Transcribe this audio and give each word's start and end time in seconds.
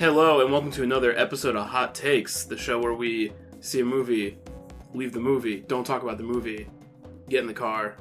Hello, 0.00 0.40
and 0.40 0.50
welcome 0.50 0.70
to 0.70 0.82
another 0.82 1.14
episode 1.14 1.56
of 1.56 1.66
Hot 1.66 1.94
Takes, 1.94 2.44
the 2.44 2.56
show 2.56 2.78
where 2.78 2.94
we 2.94 3.34
see 3.60 3.80
a 3.80 3.84
movie, 3.84 4.38
leave 4.94 5.12
the 5.12 5.20
movie, 5.20 5.60
don't 5.60 5.84
talk 5.84 6.02
about 6.02 6.16
the 6.16 6.24
movie, 6.24 6.70
get 7.28 7.42
in 7.42 7.46
the 7.46 7.52
car, 7.52 7.96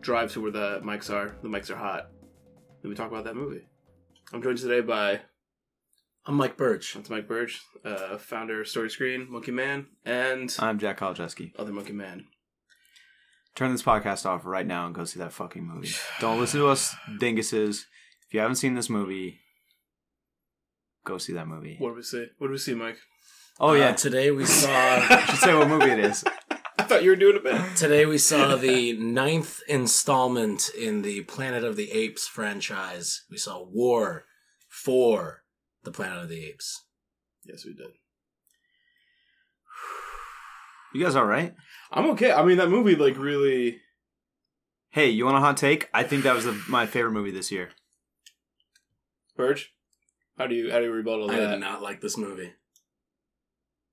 drive 0.00 0.32
to 0.32 0.40
where 0.40 0.50
the 0.50 0.80
mics 0.82 1.10
are. 1.10 1.36
The 1.42 1.48
mics 1.50 1.68
are 1.68 1.76
hot. 1.76 2.08
Then 2.80 2.88
we 2.88 2.94
talk 2.94 3.10
about 3.10 3.24
that 3.24 3.36
movie. 3.36 3.68
I'm 4.32 4.42
joined 4.42 4.56
today 4.56 4.80
by 4.80 5.20
I'm 6.24 6.36
Mike 6.36 6.56
Birch. 6.56 6.94
that's 6.94 7.10
Mike 7.10 7.28
Birch, 7.28 7.60
uh, 7.84 8.16
founder 8.16 8.62
of 8.62 8.68
Story 8.68 8.88
Screen, 8.88 9.30
Monkey 9.30 9.52
Man, 9.52 9.88
and 10.06 10.56
I'm 10.58 10.78
Jack 10.78 11.00
Kolcheski. 11.00 11.52
other 11.58 11.70
Monkey 11.70 11.92
Man. 11.92 12.28
Turn 13.54 13.72
this 13.72 13.82
podcast 13.82 14.24
off 14.24 14.46
right 14.46 14.66
now 14.66 14.86
and 14.86 14.94
go 14.94 15.04
see 15.04 15.18
that 15.18 15.34
fucking 15.34 15.66
movie. 15.66 15.92
Don't 16.18 16.40
listen 16.40 16.60
to 16.60 16.68
us 16.68 16.94
dinguses. 17.20 17.82
If 18.26 18.32
you 18.32 18.40
haven't 18.40 18.56
seen 18.56 18.72
this 18.72 18.88
movie, 18.88 19.40
go 21.04 21.18
see 21.18 21.32
that 21.34 21.48
movie. 21.48 21.76
What 21.78 21.90
do 21.90 21.94
we 21.96 22.02
see? 22.02 22.26
What 22.38 22.48
do 22.48 22.52
we 22.52 22.58
see, 22.58 22.74
Mike? 22.74 22.98
Oh 23.58 23.70
Uh, 23.70 23.74
yeah, 23.74 23.92
today 23.92 24.30
we 24.30 24.44
saw 24.60 24.70
I 24.70 25.24
should 25.28 25.38
say 25.40 25.54
what 25.54 25.68
movie 25.68 25.90
it 25.90 25.98
is. 25.98 26.24
I 26.78 26.82
thought 26.84 27.02
you 27.04 27.10
were 27.10 27.16
doing 27.16 27.36
a 27.36 27.40
bit. 27.40 27.76
today 27.76 28.06
we 28.06 28.18
saw 28.18 28.56
the 28.56 28.94
ninth 28.94 29.60
installment 29.68 30.70
in 30.76 31.02
the 31.02 31.22
Planet 31.22 31.62
of 31.62 31.76
the 31.76 31.92
Apes 31.92 32.26
franchise. 32.26 33.24
We 33.30 33.36
saw 33.36 33.62
War 33.62 34.24
for 34.68 35.44
the 35.84 35.92
Planet 35.92 36.22
of 36.24 36.28
the 36.28 36.44
Apes. 36.44 36.84
Yes, 37.44 37.64
we 37.64 37.74
did. 37.74 37.90
You 40.92 41.04
guys 41.04 41.14
all 41.14 41.24
right? 41.26 41.54
I'm 41.92 42.10
okay. 42.10 42.32
I 42.32 42.44
mean, 42.44 42.56
that 42.58 42.68
movie, 42.68 42.96
like, 42.96 43.16
really. 43.16 43.78
Hey, 44.90 45.08
you 45.10 45.24
want 45.24 45.36
a 45.36 45.40
hot 45.40 45.56
take? 45.56 45.88
I 45.94 46.02
think 46.02 46.24
that 46.24 46.34
was 46.34 46.44
the, 46.44 46.60
my 46.68 46.86
favorite 46.86 47.12
movie 47.12 47.30
this 47.30 47.52
year. 47.52 47.70
Birch, 49.36 49.70
how 50.38 50.46
do 50.46 50.54
you 50.54 50.70
how 50.70 50.78
do 50.78 50.84
you 50.84 50.92
rebuttal 50.92 51.30
I 51.30 51.36
that? 51.36 51.50
did 51.52 51.60
not 51.60 51.82
like 51.82 52.00
this 52.00 52.16
movie. 52.16 52.52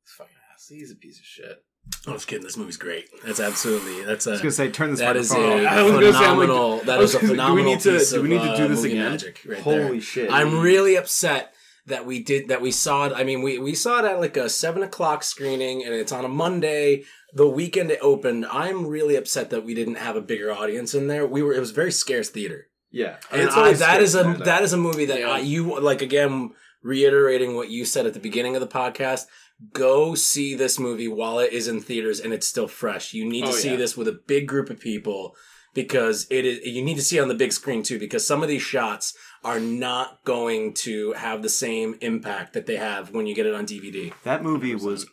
This 0.05 0.13
fucking 0.17 0.33
ass. 0.53 0.67
He's 0.69 0.91
a 0.91 0.95
piece 0.95 1.19
of 1.19 1.25
shit. 1.25 1.63
I 2.05 2.11
was 2.11 2.25
kidding. 2.25 2.43
This 2.43 2.57
movie's 2.57 2.75
great. 2.77 3.07
That's 3.25 3.39
absolutely 3.39 4.03
that's 4.03 4.27
I 4.27 4.31
was 4.31 4.41
gonna 4.41 4.51
say, 4.51 4.69
turn 4.69 4.91
this 4.91 4.99
that 4.99 5.15
is 5.15 5.31
a 5.31 5.37
off. 5.37 5.67
I 5.71 5.81
was 5.83 5.91
gonna 5.93 6.11
say, 6.13 6.17
I'm 6.25 6.37
like- 6.37 6.47
phenomenal. 6.47 6.81
I 6.81 6.83
that 6.85 6.99
was 6.99 7.09
is 7.11 7.15
a 7.15 7.19
gonna 7.19 7.27
say, 7.27 7.27
do 7.27 7.31
we 7.31 7.37
phenomenal 7.37 7.65
need 7.73 7.79
to- 7.81 7.91
piece 7.97 8.11
do 8.11 8.21
we 8.21 8.29
need 8.29 8.41
to 8.41 8.57
do 8.57 8.63
uh, 8.63 8.67
this 8.67 8.77
movie 8.83 8.91
again? 8.97 9.11
Magic 9.11 9.41
right 9.47 9.59
Holy 9.61 9.77
there. 9.77 10.01
shit! 10.01 10.31
I'm 10.31 10.59
really 10.59 10.95
upset 10.97 11.53
that 11.85 12.05
we 12.05 12.21
did 12.21 12.49
that 12.49 12.61
we 12.61 12.71
saw 12.71 13.05
it. 13.05 13.13
I 13.15 13.23
mean, 13.23 13.41
we 13.41 13.57
we 13.59 13.73
saw 13.73 13.99
it 13.99 14.05
at 14.05 14.19
like 14.19 14.35
a 14.35 14.49
seven 14.49 14.83
o'clock 14.83 15.23
screening, 15.23 15.83
and 15.85 15.93
it's 15.93 16.11
on 16.11 16.25
a 16.25 16.29
Monday. 16.29 17.03
The 17.33 17.47
weekend 17.47 17.91
it 17.91 17.99
opened. 18.01 18.45
I'm 18.47 18.87
really 18.87 19.15
upset 19.15 19.49
that 19.51 19.63
we 19.65 19.73
didn't 19.73 19.95
have 19.95 20.15
a 20.15 20.21
bigger 20.21 20.51
audience 20.51 20.93
in 20.93 21.07
there. 21.07 21.25
We 21.27 21.41
were 21.41 21.53
it 21.53 21.59
was 21.59 21.71
very 21.71 21.91
scarce 21.91 22.29
theater, 22.29 22.66
yeah. 22.91 23.17
and 23.31 23.41
It's 23.43 23.55
I, 23.55 23.73
that 23.73 24.01
is 24.01 24.15
a 24.15 24.21
scarce, 24.21 24.39
that 24.45 24.61
is 24.63 24.73
a 24.73 24.77
movie 24.77 25.05
that 25.05 25.19
Yeah. 25.19 25.29
I, 25.31 25.39
you 25.39 25.79
like 25.79 26.01
again 26.01 26.51
reiterating 26.83 27.55
what 27.55 27.69
you 27.69 27.85
said 27.85 28.05
at 28.05 28.13
the 28.13 28.19
beginning 28.19 28.55
of 28.55 28.61
the 28.61 28.67
podcast. 28.67 29.25
Go 29.73 30.13
see 30.15 30.53
this 30.55 30.77
movie 30.79 31.07
while 31.07 31.39
it 31.39 31.51
is 31.51 31.67
in 31.67 31.81
theaters 31.81 32.19
and 32.19 32.31
it's 32.33 32.47
still 32.47 32.67
fresh. 32.67 33.13
You 33.13 33.25
need 33.27 33.41
to 33.45 33.49
Oh, 33.49 33.51
see 33.53 33.71
yeah. 33.71 33.75
this 33.77 33.97
with 33.97 34.07
a 34.07 34.19
big 34.27 34.47
group 34.47 34.69
of 34.69 34.79
people 34.79 35.35
because 35.73 36.27
it 36.29 36.45
is 36.45 36.59
you 36.65 36.83
need 36.83 36.95
to 36.95 37.01
see 37.03 37.17
it 37.17 37.21
on 37.21 37.27
the 37.27 37.33
big 37.35 37.51
screen 37.51 37.83
too 37.83 37.99
because 37.99 38.25
some 38.25 38.41
of 38.43 38.49
these 38.49 38.61
shots 38.61 39.13
are 39.43 39.59
not 39.59 40.23
going 40.23 40.73
to 40.73 41.13
have 41.13 41.41
the 41.41 41.49
same 41.49 41.95
impact 42.01 42.53
that 42.53 42.65
they 42.67 42.77
have 42.77 43.11
when 43.11 43.25
you 43.27 43.35
get 43.35 43.45
it 43.45 43.53
on 43.55 43.65
DVD. 43.65 44.13
That 44.23 44.43
movie 44.43 44.75
was 44.75 45.05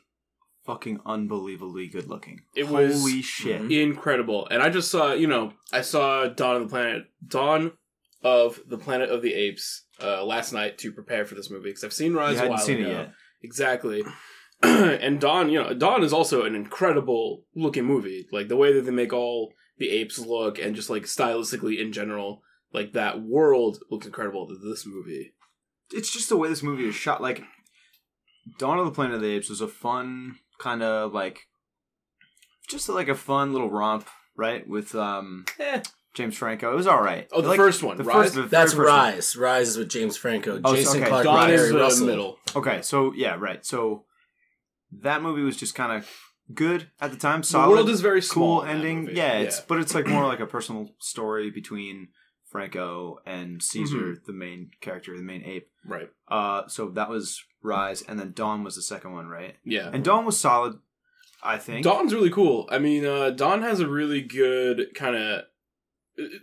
fucking 0.65 1.01
unbelievably 1.07 1.89
good 1.89 2.09
looking. 2.09 2.41
It 2.55 2.69
was 2.69 3.01
Holy 3.01 3.23
shit! 3.23 3.63
Mhm. 3.63 3.83
incredible. 3.83 4.47
And 4.51 4.63
I 4.63 4.71
just 4.71 4.91
saw, 4.91 5.13
you 5.13 5.27
know, 5.27 5.53
I 5.73 5.81
saw 5.83 6.27
Dawn 6.27 6.57
of 6.57 6.63
the 6.63 6.69
Planet, 6.69 7.05
Dawn 7.27 7.73
of 8.23 8.61
the 8.67 8.79
Planet 8.79 9.11
of 9.11 9.23
the 9.23 9.35
Apes 9.35 9.85
uh, 10.03 10.25
last 10.25 10.53
night 10.53 10.79
to 10.79 10.93
prepare 10.93 11.25
for 11.27 11.35
this 11.35 11.51
movie 11.51 11.71
because 11.71 11.85
I've 11.85 11.93
seen 11.93 12.15
Rise 12.15 12.33
You 12.33 12.37
a 12.37 12.39
hadn't 12.41 12.51
while 12.57 12.59
seen 12.65 12.81
ago. 12.81 12.89
it 12.91 12.93
yet. 12.93 13.13
Exactly. 13.43 14.03
and 14.63 15.21
Dawn, 15.21 15.51
you 15.51 15.63
know, 15.63 15.75
Dawn 15.75 16.03
is 16.03 16.13
also 16.13 16.45
an 16.45 16.55
incredible 16.55 17.45
looking 17.55 17.85
movie. 17.85 18.27
Like 18.33 18.49
the 18.49 18.57
way 18.57 18.73
that 18.73 18.83
they 18.83 18.91
make 18.91 19.13
all 19.13 19.53
the 19.77 19.91
apes 19.91 20.19
look 20.19 20.59
and 20.59 20.75
just 20.75 20.89
like 20.89 21.03
stylistically 21.03 21.79
in 21.79 21.93
general, 21.93 22.43
like 22.73 22.93
that 22.95 23.21
world 23.21 23.79
looks 23.91 24.07
incredible 24.07 24.47
to 24.47 24.55
this 24.57 24.87
movie. 24.87 25.35
it's 25.93 26.11
just 26.13 26.29
the 26.31 26.37
way 26.37 26.49
this 26.49 26.63
movie 26.63 26.89
is 26.89 26.95
shot. 26.95 27.21
Like 27.21 27.43
Dawn 28.59 28.79
of 28.79 28.87
the 28.87 28.93
Planet 28.93 29.17
of 29.17 29.21
the 29.21 29.29
Apes 29.35 29.51
was 29.51 29.61
a 29.61 29.69
fun 29.69 30.37
kind 30.59 30.83
of 30.83 31.13
like, 31.13 31.41
just 32.69 32.89
like 32.89 33.09
a 33.09 33.15
fun 33.15 33.53
little 33.53 33.71
romp, 33.71 34.09
right? 34.37 34.67
With 34.69 34.95
um 34.95 35.45
Eh. 35.59 35.83
James 36.15 36.37
Franco. 36.37 36.73
It 36.73 36.77
was 36.77 36.87
all 36.87 37.03
right. 37.03 37.27
Oh, 37.33 37.41
the 37.41 37.49
Like, 37.49 37.57
first 37.57 37.83
one, 37.83 37.97
The 37.97 38.05
Rise? 38.05 38.17
first, 38.27 38.35
the 38.37 38.43
That's 38.43 38.73
very 38.73 38.87
first 38.87 38.97
one. 38.97 39.13
Rise. 39.15 39.37
Rise 39.37 39.69
is 39.71 39.77
with 39.79 39.89
James 39.89 40.17
Franco, 40.17 40.61
Oh, 40.65 40.75
Jason 40.77 41.01
okay. 41.01 41.09
Clark, 41.09 41.25
Dawn 41.25 41.49
Barry 41.49 41.55
is 41.55 41.69
the 41.73 41.79
Russell. 41.79 42.07
middle. 42.07 42.39
Okay, 42.55 42.83
so 42.83 43.13
yeah, 43.15 43.35
right. 43.37 43.67
So 43.67 44.05
that 45.01 45.23
movie 45.23 45.43
was 45.43 45.57
just 45.57 45.75
kind 45.75 45.91
of 45.91 46.09
good 46.55 46.89
at 47.01 47.11
the 47.11 47.17
time. 47.17 47.41
The 47.41 47.47
Solid, 47.49 47.71
world 47.73 47.89
is 47.91 48.01
very 48.01 48.23
small. 48.23 48.61
cool 48.61 48.69
ending. 48.71 49.05
movie. 49.07 49.17
Yeah, 49.17 49.39
it's 49.39 49.59
but 49.61 49.81
it's 49.81 49.93
like 49.93 50.07
more 50.07 50.25
like 50.27 50.39
a 50.41 50.47
personal 50.47 50.91
story 51.01 51.51
between 51.51 52.09
Franco 52.49 53.19
and 53.27 53.61
Caesar, 53.61 53.97
Mm-hmm. 53.97 54.25
the 54.27 54.33
main 54.33 54.71
character, 54.81 55.17
the 55.17 55.23
main 55.25 55.43
ape. 55.45 55.69
right. 55.85 56.09
Uh, 56.29 56.69
so 56.69 56.91
that 56.91 57.09
was 57.11 57.43
Rise, 57.65 58.03
and 58.03 58.21
then 58.21 58.33
Dawn 58.33 58.63
was 58.63 58.77
the 58.77 58.83
second 58.83 59.13
one, 59.15 59.27
right? 59.27 59.57
Yeah. 59.65 59.91
And 59.93 60.05
Dawn 60.05 60.27
was 60.27 60.39
solid, 60.39 60.79
I 61.43 61.57
think. 61.59 61.83
Dawn's 61.83 62.13
really 62.13 62.31
cool. 62.31 62.69
I 62.71 62.79
mean, 62.79 63.05
uh, 63.07 63.31
Dawn 63.31 63.63
has 63.63 63.81
a 63.81 63.89
really 63.89 64.21
good 64.21 64.95
kind 64.95 65.17
of. 65.17 65.45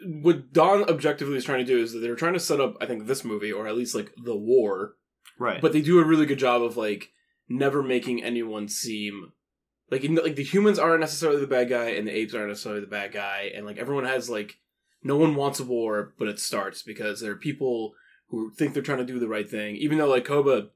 What 0.06 0.52
Dawn 0.52 0.84
objectively 0.90 1.38
is 1.38 1.46
trying 1.46 1.66
to 1.66 1.72
do 1.74 1.82
is 1.82 1.94
that 1.94 2.00
they're 2.00 2.16
trying 2.16 2.34
to 2.34 2.40
set 2.40 2.60
up, 2.60 2.76
I 2.82 2.86
think, 2.88 3.06
this 3.08 3.24
movie, 3.24 3.54
or 3.54 3.68
at 3.68 3.78
least 3.78 3.96
like 3.96 4.12
the 4.22 4.36
war, 4.36 4.96
right? 5.40 5.62
but 5.62 5.72
they 5.72 5.82
do 5.82 6.00
a 6.00 6.06
really 6.06 6.26
good 6.26 6.40
job 6.40 6.62
of 6.62 6.76
like 6.76 7.12
never 7.48 7.82
making 7.82 8.24
anyone 8.24 8.68
seem 8.68 9.32
like 9.90 10.04
in- 10.04 10.16
like 10.16 10.36
the 10.36 10.44
humans 10.44 10.80
aren't 10.80 11.02
necessarily 11.02 11.40
the 11.40 11.48
bad 11.48 11.70
guy 11.70 11.90
and 11.92 12.08
the 12.08 12.12
apes 12.12 12.34
aren't 12.34 12.48
necessarily 12.50 12.82
the 12.82 12.88
bad 12.88 13.14
guy, 13.14 13.52
and 13.56 13.66
like 13.66 13.78
everyone 13.78 14.06
has 14.06 14.30
like 14.30 14.58
no 15.04 15.18
one 15.18 15.36
wants 15.36 15.60
a 15.60 15.64
war, 15.64 16.14
but 16.18 16.28
it 16.28 16.40
starts 16.40 16.82
because 16.82 17.22
there 17.22 17.32
are 17.32 17.38
people 17.38 17.94
who 18.30 18.52
think 18.52 18.74
they're 18.74 18.84
trying 18.84 18.98
to 18.98 19.06
do 19.06 19.20
the 19.20 19.28
right 19.28 19.50
thing, 19.50 19.76
even 19.76 19.98
though 20.00 20.08
like 20.08 20.26
Koba. 20.26 20.70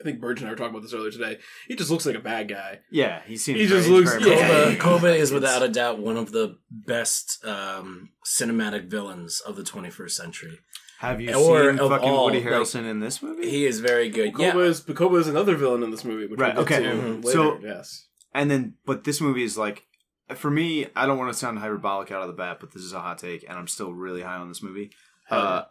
I 0.00 0.04
think 0.04 0.20
Birch 0.20 0.40
and 0.40 0.48
I 0.48 0.50
were 0.52 0.56
talking 0.56 0.70
about 0.70 0.82
this 0.82 0.94
earlier 0.94 1.10
today. 1.10 1.38
He 1.68 1.76
just 1.76 1.90
looks 1.90 2.06
like 2.06 2.16
a 2.16 2.20
bad 2.20 2.48
guy. 2.48 2.80
yeah, 2.90 3.22
he 3.26 3.36
seems. 3.36 3.58
He 3.60 3.66
very- 3.66 3.80
just 3.80 3.90
looks- 3.90 4.12
very 4.14 4.30
yeah. 4.30 4.48
Koba, 4.48 4.70
much- 4.70 4.78
Koba 4.80 5.14
is 5.14 5.32
without 5.32 5.62
a 5.62 5.68
doubt 5.68 5.98
one 5.98 6.16
of 6.16 6.32
the 6.32 6.56
best 6.70 7.44
um, 7.44 8.10
cinematic 8.26 8.88
villains 8.90 9.40
of 9.40 9.56
the 9.56 9.62
21st 9.62 10.10
century. 10.10 10.58
Have 10.98 11.20
you 11.20 11.34
or 11.34 11.70
seen 11.70 11.78
of 11.80 11.90
fucking 11.90 12.08
all, 12.08 12.26
Woody 12.26 12.38
like- 12.40 12.48
Harrelson 12.52 12.84
in 12.88 13.00
this 13.00 13.22
movie? 13.22 13.50
He 13.50 13.66
is 13.66 13.80
very 13.80 14.08
good. 14.08 14.34
Koba 14.34 14.44
yeah, 14.44 14.64
is 14.64 14.80
Koba 14.80 15.16
is 15.16 15.26
another 15.28 15.56
villain 15.56 15.82
in 15.82 15.90
this 15.90 16.04
movie, 16.04 16.26
which 16.26 16.38
Right, 16.38 16.54
we'll 16.54 16.64
get 16.64 16.82
okay. 16.82 16.90
to 16.90 16.96
Mhm. 16.96 17.24
later. 17.24 17.32
So- 17.32 17.60
yes, 17.62 18.06
And 18.34 18.50
then, 18.50 18.74
but 18.86 19.04
this 19.04 19.20
movie 19.20 19.42
is 19.42 19.58
like, 19.58 19.84
for 20.36 20.50
me, 20.50 20.86
I 20.96 21.04
don't 21.06 21.18
want 21.18 21.30
to 21.32 21.38
sound 21.38 21.58
hyperbolic 21.58 22.10
out 22.10 22.22
of 22.22 22.28
the 22.28 22.34
bat, 22.34 22.58
but 22.60 22.72
this 22.72 22.82
is 22.82 22.92
a 22.94 23.00
hot 23.00 23.18
take, 23.18 23.44
and 23.48 23.58
I'm 23.58 23.68
still 23.68 23.92
really 23.92 24.22
high 24.22 24.36
on 24.36 24.48
this 24.48 24.62
movie. 24.62 24.90
Uh, 25.28 25.64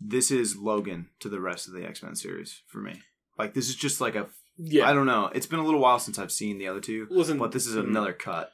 this 0.00 0.30
is 0.30 0.56
Logan 0.56 1.10
to 1.20 1.28
the 1.28 1.40
rest 1.40 1.68
of 1.68 1.74
the 1.74 1.84
X 1.86 2.02
Men 2.02 2.16
series 2.16 2.62
for 2.66 2.78
me. 2.78 3.02
Like, 3.38 3.54
this 3.54 3.68
is 3.68 3.74
just 3.74 4.00
like 4.00 4.14
a, 4.14 4.28
yeah. 4.56 4.88
I 4.88 4.92
don't 4.92 5.06
know. 5.06 5.30
It's 5.34 5.46
been 5.46 5.58
a 5.58 5.64
little 5.64 5.80
while 5.80 5.98
since 5.98 6.18
I've 6.18 6.32
seen 6.32 6.58
the 6.58 6.68
other 6.68 6.80
two, 6.80 7.06
Listen, 7.10 7.38
but 7.38 7.52
this 7.52 7.66
is 7.66 7.76
mm. 7.76 7.86
another 7.86 8.12
cut. 8.12 8.50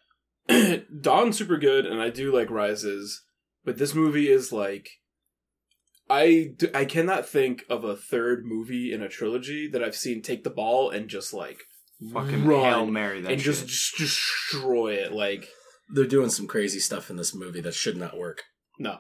Dawn's 1.00 1.38
super 1.38 1.58
good, 1.58 1.87
and 1.87 2.00
I 2.00 2.11
do 2.11 2.34
like 2.34 2.50
Rises, 2.50 3.23
but 3.64 3.79
this 3.79 3.94
movie 3.94 4.29
is 4.29 4.52
like, 4.52 4.88
I, 6.11 6.52
do, 6.56 6.69
I 6.75 6.84
cannot 6.84 7.29
think 7.29 7.64
of 7.70 7.84
a 7.84 7.96
third 7.96 8.44
movie 8.44 8.93
in 8.93 9.02
a 9.02 9.08
trilogy 9.08 9.69
that 9.69 9.82
I've 9.82 9.96
seen 9.96 10.20
take 10.20 10.44
the 10.44 10.50
ball 10.50 10.90
and 10.90 11.08
just 11.08 11.32
like 11.32 11.62
Fucking 12.12 12.44
run 12.44 12.64
Hail 12.64 12.87
Mary 12.87 13.20
that 13.20 13.32
and 13.32 13.40
shit. 13.40 13.55
just, 13.55 13.69
just 13.69 13.96
destroy 13.96 14.94
it. 14.94 15.12
Like 15.12 15.49
they're 15.88 16.05
doing 16.05 16.31
some 16.31 16.46
crazy 16.46 16.81
stuff 16.81 17.11
in 17.11 17.17
this 17.17 17.34
movie 17.34 17.61
that 17.61 17.75
should 17.75 17.96
not 17.96 18.19
work. 18.19 18.43
no, 18.79 18.99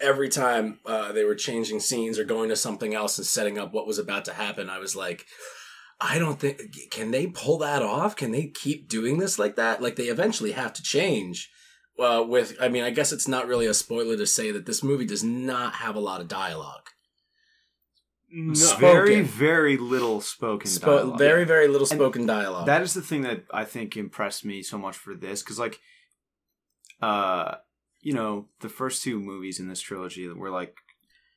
Every 0.00 0.28
time 0.28 0.80
uh, 0.86 1.12
they 1.12 1.24
were 1.24 1.34
changing 1.34 1.80
scenes 1.80 2.18
or 2.18 2.24
going 2.24 2.48
to 2.50 2.56
something 2.56 2.94
else 2.94 3.18
and 3.18 3.26
setting 3.26 3.58
up 3.58 3.72
what 3.72 3.86
was 3.86 3.98
about 3.98 4.24
to 4.26 4.32
happen, 4.32 4.70
I 4.70 4.78
was 4.78 4.94
like, 4.94 5.26
I 6.00 6.18
don't 6.18 6.40
think 6.40 6.90
can 6.90 7.10
they 7.10 7.26
pull 7.26 7.58
that 7.58 7.82
off? 7.82 8.16
Can 8.16 8.30
they 8.32 8.46
keep 8.46 8.88
doing 8.88 9.18
this 9.18 9.38
like 9.38 9.56
that? 9.56 9.82
Like 9.82 9.96
they 9.96 10.04
eventually 10.04 10.52
have 10.52 10.72
to 10.74 10.82
change. 10.82 11.50
Uh, 11.98 12.24
with, 12.26 12.56
I 12.58 12.68
mean, 12.68 12.82
I 12.82 12.90
guess 12.90 13.12
it's 13.12 13.28
not 13.28 13.46
really 13.46 13.66
a 13.66 13.74
spoiler 13.74 14.16
to 14.16 14.26
say 14.26 14.50
that 14.52 14.64
this 14.64 14.82
movie 14.82 15.04
does 15.04 15.22
not 15.22 15.74
have 15.74 15.96
a 15.96 16.00
lot 16.00 16.22
of 16.22 16.28
dialogue. 16.28 16.88
no. 18.30 18.54
very, 18.76 19.20
very 19.20 19.76
little 19.76 20.22
spoken 20.22 20.70
Spo- 20.70 20.80
dialogue. 20.80 21.18
very, 21.18 21.44
very 21.44 21.68
little 21.68 21.86
And 21.90 21.98
spoken 21.98 22.24
dialogue. 22.24 22.64
That 22.66 22.80
is 22.80 22.94
the 22.94 23.02
thing 23.02 23.22
that 23.22 23.44
I 23.52 23.64
think 23.66 23.98
impressed 23.98 24.46
me 24.46 24.62
so 24.62 24.78
much 24.78 24.96
for 24.96 25.14
this 25.14 25.42
because, 25.42 25.58
like, 25.58 25.78
uh, 27.02 27.56
you 28.00 28.12
know, 28.14 28.46
the 28.60 28.68
first 28.68 29.02
two 29.02 29.20
movies 29.20 29.60
in 29.60 29.68
this 29.68 29.80
trilogy 29.80 30.26
were 30.28 30.50
like 30.50 30.74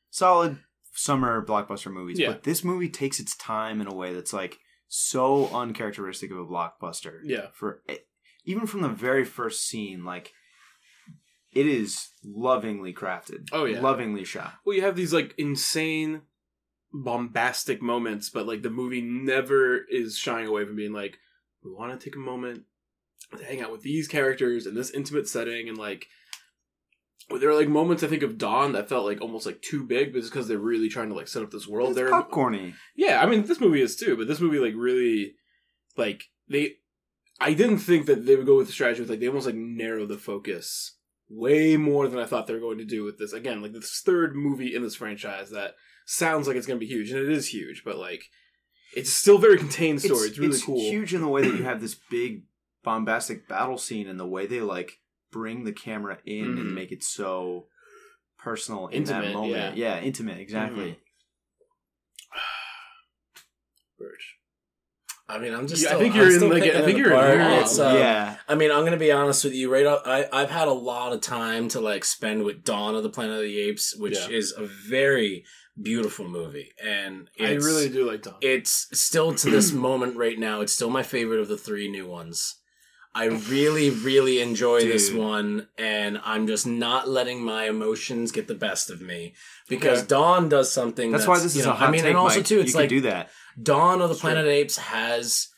solid 0.09 0.59
summer 0.93 1.43
blockbuster 1.45 1.91
movies, 1.91 2.19
Yeah. 2.19 2.29
but 2.29 2.43
this 2.43 2.63
movie 2.63 2.89
takes 2.89 3.19
its 3.19 3.35
time 3.35 3.81
in 3.81 3.87
a 3.87 3.93
way 3.93 4.13
that's 4.13 4.33
like 4.33 4.59
so 4.87 5.47
uncharacteristic 5.53 6.31
of 6.31 6.37
a 6.37 6.45
blockbuster. 6.45 7.19
Yeah. 7.23 7.47
For 7.53 7.81
even 8.45 8.67
from 8.67 8.81
the 8.81 8.89
very 8.89 9.25
first 9.25 9.67
scene, 9.67 10.05
like 10.05 10.31
it 11.51 11.65
is 11.67 12.09
lovingly 12.23 12.93
crafted. 12.93 13.47
Oh, 13.51 13.65
yeah. 13.65 13.79
lovingly 13.81 14.23
shot. 14.23 14.53
Well, 14.65 14.75
you 14.75 14.81
have 14.83 14.95
these 14.95 15.13
like 15.13 15.33
insane 15.37 16.21
bombastic 16.91 17.81
moments, 17.81 18.29
but 18.29 18.45
like 18.47 18.61
the 18.61 18.69
movie 18.69 19.01
never 19.01 19.77
is 19.89 20.17
shying 20.17 20.47
away 20.47 20.65
from 20.65 20.75
being 20.75 20.93
like, 20.93 21.17
we 21.63 21.71
want 21.71 21.97
to 21.99 22.03
take 22.03 22.15
a 22.15 22.19
moment 22.19 22.63
to 23.37 23.43
hang 23.43 23.61
out 23.61 23.71
with 23.71 23.81
these 23.81 24.07
characters 24.07 24.67
in 24.67 24.75
this 24.75 24.91
intimate 24.91 25.27
setting, 25.27 25.69
and 25.69 25.77
like 25.77 26.07
there 27.29 27.49
are 27.49 27.55
like 27.55 27.69
moments 27.69 28.03
I 28.03 28.07
think 28.07 28.23
of 28.23 28.37
Dawn 28.37 28.73
that 28.73 28.89
felt 28.89 29.05
like 29.05 29.21
almost 29.21 29.45
like 29.45 29.61
too 29.61 29.83
big, 29.83 30.11
but 30.11 30.19
it's 30.19 30.29
because 30.29 30.47
they're 30.47 30.57
really 30.57 30.89
trying 30.89 31.09
to 31.09 31.15
like 31.15 31.27
set 31.27 31.43
up 31.43 31.51
this 31.51 31.67
world. 31.67 31.89
It's 31.89 31.97
There, 31.97 32.11
popcorny. 32.11 32.73
yeah, 32.95 33.21
I 33.21 33.25
mean 33.25 33.45
this 33.45 33.59
movie 33.61 33.81
is 33.81 33.95
too, 33.95 34.17
but 34.17 34.27
this 34.27 34.39
movie 34.39 34.59
like 34.59 34.73
really 34.75 35.35
like 35.97 36.25
they. 36.49 36.75
I 37.39 37.53
didn't 37.53 37.79
think 37.79 38.05
that 38.05 38.25
they 38.25 38.35
would 38.35 38.45
go 38.45 38.57
with 38.57 38.67
the 38.67 38.73
strategy 38.73 39.01
with 39.01 39.09
like 39.09 39.19
they 39.19 39.27
almost 39.27 39.47
like 39.47 39.55
narrow 39.55 40.05
the 40.05 40.17
focus 40.17 40.97
way 41.29 41.77
more 41.77 42.07
than 42.07 42.19
I 42.19 42.25
thought 42.25 42.45
they 42.47 42.53
were 42.53 42.59
going 42.59 42.77
to 42.77 42.85
do 42.85 43.03
with 43.03 43.17
this. 43.17 43.33
Again, 43.33 43.61
like 43.61 43.73
this 43.73 44.01
third 44.05 44.35
movie 44.35 44.75
in 44.75 44.83
this 44.83 44.95
franchise 44.95 45.49
that 45.49 45.73
sounds 46.05 46.47
like 46.47 46.55
it's 46.57 46.67
going 46.67 46.79
to 46.79 46.85
be 46.85 46.91
huge, 46.91 47.11
and 47.11 47.19
it 47.19 47.29
is 47.29 47.47
huge, 47.53 47.83
but 47.83 47.97
like 47.97 48.25
it's 48.95 49.11
still 49.11 49.37
very 49.39 49.57
contained 49.57 50.01
story. 50.01 50.27
It's, 50.27 50.37
really 50.37 50.59
cool. 50.59 50.79
huge 50.79 51.13
in 51.13 51.21
the 51.21 51.27
way 51.27 51.41
that 51.41 51.57
you 51.57 51.63
have 51.63 51.81
this 51.81 51.95
big 52.11 52.43
bombastic 52.83 53.47
battle 53.47 53.77
scene 53.77 54.07
and 54.07 54.19
the 54.19 54.27
way 54.27 54.45
they 54.45 54.61
like 54.61 54.99
bring 55.33 55.63
the 55.65 55.73
camera 55.73 56.19
in 56.25 56.55
Mhm. 56.55 56.59
and 56.61 56.75
make 56.75 56.91
it 56.91 57.03
so 57.03 57.67
personal 58.37 58.87
in 58.87 58.99
Intimate, 58.99 59.25
that 59.27 59.33
moment. 59.33 59.77
yeah. 59.77 59.95
Yeah, 59.95 59.99
intimate, 60.01 60.39
exactly. 60.39 60.91
Mhm. 60.93 60.97
Birch. 63.99 64.35
I 65.27 65.39
mean, 65.39 65.53
I'm 65.53 65.67
just. 65.67 65.81
Yeah, 65.83 65.89
I 65.89 65.91
still- 65.91 65.99
think 66.01 66.13
I'm 66.15 66.19
you're 66.21 66.29
in, 66.31 66.35
still 66.37 66.49
like, 66.49 66.63
I 66.63 66.81
think 66.85 66.97
you're 66.97 67.07
in 67.07 67.13
apart. 67.13 67.39
awe. 67.39 67.61
It's, 67.61 67.79
um, 67.79 67.97
yeah. 67.97 68.37
I 68.47 68.55
mean, 68.55 68.71
I'm 68.71 68.83
gonna 68.83 68.97
be 68.97 69.11
honest 69.11 69.43
with 69.45 69.53
you. 69.53 69.71
Right, 69.71 69.85
off, 69.85 70.01
I 70.05 70.27
I've 70.33 70.49
had 70.49 70.67
a 70.67 70.73
lot 70.73 71.13
of 71.13 71.21
time 71.21 71.69
to 71.69 71.79
like 71.79 72.03
spend 72.03 72.43
with 72.43 72.63
Dawn 72.63 72.95
of 72.95 73.03
the 73.03 73.09
Planet 73.09 73.37
of 73.37 73.43
the 73.43 73.59
Apes, 73.59 73.95
which 73.95 74.17
Yeah. 74.17 74.29
is 74.37 74.53
a 74.55 74.65
very 74.65 75.45
beautiful 75.81 76.27
movie, 76.27 76.71
and 76.83 77.29
I 77.39 77.53
really 77.53 77.89
do 77.89 78.05
like 78.05 78.23
Dawn. 78.23 78.35
It's 78.41 78.87
still 78.99 79.33
to 79.35 79.49
this 79.49 79.71
moment 79.87 80.17
right 80.17 80.37
now. 80.37 80.59
It's 80.61 80.73
still 80.73 80.89
my 80.89 81.03
favorite 81.03 81.39
of 81.39 81.47
the 81.47 81.57
three 81.57 81.89
new 81.89 82.05
ones. 82.07 82.59
I 83.15 83.25
really, 83.25 83.91
really 83.91 84.41
enjoy 84.41 84.81
this 84.81 85.11
one, 85.11 85.67
and 85.77 86.19
I'm 86.23 86.47
just 86.47 86.65
not 86.65 87.07
letting 87.07 87.43
my 87.43 87.65
emotions 87.65 88.31
get 88.31 88.47
the 88.47 88.55
best 88.55 88.89
of 88.89 89.01
me 89.01 89.35
because 89.69 89.99
Okay. 89.99 90.07
Dawn 90.07 90.49
does 90.49 90.71
something. 90.71 91.11
That's, 91.11 91.25
That's, 91.25 91.37
why 91.39 91.43
this 91.43 91.55
is 91.55 91.65
know, 91.65 91.71
a 91.71 91.75
hot 91.75 91.89
I 91.89 91.91
mean, 91.91 92.01
take, 92.01 92.09
and 92.09 92.17
also 92.17 92.37
Mike. 92.39 92.45
too, 92.47 92.59
it's 92.59 92.73
you 92.73 92.79
like 92.79 92.89
do 92.89 93.01
that. 93.01 93.29
Dawn 93.61 94.01
of 94.01 94.09
the. 94.09 94.15
Planet 94.15 94.47
Apes 94.47 94.77
has, 94.77 95.49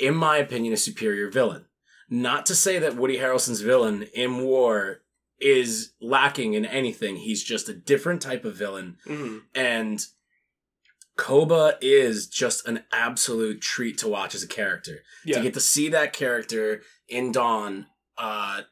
in 0.00 0.16
my 0.16 0.38
opinion, 0.38 0.72
a 0.72 0.76
superior 0.76 1.30
villain. 1.30 1.66
Not 2.10 2.44
to 2.46 2.54
say 2.56 2.78
that 2.80 2.96
Woody 2.96 3.18
Harrelson's 3.18 3.60
villain 3.60 4.02
in 4.14 4.38
War 4.38 5.02
is 5.40 5.92
lacking 6.00 6.54
in 6.54 6.64
anything. 6.64 7.16
He's 7.16 7.44
just 7.44 7.68
a 7.68 7.74
different 7.74 8.20
type 8.22 8.44
of 8.44 8.56
villain. 8.56 8.96
Mhm. 9.06 9.42
And 9.54 10.04
Koba 11.16 11.78
is 11.80 12.26
just 12.26 12.66
an 12.68 12.84
absolute 12.92 13.60
treat 13.62 13.96
to 13.98 14.08
watch 14.08 14.34
as 14.34 14.42
a 14.42 14.46
character. 14.48 15.02
Yeah. 15.24 15.36
To 15.38 15.42
get 15.44 15.54
to 15.54 15.60
see 15.60 15.88
that 15.88 16.12
character 16.12 16.82
in 17.08 17.32
Dawn 17.32 17.86
uh, 18.18 18.62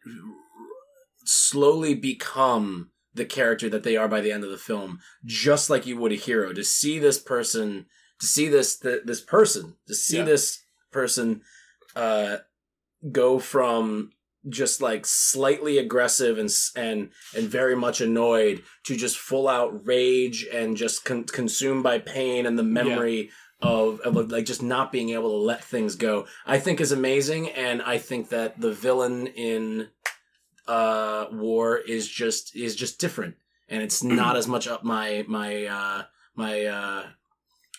slowly 1.24 1.94
become 1.94 2.90
the 3.14 3.24
character 3.24 3.68
that 3.68 3.82
they 3.84 3.96
are 3.96 4.08
by 4.08 4.20
the 4.20 4.32
end 4.32 4.44
of 4.44 4.50
the 4.50 4.58
film, 4.58 5.00
just 5.24 5.70
like 5.70 5.86
you 5.86 5.96
would 5.96 6.12
a 6.12 6.16
hero. 6.16 6.52
To 6.52 6.64
see 6.64 6.98
this 6.98 7.18
person, 7.18 7.86
to 8.20 8.26
see 8.26 8.48
this 8.48 8.78
th- 8.78 9.02
this 9.04 9.20
person, 9.20 9.76
to 9.86 9.94
see 9.94 10.18
Yeah. 10.18 10.24
this 10.24 10.62
person 10.90 11.42
uh, 11.94 12.38
go 13.12 13.38
from 13.38 14.10
just 14.48 14.82
like 14.82 15.06
slightly 15.06 15.78
aggressive 15.78 16.38
and 16.38 16.50
and 16.76 17.10
and 17.36 17.48
very 17.48 17.74
much 17.76 18.00
annoyed 18.02 18.62
to 18.84 18.94
just 18.96 19.16
full 19.16 19.48
out 19.48 19.86
rage 19.86 20.46
and 20.52 20.76
just 20.76 21.04
con- 21.04 21.24
consumed 21.24 21.82
by 21.82 21.98
pain 21.98 22.44
and 22.44 22.58
the 22.58 22.62
memory 22.62 23.30
of, 23.64 24.00
of 24.00 24.30
like 24.30 24.44
just 24.44 24.62
not 24.62 24.92
being 24.92 25.10
able 25.10 25.30
to 25.30 25.44
let 25.44 25.64
things 25.64 25.96
go 25.96 26.26
i 26.46 26.58
think 26.58 26.80
is 26.80 26.92
amazing 26.92 27.50
and 27.50 27.82
i 27.82 27.98
think 27.98 28.28
that 28.28 28.60
the 28.60 28.72
villain 28.72 29.26
in 29.26 29.88
uh 30.68 31.26
war 31.32 31.76
is 31.76 32.08
just 32.08 32.54
is 32.54 32.76
just 32.76 33.00
different 33.00 33.34
and 33.68 33.82
it's 33.82 34.02
not 34.04 34.36
as 34.36 34.46
much 34.46 34.68
up 34.68 34.84
my 34.84 35.24
my 35.28 35.64
uh 35.64 36.02
my 36.36 36.64
uh 36.64 37.06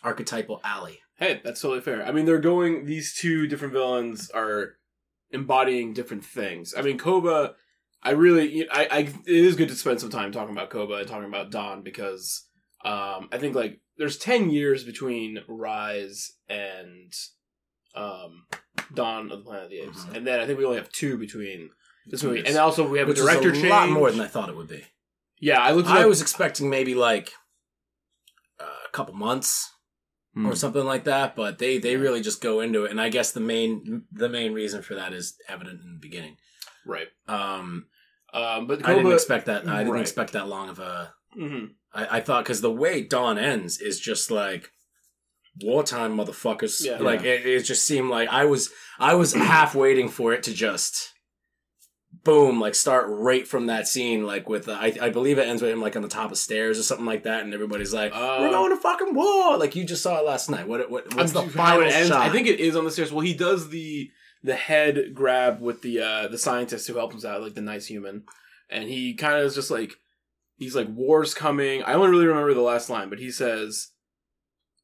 archetypal 0.03 0.59
alley 0.63 0.99
Hey, 1.17 1.39
that's 1.43 1.61
totally 1.61 1.79
fair. 1.81 2.05
I 2.05 2.11
mean, 2.11 2.25
they're 2.25 2.39
going. 2.39 2.85
These 2.85 3.15
two 3.15 3.47
different 3.47 3.73
villains 3.73 4.29
are 4.31 4.75
embodying 5.31 5.93
different 5.93 6.25
things. 6.25 6.73
I 6.77 6.81
mean, 6.81 6.97
Koba. 6.97 7.55
I 8.03 8.11
really, 8.11 8.69
I, 8.69 8.87
I, 8.91 8.99
it 8.99 9.15
is 9.25 9.55
good 9.55 9.69
to 9.69 9.75
spend 9.75 9.99
some 9.99 10.11
time 10.11 10.31
talking 10.31 10.55
about 10.55 10.69
Koba 10.69 10.95
and 10.95 11.07
talking 11.07 11.27
about 11.27 11.49
Dawn 11.49 11.81
because 11.81 12.45
um, 12.83 13.29
I 13.31 13.39
think 13.39 13.55
like 13.55 13.79
there's 13.97 14.17
ten 14.17 14.49
years 14.49 14.83
between 14.83 15.39
Rise 15.47 16.33
and 16.49 17.13
um, 17.95 18.45
Dawn 18.93 19.31
of 19.31 19.39
the 19.39 19.45
Planet 19.45 19.63
of 19.65 19.69
the 19.69 19.79
Apes, 19.79 20.03
Mhm. 20.05 20.15
and 20.17 20.27
then 20.27 20.39
I 20.39 20.45
think 20.45 20.59
we 20.59 20.65
only 20.65 20.77
have 20.77 20.91
two 20.91 21.17
between 21.17 21.69
this 22.07 22.23
movie, 22.23 22.37
years. 22.39 22.49
and 22.49 22.57
also 22.57 22.87
we 22.87 22.99
have 22.99 23.07
which 23.07 23.17
a 23.19 23.21
director 23.21 23.51
is 23.51 23.57
a 23.57 23.61
change. 23.61 23.71
lot 23.71 23.89
more 23.89 24.11
than 24.11 24.19
i 24.21 24.27
thought 24.27 24.49
it 24.49 24.55
would 24.55 24.67
be 24.67 24.83
yeah, 25.39 25.59
I 25.59 25.71
looked. 25.71 25.89
I 25.89 26.03
up. 26.03 26.07
was 26.09 26.21
expecting 26.21 26.69
maybe 26.69 26.93
like 26.95 27.31
uh, 28.59 28.65
a 28.87 28.91
couple 28.91 29.13
months 29.15 29.71
Hmm. 30.35 30.47
or 30.47 30.55
something 30.55 30.83
like 30.83 31.05
that 31.05 31.33
but 31.35 31.59
they 31.59 31.77
they 31.77 31.95
really 31.95 32.19
just 32.21 32.41
go 32.41 32.59
into 32.59 32.83
it 32.83 32.91
and 32.91 32.99
i 32.99 33.07
guess 33.07 33.31
the 33.31 33.39
main 33.39 34.03
the 34.11 34.27
main 34.27 34.51
reason 34.53 34.81
for 34.81 34.93
that 34.95 35.13
is 35.13 35.37
evident 35.47 35.81
in 35.81 35.93
the 35.93 35.99
beginning 35.99 36.35
right, 36.85 37.07
um 37.27 37.87
um, 38.33 38.67
but 38.67 38.79
Koba, 38.81 38.91
i 38.91 38.95
didn't 38.95 39.13
expect 39.13 39.45
that 39.45 39.65
i 39.67 39.77
didn't 39.79 39.93
Right. 39.93 40.01
expect 40.01 40.33
that 40.33 40.47
long 40.49 40.67
of 40.67 40.79
a 40.79 41.13
Mhm. 41.37 41.69
I, 41.93 42.17
I 42.17 42.21
thought 42.21 42.43
because 42.43 42.61
the 42.61 42.71
way 42.71 43.01
Dawn 43.01 43.37
ends 43.37 43.79
is 43.79 43.99
just 43.99 44.29
like 44.31 44.71
wartime, 45.61 46.15
motherfuckers. 46.17 46.83
Yeah. 46.85 46.97
like 46.99 47.23
it, 47.23 47.45
it 47.45 47.63
just 47.63 47.85
seemed 47.85 48.09
like 48.09 48.29
I 48.29 48.45
was 48.45 48.69
I 48.99 49.15
was 49.15 49.33
half 49.53 49.75
waiting 49.75 50.09
for 50.09 50.33
it 50.33 50.43
to 50.43 50.53
just 50.53 51.11
boom, 52.23 52.59
like 52.59 52.75
start 52.75 53.05
right 53.09 53.47
from 53.47 53.67
that 53.67 53.87
scene, 53.87 54.25
like 54.25 54.49
with 54.49 54.67
uh, 54.67 54.73
I 54.79 54.97
I 55.01 55.09
believe 55.09 55.37
it 55.37 55.47
ends 55.47 55.61
with 55.61 55.71
him 55.71 55.81
like 55.81 55.95
on 55.95 56.01
the 56.01 56.07
top 56.07 56.31
of 56.31 56.37
stairs 56.37 56.79
or 56.79 56.83
something 56.83 57.05
like 57.05 57.23
that, 57.23 57.43
and 57.43 57.53
everybody's 57.53 57.93
like, 57.93 58.11
Uh, 58.13 58.37
"We're 58.41 58.49
going 58.49 58.71
to 58.75 58.81
fucking 58.81 59.13
war!" 59.13 59.57
Like 59.57 59.75
you 59.75 59.83
just 59.85 60.01
saw 60.03 60.17
it 60.19 60.25
last 60.25 60.49
night. 60.49 60.67
What 60.67 60.89
what 60.89 61.13
what's 61.15 61.31
the 61.33 61.41
I'm- 61.41 61.49
how 61.49 61.65
final 61.65 61.81
it 61.87 61.93
ends- 61.93 62.09
shot? 62.09 62.21
I 62.21 62.29
think 62.31 62.47
it 62.47 62.59
is 62.59 62.75
on 62.75 62.83
the 62.85 62.91
stairs. 62.91 63.11
Well, 63.11 63.21
he 63.25 63.33
does 63.33 63.69
the 63.69 64.09
the 64.43 64.55
head 64.55 65.13
grab 65.13 65.61
with 65.61 65.81
the 65.81 66.01
uh 66.01 66.27
the 66.27 66.37
scientist 66.37 66.87
who 66.87 66.95
helps 66.95 67.23
him 67.23 67.29
out, 67.29 67.41
like 67.41 67.55
the 67.55 67.61
nice 67.61 67.85
human, 67.87 68.23
and 68.69 68.89
he 68.89 69.13
kind 69.13 69.35
of 69.39 69.45
is 69.45 69.55
just 69.55 69.71
like 69.71 69.93
he's 70.57 70.75
like 70.75 70.87
war's 70.89 71.33
coming. 71.33 71.83
I 71.83 71.93
only 71.93 72.09
really 72.09 72.27
remember 72.27 72.53
the 72.53 72.61
last 72.61 72.89
line, 72.89 73.09
but 73.09 73.19
he 73.19 73.31
says 73.31 73.91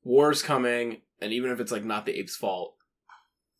war's 0.04 0.42
coming, 0.42 1.02
and 1.22 1.32
even 1.34 1.52
if 1.52 1.60
it's 1.60 1.72
like 1.72 1.86
not 1.86 2.06
the 2.06 2.18
ape's 2.18 2.36
fault, 2.36 2.76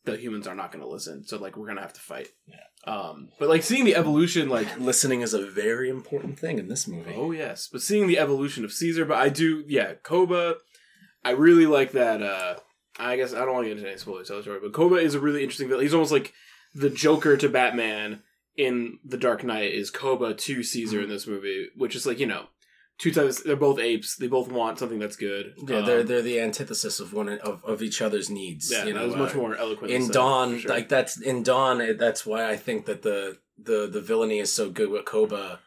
the 0.04 0.16
humans 0.16 0.46
are 0.46 0.54
not 0.54 0.72
going 0.72 0.82
to 0.82 0.90
listen. 0.90 1.24
So 1.24 1.38
like 1.38 1.56
we're 1.56 1.66
gonna 1.66 1.80
have 1.80 1.94
to 1.94 2.00
fight. 2.00 2.28
Yeah. 2.46 2.56
Um, 2.84 3.28
but 3.38 3.48
like 3.48 3.62
seeing 3.62 3.84
the 3.84 3.94
evolution, 3.94 4.48
like 4.48 4.66
listening 4.78 5.20
is 5.20 5.34
a 5.34 5.46
very 5.46 5.88
important 5.88 6.38
thing 6.38 6.58
in 6.58 6.68
this 6.68 6.88
movie. 6.88 7.14
Oh 7.16 7.30
yes, 7.30 7.68
but 7.70 7.82
seeing 7.82 8.06
the 8.06 8.18
evolution 8.18 8.64
of 8.64 8.72
Caesar, 8.72 9.04
but 9.04 9.18
I 9.18 9.28
do, 9.28 9.64
yeah, 9.66 9.94
Koba. 10.02 10.56
I 11.24 11.30
really 11.30 11.66
like 11.66 11.92
that. 11.92 12.22
uh 12.22 12.56
I 12.98 13.16
guess 13.16 13.32
I 13.32 13.38
don't 13.38 13.54
want 13.54 13.64
to 13.64 13.68
get 13.70 13.78
into 13.78 13.88
any 13.88 13.98
spoilers, 13.98 14.28
tell 14.28 14.36
the 14.36 14.42
story, 14.42 14.58
but 14.60 14.74
Koba 14.74 14.96
is 14.96 15.14
a 15.14 15.20
really 15.20 15.42
interesting 15.42 15.68
villain. 15.68 15.82
He's 15.84 15.94
almost 15.94 16.12
like 16.12 16.34
the 16.74 16.90
Joker 16.90 17.36
to 17.36 17.48
Batman 17.48 18.22
in 18.56 18.98
The 19.04 19.16
Dark 19.16 19.44
Knight 19.44 19.72
is 19.72 19.90
Koba 19.90 20.34
to 20.34 20.62
Caesar 20.62 21.00
in 21.00 21.08
this 21.08 21.26
movie, 21.26 21.68
which 21.76 21.96
is 21.96 22.06
like 22.06 22.18
you 22.18 22.26
know, 22.26 22.46
two 22.98 23.10
types. 23.12 23.42
They're 23.42 23.56
both 23.56 23.78
apes. 23.78 24.16
They 24.16 24.26
both 24.28 24.50
want 24.52 24.78
something 24.78 24.98
that's 24.98 25.16
good. 25.16 25.54
Yeah, 25.66 25.78
Um, 25.78 25.86
they're 25.86 26.02
they're 26.02 26.22
the 26.22 26.40
antithesis 26.40 27.00
of 27.00 27.12
one 27.12 27.28
of, 27.28 27.64
of 27.64 27.82
each 27.82 28.02
other's 28.02 28.28
needs. 28.30 28.70
yeah. 28.70 28.84
you 28.84 28.94
that 28.94 29.06
was 29.06 29.16
much 29.16 29.34
uh, 29.34 29.38
more 29.38 29.56
eloquent 29.56 29.92
in 29.92 30.08
Dawn, 30.10 30.58
sure. 30.58 30.70
like 30.70 30.88
that's 30.88 31.20
in 31.20 31.42
Dawn. 31.42 31.96
That's 31.96 32.26
why 32.26 32.48
I 32.50 32.56
think 32.56 32.86
that 32.86 33.02
the 33.02 33.38
the 33.58 33.88
the 33.90 34.00
villainy 34.00 34.38
is 34.38 34.52
so 34.52 34.70
good 34.70 34.90
with 34.90 35.04
Koba, 35.04 35.60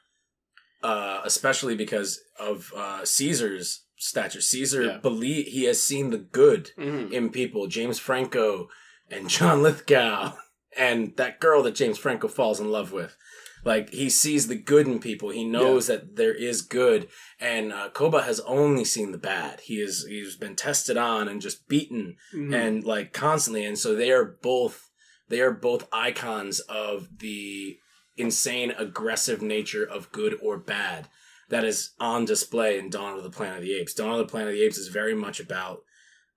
uh, 0.84 1.22
especially 1.24 1.76
because 1.76 2.22
of 2.40 2.72
uh, 2.76 3.04
Caesar's 3.06 3.82
stature. 3.98 4.42
Caesar 4.42 4.84
Yeah. 4.84 4.98
believe 4.98 5.48
he 5.48 5.64
has 5.64 5.82
seen 5.82 6.10
the 6.12 6.18
good 6.18 6.72
Mhm. 6.78 7.12
in 7.12 7.30
people. 7.30 7.68
James 7.68 7.98
Franco 7.98 8.70
and 9.10 9.30
John 9.30 9.64
Lithgow 9.64 10.34
and 10.78 11.16
that 11.18 11.40
girl 11.40 11.64
that 11.64 11.76
James 11.76 11.98
Franco 11.98 12.28
falls 12.28 12.60
in 12.60 12.72
love 12.72 12.92
with. 12.92 13.16
Like 13.64 13.90
he 13.90 14.10
sees 14.12 14.48
the 14.48 14.56
good 14.56 14.86
in 14.88 15.00
people. 15.00 15.30
He 15.32 15.44
knows 15.44 15.88
that 15.88 16.16
there 16.18 16.36
is 16.36 16.62
good, 16.62 17.08
and 17.40 17.74
uh, 17.74 17.90
Koba 17.90 18.22
has 18.22 18.40
only 18.42 18.86
seen 18.86 19.12
the 19.12 19.18
bad. 19.18 19.62
He 19.62 19.82
is 19.82 20.06
he's 20.08 20.36
been 20.36 20.56
tested 20.56 20.98
on 20.98 21.28
and 21.28 21.42
just 21.42 21.68
beaten 21.68 22.16
Mhm. 22.34 22.54
and 22.54 22.84
like 22.84 23.12
constantly 23.12 23.66
and 23.66 23.78
so 23.80 23.96
they 23.96 24.12
are 24.12 24.24
both 24.24 24.92
they 25.30 25.42
are 25.42 25.50
both 25.52 25.88
icons 25.92 26.60
of 26.60 27.08
the 27.18 27.80
insane 28.18 28.70
aggressive 28.78 29.42
nature 29.42 29.84
of 29.84 30.12
good 30.12 30.38
or 30.44 30.58
bad 30.60 31.08
that 31.50 31.64
is 31.66 31.96
on 32.00 32.24
display 32.26 32.78
in 32.78 32.90
Dawn 32.92 33.18
of 33.18 33.24
the 33.24 33.30
Planet 33.32 33.58
of 33.58 33.64
the 33.64 33.74
Apes. 33.74 33.94
Dawn 33.96 34.12
of 34.12 34.18
the 34.20 34.26
Planet 34.32 34.50
of 34.50 34.56
the 34.56 34.64
Apes 34.64 34.78
is 34.78 34.90
very 34.90 35.16
much 35.16 35.40
about 35.40 35.80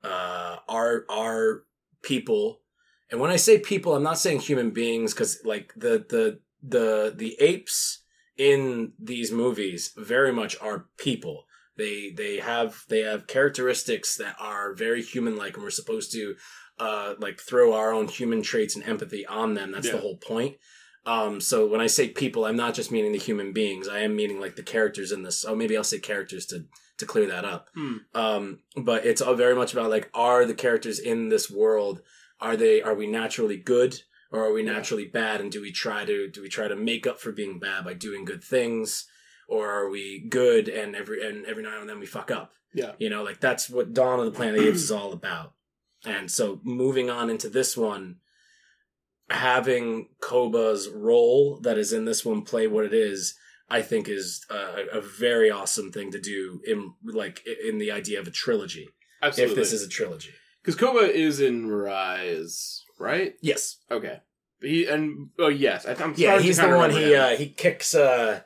uh 0.03 0.57
our 0.67 1.05
our 1.11 1.65
people 2.01 2.63
and 3.11 3.21
when 3.21 3.31
I 3.31 3.37
say 3.37 3.59
people 3.59 3.95
I'm 3.95 4.03
not 4.03 4.19
saying 4.19 4.41
human 4.41 4.71
beings 4.71 5.15
cuz 5.15 5.41
like 5.45 5.73
the 5.77 6.05
the 6.09 6.41
the 6.63 7.13
the 7.17 7.37
apes 7.41 8.03
in 8.37 8.93
these 8.99 9.31
movies 9.33 9.93
very 9.97 10.33
much 10.33 10.57
are 10.61 10.87
people 10.97 11.45
They 11.79 12.11
they 12.11 12.39
have 12.39 12.85
they 12.89 13.01
have 13.01 13.27
characteristics 13.27 14.17
that 14.17 14.37
are 14.41 14.75
very 14.75 15.03
human 15.03 15.37
like, 15.37 15.55
and 15.55 15.63
we're 15.63 15.71
supposed 15.71 16.13
to 16.13 16.35
uh 16.79 17.15
like 17.19 17.41
throw 17.41 17.73
our 17.73 17.93
own 17.93 18.09
human 18.09 18.43
traits 18.43 18.75
and 18.77 18.85
empathy 18.85 19.25
on 19.27 19.55
them. 19.55 19.71
That's 19.73 19.91
the 19.91 19.99
whole 19.99 20.17
point. 20.17 20.57
Um, 21.07 21.41
so 21.41 21.67
when 21.67 21.81
I 21.81 21.87
say 21.87 22.09
people, 22.09 22.45
I'm 22.45 22.57
not 22.57 22.75
just 22.75 22.91
meaning 22.91 23.13
the 23.13 23.19
human 23.19 23.53
beings. 23.53 23.89
I 23.89 24.01
am 24.01 24.15
meaning 24.15 24.41
like 24.41 24.57
the 24.57 24.63
characters 24.63 25.13
in 25.13 25.23
this. 25.23 25.45
Oh, 25.47 25.55
maybe 25.55 25.77
I'll 25.77 25.85
say 25.85 26.01
characters 26.01 26.45
to 26.47 26.67
to 26.99 27.07
clear 27.07 27.29
that 27.29 27.45
up. 27.45 27.69
Hmm. 27.75 27.97
Um, 28.15 28.59
but 28.77 29.07
it's 29.07 29.23
all 29.23 29.35
very 29.35 29.55
much 29.55 29.73
about 29.73 29.89
like, 29.89 30.11
are 30.13 30.45
the 30.45 30.55
characters 30.55 30.99
in 30.99 31.29
this 31.29 31.49
world 31.49 32.03
are 32.41 32.57
they 32.57 32.83
are 32.83 32.95
we 32.95 33.07
naturally 33.07 33.57
good 33.57 34.01
or 34.31 34.45
are 34.45 34.53
we 34.53 34.63
naturally 34.63 35.07
bad? 35.07 35.41
And 35.41 35.51
do 35.51 35.61
we 35.61 35.73
try 35.73 36.05
to 36.05 36.29
do 36.29 36.43
we 36.43 36.49
try 36.49 36.69
to 36.69 36.77
make 36.77 37.07
up 37.07 37.21
for 37.21 37.33
being 37.33 37.59
bad 37.59 37.85
by 37.85 37.95
doing 37.95 38.25
good 38.25 38.43
things, 38.45 39.07
or 39.49 39.71
are 39.71 39.89
we 39.89 40.27
good 40.29 40.69
and 40.69 40.95
every 40.95 41.27
and 41.27 41.45
every 41.47 41.63
now 41.63 41.81
and 41.81 41.89
then 41.89 41.99
we 41.99 42.07
fuck 42.07 42.31
up? 42.31 42.53
Yeah. 42.75 42.93
You 42.99 43.11
know, 43.11 43.23
like 43.23 43.41
that's 43.41 43.71
what 43.71 43.95
Dawn 43.95 44.19
of 44.19 44.27
the 44.27 44.33
Planet 44.33 44.57
of 44.57 44.63
the 44.63 44.69
Apes 44.69 44.83
is 44.83 44.93
all 44.93 45.13
about. 45.13 45.55
And 46.05 46.31
so 46.31 46.61
moving 46.63 47.11
on 47.11 47.31
into 47.31 47.49
this 47.49 47.77
one, 47.77 48.17
having 49.31 50.09
Koba's 50.21 50.89
role 50.89 51.61
that 51.63 51.79
is 51.79 51.93
in 51.93 52.05
this 52.05 52.25
one 52.25 52.43
play 52.43 52.67
what 52.67 52.85
it 52.85 52.95
is, 52.95 53.35
I 53.69 53.83
think 53.83 54.09
is 54.09 54.45
a, 54.51 54.99
a 54.99 55.01
very 55.01 55.51
awesome 55.51 55.91
thing 55.91 56.13
to 56.13 56.21
do 56.21 56.61
in 56.67 56.95
like 57.05 57.45
in 57.47 57.79
the 57.79 57.91
idea 57.91 58.21
of 58.21 58.27
a 58.27 58.31
trilogy. 58.31 58.89
Absolutely. 59.23 59.53
If 59.53 59.59
this 59.59 59.73
is 59.73 59.83
a 59.83 59.89
trilogy, 59.89 60.31
because 60.63 60.75
Koba 60.77 61.01
is 61.13 61.41
in 61.41 61.69
Rise, 61.69 62.85
right? 62.99 63.35
yes, 63.43 63.77
Okay. 63.91 64.21
He 64.61 64.87
and 64.87 65.29
oh 65.39 65.47
yes, 65.49 65.87
I, 65.87 65.93
I'm 66.03 66.15
yeah, 66.17 66.41
he's 66.41 66.57
the 66.57 66.69
one. 66.69 66.91
He 66.91 67.15
uh, 67.15 67.37
he 67.37 67.49
kicks 67.49 67.95
uh 67.95 68.41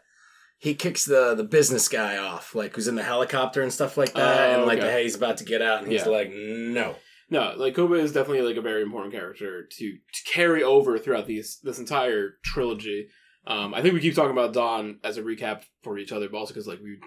he 0.59 0.75
kicks 0.75 1.07
the 1.07 1.35
the 1.35 1.43
business 1.45 1.89
guy 1.89 2.19
off, 2.19 2.55
like 2.55 2.75
who's 2.75 2.87
in 2.87 2.97
the 2.97 3.03
helicopter 3.03 3.63
and 3.63 3.73
stuff 3.73 3.97
like 3.97 4.13
that, 4.13 4.51
Oh, 4.51 4.55
and 4.59 4.67
like 4.67 4.79
okay. 4.79 4.93
hey, 4.93 5.03
he's 5.05 5.17
about 5.17 5.39
to 5.39 5.45
get 5.45 5.63
out, 5.63 5.83
and 5.83 5.91
he's 5.91 6.03
Yeah. 6.03 6.09
like, 6.11 6.31
no, 6.31 6.97
No, 7.31 7.55
like 7.57 7.75
Koba 7.75 7.95
is 7.95 8.13
definitely 8.13 8.43
like 8.43 8.57
a 8.59 8.61
very 8.61 8.83
important 8.83 9.15
character 9.15 9.65
to 9.65 9.93
to 9.97 10.25
carry 10.31 10.63
over 10.63 10.99
throughout 10.99 11.27
these 11.27 11.59
this 11.63 11.79
entire 11.79 12.35
trilogy. 12.45 13.09
Um, 13.47 13.73
I 13.73 13.81
think 13.81 13.95
we 13.95 14.01
keep 14.01 14.15
talking 14.15 14.33
about 14.33 14.53
Dawn 14.53 14.99
as 15.03 15.17
a 15.17 15.23
recap 15.23 15.63
for 15.83 15.97
each 15.99 16.13
other, 16.13 16.29
but 16.29 16.37
also 16.37 16.53
because 16.53 16.69
like 16.69 16.81
we, 16.83 16.99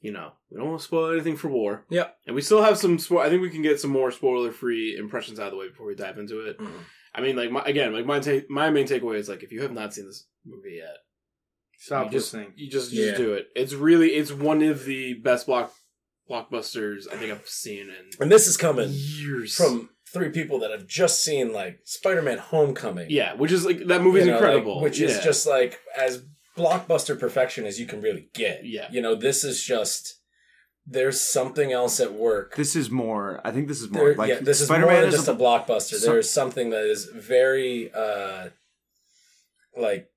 you 0.00 0.12
know, 0.12 0.32
we 0.50 0.56
don't 0.58 0.68
want 0.68 0.80
to 0.80 0.84
spoil 0.86 1.12
anything 1.12 1.36
for 1.36 1.48
War. 1.48 1.84
Yep. 1.90 2.16
And 2.26 2.34
we 2.36 2.42
still 2.42 2.62
have 2.62 2.78
some. 2.78 2.96
Spo- 2.98 3.20
I 3.20 3.28
think 3.28 3.42
we 3.42 3.50
can 3.50 3.62
get 3.62 3.80
some 3.80 3.90
more 3.90 4.10
spoiler 4.10 4.50
free 4.50 4.96
impressions 4.98 5.38
out 5.38 5.46
of 5.48 5.52
the 5.52 5.58
way 5.58 5.68
before 5.68 5.86
we 5.86 5.94
dive 5.94 6.18
into 6.18 6.40
it. 6.40 6.58
Mhm. 6.58 6.70
I 7.14 7.20
mean, 7.20 7.36
like 7.36 7.50
my, 7.50 7.62
again, 7.64 7.92
like 7.92 8.06
my 8.06 8.20
ta- 8.20 8.46
my 8.48 8.70
main 8.70 8.86
takeaway 8.86 9.16
is 9.16 9.28
like 9.28 9.42
if 9.42 9.52
you 9.52 9.62
have 9.62 9.72
not 9.72 9.92
seen 9.92 10.06
this 10.06 10.26
movie 10.46 10.76
yet, 10.76 10.96
Stop 11.78 12.06
you 12.06 12.18
just 12.18 12.32
listening. 12.32 12.52
you 12.56 12.70
just, 12.70 12.90
just 12.92 13.02
Yeah. 13.12 13.16
do 13.16 13.34
it. 13.34 13.48
It's 13.56 13.74
really 13.74 14.10
it's 14.10 14.32
one 14.32 14.62
of 14.62 14.84
the 14.84 15.14
best 15.14 15.46
block 15.46 15.72
blockbusters 16.30 17.12
I 17.12 17.16
think 17.16 17.32
I've 17.32 17.46
seen 17.48 17.88
in 17.88 18.10
and 18.20 18.30
this 18.30 18.46
is 18.46 18.56
coming 18.56 18.88
years 18.92 19.54
from 19.56 19.90
three 20.12 20.30
people 20.30 20.60
that 20.60 20.70
have 20.70 20.86
just 20.86 21.22
seen 21.24 21.52
like 21.52 21.80
Spider-Man: 21.84 22.38
Homecoming. 22.38 23.06
Yeah, 23.10 23.34
which 23.34 23.50
is 23.52 23.64
like 23.64 23.86
that 23.86 24.02
movie's 24.02 24.26
You 24.26 24.32
know, 24.32 24.36
like, 24.38 24.42
incredible. 24.44 24.80
which 24.80 25.00
is 25.00 25.18
just 25.24 25.46
like 25.46 25.78
as 25.96 26.22
blockbuster 26.56 27.18
perfection 27.18 27.64
as 27.64 27.78
you 27.80 27.86
can 27.86 28.00
really 28.02 28.28
get. 28.34 28.64
Yeah. 28.64 28.88
you 28.90 29.00
know, 29.00 29.14
this 29.14 29.44
is 29.44 29.62
just 29.62 30.16
there's 30.86 31.20
something 31.20 31.72
else 31.72 32.00
at 32.00 32.12
work. 32.14 32.56
This 32.56 32.74
is 32.74 32.90
more. 32.90 33.40
I 33.44 33.50
think 33.52 33.68
this 33.68 33.80
is 33.80 33.90
more 33.90 34.06
There, 34.08 34.14
like 34.16 34.28
yeah, 34.28 34.40
this 34.40 34.60
is 34.60 34.66
Spider-Man 34.66 34.92
more 34.92 35.00
than 35.02 35.08
is 35.10 35.14
just 35.14 35.28
a, 35.28 35.34
blockbuster. 35.34 35.94
some- 35.98 36.12
There's 36.12 36.30
something 36.30 36.70
that 36.70 36.84
is 36.84 37.04
very, 37.04 37.92
uh, 37.92 38.48
like, 39.76 40.10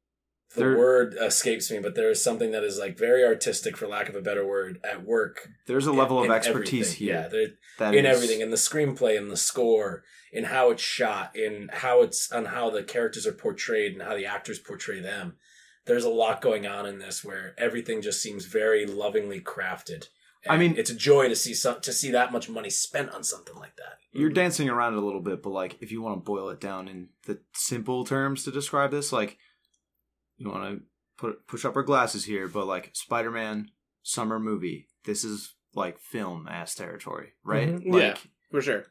the 0.56 0.62
There- 0.62 0.78
word 0.78 1.16
escapes 1.20 1.70
me, 1.72 1.80
but 1.80 1.96
there 1.96 2.10
is 2.12 2.24
something 2.24 2.52
that 2.52 2.64
is 2.64 2.78
like 2.80 2.98
very 2.98 3.24
artistic, 3.24 3.76
for 3.76 3.88
lack 3.88 4.08
of 4.10 4.16
a 4.16 4.22
better 4.22 4.46
word, 4.46 4.80
at 4.84 5.04
work. 5.04 5.50
There's 5.68 5.86
a 5.88 5.92
level 5.92 6.20
in- 6.20 6.26
of 6.26 6.32
in 6.32 6.38
expertise 6.38 6.88
everything. 6.94 7.08
here. 7.08 7.16
Yeah, 7.16 7.28
there, 7.28 7.48
that 7.80 7.96
in 7.96 8.06
is- 8.06 8.16
everything, 8.16 8.42
in 8.42 8.50
the 8.52 8.58
screenplay, 8.58 9.16
in 9.18 9.28
the 9.30 9.38
score, 9.38 10.04
in 10.32 10.46
how 10.46 10.72
it's 10.72 10.82
shot, 10.84 11.36
in 11.36 11.70
how 11.72 12.02
it's 12.02 12.32
on 12.32 12.46
how 12.46 12.70
the 12.70 12.84
characters 12.84 13.28
are 13.28 13.34
portrayed, 13.34 13.94
and 13.94 14.02
how 14.02 14.16
the 14.16 14.26
actors 14.26 14.60
portray 14.60 15.00
them. 15.02 15.38
There's 15.86 16.06
a 16.06 16.10
lot 16.10 16.42
going 16.42 16.66
on 16.66 16.86
in 16.86 17.00
this 17.00 17.24
where 17.24 17.54
everything 17.58 18.02
just 18.02 18.22
seems 18.22 18.46
very 18.46 18.86
lovingly 18.86 19.42
crafted. 19.42 20.08
I 20.50 20.58
mean- 20.58 20.76
it's 20.78 20.90
a 20.90 20.96
joy 20.96 21.30
to 21.30 21.36
see 21.36 21.54
some, 21.54 21.80
to 21.82 21.94
see 21.94 22.12
that 22.12 22.32
much 22.32 22.50
money 22.50 22.70
spent 22.70 23.10
on 23.12 23.24
something 23.24 23.56
like 23.56 23.76
that. 23.78 23.98
You're 24.12 24.30
dancing 24.30 24.70
around 24.70 24.94
it 24.94 24.98
a 25.00 25.06
little 25.06 25.22
bit, 25.22 25.42
but 25.42 25.52
like 25.52 25.78
if 25.82 25.92
you 25.92 26.02
want 26.02 26.18
to 26.18 26.24
boil 26.24 26.50
it 26.50 26.60
down 26.60 26.88
in 26.88 27.10
the 27.26 27.40
simple 27.54 28.04
terms 28.06 28.44
to 28.44 28.52
describe 28.52 28.92
this, 28.92 29.12
like 29.14 29.38
you 30.38 30.50
want 30.50 30.64
to 30.80 30.86
put 31.18 31.48
push 31.48 31.64
up 31.66 31.76
our 31.76 31.84
glasses 31.84 32.26
here, 32.26 32.48
but 32.48 32.66
like 32.68 32.90
Spider-Man 32.94 33.70
summer 34.02 34.40
movie, 34.40 34.88
this 35.06 35.24
is 35.24 35.56
like 35.76 35.98
film 36.00 36.48
ass 36.50 36.76
territory, 36.76 37.34
right? 37.44 37.70
Mhm. 37.70 37.92
Like, 37.94 38.02
Yeah. 38.02 38.18
for 38.52 38.62
sure. 38.62 38.86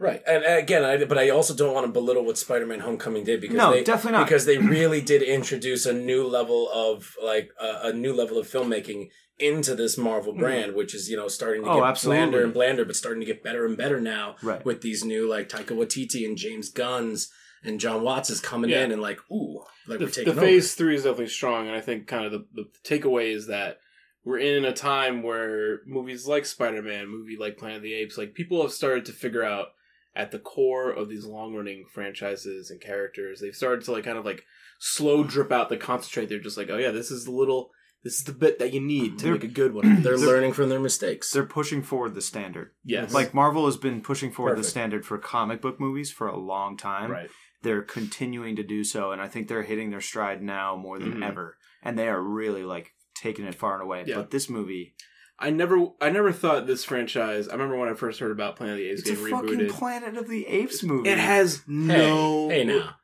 Right, 0.00 0.22
and, 0.26 0.42
and 0.42 0.58
again, 0.58 0.82
I, 0.82 1.04
but 1.04 1.18
I 1.18 1.28
also 1.28 1.54
don't 1.54 1.74
want 1.74 1.84
to 1.86 1.92
belittle 1.92 2.24
what 2.24 2.38
Spider-Man: 2.38 2.80
Homecoming 2.80 3.22
did 3.22 3.40
because 3.42 3.56
No, 3.56 3.70
they 3.70 3.84
definitely 3.84 4.18
not. 4.18 4.26
because 4.26 4.46
they 4.46 4.56
really 4.56 5.02
did 5.02 5.20
introduce 5.22 5.84
a 5.84 5.92
new 5.92 6.26
level 6.26 6.70
of 6.72 7.14
like 7.22 7.50
a, 7.60 7.88
a 7.88 7.92
new 7.92 8.14
level 8.14 8.38
of 8.38 8.48
filmmaking 8.48 9.10
into 9.38 9.74
this 9.74 9.98
Marvel 9.98 10.32
mm-hmm. 10.32 10.40
brand, 10.40 10.74
which 10.74 10.94
is 10.94 11.10
you 11.10 11.16
know 11.18 11.28
starting 11.28 11.64
to. 11.64 11.70
Oh, 11.70 11.80
get 11.80 11.84
absolutely. 11.90 12.16
blander 12.18 12.44
and 12.44 12.54
blander, 12.54 12.84
but 12.86 12.96
starting 12.96 13.20
to 13.20 13.26
get 13.26 13.44
better 13.44 13.66
and 13.66 13.76
better 13.76 14.00
now 14.00 14.36
Right. 14.42 14.64
with 14.64 14.80
these 14.80 15.04
new 15.04 15.28
like 15.28 15.50
Taika 15.50 15.76
Waititi 15.76 16.24
and 16.26 16.36
James 16.38 16.70
Gunn's 16.70 17.30
and 17.62 17.78
Jon 17.78 18.02
Watts 18.02 18.30
is 18.30 18.40
coming 18.40 18.70
Yeah. 18.70 18.84
in 18.84 18.92
and 18.92 19.02
like 19.02 19.20
ooh, 19.30 19.60
like 19.86 19.98
The, 19.98 20.04
we're 20.06 20.10
taking 20.10 20.24
the 20.34 20.40
over. 20.40 20.40
phase 20.40 20.74
three 20.74 20.94
is 20.94 21.02
definitely 21.02 21.28
strong, 21.28 21.66
and 21.66 21.76
I 21.76 21.82
think 21.82 22.06
kind 22.06 22.24
of 22.24 22.32
the, 22.32 22.46
the 22.54 22.64
takeaway 22.84 23.34
is 23.34 23.48
that 23.48 23.76
we're 24.24 24.38
in 24.38 24.64
a 24.64 24.72
time 24.72 25.22
where 25.22 25.80
movies 25.86 26.26
like 26.26 26.46
Spider 26.46 26.80
Man, 26.80 27.06
movie 27.08 27.36
like 27.38 27.58
Planet 27.58 27.78
of 27.78 27.82
the 27.82 27.92
Apes, 27.94 28.16
like 28.16 28.32
people 28.32 28.62
have 28.62 28.72
started 28.72 29.04
to 29.06 29.12
figure 29.12 29.44
out 29.44 29.68
at 30.14 30.30
the 30.32 30.38
core 30.38 30.90
of 30.90 31.08
these 31.08 31.24
long 31.24 31.54
running 31.54 31.84
franchises 31.92 32.70
and 32.70 32.80
characters, 32.80 33.40
they've 33.40 33.54
started 33.54 33.84
to 33.84 33.92
like 33.92 34.04
kind 34.04 34.18
of 34.18 34.24
like 34.24 34.44
slow 34.78 35.22
drip 35.24 35.52
out 35.52 35.68
the 35.68 35.76
concentrate. 35.76 36.28
They're 36.28 36.38
just 36.40 36.56
like, 36.56 36.68
oh 36.70 36.78
yeah, 36.78 36.90
this 36.90 37.10
is 37.10 37.24
the 37.24 37.30
little, 37.30 37.70
this 38.02 38.14
is 38.14 38.24
the 38.24 38.32
bit 38.32 38.58
that 38.58 38.72
you 38.72 38.80
need 38.80 39.18
to 39.18 39.24
They're- 39.24 39.32
make 39.34 39.44
a 39.44 39.48
good 39.48 39.72
one. 39.74 40.02
They're 40.02 40.16
They're- 40.18 40.26
learning 40.28 40.52
from 40.54 40.68
their 40.68 40.80
mistakes. 40.80 41.30
They're 41.30 41.44
pushing 41.46 41.82
forward 41.82 42.14
the 42.14 42.20
standard. 42.22 42.72
yes, 42.84 43.12
Like 43.14 43.34
Marvel 43.34 43.66
has 43.66 43.76
been 43.76 44.00
pushing 44.00 44.32
forward 44.32 44.52
Perfect. 44.52 44.64
the 44.64 44.70
standard 44.70 45.06
for 45.06 45.18
comic 45.18 45.60
book 45.62 45.78
movies 45.78 46.10
for 46.10 46.26
a 46.26 46.38
long 46.38 46.76
time. 46.76 47.10
right. 47.10 47.30
They're 47.62 47.82
continuing 47.82 48.56
to 48.56 48.62
do 48.62 48.82
so, 48.84 49.12
and 49.12 49.20
I 49.20 49.28
think 49.28 49.46
they're 49.48 49.62
hitting 49.64 49.90
their 49.90 50.00
stride 50.00 50.40
now 50.42 50.76
more 50.76 50.98
than 50.98 51.16
Mhm. 51.16 51.26
ever. 51.28 51.58
And 51.82 51.98
they 51.98 52.08
are 52.08 52.22
really 52.22 52.64
like 52.64 52.94
taking 53.14 53.44
it 53.44 53.54
far 53.54 53.74
and 53.74 53.82
away. 53.82 54.04
Yeah. 54.06 54.14
But 54.16 54.30
this 54.30 54.48
movie, 54.48 54.94
I 55.40 55.50
never, 55.50 55.86
I 56.00 56.10
never 56.10 56.32
thought 56.32 56.66
this 56.66 56.84
franchise. 56.84 57.48
I 57.48 57.52
remember 57.52 57.76
when 57.78 57.88
I 57.88 57.94
first 57.94 58.20
heard 58.20 58.30
about 58.30 58.56
Planet 58.56 58.74
of 58.74 58.78
the 58.78 58.90
Apes 58.90 59.00
it's 59.00 59.10
a 59.10 59.14
getting 59.14 59.30
fucking 59.30 59.48
rebooted. 59.60 59.70
Planet 59.70 60.16
of 60.18 60.28
the 60.28 60.46
Apes 60.46 60.82
movie. 60.82 61.08
It 61.08 61.18
has 61.18 61.62
no. 61.66 62.48
hey, 62.50 62.58
hey 62.58 62.64
now. 62.64 62.96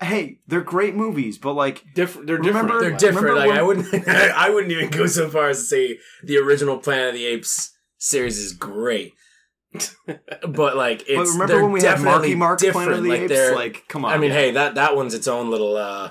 Hey, 0.00 0.40
they're 0.48 0.60
great 0.62 0.94
movies, 0.96 1.38
but 1.38 1.52
like 1.54 1.84
Different. 1.94 2.26
They're 2.26 2.36
Remember- 2.38 2.80
different. 2.80 2.80
They're 3.00 3.10
different. 3.10 3.26
remember 3.34 3.48
Like 3.48 3.58
I 3.58 3.62
wouldn't, 3.62 4.08
I 4.08 4.50
wouldn't 4.50 4.72
even 4.72 4.90
go 4.90 5.06
so 5.06 5.28
far 5.28 5.48
as 5.50 5.58
to 5.58 5.64
say 5.64 5.98
the 6.24 6.38
original 6.38 6.78
Planet 6.78 7.08
of 7.08 7.14
the 7.14 7.26
Apes 7.26 7.72
series 7.98 8.38
is 8.38 8.52
great. 8.52 9.12
but 10.48 10.76
like, 10.76 11.02
it's 11.08 11.16
but 11.16 11.26
remember 11.32 11.46
they're 11.46 11.62
when 11.62 11.72
we 11.72 11.80
had 11.80 11.96
definitely 11.96 12.10
Marky 12.10 12.34
Mark 12.34 12.58
different. 12.60 12.88
Planet 12.90 12.98
of 12.98 13.04
the 13.04 13.10
like 13.10 13.30
Apes? 13.30 13.54
Like, 13.56 13.88
come 13.88 14.04
on. 14.04 14.12
I 14.12 14.18
mean, 14.18 14.30
hey, 14.30 14.50
that 14.52 14.74
that 14.76 14.96
one's 14.96 15.14
its 15.14 15.26
own 15.28 15.50
little. 15.50 15.76
uh 15.76 16.10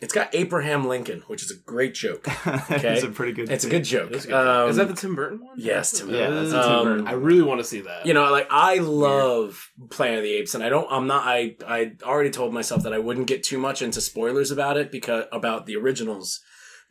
It's 0.00 0.12
got 0.12 0.34
Abraham 0.34 0.86
Lincoln, 0.86 1.22
which 1.28 1.42
is 1.42 1.50
a 1.50 1.54
great 1.54 1.94
joke. 1.94 2.26
Okay? 2.46 2.94
it's 2.94 3.04
a 3.04 3.08
pretty 3.08 3.32
good. 3.32 3.50
It's 3.50 3.64
a 3.64 3.70
good 3.70 3.84
joke. 3.84 4.10
That's 4.10 4.24
a 4.24 4.28
good 4.28 4.34
Um, 4.36 4.68
is 4.70 4.76
that 4.76 4.88
the 4.88 4.94
Tim 4.94 5.14
Burton 5.14 5.40
one? 5.42 5.54
yes, 5.56 5.92
Tim 5.92 6.10
Yeah, 6.10 6.26
Burton. 6.28 6.34
that's 6.50 6.52
a 6.52 6.68
Tim 6.68 6.78
Um, 6.78 6.84
Burton. 6.84 7.06
I 7.08 7.12
really 7.12 7.42
want 7.42 7.60
to 7.60 7.64
see 7.64 7.80
that. 7.82 8.04
You 8.04 8.12
know, 8.12 8.30
like 8.30 8.48
I 8.50 8.78
love 8.78 9.70
Planet 9.90 10.18
of 10.18 10.24
the 10.24 10.32
Apes, 10.34 10.54
and 10.54 10.62
I 10.64 10.68
don't. 10.68 10.86
I'm 10.90 11.06
not. 11.06 11.24
I 11.26 11.56
I 11.66 11.92
already 12.02 12.30
told 12.30 12.52
myself 12.52 12.82
that 12.82 12.92
I 12.92 12.98
wouldn't 12.98 13.28
get 13.28 13.42
too 13.44 13.56
much 13.58 13.82
into 13.82 14.00
spoilers 14.00 14.50
about 14.50 14.76
it 14.76 14.90
because 14.92 15.24
about 15.32 15.66
the 15.66 15.76
originals 15.76 16.40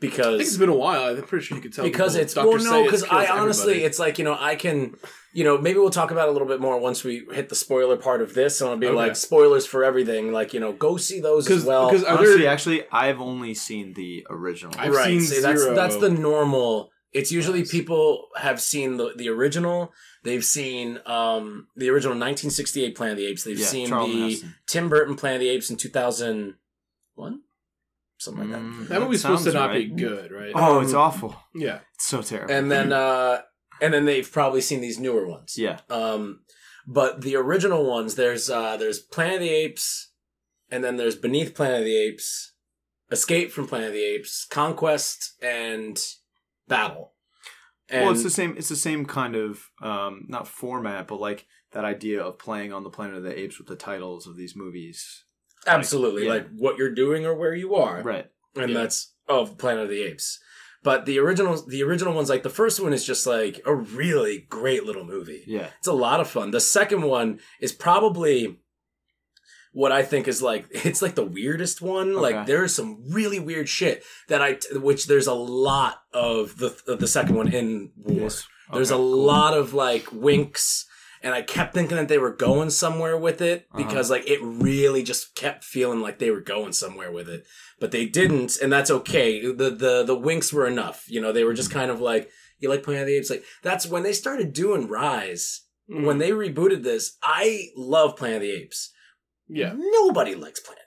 I 0.01 0.05
think 0.07 0.13
it's 0.19 0.27
because 0.41 0.57
been 0.57 0.69
a 0.69 0.75
while. 0.75 1.15
I'm 1.15 1.21
pretty 1.23 1.45
sure 1.45 1.55
you 1.57 1.61
could 1.61 1.73
tell 1.73 1.85
because 1.85 2.13
people. 2.13 2.23
it's 2.23 2.33
Dr. 2.33 2.47
well 2.47 2.57
no 2.63 2.83
because 2.83 3.03
I 3.05 3.27
honestly 3.27 3.63
everybody. 3.73 3.83
it's 3.85 3.99
like 3.99 4.17
you 4.19 4.25
know 4.25 4.35
I 4.37 4.55
can 4.55 4.95
you 5.33 5.43
know 5.45 5.57
maybe 5.57 5.79
we'll 5.79 5.89
talk 5.91 6.11
about 6.11 6.27
it 6.27 6.29
a 6.29 6.33
little 6.33 6.47
bit 6.47 6.59
more 6.59 6.77
once 6.79 7.03
we 7.05 7.25
hit 7.31 7.47
the 7.49 7.55
spoiler 7.55 7.95
part 7.95 8.21
of 8.21 8.33
this 8.33 8.59
and 8.59 8.69
I'll 8.69 8.77
be 8.77 8.87
Okay. 8.87 8.95
like 8.95 9.15
spoilers 9.15 9.65
for 9.65 9.83
everything 9.85 10.31
like 10.33 10.53
you 10.53 10.59
know 10.59 10.73
go 10.73 10.97
see 10.97 11.21
those 11.21 11.49
as 11.49 11.63
well. 11.63 11.89
because 11.89 12.03
other- 12.03 12.17
Honestly, 12.19 12.47
actually, 12.47 12.83
I've 12.91 13.21
only 13.21 13.53
seen 13.53 13.93
the 13.93 14.25
original. 14.29 14.73
I've 14.77 14.93
right. 14.93 15.05
seen 15.05 15.21
see, 15.21 15.39
that's 15.41 15.61
zero. 15.61 15.73
that's 15.75 15.95
the 15.97 16.09
normal. 16.09 16.91
It's 17.13 17.31
usually 17.31 17.59
Yes. 17.59 17.71
people 17.71 18.27
have 18.35 18.59
seen 18.59 18.97
the 18.97 19.13
the 19.15 19.29
original. 19.29 19.93
They've 20.23 20.43
seen 20.43 20.99
um 21.05 21.67
the 21.77 21.89
original 21.89 22.13
1968 22.13 22.95
Planet 22.95 23.13
of 23.13 23.17
the 23.19 23.25
Apes. 23.27 23.43
They've 23.43 23.57
Yeah, 23.59 23.65
seen 23.67 23.87
Charlton 23.87 24.19
the 24.19 24.29
Heston. 24.31 24.55
Tim 24.67 24.89
Burton 24.89 25.15
Planet 25.15 25.37
of 25.37 25.41
the 25.41 25.49
Apes 25.49 25.69
in 25.69 25.77
2001, 25.77 27.41
something 28.23 28.49
like 28.51 28.61
that. 28.61 28.65
Mm, 28.65 28.87
that 28.89 29.01
movie's 29.01 29.21
supposed 29.21 29.43
to 29.45 29.53
not 29.53 29.69
right. 29.69 29.95
be 29.95 30.01
good, 30.01 30.31
right? 30.31 30.51
Oh, 30.55 30.77
Um, 30.77 30.83
it's 30.83 30.93
awful. 30.93 31.35
yeah. 31.55 31.79
It's 31.95 32.07
so 32.07 32.21
terrible. 32.21 32.53
And 32.53 32.71
then 32.71 32.91
uh 32.93 33.41
and 33.81 33.93
then 33.93 34.05
they've 34.05 34.31
probably 34.31 34.61
seen 34.61 34.81
these 34.81 34.99
newer 34.99 35.27
ones. 35.27 35.55
yeah, 35.57 35.79
Um, 35.89 36.41
but 36.87 37.21
the 37.21 37.35
original 37.35 37.85
ones, 37.89 38.15
there's 38.15 38.49
uh, 38.49 38.77
there's 38.77 38.99
Planet 38.99 39.35
of 39.35 39.41
the 39.41 39.49
Apes, 39.49 40.11
and 40.69 40.83
then 40.83 40.95
there's 40.97 41.15
Beneath 41.15 41.53
Planet 41.55 41.79
of 41.79 41.85
the 41.85 41.97
Apes, 41.97 42.53
Escape 43.11 43.51
from 43.51 43.67
Planet 43.67 43.87
of 43.87 43.93
the 43.93 44.03
Apes, 44.05 44.45
Conquest, 44.49 45.33
and 45.41 45.99
Battle. 46.67 47.13
And 47.89 48.03
well, 48.03 48.13
it's 48.13 48.23
the 48.23 48.29
same. 48.29 48.55
It's 48.57 48.69
the 48.69 48.75
same 48.75 49.05
kind 49.05 49.35
of 49.35 49.69
um, 49.81 50.25
not 50.29 50.47
format, 50.47 51.07
but 51.07 51.19
like 51.19 51.45
that 51.71 51.83
idea 51.83 52.21
of 52.23 52.37
playing 52.39 52.71
on 52.71 52.83
the 52.83 52.89
Planet 52.89 53.17
of 53.17 53.23
the 53.23 53.37
Apes 53.37 53.57
with 53.57 53.67
the 53.67 53.75
titles 53.75 54.27
of 54.27 54.37
these 54.37 54.55
movies. 54.55 55.25
Absolutely 55.67 56.25
yeah. 56.25 56.33
like 56.33 56.47
what 56.55 56.77
you're 56.77 56.93
doing 56.93 57.25
or 57.25 57.33
where 57.35 57.53
you 57.53 57.75
are. 57.75 58.01
Right. 58.01 58.27
and 58.55 58.71
Yeah. 58.71 58.81
that's 58.81 59.13
of 59.27 59.57
Planet 59.57 59.83
of 59.83 59.89
the 59.89 60.03
Apes. 60.03 60.39
But 60.83 61.05
the 61.05 61.17
original, 61.19 61.63
the 61.65 61.81
original 61.83 62.13
ones, 62.13 62.29
like 62.29 62.43
the 62.43 62.49
first 62.49 62.79
one, 62.81 62.91
is 62.93 63.05
just 63.05 63.25
like 63.25 63.61
a 63.65 63.73
really 63.73 64.45
great 64.49 64.83
little 64.83 65.05
movie. 65.05 65.43
Yeah. 65.47 65.67
It's 65.79 65.87
a 65.87 65.93
lot 65.93 66.19
of 66.19 66.29
fun. 66.29 66.51
The 66.51 66.59
second 66.59 67.03
one 67.03 67.39
is 67.61 67.71
probably 67.71 68.59
what 69.71 69.91
I 69.91 70.03
think 70.03 70.27
is 70.27 70.41
like 70.41 70.67
it's 70.71 71.01
like 71.01 71.15
the 71.15 71.25
weirdest 71.25 71.81
one. 71.81 72.13
Like 72.13 72.45
there's 72.45 72.75
some 72.75 73.01
really 73.09 73.39
weird 73.39 73.69
shit 73.69 74.03
that 74.27 74.41
I, 74.41 74.57
which 74.77 75.07
there's 75.07 75.27
a 75.27 75.33
lot 75.33 76.01
of 76.13 76.57
the 76.57 76.75
of 76.87 76.99
the 76.99 77.07
second 77.07 77.35
one 77.35 77.47
in 77.53 77.91
War. 77.95 78.23
Yes. 78.23 78.45
There's 78.73 78.91
a 78.91 78.95
cool. 78.95 79.17
lot 79.25 79.53
of 79.57 79.73
like 79.73 80.11
winks, 80.11 80.85
and 81.23 81.33
I 81.33 81.41
kept 81.41 81.73
thinking 81.73 81.97
that 81.97 82.07
they 82.09 82.17
were 82.17 82.35
going 82.35 82.69
somewhere 82.69 83.17
with 83.17 83.41
it 83.41 83.65
Uh-huh. 83.71 83.83
because 83.83 84.09
like 84.11 84.29
it 84.29 84.39
really 84.41 85.03
just 85.03 85.35
kept 85.35 85.63
feeling 85.63 86.01
like 86.01 86.19
they 86.19 86.31
were 86.31 86.41
going 86.41 86.73
somewhere 86.73 87.11
with 87.11 87.29
it, 87.29 87.45
but 87.79 87.91
they 87.91 88.05
didn't, 88.05 88.57
and 88.61 88.71
that's 88.71 88.91
okay. 88.91 89.41
The 89.41 89.69
the 89.71 90.03
the 90.03 90.15
winks 90.19 90.51
were 90.53 90.67
enough. 90.67 91.05
You 91.07 91.21
know, 91.21 91.31
they 91.31 91.43
were 91.43 91.53
just 91.53 91.69
Mm-hmm. 91.69 91.79
kind 91.79 91.91
of 91.91 92.01
like 92.01 92.29
you 92.59 92.69
like 92.69 92.83
Planet 92.83 93.01
of 93.03 93.07
the 93.07 93.15
Apes. 93.15 93.29
Like 93.29 93.43
that's 93.61 93.87
when 93.87 94.03
they 94.03 94.13
started 94.13 94.53
doing 94.53 94.87
Rise. 94.87 95.61
Mm. 95.89 96.05
When 96.05 96.17
they 96.17 96.31
rebooted 96.31 96.83
this, 96.83 97.17
I 97.21 97.67
love 97.75 98.15
Planet 98.15 98.37
of 98.37 98.41
the 98.43 98.51
Apes. 98.51 98.91
yeah, 99.49 99.73
Nobody 99.75 100.33
likes 100.35 100.59
Planet 100.61 100.79
the 100.79 100.81
Apes. 100.81 100.82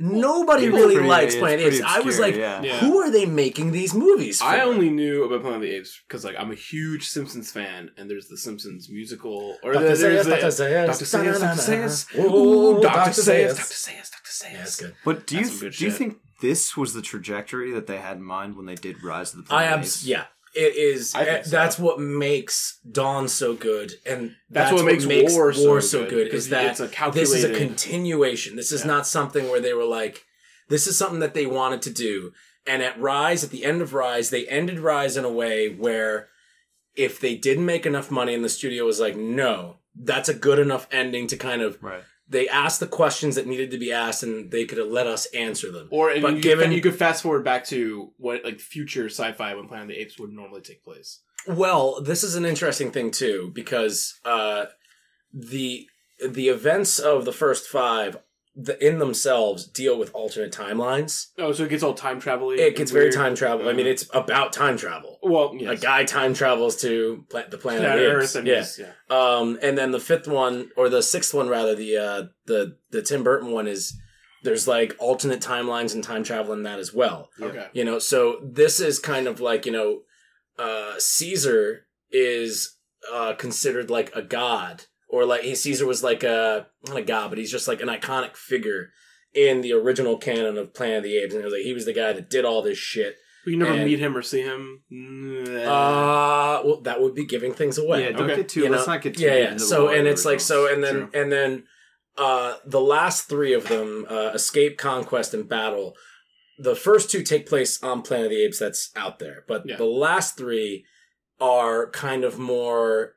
Nobody 0.00 0.64
People 0.64 0.78
really 0.78 0.94
pretty- 0.94 1.08
likes 1.08 1.34
it's 1.34 1.40
Planet 1.40 1.58
of 1.60 1.64
the 1.64 1.66
Apes. 1.68 1.80
pretty 1.80 1.94
I 1.94 1.98
was 2.00 2.18
obscure, 2.18 2.26
like, 2.26 2.36
yeah. 2.36 2.62
Yeah. 2.62 2.78
who 2.80 2.98
are 3.00 3.10
they 3.10 3.26
making 3.26 3.72
these 3.72 3.92
movies 3.94 4.38
for? 4.40 4.46
I 4.46 4.60
only 4.62 4.88
knew 4.90 5.24
about 5.24 5.42
Planet 5.42 5.56
of 5.56 5.62
the 5.62 5.70
Apes 5.76 6.00
because 6.08 6.24
like 6.24 6.36
I'm 6.38 6.50
a 6.50 6.54
huge 6.54 7.06
Simpsons 7.08 7.52
fan, 7.52 7.90
and 7.98 8.08
there's 8.10 8.26
the 8.28 8.38
Simpsons 8.38 8.88
musical, 8.90 9.58
or 9.62 9.74
Dr. 9.74 9.84
there's 9.84 10.00
the 10.00 10.30
Dr. 10.30 10.46
Zaius, 10.46 10.86
Dr. 10.86 11.04
Zaius, 11.04 11.40
Dr. 11.40 11.60
Zaius, 11.60 12.18
Ooh, 12.18 12.34
Ooh, 12.78 12.80
Dr. 12.82 12.96
Dr. 12.96 13.10
Zaius, 13.10 13.24
Zaius. 13.24 13.56
Dr. 13.56 13.74
Zaius, 13.74 14.10
Dr. 14.10 14.30
Zaius. 14.30 14.52
Yeah, 14.52 14.58
that's 14.58 14.76
good. 14.80 14.94
But 15.04 15.26
do 15.26 15.34
you 15.36 15.40
That's 15.42 15.52
some 15.52 15.60
good 15.60 15.72
do 15.76 15.84
you 15.84 15.90
shit. 15.90 15.98
think 15.98 16.16
this 16.40 16.76
was 16.76 16.94
the 16.94 17.02
trajectory 17.02 17.70
that 17.72 17.86
they 17.86 17.98
had 17.98 18.16
in 18.16 18.22
mind 18.24 18.56
when 18.56 18.64
they 18.66 18.74
did 18.76 19.02
Rise 19.04 19.34
of 19.34 19.46
the 19.46 19.54
I 19.54 19.66
Planet 19.66 19.66
of 19.68 19.72
am, 19.74 19.80
the 19.80 19.86
Apes? 19.86 20.04
yeah. 20.06 20.24
It 20.54 20.74
is. 20.76 21.14
Eh, 21.14 21.42
so. 21.42 21.50
That's 21.50 21.78
what 21.78 22.00
makes 22.00 22.80
Dawn 22.90 23.28
so 23.28 23.54
good, 23.54 23.92
and 24.04 24.34
That's 24.48 24.72
what 24.72 24.84
makes 24.84 25.06
War 25.06 25.52
so 25.80 26.08
good, 26.08 26.34
Is 26.34 26.48
that 26.48 26.80
it's 26.80 26.80
a 26.80 27.10
this 27.12 27.32
is 27.32 27.44
a 27.44 27.54
continuation. 27.54 28.56
This 28.56 28.72
is 28.72 28.80
Yeah. 28.82 28.88
not 28.88 29.06
something 29.06 29.48
where 29.48 29.60
they 29.60 29.74
were 29.74 29.84
like, 29.84 30.24
this 30.68 30.86
is 30.86 30.96
something 30.96 31.20
that 31.20 31.34
they 31.34 31.46
wanted 31.46 31.82
to 31.82 31.90
do. 31.90 32.32
And 32.66 32.82
at 32.82 33.00
Rise, 33.00 33.42
at 33.44 33.50
the 33.50 33.64
end 33.64 33.80
of 33.80 33.94
Rise, 33.94 34.30
they 34.30 34.46
ended 34.48 34.78
Rise 34.80 35.16
in 35.16 35.24
a 35.24 35.32
way 35.32 35.68
where 35.68 36.28
if 36.94 37.20
they 37.20 37.34
didn't 37.36 37.66
make 37.66 37.86
enough 37.86 38.10
money, 38.10 38.34
and 38.34 38.44
the 38.44 38.48
studio 38.48 38.84
was 38.84 39.00
like, 39.00 39.16
no, 39.16 39.78
that's 39.94 40.28
a 40.28 40.34
good 40.34 40.58
enough 40.58 40.86
ending 40.90 41.26
to 41.28 41.36
kind 41.36 41.62
of. 41.62 41.82
Right. 41.82 42.02
They 42.30 42.48
asked 42.48 42.78
the 42.80 42.86
questions 42.86 43.34
that 43.34 43.46
needed 43.48 43.72
to 43.72 43.78
be 43.78 43.92
asked, 43.92 44.22
and 44.22 44.50
they 44.50 44.64
could 44.64 44.78
have 44.78 44.88
let 44.88 45.06
us 45.08 45.26
answer 45.34 45.70
them. 45.72 45.88
Or 45.90 46.12
But 46.20 46.36
you, 46.36 46.40
given- 46.40 46.68
could, 46.68 46.76
you 46.76 46.80
could 46.80 46.94
fast 46.94 47.22
forward 47.22 47.44
back 47.44 47.64
to 47.66 48.12
what 48.18 48.44
like 48.44 48.60
future 48.60 49.06
sci-fi 49.06 49.54
when 49.54 49.66
Planet 49.66 49.84
of 49.84 49.88
the 49.88 50.00
Apes 50.00 50.18
would 50.18 50.32
normally 50.32 50.60
take 50.62 50.84
place. 50.84 51.20
Well, 51.46 52.00
this 52.00 52.22
is 52.22 52.36
an 52.36 52.44
interesting 52.44 52.90
thing 52.92 53.10
too 53.10 53.50
because 53.54 54.20
uh, 54.24 54.66
the 55.34 55.86
the 56.26 56.48
events 56.48 56.98
of 56.98 57.24
the 57.24 57.32
first 57.32 57.66
five, 57.66 58.18
the, 58.64 58.86
in 58.86 58.98
themselves, 58.98 59.66
deal 59.66 59.98
with 59.98 60.14
alternate 60.14 60.52
timelines. 60.52 61.28
Oh, 61.38 61.52
so 61.52 61.64
it 61.64 61.70
gets 61.70 61.82
all 61.82 61.94
time 61.94 62.20
travel. 62.20 62.50
It 62.50 62.76
gets 62.76 62.90
very 62.90 63.10
time 63.10 63.34
travel. 63.34 63.68
I 63.68 63.72
mean, 63.72 63.86
it's 63.86 64.08
about 64.12 64.52
time 64.52 64.76
travel. 64.76 65.18
well, 65.22 65.54
yes. 65.56 65.78
A 65.78 65.82
guy 65.82 66.04
time 66.04 66.34
travels 66.34 66.80
to 66.82 67.24
pla- 67.30 67.48
the 67.50 67.58
planet 67.58 67.82
Planet 67.82 68.04
Earth 68.04 68.36
and 68.36 68.46
yeah. 68.46 68.54
yes, 68.54 68.78
yeah. 68.78 68.92
Um, 69.08 69.58
and 69.62 69.76
then 69.76 69.90
the 69.90 70.00
fifth 70.00 70.28
one 70.28 70.70
or 70.76 70.88
the 70.88 71.02
sixth 71.02 71.32
one 71.32 71.48
rather, 71.48 71.74
the 71.74 71.96
uh, 71.96 72.22
the 72.46 72.76
the 72.90 73.02
Tim 73.02 73.22
Burton 73.22 73.50
one 73.50 73.66
is 73.66 73.96
there's 74.42 74.66
like 74.66 74.94
alternate 74.98 75.40
timelines 75.40 75.94
and 75.94 76.02
time 76.02 76.24
travel 76.24 76.52
in 76.52 76.62
that 76.62 76.78
as 76.78 76.94
well. 76.94 77.30
Okay. 77.40 77.66
You 77.72 77.84
know, 77.84 77.98
so 77.98 78.38
this 78.42 78.80
is 78.80 78.98
kind 78.98 79.26
of 79.26 79.40
like, 79.40 79.66
you 79.66 79.72
know, 79.72 80.00
uh, 80.58 80.94
Caesar 80.98 81.86
is 82.10 82.76
uh, 83.12 83.34
considered 83.34 83.90
like 83.90 84.14
a 84.14 84.22
god, 84.22 84.84
or 85.12 85.24
like 85.24 85.42
he, 85.42 85.54
Caesar 85.54 85.86
was 85.86 86.02
like 86.02 86.22
a, 86.22 86.66
not 86.86 86.96
a 86.96 87.02
god, 87.02 87.30
but 87.30 87.38
he's 87.38 87.50
just 87.50 87.68
like 87.68 87.80
an 87.80 87.88
iconic 87.88 88.36
figure 88.36 88.90
in 89.34 89.60
the 89.60 89.72
original 89.72 90.16
canon 90.18 90.56
of 90.58 90.74
Planet 90.74 90.98
of 90.98 91.04
the 91.04 91.18
Apes. 91.18 91.34
And 91.34 91.42
it 91.42 91.44
was 91.44 91.52
like 91.54 91.62
he 91.62 91.72
was 91.74 91.84
the 91.84 91.92
guy 91.92 92.12
that 92.12 92.30
did 92.30 92.44
all 92.44 92.62
this 92.62 92.78
shit. 92.78 93.16
We 93.46 93.56
never 93.56 93.72
And- 93.72 93.84
meet 93.86 93.98
him 94.00 94.16
or 94.16 94.22
see 94.22 94.42
him. 94.42 94.82
Nah. 94.90 96.58
Uh, 96.58 96.62
well, 96.64 96.80
that 96.82 97.00
would 97.00 97.14
be 97.14 97.24
giving 97.24 97.54
things 97.54 97.78
away. 97.78 98.04
Yeah, 98.04 98.12
don't 98.12 98.30
Okay. 98.30 98.36
get 98.42 98.48
too. 98.50 98.60
You 98.64 98.68
let's 98.68 98.86
not 98.86 99.02
get 99.02 99.16
too. 99.16 99.22
yeah, 99.24 99.30
deep 99.34 99.42
yeah. 99.44 99.52
into 99.52 99.64
So 99.64 99.88
and 99.88 100.06
it's 100.06 100.24
like 100.24 100.40
so, 100.40 100.66
and 100.72 100.82
then 100.84 100.94
True. 100.94 101.10
and 101.14 101.32
then 101.32 101.64
uh, 102.18 102.56
the 102.66 102.80
last 102.80 103.28
three 103.28 103.54
of 103.54 103.68
them, 103.68 104.04
uh, 104.10 104.32
escape, 104.34 104.76
conquest, 104.78 105.32
and 105.32 105.48
battle. 105.48 105.94
The 106.58 106.76
first 106.76 107.10
two 107.10 107.22
take 107.22 107.48
place 107.48 107.82
on 107.82 108.02
Planet 108.02 108.26
of 108.26 108.30
the 108.32 108.44
Apes. 108.44 108.58
That's 108.58 108.90
out 108.94 109.18
there, 109.20 109.44
but 109.48 109.62
Yeah. 109.64 109.76
the 109.76 109.84
last 109.86 110.36
three 110.36 110.84
are 111.40 111.88
kind 111.90 112.24
of 112.24 112.38
more. 112.38 113.14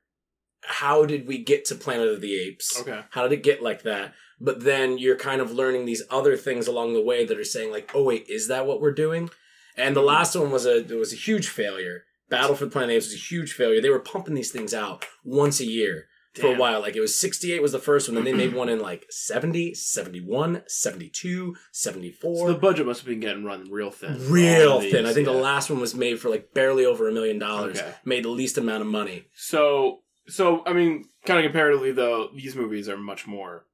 How 0.67 1.05
did 1.05 1.27
we 1.27 1.37
get 1.37 1.65
to 1.65 1.75
Planet 1.75 2.07
of 2.09 2.21
the 2.21 2.35
Apes? 2.39 2.79
Okay. 2.81 3.01
How 3.11 3.23
did 3.23 3.31
it 3.33 3.43
get 3.43 3.61
like 3.61 3.83
that? 3.83 4.13
But 4.39 4.63
then 4.63 4.97
you're 4.97 5.15
kind 5.17 5.41
of 5.41 5.51
learning 5.51 5.85
these 5.85 6.03
other 6.09 6.35
things 6.35 6.67
along 6.67 6.93
the 6.93 7.01
way 7.01 7.25
that 7.25 7.37
are 7.37 7.43
saying 7.43 7.71
like, 7.71 7.91
oh 7.93 8.03
wait, 8.03 8.25
is 8.29 8.47
that 8.47 8.65
what 8.65 8.81
we're 8.81 8.93
doing? 8.93 9.29
And 9.77 9.95
the 9.95 10.01
Mm-hmm. 10.01 10.07
last 10.07 10.35
one 10.35 10.51
was 10.51 10.65
a 10.65 10.77
it 10.79 10.91
was 10.91 11.13
a 11.13 11.17
huge 11.17 11.47
failure. 11.47 12.03
Battle 12.29 12.55
for 12.55 12.65
the 12.65 12.71
Planet 12.71 12.85
of 12.85 12.89
the 12.89 12.95
Apes 12.97 13.05
was 13.07 13.15
a 13.15 13.17
huge 13.35 13.53
failure. 13.53 13.81
They 13.81 13.89
were 13.89 13.99
pumping 13.99 14.33
these 14.33 14.51
things 14.51 14.73
out 14.73 15.05
once 15.23 15.59
a 15.59 15.65
year 15.65 16.07
for 16.33 16.47
a 16.47 16.55
while. 16.57 16.81
Like 16.81 16.95
it 16.95 16.99
was 17.01 17.19
68 17.19 17.61
was 17.61 17.73
the 17.73 17.79
first 17.79 18.07
one, 18.07 18.15
then 18.15 18.23
they 18.23 18.33
made 18.33 18.53
one 18.55 18.69
in 18.69 18.79
like 18.79 19.05
70, 19.09 19.75
71, 19.75 20.63
72, 20.67 21.55
74. 21.71 22.47
So 22.47 22.53
the 22.53 22.59
budget 22.59 22.85
must 22.87 23.01
have 23.01 23.07
been 23.07 23.19
getting 23.19 23.43
run 23.43 23.69
real 23.71 23.91
thin. 23.91 24.31
Real 24.31 24.77
of 24.77 24.81
these, 24.83 24.91
thin. 24.93 25.05
I 25.05 25.13
think 25.13 25.27
yeah. 25.27 25.33
the 25.33 25.39
last 25.39 25.69
one 25.69 25.79
was 25.79 25.93
made 25.95 26.19
for 26.19 26.29
like 26.29 26.53
barely 26.53 26.85
over 26.85 27.07
a 27.07 27.11
million 27.11 27.39
dollars. 27.39 27.79
Okay. 27.79 27.93
Made 28.05 28.23
the 28.25 28.29
least 28.29 28.57
amount 28.57 28.81
of 28.81 28.87
money. 28.87 29.25
So, 29.35 29.99
so 30.27 30.63
I 30.65 30.73
mean, 30.73 31.05
kind 31.25 31.39
of 31.39 31.43
comparatively 31.43 31.91
though, 31.91 32.29
these 32.35 32.55
movies 32.55 32.87
are 32.89 32.97
much 32.97 33.27
more 33.27 33.65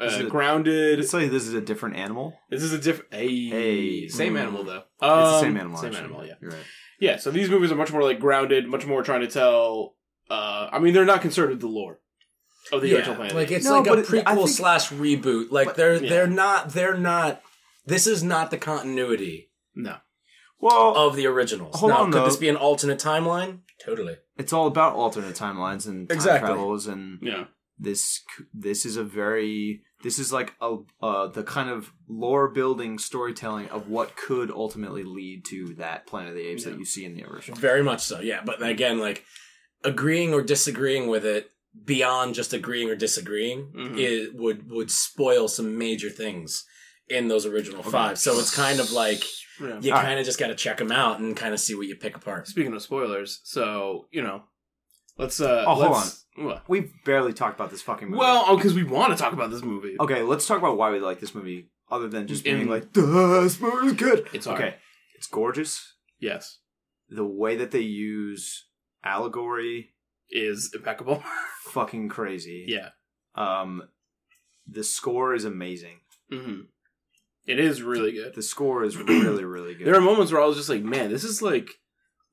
uh, 0.00 0.04
it- 0.20 0.28
grounded. 0.28 0.98
It's 0.98 1.12
like 1.12 1.30
this 1.30 1.46
is 1.46 1.54
a 1.54 1.60
different 1.60 1.96
animal. 1.96 2.38
This 2.48 2.62
is 2.62 2.72
a 2.72 2.78
different. 2.78 3.12
Hey, 3.12 3.48
Hey. 3.48 4.08
same 4.08 4.34
Mm. 4.34 4.40
animal 4.40 4.64
though. 4.64 4.78
it's 4.78 5.00
the 5.00 5.06
Um, 5.06 5.40
same 5.42 5.56
animal. 5.56 5.76
Same 5.78 5.86
actually. 5.90 6.04
animal. 6.04 6.26
Yeah. 6.26 6.34
You're 6.40 6.50
right. 6.52 6.60
Yeah. 7.00 7.16
So 7.16 7.30
these 7.30 7.50
movies 7.50 7.70
are 7.72 7.76
much 7.76 7.92
more 7.92 8.02
like 8.02 8.18
grounded, 8.20 8.66
much 8.68 8.86
more 8.86 9.02
trying 9.02 9.20
to 9.22 9.26
tell. 9.28 9.96
Uh, 10.30 10.68
I 10.72 10.78
mean, 10.78 10.94
they're 10.94 11.04
not 11.04 11.22
concerned 11.22 11.50
with 11.50 11.60
the 11.60 11.66
lore 11.66 12.00
of 12.72 12.82
the 12.82 12.94
original 12.94 13.16
Planet. 13.16 13.34
like 13.34 13.50
it's 13.50 13.64
No, 13.64 13.78
like 13.78 13.86
a 13.86 13.90
but 13.90 13.98
it- 13.98 14.26
I 14.26 14.34
prequel 14.34 14.36
think- 14.44 14.48
slash 14.50 14.90
reboot. 14.90 15.50
Like 15.50 15.66
But- 15.68 15.76
they're 15.76 16.02
Yeah. 16.02 16.08
they're 16.08 16.26
not 16.28 16.70
they're 16.70 16.96
not. 16.96 17.42
This 17.84 18.06
is 18.06 18.22
not 18.22 18.50
the 18.50 18.58
continuity 18.58 19.50
no. 19.74 19.96
Well, 20.60 20.94
of 20.94 21.16
the 21.16 21.26
originals. 21.26 21.76
Hold 21.80 21.90
now, 21.92 21.98
on, 22.02 22.12
could 22.12 22.20
though. 22.20 22.26
this 22.26 22.36
be 22.36 22.48
an 22.48 22.56
alternate 22.56 22.98
timeline? 23.00 23.60
Totally. 23.84 24.16
It's 24.40 24.52
all 24.52 24.66
about 24.66 24.94
alternate 24.94 25.34
timelines 25.36 25.86
and 25.86 26.08
time 26.08 26.16
Exactly. 26.16 26.46
travels, 26.48 26.86
and 26.86 27.18
Yeah. 27.22 27.44
this 27.78 28.02
this 28.52 28.84
is 28.84 28.96
a 28.96 29.04
very 29.04 29.82
this 30.02 30.18
is 30.18 30.32
like 30.32 30.54
a 30.60 30.70
uh, 31.02 31.26
the 31.28 31.42
kind 31.56 31.68
of 31.70 31.92
lore 32.08 32.48
building 32.48 32.98
storytelling 32.98 33.68
of 33.68 33.88
what 33.88 34.16
could 34.16 34.50
ultimately 34.50 35.04
lead 35.04 35.44
to 35.52 35.74
that 35.74 36.06
Planet 36.06 36.30
of 36.30 36.36
the 36.36 36.46
Apes 36.48 36.64
Yeah. 36.64 36.70
that 36.72 36.78
you 36.78 36.84
see 36.84 37.04
in 37.04 37.14
the 37.14 37.24
original. 37.24 37.58
Very 37.58 37.82
much 37.82 38.00
so. 38.02 38.20
Yeah, 38.20 38.42
but 38.44 38.62
again, 38.62 38.98
like 38.98 39.24
agreeing 39.84 40.32
or 40.34 40.42
disagreeing 40.42 41.06
with 41.08 41.24
it 41.24 41.50
beyond 41.84 42.34
just 42.34 42.52
agreeing 42.52 42.88
or 42.90 42.96
disagreeing 42.96 43.72
Mhm. 43.76 43.98
it 43.98 44.34
would 44.34 44.68
would 44.70 44.90
spoil 44.90 45.46
some 45.48 45.78
major 45.78 46.10
things 46.10 46.64
in 47.10 47.28
those 47.28 47.44
original 47.46 47.82
five. 47.82 48.18
So 48.18 48.38
it's 48.38 48.54
kind 48.54 48.80
of 48.80 48.92
like 48.92 49.22
Yeah. 49.60 49.78
you 49.80 49.92
All 49.92 49.98
right. 49.98 50.06
kind 50.06 50.18
of 50.20 50.24
just 50.24 50.38
got 50.38 50.46
to 50.48 50.54
check 50.54 50.78
them 50.78 50.92
out 50.92 51.18
and 51.20 51.36
kind 51.36 51.52
of 51.52 51.60
see 51.60 51.74
what 51.74 51.86
you 51.86 51.96
pick 51.96 52.16
apart. 52.16 52.46
Speaking 52.48 52.72
of 52.74 52.82
spoilers, 52.82 53.40
so 53.44 54.06
you 54.10 54.22
know, 54.22 54.44
let's. 55.18 55.40
uh 55.40 55.64
Oh, 55.66 55.74
hold 55.74 55.92
let's, 55.92 56.24
What? 56.36 56.62
We've 56.68 56.92
barely 57.04 57.32
talked 57.32 57.56
about 57.58 57.70
this 57.70 57.82
fucking 57.82 58.08
movie. 58.08 58.18
Well, 58.20 58.44
oh, 58.46 58.56
because 58.56 58.74
we 58.74 58.84
want 58.84 59.12
to 59.16 59.22
talk 59.22 59.32
about 59.32 59.50
this 59.50 59.62
movie. 59.62 59.96
okay, 60.00 60.22
let's 60.22 60.46
talk 60.46 60.58
about 60.58 60.76
why 60.78 60.90
we 60.90 61.00
like 61.00 61.20
this 61.20 61.34
movie, 61.34 61.68
other 61.90 62.08
than 62.08 62.26
just 62.26 62.44
being 62.44 62.62
In- 62.62 62.68
like, 62.68 62.92
"Duh, 62.92 63.40
this 63.42 63.60
movie's 63.60 63.92
good." 63.94 64.28
It's 64.32 64.46
hard. 64.46 64.60
okay. 64.60 64.76
It's 65.16 65.26
gorgeous. 65.26 65.94
Yes, 66.18 66.58
The 67.08 67.24
way 67.26 67.56
that 67.56 67.70
they 67.72 67.80
use 67.80 68.66
allegory, 69.04 69.94
is 70.30 70.70
impeccable. 70.74 71.22
fucking 71.64 72.08
crazy. 72.08 72.64
yeah. 72.68 72.90
Um, 73.34 73.82
the 74.66 74.84
score 74.84 75.34
is 75.34 75.44
amazing. 75.44 76.00
hmm 76.30 76.60
It 77.50 77.58
is 77.60 77.82
really 77.82 78.12
good. 78.12 78.34
The 78.34 78.42
score 78.42 78.84
is 78.84 78.96
really, 78.96 79.44
really 79.44 79.74
good. 79.74 79.86
There 79.86 79.94
are 79.96 80.00
moments 80.00 80.32
where 80.32 80.40
I 80.42 80.46
was 80.46 80.56
just 80.56 80.68
like, 80.68 80.82
man, 80.82 81.10
this 81.10 81.24
is 81.24 81.42
like 81.42 81.68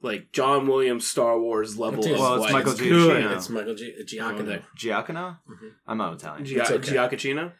like 0.01 0.31
John 0.31 0.67
Williams 0.67 1.07
Star 1.07 1.39
Wars 1.39 1.77
level. 1.79 2.03
It 2.05 2.11
is. 2.11 2.13
of, 2.13 2.19
Well, 2.19 2.33
it's 2.35 2.43
like, 2.43 2.53
Michael 2.65 2.73
good. 2.77 2.91
Giacchino. 3.23 3.35
It's 3.35 3.49
Michael 3.49 3.75
G- 3.75 3.95
Giacchino. 4.05 4.61
Giacono? 4.75 5.37
Mhm. 5.49 5.71
I'm 5.87 5.97
not 5.97 6.13
Italian. 6.13 6.45
Gia- 6.45 6.61
It's 6.61 6.71
okay. 6.71 6.91
Giacchino? 6.93 7.53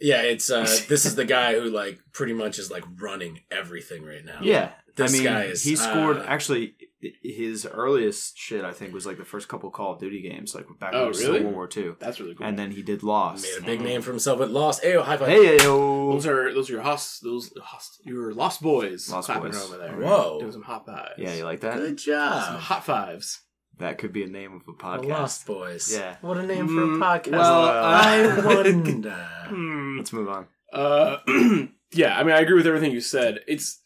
Yeah, 0.00 0.22
it's 0.22 0.50
uh 0.50 0.60
this 0.88 1.04
is 1.06 1.14
the 1.16 1.24
guy 1.24 1.54
who 1.58 1.70
like 1.70 1.98
pretty 2.12 2.32
much 2.34 2.58
is 2.58 2.70
like 2.70 2.84
running 3.00 3.40
everything 3.50 4.04
right 4.04 4.24
now. 4.24 4.40
yeah, 4.42 4.72
This 4.98 5.12
I 5.12 5.14
mean, 5.14 5.24
guy 5.24 5.42
is, 5.44 5.62
he 5.64 5.76
scored. 5.76 6.18
uh, 6.18 6.24
actually, 6.26 6.74
his 7.22 7.64
earliest 7.66 8.36
shit, 8.36 8.64
I 8.64 8.72
think, 8.72 8.92
was 8.92 9.06
like 9.06 9.16
the 9.18 9.24
first 9.24 9.48
couple 9.48 9.70
Call 9.70 9.92
of 9.94 10.00
Duty 10.00 10.20
games, 10.20 10.54
like 10.54 10.66
back 10.80 10.92
when 10.92 11.02
Oh, 11.02 11.12
he 11.12 11.24
really? 11.24 11.40
World 11.44 11.54
War 11.54 11.68
II. 11.76 11.92
That's 12.00 12.18
really 12.20 12.34
cool. 12.34 12.46
And 12.46 12.58
then 12.58 12.70
he 12.72 12.82
did 12.82 13.02
Lost. 13.02 13.44
Made 13.44 13.62
a 13.62 13.66
big 13.66 13.80
name 13.80 14.02
for 14.02 14.10
himself 14.10 14.40
with 14.40 14.50
Lost. 14.50 14.82
Ayo, 14.82 15.02
high 15.02 15.16
five. 15.16 15.28
Hey 15.28 15.56
yo. 15.62 16.12
those 16.12 16.26
are 16.26 16.52
those 16.52 16.68
are 16.68 16.72
your 16.74 16.82
host 16.82 17.22
those 17.22 17.52
host, 17.62 18.00
your 18.04 18.32
lost 18.34 18.60
boys 18.60 19.10
Lost 19.10 19.28
boys. 19.32 19.62
over 19.64 19.78
there. 19.78 19.92
Whoa. 19.96 20.40
doing 20.40 20.52
some 20.52 20.62
hot 20.62 20.86
fives. 20.86 21.12
Yeah, 21.18 21.34
you 21.34 21.44
like 21.44 21.60
that? 21.60 21.74
Good 21.76 22.00
some 22.00 22.12
job. 22.14 22.60
hot 22.60 22.84
fives. 22.84 23.40
That 23.78 23.98
could 23.98 24.12
be 24.12 24.24
a 24.24 24.26
name 24.26 24.54
of 24.56 24.62
a 24.62 24.72
The 24.72 24.72
podcast. 24.72 25.08
Lost 25.08 25.46
Boys. 25.46 25.96
Yeah. 25.96 26.16
What 26.20 26.36
a 26.36 26.42
name 26.44 26.66
for 26.66 26.82
a 26.82 26.86
Mm, 26.88 26.98
podcast. 26.98 27.30
well, 27.30 27.62
I 27.64 28.20
uh, 28.24 28.42
wonder. 28.44 29.12
Hmm. 29.48 29.98
Let's 29.98 30.12
move 30.12 30.28
on. 30.28 30.46
Uh, 30.72 31.18
yeah, 31.92 32.18
I 32.18 32.24
mean, 32.24 32.34
I 32.34 32.40
agree 32.40 32.56
with 32.56 32.66
everything 32.66 32.90
you 32.90 33.00
said. 33.00 33.38
It's 33.46 33.80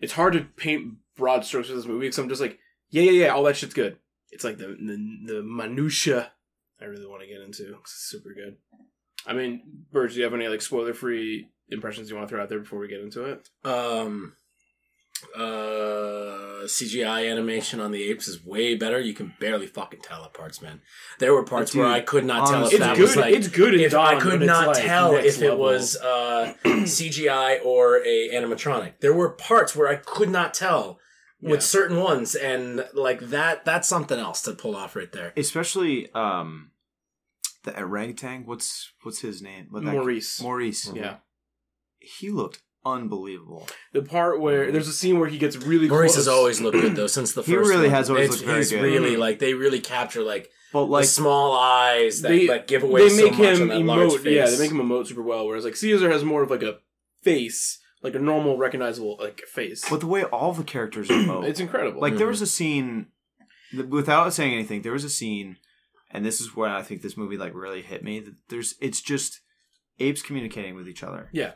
it's 0.00 0.12
hard 0.12 0.32
to 0.34 0.42
paint 0.56 0.94
broad 1.16 1.44
strokes 1.44 1.68
for 1.68 1.74
this 1.74 1.86
movie 1.86 2.06
because 2.06 2.18
I'm 2.18 2.28
just 2.28 2.40
like, 2.40 2.58
yeah, 2.90 3.02
yeah, 3.02 3.24
yeah, 3.24 3.28
all 3.28 3.42
that 3.44 3.56
shit's 3.56 3.74
good. 3.74 3.98
It's 4.30 4.44
like 4.44 4.58
the 4.58 4.66
the, 4.66 5.32
the 5.34 5.42
minutia 5.42 6.32
I 6.80 6.86
really 6.86 7.06
want 7.06 7.22
to 7.22 7.28
get 7.28 7.40
into. 7.40 7.76
It's 7.80 7.92
super 7.92 8.34
good. 8.34 8.56
I 9.26 9.32
mean, 9.32 9.62
Birch, 9.92 10.12
do 10.12 10.18
you 10.18 10.24
have 10.24 10.34
any 10.34 10.48
like 10.48 10.62
spoiler 10.62 10.94
free 10.94 11.48
impressions 11.68 12.10
you 12.10 12.16
want 12.16 12.28
to 12.28 12.34
throw 12.34 12.42
out 12.42 12.48
there 12.48 12.58
before 12.58 12.78
we 12.78 12.88
get 12.88 13.00
into 13.00 13.24
it? 13.24 13.48
Um, 13.64 14.36
uh, 15.34 16.64
CGI 16.66 17.30
animation 17.30 17.80
on 17.80 17.90
the 17.90 18.02
apes 18.04 18.28
is 18.28 18.44
way 18.44 18.74
better. 18.74 18.98
You 19.00 19.14
can 19.14 19.34
barely 19.40 19.66
fucking 19.66 20.00
tell 20.00 20.24
at 20.24 20.32
parts, 20.34 20.60
man. 20.62 20.80
There 21.18 21.32
were 21.34 21.44
parts 21.44 21.72
Dude, 21.72 21.80
where 21.80 21.88
I 21.90 22.00
could 22.00 22.24
not 22.24 22.48
tell 22.48 22.66
if 22.66 22.74
honestly- 22.74 22.76
It's 22.76 22.84
that 22.86 22.96
good. 22.96 23.02
was 23.02 23.16
like. 23.16 23.34
it's 23.34 23.48
good. 23.48 23.74
In 23.74 23.80
if 23.80 23.92
Dawn, 23.92 24.16
I 24.16 24.20
could 24.20 24.40
not 24.42 24.68
like, 24.68 24.84
tell 24.84 25.12
next 25.12 25.36
if 25.36 25.42
it 25.42 25.58
was 25.58 25.96
uh, 25.96 26.54
CGI 26.64 27.64
or 27.64 27.98
a 28.04 28.30
animatronic. 28.32 28.94
There 29.00 29.14
were 29.14 29.30
parts 29.30 29.74
where 29.76 29.88
I 29.88 29.96
could 29.96 30.30
not 30.30 30.54
tell 30.54 30.98
Yeah. 31.40 31.50
with 31.50 31.62
certain 31.62 31.98
ones, 32.00 32.34
and 32.34 32.86
like 32.94 33.20
that, 33.30 33.64
that's 33.64 33.88
something 33.88 34.18
else 34.18 34.42
to 34.42 34.52
pull 34.52 34.74
off 34.76 34.96
right 34.96 35.12
there. 35.12 35.32
Especially 35.36 36.10
um 36.14 36.70
the 37.64 37.78
orangutan. 37.78 38.44
What's 38.46 38.92
what's 39.02 39.20
his 39.20 39.40
name? 39.42 39.66
What 39.70 39.84
that- 39.84 39.92
Maurice. 39.92 40.40
Maurice. 40.42 40.90
Yeah, 40.94 41.16
He 41.98 42.30
looked 42.30 42.62
unbelievable. 42.84 43.66
the 43.92 44.02
part 44.02 44.40
where 44.40 44.70
there's 44.72 44.88
a 44.88 44.92
scene 44.92 45.18
where 45.18 45.28
he 45.28 45.38
gets 45.38 45.56
really 45.56 45.88
Maurice 45.88 46.12
close. 46.12 46.26
has 46.26 46.28
always 46.28 46.60
looked 46.60 46.78
good 46.80 46.96
though 46.96 47.06
since 47.06 47.32
the 47.32 47.42
first. 47.42 47.48
He 47.50 47.56
really 47.56 47.82
one. 47.88 47.90
has 47.90 48.10
always 48.10 48.24
It's- 48.26 48.38
looked 48.40 48.46
very 48.46 48.58
he's 48.60 48.70
good. 48.70 48.82
really 48.82 49.16
like 49.16 49.38
they 49.38 49.54
really 49.54 49.80
capture 49.80 50.22
like, 50.22 50.50
But 50.72 50.84
like 50.86 51.04
the 51.04 51.08
small 51.08 51.52
eyes 51.54 52.22
that 52.22 52.28
They- 52.28 52.46
like 52.48 52.66
give 52.66 52.82
away 52.82 53.02
they 53.08 53.08
so 53.10 53.24
make 53.24 53.38
much 53.38 53.58
him 53.58 53.62
on 53.62 53.68
that 53.68 53.80
large 53.84 54.10
emote. 54.12 54.18
face. 54.20 54.36
Yeah, 54.36 54.46
they 54.50 54.58
make 54.58 54.70
him 54.70 54.78
emote 54.78 55.06
super 55.06 55.22
well. 55.22 55.46
Whereas 55.46 55.64
like 55.64 55.76
Caesar 55.76 56.10
has 56.10 56.24
more 56.24 56.42
of 56.42 56.50
like 56.50 56.62
a 56.62 56.78
face, 57.22 57.78
like 58.02 58.14
a 58.14 58.18
normal 58.18 58.58
recognizable 58.58 59.16
like 59.20 59.40
face. 59.42 59.88
but 59.88 60.00
the 60.00 60.06
way 60.06 60.24
all 60.24 60.52
the 60.52 60.64
characters 60.64 61.08
emote. 61.10 61.48
it's 61.48 61.60
incredible. 61.60 62.00
Like 62.00 62.16
there 62.16 62.26
was 62.26 62.38
mm-hmm. 62.38 62.44
a 62.44 62.46
scene, 62.46 63.06
without 63.88 64.32
saying 64.32 64.52
anything, 64.54 64.82
there 64.82 64.92
was 64.92 65.04
a 65.04 65.10
scene, 65.10 65.56
and 66.10 66.24
this 66.24 66.40
is 66.40 66.54
where 66.54 66.70
I 66.70 66.82
think 66.82 67.02
this 67.02 67.16
movie 67.16 67.36
like 67.36 67.54
really 67.54 67.82
hit 67.82 68.04
me. 68.04 68.20
That 68.20 68.34
there's, 68.48 68.74
it's 68.80 69.00
just 69.00 69.40
apes 69.98 70.22
communicating 70.22 70.74
with 70.74 70.88
each 70.88 71.02
other, 71.02 71.28
yeah, 71.32 71.52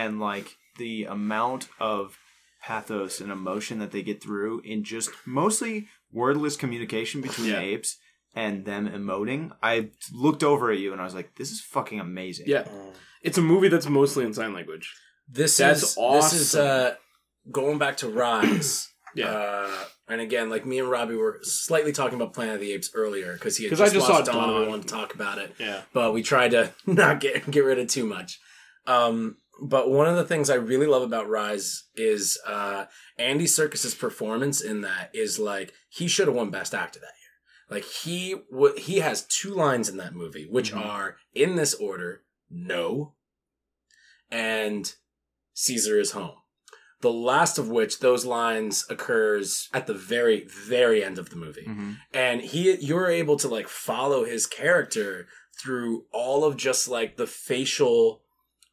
and 0.00 0.20
like 0.20 0.48
the 0.78 1.04
amount 1.04 1.68
of 1.80 2.18
pathos 2.62 3.20
and 3.20 3.30
emotion 3.30 3.78
that 3.78 3.90
they 3.92 4.02
get 4.02 4.22
through 4.22 4.60
in 4.60 4.82
just 4.84 5.10
mostly 5.24 5.88
wordless 6.12 6.56
communication 6.56 7.20
between 7.20 7.48
Yeah. 7.50 7.60
apes 7.60 7.96
and 8.34 8.64
them 8.64 8.88
emoting. 8.88 9.42
I 9.62 9.90
looked 10.12 10.42
over 10.42 10.70
at 10.70 10.78
you 10.78 10.92
and 10.92 11.00
I 11.00 11.04
was 11.04 11.14
like, 11.14 11.30
"This 11.36 11.50
is 11.50 11.60
fucking 11.60 12.00
amazing." 12.00 12.46
yeah. 12.48 12.66
It's 13.22 13.38
a 13.38 13.42
movie 13.42 13.68
that's 13.68 13.88
mostly 13.88 14.24
in 14.24 14.34
sign 14.34 14.52
language. 14.52 14.86
This 15.28 15.56
That's 15.56 15.82
is 15.82 15.94
this 15.96 16.32
is 16.32 16.54
awesome. 16.54 16.66
uh, 16.66 16.90
going 17.50 17.78
back 17.78 17.96
to 17.98 18.08
Rise. 18.08 18.88
Yeah. 19.16 19.30
Uh, 19.30 19.84
and 20.08 20.20
again, 20.20 20.50
like 20.50 20.66
me 20.66 20.78
and 20.78 20.90
Robbie 20.90 21.14
were 21.16 21.38
slightly 21.42 21.90
talking 21.90 22.16
about 22.20 22.34
Planet 22.34 22.56
of 22.56 22.60
the 22.60 22.72
Apes 22.72 22.90
earlier 22.92 23.32
because 23.32 23.56
he 23.56 23.64
had 23.64 23.70
'Cause 23.70 23.78
just, 23.78 23.92
I 23.92 23.94
just 23.98 24.10
watched 24.10 24.26
saw 24.26 24.32
Dawn 24.34 24.50
and 24.50 24.58
we 24.64 24.68
wanted 24.68 24.82
to 24.88 24.94
talk 24.94 25.14
about 25.14 25.38
it. 25.38 25.54
Yeah, 25.58 25.80
but 25.94 26.12
we 26.12 26.22
tried 26.22 26.50
to 26.50 26.74
not 26.86 27.20
get 27.20 27.50
get 27.50 27.64
rid 27.64 27.78
of 27.78 27.88
too 27.88 28.04
much. 28.04 28.38
Um, 28.86 29.38
but 29.60 29.90
one 29.90 30.06
of 30.06 30.16
the 30.16 30.24
things 30.24 30.50
I 30.50 30.54
really 30.56 30.86
love 30.86 31.02
about 31.02 31.28
Rise 31.28 31.84
is 31.94 32.38
uh, 32.46 32.86
Andy 33.18 33.46
Serkis's 33.46 33.94
performance 33.94 34.60
in 34.60 34.82
that 34.82 35.10
is 35.14 35.38
like 35.38 35.72
he 35.88 36.08
should 36.08 36.26
have 36.28 36.36
won 36.36 36.50
Best 36.50 36.74
Actor 36.74 37.00
that 37.00 37.06
year. 37.06 37.12
Like 37.78 37.84
he 37.84 38.36
w- 38.50 38.76
he 38.78 38.98
has 39.00 39.26
two 39.26 39.54
lines 39.54 39.88
in 39.88 39.96
that 39.96 40.14
movie, 40.14 40.46
which 40.48 40.72
Mhm. 40.72 40.84
are 40.84 41.16
in 41.34 41.56
this 41.56 41.74
order: 41.74 42.22
no, 42.50 43.14
and 44.30 44.94
Caesar 45.54 45.98
is 45.98 46.12
home. 46.12 46.36
The 47.00 47.12
last 47.12 47.58
of 47.58 47.68
which 47.68 48.00
those 48.00 48.24
lines 48.24 48.84
occurs 48.88 49.68
at 49.72 49.86
the 49.86 49.94
very 49.94 50.46
very 50.48 51.04
end 51.04 51.18
of 51.18 51.30
the 51.30 51.36
movie 51.36 51.66
Mhm. 51.68 51.98
and 52.12 52.40
he 52.40 52.74
you're 52.76 53.10
able 53.10 53.36
to 53.36 53.48
like 53.48 53.68
follow 53.68 54.24
his 54.24 54.46
character 54.46 55.28
through 55.58 56.06
all 56.12 56.44
of 56.44 56.56
just 56.56 56.88
like 56.88 57.16
the 57.16 57.26
facial 57.26 58.22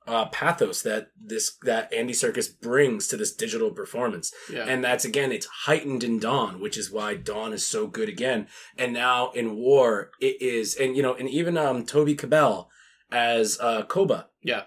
uh 0.08 0.26
pathos 0.26 0.82
that 0.82 1.10
this 1.20 1.58
that 1.64 1.94
Andy 1.94 2.14
Serkis 2.14 2.48
brings 2.62 3.08
to 3.08 3.18
this 3.18 3.34
digital 3.34 3.72
performance. 3.72 4.34
yeah. 4.52 4.66
And 4.68 4.84
that's 4.84 5.06
again 5.06 5.32
it's 5.32 5.46
heightened 5.66 6.04
in 6.04 6.20
Dawn, 6.20 6.60
which 6.60 6.78
is 6.78 6.92
why 6.92 7.16
Dawn 7.16 7.54
is 7.54 7.66
so 7.66 7.88
good 7.88 8.10
again. 8.10 8.48
And 8.78 8.94
now 8.94 9.32
in 9.32 9.56
War 9.56 10.12
it 10.20 10.42
is 10.42 10.76
and 10.76 10.96
you 10.96 11.04
know 11.04 11.14
and 11.14 11.30
even 11.30 11.58
um 11.58 11.86
Toby 11.86 12.16
Kebbell 12.16 12.68
as 13.12 13.60
uh 13.60 13.84
Koba 13.84 14.28
yeah. 14.42 14.64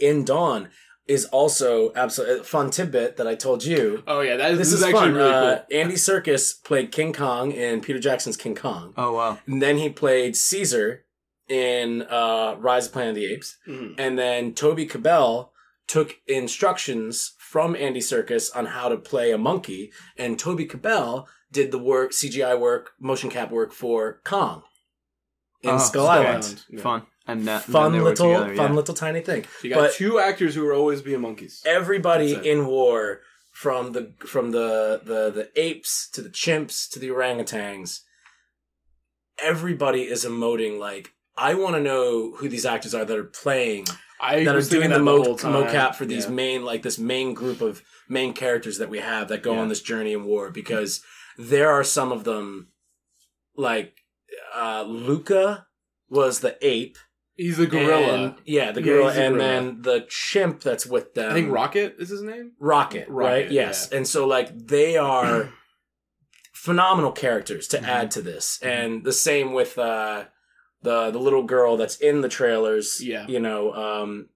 in 0.00 0.24
Dawn 0.24 0.68
is 1.06 1.26
also 1.26 1.92
absolutely 1.94 2.42
fun 2.44 2.70
tidbit 2.70 3.18
that 3.18 3.26
I 3.26 3.34
told 3.34 3.62
you. 3.62 4.02
Oh 4.06 4.22
yeah, 4.22 4.36
that 4.36 4.52
is, 4.52 4.58
This, 4.58 4.70
this, 4.70 4.78
is, 4.80 4.82
actually 4.84 5.00
fun. 5.00 5.14
really 5.14 5.32
Uh. 5.32 5.58
Andy 5.70 5.96
Serkis 5.96 6.64
played 6.64 6.92
King 6.92 7.12
Kong 7.12 7.52
in 7.52 7.82
Peter 7.82 7.98
Jackson's 7.98 8.38
King 8.38 8.54
Kong. 8.54 8.94
Oh 8.96 9.12
wow. 9.12 9.38
And 9.46 9.60
then 9.60 9.76
he 9.76 9.90
played 9.90 10.34
Caesar 10.34 11.03
in 11.48 12.02
uh, 12.02 12.56
Rise 12.58 12.86
of 12.86 12.92
Planet 12.92 13.10
of 13.10 13.16
the 13.16 13.26
Apes. 13.32 13.56
Mhm. 13.68 13.94
And 13.98 14.18
then 14.18 14.54
Toby 14.54 14.86
Kebbell 14.86 15.50
took 15.86 16.16
instructions 16.26 17.34
from 17.38 17.76
Andy 17.76 18.00
Serkis 18.00 18.54
on 18.56 18.66
how 18.66 18.88
to 18.88 18.96
play 18.96 19.30
a 19.32 19.38
monkey. 19.38 19.92
And 20.16 20.38
Toby 20.38 20.66
Kebbell 20.66 21.26
did 21.52 21.70
the 21.70 21.78
work, 21.78 22.12
CGI 22.12 22.58
work, 22.58 22.92
motion 22.98 23.30
cap 23.30 23.50
work 23.50 23.72
for 23.72 24.20
Kong 24.24 24.62
in 25.62 25.70
Oh, 25.70 25.78
Skull. 25.78 26.06
Island. 26.08 26.28
Island, 26.44 26.64
yeah. 26.70 26.80
Fun 26.80 27.06
and 27.26 27.46
that, 27.48 27.62
Fun 27.64 27.92
then 27.92 28.02
little, 28.04 28.32
together, 28.34 28.54
fun 28.56 28.70
yeah. 28.70 28.76
little 28.76 28.94
tiny 28.94 29.20
thing. 29.20 29.44
So 29.44 29.48
you 29.68 29.70
got 29.74 29.80
but- 29.80 29.92
two 29.94 30.18
actors 30.18 30.54
who 30.54 30.66
are 30.66 30.74
always 30.74 31.02
being 31.02 31.20
monkeys. 31.20 31.62
Everybody 31.66 32.32
in 32.34 32.66
war, 32.66 33.20
from 33.52 33.92
the 33.92 34.12
from 34.26 34.50
the, 34.50 35.00
the 35.04 35.30
the 35.30 35.48
apes 35.54 36.08
to 36.10 36.20
the 36.20 36.28
chimps 36.28 36.90
to 36.90 36.98
the 36.98 37.08
orangutans, 37.08 38.00
everybody 39.38 40.02
is 40.02 40.24
emoting 40.24 40.78
like 40.78 41.12
I 41.36 41.54
want 41.54 41.74
to 41.76 41.80
know 41.80 42.32
who 42.36 42.48
these 42.48 42.64
actors 42.66 42.94
are 42.94 43.04
that 43.04 43.18
are 43.18 43.24
playing 43.24 43.86
I 44.20 44.44
that 44.44 44.54
are 44.54 44.60
doing 44.60 44.82
thinking 44.82 44.90
the 44.90 44.98
mo- 45.00 45.36
time. 45.36 45.52
mocap 45.52 45.94
for 45.96 46.06
these 46.06 46.24
Yeah. 46.26 46.30
main 46.30 46.64
like 46.64 46.82
this 46.82 46.98
main 46.98 47.34
group 47.34 47.60
of 47.60 47.82
main 48.08 48.32
characters 48.32 48.78
that 48.78 48.88
we 48.88 48.98
have 49.00 49.28
that 49.28 49.42
go 49.42 49.54
Yeah. 49.54 49.60
on 49.60 49.68
this 49.68 49.82
journey 49.82 50.12
in 50.12 50.24
war 50.24 50.50
because 50.50 51.02
there 51.36 51.70
are 51.70 51.82
some 51.84 52.12
of 52.12 52.24
them 52.24 52.68
like 53.56 53.94
uh 54.54 54.84
Luca 54.86 55.66
was 56.08 56.40
the 56.40 56.56
ape 56.60 56.96
He's 57.36 57.56
the 57.56 57.66
gorilla. 57.66 58.14
and- 58.14 58.34
yeah 58.44 58.70
the 58.70 58.80
gorilla 58.80 59.12
the 59.12 59.22
and 59.24 59.34
gorilla. 59.34 59.48
then 59.48 59.82
the 59.82 60.06
chimp 60.08 60.60
that's 60.60 60.86
with 60.86 61.14
them 61.14 61.30
I 61.30 61.34
think 61.34 61.50
Rocket 61.52 61.96
is 61.98 62.10
his 62.10 62.22
name. 62.22 62.52
Rocket, 62.60 63.08
right? 63.08 63.42
Rocket, 63.44 63.50
Yes. 63.52 63.90
And 63.90 64.06
so 64.06 64.26
like 64.26 64.50
they 64.56 64.96
are 64.96 65.52
phenomenal 66.52 67.12
characters 67.12 67.66
to 67.68 67.78
Mhm. 67.78 67.88
add 67.88 68.10
to 68.12 68.22
this. 68.22 68.58
And 68.62 69.04
the 69.04 69.12
same 69.12 69.52
with 69.52 69.76
uh 69.78 70.24
the 70.84 71.10
the 71.10 71.18
little 71.18 71.42
girl 71.42 71.76
that's 71.76 71.96
in 71.96 72.20
the 72.20 72.28
trailers. 72.28 73.02
Yeah. 73.02 73.26
You 73.26 73.40
know, 73.40 73.72
um 73.74 74.28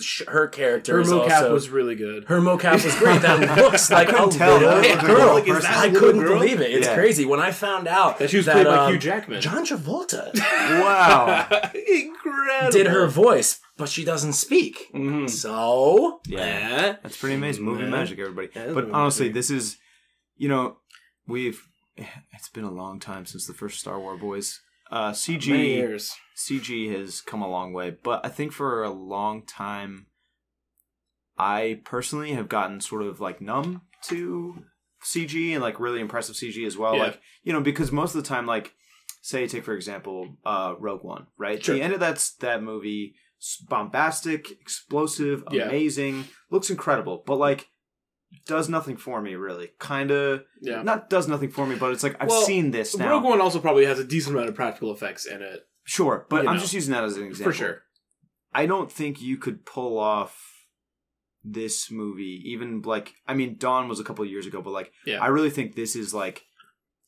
sh- 0.00 0.22
her 0.28 0.46
character 0.46 0.94
Her 0.94 1.00
is 1.00 1.08
mocap 1.10 1.30
also 1.42 1.52
was 1.52 1.68
really 1.68 1.96
good. 1.96 2.24
her 2.32 2.40
mocap 2.40 2.84
was 2.84 2.94
great. 2.96 3.20
That 3.22 3.58
looks 3.64 3.90
like 3.90 4.08
a 4.08 4.12
couldn't 4.12 4.30
tell. 4.30 4.54
little 4.58 4.80
That 4.82 5.04
girl. 5.04 5.34
like, 5.34 5.48
is 5.48 5.62
that 5.62 5.76
I 5.76 5.86
a 5.88 5.92
couldn't 5.92 6.22
girl? 6.22 6.38
believe 6.38 6.60
it. 6.60 6.70
It's 6.70 6.86
Yeah. 6.86 6.94
crazy. 6.94 7.24
When 7.24 7.40
I 7.40 7.50
found 7.50 7.88
out 7.88 8.18
That 8.20 8.30
she 8.30 8.36
was 8.38 8.46
played 8.46 8.66
by 8.66 8.76
um, 8.76 8.92
Hugh 8.92 8.98
Jackman. 8.98 9.40
John 9.40 9.66
Travolta 9.66 10.32
Wow. 10.82 11.48
Incredible. 11.74 12.70
did 12.72 12.86
her 12.86 13.06
voice, 13.08 13.58
but 13.76 13.88
she 13.88 14.04
doesn't 14.04 14.34
speak. 14.34 14.88
Mhm. 14.94 15.28
So 15.28 16.20
Yeah. 16.26 16.96
That's 17.02 17.16
pretty 17.16 17.34
amazing. 17.34 17.64
Movie 17.64 17.82
Yeah. 17.84 17.90
magic, 17.90 18.18
everybody. 18.20 18.48
But 18.72 18.90
honestly, 18.92 19.28
this 19.28 19.50
is, 19.50 19.76
you 20.36 20.48
know, 20.48 20.76
we've. 21.26 21.60
It's 22.36 22.50
been 22.50 22.64
a 22.64 22.70
long 22.70 23.00
time 23.00 23.24
since 23.26 23.46
the 23.46 23.54
first 23.54 23.80
Star 23.80 23.98
Wars 23.98 24.20
boys. 24.20 24.60
Uh, 24.90 25.10
CG 25.12 25.48
Many 25.50 25.74
years. 25.74 26.14
CG 26.36 26.96
has 26.96 27.20
come 27.20 27.42
a 27.42 27.48
long 27.50 27.72
way, 27.72 27.90
but 28.02 28.24
I 28.24 28.28
think 28.28 28.52
for 28.52 28.84
a 28.84 28.90
long 28.90 29.42
time, 29.42 30.06
I 31.38 31.80
personally 31.84 32.32
have 32.32 32.48
gotten 32.48 32.80
sort 32.80 33.02
of 33.02 33.20
like 33.20 33.40
numb 33.40 33.82
to 34.04 34.64
CG 35.04 35.52
and 35.52 35.62
like 35.62 35.80
really 35.80 36.00
impressive 36.00 36.36
CG 36.36 36.66
as 36.66 36.76
well. 36.76 36.94
Yeah. 36.96 37.02
Like 37.04 37.20
you 37.42 37.52
know, 37.52 37.60
because 37.60 37.90
most 37.92 38.14
of 38.14 38.22
the 38.22 38.28
time, 38.28 38.46
like 38.46 38.74
say 39.22 39.46
take 39.48 39.64
for 39.64 39.74
example, 39.74 40.36
uh, 40.44 40.74
Rogue 40.78 41.02
One, 41.04 41.26
right? 41.36 41.62
Sure. 41.62 41.74
The 41.74 41.82
end 41.82 41.92
of 41.94 42.00
that 42.00 42.24
that 42.40 42.62
movie, 42.62 43.14
bombastic, 43.68 44.50
explosive, 44.52 45.42
Yeah. 45.50 45.64
amazing, 45.68 46.24
looks 46.50 46.70
incredible, 46.70 47.22
but 47.26 47.36
like 47.36 47.68
does 48.46 48.68
nothing 48.68 48.96
for 48.96 49.20
me 49.22 49.34
really. 49.34 49.70
Kind 49.78 50.10
of 50.10 50.44
Yeah. 50.60 50.82
not 50.82 51.08
does 51.10 51.28
nothing 51.28 51.50
for 51.50 51.66
me, 51.66 51.76
but 51.76 51.92
it's 51.92 52.02
like 52.02 52.16
I've 52.20 52.28
Well, 52.28 52.42
seen 52.42 52.70
this 52.70 52.96
now. 52.96 53.10
Rogue 53.10 53.24
One 53.24 53.40
also 53.40 53.60
probably 53.60 53.86
has 53.86 53.98
a 53.98 54.04
decent 54.04 54.34
amount 54.34 54.48
of 54.48 54.54
practical 54.54 54.92
effects 54.92 55.26
in 55.26 55.42
it, 55.42 55.60
Sure, 55.84 56.26
but 56.28 56.42
you 56.42 56.48
I'm 56.48 56.56
know. 56.56 56.60
just 56.60 56.72
using 56.74 56.92
that 56.92 57.04
as 57.04 57.16
an 57.16 57.24
example. 57.24 57.52
for 57.52 57.56
sure. 57.56 57.82
I 58.52 58.66
don't 58.66 58.90
think 58.90 59.20
you 59.22 59.36
could 59.36 59.64
pull 59.66 59.98
off 59.98 60.42
this 61.44 61.90
movie 61.90 62.42
even 62.46 62.82
like 62.82 63.14
I 63.26 63.34
mean 63.34 63.56
Dawn 63.58 63.88
was 63.88 64.00
a 64.00 64.04
couple 64.04 64.24
of 64.24 64.30
years 64.30 64.46
ago, 64.46 64.60
but 64.62 64.70
like 64.72 64.92
Yeah. 65.04 65.22
I 65.22 65.28
really 65.28 65.50
think 65.50 65.76
this 65.76 65.94
is 65.94 66.12
like 66.12 66.42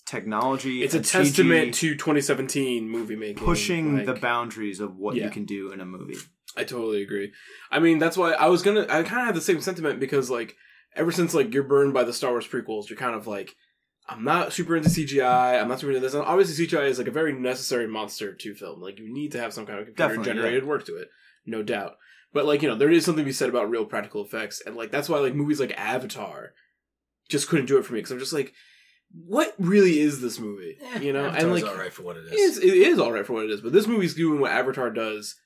technology. 0.07 0.83
It's 0.83 0.95
a 0.95 0.99
and 0.99 1.07
CG 1.07 1.11
testament 1.13 1.75
to 1.75 1.95
2017 1.97 2.89
movie 2.89 3.17
making, 3.17 3.45
pushing 3.45 3.97
like- 3.97 4.07
the 4.07 4.15
boundaries 4.15 4.81
of 4.81 4.97
what 4.97 5.17
Yeah. 5.17 5.25
you 5.25 5.31
can 5.31 5.45
do 5.45 5.73
in 5.73 5.81
a 5.81 5.85
movie. 5.85 6.17
I 6.57 6.65
totally 6.65 7.03
agree. 7.03 7.33
I 7.71 7.79
mean, 7.79 7.99
that's 7.99 8.17
why 8.17 8.33
I 8.33 8.47
was 8.49 8.63
gonna. 8.63 8.83
I 8.89 9.03
kind 9.03 9.21
of 9.21 9.27
have 9.27 9.35
the 9.35 9.41
same 9.41 9.61
sentiment 9.61 10.01
because, 10.01 10.31
like, 10.31 10.57
ever 10.95 11.13
since 11.13 11.35
like 11.35 11.53
you're 11.55 11.63
burned 11.63 11.95
by 11.95 12.05
the 12.05 12.13
Star 12.13 12.31
Wars 12.31 12.47
prequels, 12.47 12.89
you're 12.89 12.99
kind 12.99 13.15
of 13.15 13.27
like, 13.27 13.55
I'm 14.09 14.25
not 14.25 14.53
super 14.53 14.75
into 14.77 14.89
CGI. 14.89 15.61
I'm 15.61 15.69
not 15.69 15.81
super 15.81 15.93
into 15.93 16.01
this. 16.01 16.15
And 16.15 16.25
obviously, 16.25 16.67
CGI 16.67 16.89
is 16.89 16.99
like 16.99 17.09
a 17.09 17.13
very 17.13 17.33
necessary 17.33 17.87
monster 17.87 18.35
to 18.35 18.55
film. 18.55 18.81
Like, 18.81 18.99
you 18.99 19.13
need 19.13 19.33
to 19.33 19.41
have 19.41 19.53
some 19.53 19.67
kind 19.67 19.79
of 19.79 19.87
computer 19.87 20.09
Definitely, 20.09 20.33
generated 20.33 20.65
work 20.65 20.87
to 20.87 20.97
it, 20.97 21.09
no 21.45 21.63
doubt. 21.63 21.97
But 22.33 22.47
like, 22.47 22.63
you 22.63 22.69
know, 22.69 22.75
there 22.75 22.91
is 22.91 23.05
something 23.05 23.25
to 23.25 23.29
be 23.29 23.33
said 23.33 23.49
about 23.49 23.71
real 23.71 23.85
practical 23.85 24.25
effects, 24.25 24.63
and 24.65 24.77
like 24.77 24.91
that's 24.91 25.09
why 25.09 25.19
like 25.19 25.35
movies 25.35 25.61
like 25.61 25.79
Avatar 25.79 26.53
just 27.29 27.49
couldn't 27.49 27.67
do 27.67 27.79
it 27.79 27.85
for 27.85 27.95
me 27.95 28.01
because 28.01 28.11
I'm 28.13 28.19
just 28.19 28.33
like, 28.33 28.53
what 29.13 29.55
really 29.59 29.99
is 30.01 30.21
this 30.21 30.39
movie? 30.39 30.77
Eh, 30.95 31.01
you 31.01 31.13
know, 31.13 31.27
and 31.27 31.53
like 31.53 31.65
all 31.65 31.77
right 31.77 31.93
for 31.93 32.03
what 32.03 32.17
it 32.17 32.27
it 32.27 32.35
is, 32.35 32.59
is. 32.59 32.65
it 32.65 32.75
is 32.75 32.99
all 32.99 33.13
right 33.13 33.27
for 33.27 33.35
what 33.35 33.45
it 33.45 33.51
is, 33.51 33.61
but 33.61 33.73
this 33.73 33.87
movie's 33.87 34.15
doing 34.15 34.41
what 34.41 34.53
Avatar 34.53 34.91
does 34.91 35.37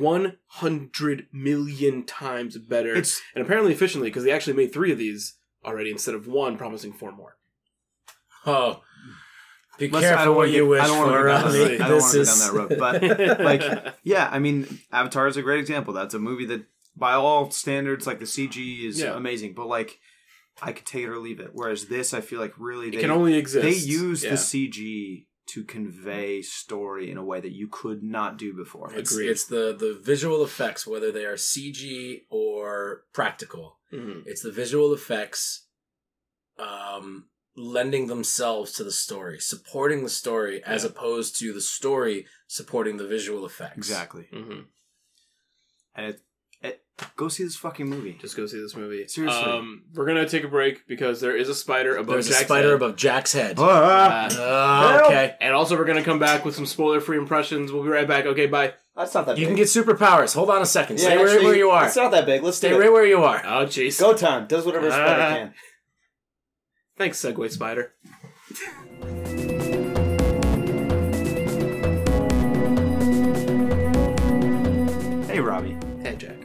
100 0.00 1.26
million 1.32 2.04
times 2.04 2.56
better. 2.58 2.94
It's 2.94 3.20
and 3.34 3.44
apparently 3.44 3.72
efficiently 3.72 4.08
because 4.10 4.24
they 4.24 4.32
actually 4.32 4.54
made 4.54 4.72
three 4.72 4.92
of 4.92 4.98
these 4.98 5.34
already 5.64 5.90
instead 5.90 6.14
of 6.14 6.26
one, 6.26 6.56
promising 6.56 6.92
four 6.92 7.12
more. 7.12 7.36
Oh, 8.46 8.82
be 9.78 9.88
Let's- 9.88 10.04
I 10.06 10.08
careful 10.10 10.24
don't 10.26 10.36
what 10.36 10.48
you 10.50 10.54
get- 10.64 10.68
wish 10.68 10.82
I 10.82 10.86
don't 10.86 10.98
wanna 10.98 11.12
for. 11.12 11.22
go 11.22 11.28
down 11.28 11.44
Ronnie. 11.44 11.58
I 11.74 11.88
don't 11.88 11.90
This 11.90 12.02
wanna 12.02 12.12
go 12.14 12.20
is- 12.20 12.38
down 12.40 12.54
that 12.54 12.58
road, 12.58 13.38
but- 13.38 13.40
like- 13.84 13.94
yeah, 14.02 14.28
I 14.30 14.38
mean 14.38 14.80
Avatar 14.92 15.26
is 15.28 15.36
a 15.36 15.42
great 15.42 15.60
example. 15.60 15.92
That's 15.94 16.14
a 16.14 16.18
movie 16.18 16.46
that 16.46 16.64
by 16.96 17.12
all 17.12 17.50
standards 17.50 18.06
like 18.06 18.18
the 18.18 18.26
CG 18.26 18.84
is 18.86 19.00
Yeah. 19.00 19.16
amazing, 19.16 19.54
but 19.54 19.66
like 19.66 19.98
I 20.62 20.72
could 20.72 20.84
take 20.84 21.04
it 21.04 21.08
or 21.08 21.18
leave 21.18 21.40
it. 21.40 21.50
Whereas 21.54 21.86
this 21.86 22.12
I 22.12 22.20
feel 22.20 22.40
like 22.40 22.52
really 22.58 22.88
it 22.88 22.94
they 22.96 23.00
can 23.00 23.10
only 23.10 23.34
exist. 23.36 23.62
they 23.62 23.72
use 23.74 24.22
Yeah. 24.24 24.30
the 24.30 24.36
CG 24.36 25.26
to 25.52 25.64
convey 25.64 26.42
story 26.42 27.10
in 27.10 27.16
a 27.16 27.24
way 27.24 27.40
that 27.40 27.52
you 27.52 27.68
could 27.68 28.02
not 28.02 28.36
do 28.38 28.54
before. 28.54 28.92
It's, 28.94 29.12
Agreed. 29.12 29.30
it's 29.30 29.44
the 29.46 29.74
the 29.78 29.98
visual 30.02 30.42
effects, 30.44 30.86
whether 30.86 31.10
they 31.12 31.24
are 31.24 31.36
CG 31.36 32.22
or 32.30 33.04
practical. 33.12 33.78
Mhm. 33.92 34.22
It's 34.26 34.42
the 34.42 34.52
visual 34.52 34.92
effects 34.94 35.66
um, 36.58 37.28
lending 37.56 38.06
themselves 38.06 38.72
to 38.72 38.84
the 38.84 38.92
story, 38.92 39.40
supporting 39.40 40.02
the 40.02 40.10
story, 40.10 40.62
as 40.64 40.84
opposed 40.84 41.38
to 41.40 41.52
the 41.52 41.60
story 41.60 42.26
supporting 42.46 42.96
the 42.98 43.06
visual 43.06 43.44
effects. 43.46 43.78
Exactly. 43.78 44.28
Mhm. 44.32 44.66
And 45.94 46.06
it, 46.06 46.14
it 46.16 46.20
go 47.16 47.28
see 47.28 47.44
this 47.44 47.56
fucking 47.56 47.86
movie. 47.88 48.16
Just 48.20 48.36
go 48.36 48.46
see 48.46 48.60
this 48.60 48.74
movie. 48.76 49.06
Seriously. 49.08 49.42
Um, 49.42 49.82
we're 49.94 50.06
gonna 50.06 50.28
take 50.28 50.44
a 50.44 50.48
break 50.48 50.86
because 50.86 51.20
there 51.20 51.36
is 51.36 51.48
a 51.48 51.54
spider 51.54 51.96
above 51.96 52.14
There's 52.14 52.28
a 52.28 52.34
spider 52.34 52.68
head. 52.68 52.74
above 52.76 52.96
Jack's 52.96 53.32
head. 53.32 53.56
Ah, 53.58 54.28
Oh, 54.30 55.06
okay. 55.06 55.36
And 55.40 55.54
also, 55.54 55.76
we're 55.76 55.84
gonna 55.84 56.02
come 56.02 56.18
back 56.18 56.44
with 56.44 56.54
some 56.54 56.66
spoiler-free 56.66 57.18
impressions. 57.18 57.72
We'll 57.72 57.82
be 57.82 57.88
right 57.90 58.08
back. 58.08 58.26
Okay, 58.26 58.46
bye. 58.46 58.74
That's 58.96 59.14
not 59.14 59.26
that 59.26 59.38
You 59.38 59.46
big. 59.46 59.48
can 59.48 59.56
get 59.56 59.68
superpowers. 59.68 60.34
Hold 60.34 60.50
on 60.50 60.60
a 60.62 60.66
second. 60.66 60.98
Yeah, 60.98 61.04
Stay 61.04 61.16
right 61.16 61.42
where 61.42 61.56
you 61.56 61.70
are. 61.70 61.86
It's 61.86 61.96
not 61.96 62.10
that 62.10 62.26
big. 62.26 62.42
Let's 62.42 62.56
Stay 62.58 62.72
right 62.72 62.86
it. 62.86 62.92
where 62.92 63.06
you 63.06 63.22
are. 63.22 63.40
Oh, 63.44 63.64
jeez. 63.66 63.98
Go 64.00 64.12
time. 64.14 64.46
Does 64.46 64.66
whatever 64.66 64.88
a 64.88 64.90
spider 64.90 65.22
Ah. 65.22 65.34
can. 65.36 65.54
Thanks, 66.98 67.22
Segway 67.22 67.50
Spider. 67.50 67.94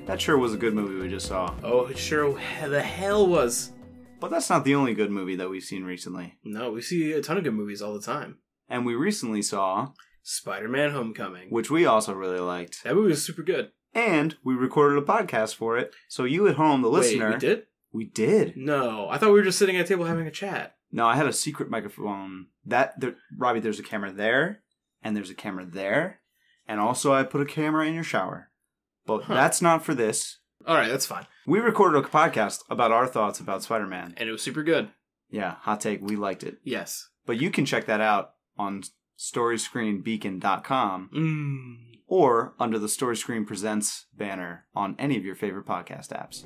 That 0.05 0.21
sure 0.21 0.37
was 0.37 0.53
a 0.53 0.57
good 0.57 0.73
movie 0.73 0.95
we 1.01 1.09
just 1.09 1.27
saw. 1.27 1.53
Oh, 1.63 1.85
it 1.87 1.97
sure 1.97 2.39
the 2.67 2.81
hell 2.81 3.25
was. 3.27 3.71
But 4.19 4.31
that's 4.31 4.49
not 4.49 4.63
the 4.63 4.75
only 4.75 4.93
good 4.93 5.11
movie 5.11 5.35
that 5.35 5.49
we've 5.49 5.63
seen 5.63 5.83
recently. 5.83 6.35
No, 6.43 6.71
we 6.71 6.81
see 6.81 7.11
a 7.11 7.21
ton 7.21 7.37
of 7.37 7.43
good 7.43 7.53
movies 7.53 7.81
all 7.81 7.93
the 7.93 8.01
time. 8.01 8.37
And 8.69 8.85
we 8.85 8.95
recently 8.95 9.41
saw, 9.41 9.89
Spider-Man: 10.23 10.91
Homecoming. 10.91 11.49
which 11.49 11.69
we 11.69 11.85
also 11.85 12.13
really 12.13 12.39
liked, 12.39 12.83
That 12.83 12.95
movie 12.95 13.09
was 13.09 13.23
super 13.25 13.43
good. 13.43 13.71
and 13.93 14.35
we 14.43 14.53
recorded 14.55 14.97
a 15.01 15.05
podcast 15.05 15.55
for 15.55 15.77
it. 15.77 15.93
So 16.07 16.23
you 16.23 16.47
at 16.47 16.55
home, 16.55 16.81
the 16.81 16.89
listener, 16.89 17.27
Wait, 17.31 17.33
we 17.35 17.39
did? 17.39 17.63
we 17.91 18.05
did. 18.05 18.57
No, 18.57 19.07
I 19.09 19.17
thought 19.17 19.27
we 19.33 19.39
were 19.39 19.43
just 19.43 19.59
sitting 19.59 19.75
at 19.77 19.85
a 19.85 19.87
table 19.87 20.05
having 20.05 20.27
a 20.27 20.31
chat. 20.31 20.75
No, 20.91 21.05
I 21.05 21.15
had 21.15 21.27
a 21.27 21.33
secret 21.33 21.69
microphone. 21.69 22.47
That 22.65 22.99
there, 22.99 23.15
Robbie, 23.37 23.59
there's 23.59 23.79
a 23.79 23.83
camera 23.83 24.11
there, 24.11 24.61
and 25.03 25.15
there's 25.15 25.29
a 25.29 25.35
camera 25.35 25.65
there, 25.65 26.21
and 26.67 26.79
also 26.79 27.13
I 27.13 27.23
put 27.23 27.41
a 27.41 27.45
camera 27.45 27.85
in 27.85 27.93
your 27.93 28.03
shower. 28.03 28.49
But 29.05 29.23
Huh. 29.23 29.33
that's 29.35 29.61
not 29.61 29.83
for 29.85 29.93
this. 29.93 30.39
All 30.65 30.75
right, 30.75 30.89
that's 30.89 31.05
fine. 31.05 31.27
We 31.45 31.59
recorded 31.59 32.03
a 32.03 32.07
podcast 32.07 32.63
about 32.69 32.91
our 32.91 33.05
thoughts 33.07 33.39
about 33.39 33.61
Spider-Man. 33.63 34.15
And 34.17 34.27
it 34.27 34.31
was 34.31 34.41
super 34.41 34.63
good. 34.63 34.89
Yeah, 35.29 35.55
hot 35.61 35.81
take. 35.81 36.01
We 36.01 36.15
liked 36.15 36.43
it. 36.43 36.57
Yes. 36.63 37.09
But 37.25 37.39
you 37.39 37.51
can 37.51 37.65
check 37.65 37.85
that 37.85 38.01
out 38.01 38.31
on 38.57 38.83
storyscreenbeacon.com 39.19 41.09
Mm. 41.13 41.77
or 42.07 42.55
under 42.59 42.79
the 42.79 42.89
Story 42.89 43.15
Screen 43.17 43.45
Presents 43.45 44.07
banner 44.15 44.65
on 44.75 44.95
any 44.97 45.17
of 45.17 45.25
your 45.25 45.35
favorite 45.35 45.65
podcast 45.65 46.09
apps. 46.09 46.43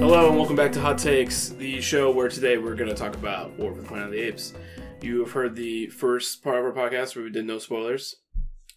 Hello 0.00 0.28
and 0.28 0.36
welcome 0.36 0.56
back 0.56 0.72
to 0.72 0.80
Hot 0.80 0.98
Takes, 0.98 1.48
the 1.50 1.80
show 1.80 2.10
where 2.10 2.28
today 2.28 2.58
we're 2.58 2.74
going 2.74 2.90
to 2.90 2.94
talk 2.94 3.14
about 3.14 3.50
War 3.58 3.72
for 3.72 3.80
the 3.80 3.86
Planet 3.88 4.06
of 4.08 4.12
the 4.12 4.20
Apes. 4.20 4.52
You 5.02 5.20
have 5.20 5.32
heard 5.32 5.56
the 5.56 5.88
first 5.88 6.42
part 6.44 6.58
of 6.58 6.64
our 6.64 6.72
podcast 6.72 7.16
where 7.16 7.24
we 7.24 7.30
did 7.30 7.44
no 7.46 7.58
spoilers. 7.58 8.16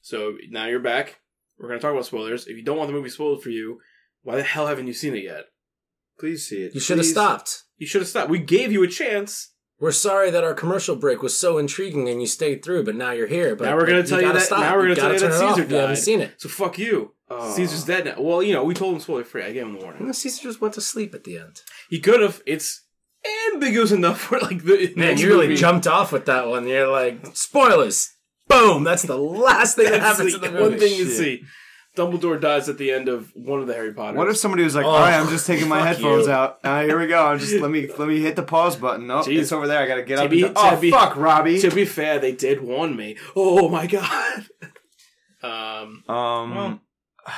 So 0.01 0.37
now 0.49 0.65
you're 0.67 0.79
back. 0.79 1.19
We're 1.59 1.67
going 1.67 1.79
to 1.79 1.81
talk 1.81 1.93
about 1.93 2.05
spoilers. 2.05 2.47
If 2.47 2.57
you 2.57 2.63
don't 2.63 2.77
want 2.77 2.89
the 2.89 2.93
movie 2.95 3.09
spoiled 3.09 3.43
for 3.43 3.49
you, 3.49 3.79
why 4.23 4.35
the 4.35 4.43
hell 4.43 4.67
haven't 4.67 4.87
you 4.87 4.93
seen 4.93 5.15
it 5.15 5.23
yet? 5.23 5.45
Please 6.19 6.47
see 6.47 6.63
it. 6.63 6.73
You 6.73 6.79
should 6.81 6.97
have 6.97 7.05
Please. 7.05 7.11
stopped. 7.11 7.63
You 7.77 7.85
should 7.87 8.01
have 8.01 8.07
stopped. 8.07 8.29
We 8.29 8.39
gave 8.39 8.71
you 8.71 8.83
a 8.83 8.87
chance. 8.87 9.51
We're 9.79 9.91
sorry 9.91 10.31
that 10.31 10.43
our 10.43 10.53
commercial 10.53 10.95
break 10.95 11.21
was 11.21 11.37
so 11.37 11.57
intriguing 11.57 12.07
and 12.09 12.21
you 12.21 12.27
stayed 12.27 12.63
through, 12.63 12.85
but 12.85 12.95
now 12.95 13.11
you're 13.11 13.27
here. 13.27 13.55
But 13.55 13.65
Now 13.65 13.75
we're 13.75 13.85
gonna 13.85 14.03
tell 14.03 14.19
you 14.21 14.27
gotta 14.27 14.39
that- 14.39 14.45
Stop. 14.45 14.59
now 14.61 14.75
we're 14.77 14.83
gonna 14.83 14.95
tell 14.95 15.03
gotta 15.11 15.13
you 15.15 15.19
turn 15.19 15.29
that 15.31 15.35
it 15.35 15.43
off 15.43 15.49
Caesar 15.55 15.63
if 15.65 15.69
You 15.71 15.75
haven't 15.75 15.95
died. 15.95 16.03
seen 16.03 16.21
it. 16.21 16.33
So 16.41 16.47
fuck 16.49 16.79
you. 16.79 17.13
Oh. 17.29 17.53
Caesar's 17.55 17.83
dead 17.83 18.05
now. 18.05 18.15
Well, 18.21 18.41
you 18.41 18.53
know, 18.53 18.63
we 18.63 18.73
told 18.73 18.93
him 18.93 19.01
spoiler 19.01 19.25
free. 19.25 19.43
I 19.43 19.51
gave 19.51 19.63
him 19.63 19.73
the 19.77 19.83
warning. 19.83 20.05
No, 20.05 20.13
Caesar 20.13 20.43
just 20.43 20.61
went 20.61 20.73
to 20.75 20.81
sleep 20.81 21.13
at 21.13 21.25
the 21.25 21.37
end. 21.37 21.61
He 21.89 21.99
could 21.99 22.21
have. 22.21 22.41
It's 22.45 22.84
ambiguous 23.53 23.91
enough 23.91 24.19
for 24.21 24.39
like 24.39 24.63
the 24.63 24.93
Man, 24.95 25.17
you 25.17 25.27
really 25.27 25.47
movie. 25.47 25.59
jumped 25.59 25.87
off 25.87 26.11
with 26.11 26.25
that 26.25 26.47
one. 26.47 26.67
You're 26.67 26.87
like, 26.87 27.35
spoilers. 27.35 28.11
Boom. 28.47 28.83
That's 28.83 29.03
the 29.03 29.17
last 29.17 29.75
thing 29.75 29.85
that 29.85 30.01
That's 30.01 30.17
happens 30.17 30.35
in 30.35 30.41
the 30.41 30.47
the 30.49 30.53
movie. 30.53 30.69
one 30.71 30.79
thing 30.79 30.93
you 30.97 31.05
Shit. 31.07 31.17
see. 31.17 31.43
Dumbledore 31.97 32.39
dies 32.41 32.67
at 32.67 32.77
the 32.77 32.91
end 32.91 33.07
of 33.07 33.31
one 33.35 33.61
of 33.61 33.67
the 33.67 33.73
Harry 33.73 33.93
Potters. 33.93 34.17
What 34.17 34.27
if 34.27 34.35
somebody 34.35 34.63
was 34.65 34.75
like, 34.75 34.85
Oh, 34.85 34.89
"All 34.89 34.99
right, 34.99 35.13
I'm 35.17 35.29
just 35.29 35.47
taking 35.47 35.69
my 35.69 35.79
headphones 35.87 36.27
you. 36.27 36.31
out. 36.33 36.59
Uh, 36.61 36.81
here 36.83 36.99
we 36.99 37.07
go. 37.07 37.25
I'm 37.25 37.39
just 37.39 37.53
let 37.61 37.71
me 37.71 37.87
let 37.97 38.07
me 38.09 38.19
hit 38.19 38.35
the 38.35 38.43
pause 38.43 38.75
button. 38.75 39.09
Oh, 39.09 39.21
Jeez. 39.21 39.39
it's 39.39 39.51
over 39.53 39.65
there. 39.65 39.81
I 39.81 39.87
gotta 39.87 40.03
get 40.03 40.17
To 40.17 40.23
up. 40.25 40.29
be- 40.29 40.43
and 40.43 40.53
do- 40.53 40.61
oh 40.61 40.75
to 40.75 40.81
be- 40.81 40.91
fuck, 40.91 41.15
Robbie. 41.15 41.57
To 41.61 41.71
be 41.71 41.85
fair, 41.85 42.19
they 42.19 42.33
did 42.33 42.61
warn 42.61 42.97
me. 42.97 43.15
Oh 43.35 43.69
my 43.69 43.87
god. 43.87 44.45
um. 45.43 46.03
um, 46.09 46.55
Well- 46.55 46.81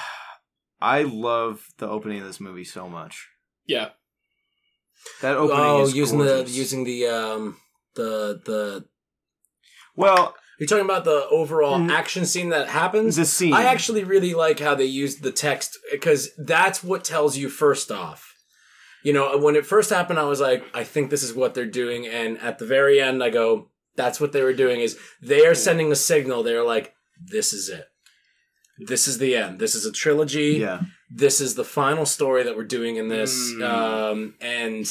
I 0.81 1.03
love 1.03 1.67
the 1.77 1.87
opening 1.87 2.19
of 2.21 2.27
this 2.27 2.39
movie 2.39 2.63
so 2.63 2.87
much. 2.89 3.27
Yeah. 3.67 3.89
That 5.21 5.37
opening 5.37 5.61
Oh, 5.63 5.81
is 5.83 5.95
using 5.95 6.17
gorgeous. 6.19 6.51
the 6.51 6.57
using 6.57 6.83
the 6.83 7.07
um 7.07 7.57
the 7.95 8.41
the. 8.45 8.85
well 9.95 10.35
You're 10.59 10.67
talking 10.67 10.85
about 10.85 11.05
the 11.05 11.27
overall 11.29 11.77
Mm. 11.79 11.91
action 11.91 12.25
scene 12.25 12.49
that 12.49 12.69
happens. 12.69 13.15
the 13.15 13.25
scene. 13.25 13.53
I 13.53 13.63
actually 13.65 14.03
really 14.03 14.33
like 14.33 14.59
how 14.59 14.73
they 14.75 14.85
used 14.85 15.21
the 15.21 15.31
text 15.31 15.77
because 15.91 16.29
that's 16.37 16.83
what 16.83 17.03
tells 17.03 17.37
you 17.37 17.47
first 17.49 17.91
off. 17.91 18.33
You 19.03 19.13
know, 19.13 19.37
when 19.37 19.55
it 19.55 19.65
first 19.65 19.89
happened, 19.91 20.17
I 20.19 20.23
was 20.23 20.41
like, 20.41 20.63
I 20.73 20.83
think 20.83 21.09
this 21.09 21.21
is 21.23 21.33
what 21.33 21.53
they're 21.53 21.65
doing, 21.83 22.07
and 22.07 22.39
at 22.39 22.57
the 22.57 22.65
very 22.65 22.99
end, 22.99 23.23
I 23.23 23.29
go, 23.29 23.69
that's 23.95 24.19
what 24.19 24.31
they 24.33 24.41
were 24.43 24.53
doing. 24.53 24.81
Is 24.81 24.97
they 25.21 25.45
are 25.45 25.53
sending 25.55 25.91
a 25.91 25.95
signal. 25.95 26.41
They're 26.43 26.63
like, 26.65 26.93
this 27.23 27.53
is 27.53 27.69
it. 27.69 27.85
This 28.79 29.07
is 29.07 29.17
the 29.17 29.35
end. 29.35 29.59
This 29.59 29.75
is 29.75 29.85
a 29.85 29.91
trilogy. 29.91 30.57
yeah. 30.59 30.81
This 31.09 31.39
is 31.41 31.55
the 31.55 31.63
final 31.63 32.05
story 32.05 32.43
that 32.43 32.57
we're 32.57 32.65
doing 32.65 32.97
in 32.97 33.07
this, 33.07 33.33
Mm. 33.53 33.63
um, 33.63 34.35
and 34.41 34.85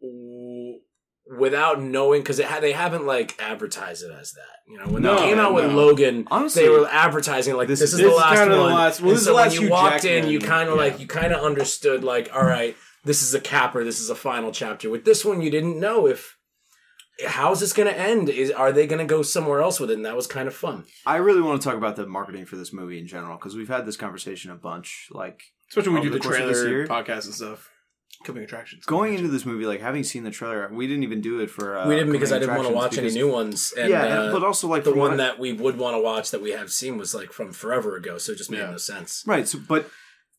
w- 0.00 0.78
without 1.38 1.80
knowing, 1.80 2.22
because 2.22 2.40
ha- 2.40 2.60
they 2.60 2.72
haven't 2.72 3.06
like 3.06 3.40
advertised 3.40 4.02
it 4.02 4.10
as 4.10 4.32
that. 4.32 4.56
You 4.66 4.78
know, 4.78 4.86
when 4.86 5.02
No, 5.02 5.14
they 5.16 5.26
came 5.28 5.38
out 5.38 5.54
with 5.54 5.66
no. 5.66 5.76
Logan, 5.76 6.26
Honestly, 6.30 6.62
they 6.62 6.68
were 6.68 6.88
advertising 6.90 7.54
like 7.56 7.68
this 7.68 7.80
this, 7.80 7.92
is- 7.92 8.00
is 8.00 8.06
this 8.06 8.10
the 8.12 8.16
last 8.16 8.38
kinda 8.38 8.54
the 8.54 8.60
one. 8.60 8.72
last- 8.72 9.00
well, 9.00 9.10
this 9.10 9.20
is 9.20 9.26
the 9.26 9.32
last 9.32 9.52
when 9.58 9.62
you 9.62 9.70
walked 9.70 10.04
in, 10.04 10.28
you 10.28 10.38
kind 10.40 10.68
of 10.68 10.76
yeah. 10.76 10.80
like 10.82 11.00
you 11.00 11.06
kind 11.06 11.32
of 11.32 11.42
understood 11.44 12.02
like, 12.02 12.30
all 12.34 12.44
right, 12.44 12.76
this 13.04 13.22
is 13.22 13.34
a 13.34 13.40
capper, 13.40 13.84
this 13.84 14.00
is 14.00 14.10
a 14.10 14.14
final 14.14 14.52
chapter. 14.52 14.88
With 14.90 15.04
this 15.04 15.24
one, 15.24 15.40
you 15.42 15.50
didn't 15.50 15.78
know 15.78 16.06
if 16.06 16.36
how's 17.26 17.60
this 17.60 17.72
going 17.72 17.88
to 17.88 17.98
end? 17.98 18.28
Is 18.28 18.50
are 18.50 18.72
they 18.72 18.86
going 18.86 18.98
to 18.98 19.04
go 19.04 19.22
somewhere 19.22 19.60
else 19.60 19.80
with 19.80 19.90
it? 19.90 19.94
And 19.94 20.04
that 20.06 20.16
was 20.16 20.26
kind 20.26 20.48
of 20.48 20.54
fun. 20.54 20.84
I 21.06 21.16
really 21.16 21.40
want 21.42 21.60
to 21.60 21.68
talk 21.68 21.76
about 21.76 21.96
the 21.96 22.06
marketing 22.06 22.46
for 22.46 22.56
this 22.56 22.72
movie 22.72 22.98
in 22.98 23.06
general 23.06 23.36
because 23.36 23.56
we've 23.56 23.68
had 23.68 23.86
this 23.86 23.96
conversation 23.96 24.50
a 24.50 24.54
bunch. 24.56 25.08
Like 25.10 25.42
Especially 25.68 25.92
when 25.92 26.02
we 26.02 26.08
do 26.08 26.12
the 26.12 26.18
the 26.18 26.24
course 26.24 26.38
of 26.40 26.48
this 26.48 26.60
trailer 26.62 26.76
year? 26.78 26.86
podcast 26.86 27.24
and 27.26 27.34
stuff. 27.34 27.68
Coming 28.22 28.42
attractions. 28.44 28.84
going 28.84 29.14
into 29.14 29.28
this 29.28 29.46
movie, 29.46 29.64
like 29.64 29.80
having 29.80 30.04
seen 30.04 30.24
the 30.24 30.30
trailer, 30.30 30.68
we 30.70 30.86
didn't 30.86 31.04
even 31.04 31.22
do 31.22 31.40
it 31.40 31.48
for. 31.50 31.78
Uh, 31.78 31.88
we 31.88 31.94
didn't 31.96 32.12
because 32.12 32.32
I 32.32 32.34
coming 32.38 32.48
didn't 32.48 32.56
want 32.64 32.68
to 32.68 32.76
attractions 32.76 33.02
watch 33.04 33.14
any 33.14 33.26
new 33.26 33.32
ones. 33.32 33.72
And, 33.78 33.88
yeah, 33.88 34.02
uh, 34.02 34.22
and- 34.24 34.32
but 34.32 34.44
also 34.44 34.68
like 34.68 34.84
the 34.84 34.92
one 34.94 35.12
I- 35.12 35.16
that 35.16 35.38
we 35.38 35.54
would 35.54 35.78
want 35.78 35.94
to 35.96 36.02
watch 36.02 36.30
that 36.32 36.42
we 36.42 36.50
have 36.50 36.70
seen 36.70 36.98
was 36.98 37.14
like 37.14 37.32
from 37.32 37.52
forever 37.52 37.96
ago, 37.96 38.18
so 38.18 38.32
it 38.32 38.38
just 38.38 38.50
made 38.50 38.58
Yeah. 38.58 38.72
no 38.72 38.76
sense. 38.76 39.24
Right. 39.26 39.48
So, 39.48 39.58
but 39.66 39.88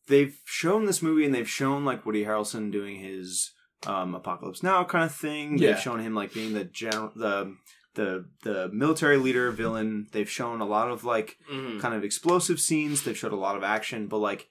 they've 0.08 0.38
shown 0.46 0.86
this 0.86 1.02
movie 1.02 1.26
and 1.26 1.34
they've 1.34 1.50
shown 1.50 1.84
like 1.84 2.06
Woody 2.06 2.24
Harrelson 2.24 2.72
doing 2.72 2.98
his 3.00 3.50
um, 3.88 4.14
Apocalypse 4.16 4.62
Now 4.64 4.84
kind 4.84 5.06
of 5.06 5.14
thing. 5.16 5.58
Yeah. 5.58 5.72
They've 5.72 5.80
shown 5.82 6.00
him 6.00 6.14
like 6.16 6.34
being 6.34 6.54
the 6.54 6.64
general, 6.66 7.12
the 7.16 7.56
the 7.96 8.26
the 8.44 8.70
military 8.72 9.18
leader 9.18 9.52
villain. 9.52 10.08
They've 10.12 10.30
shown 10.30 10.62
a 10.62 10.66
lot 10.66 10.90
of 10.90 11.04
like 11.04 11.38
Mhm. 11.52 11.80
kind 11.82 11.94
of 11.96 12.04
explosive 12.04 12.60
scenes. 12.60 13.04
They've 13.04 13.18
showed 13.18 13.34
a 13.34 13.36
lot 13.38 13.56
of 13.58 13.64
action, 13.64 14.08
but 14.08 14.20
like 14.20 14.48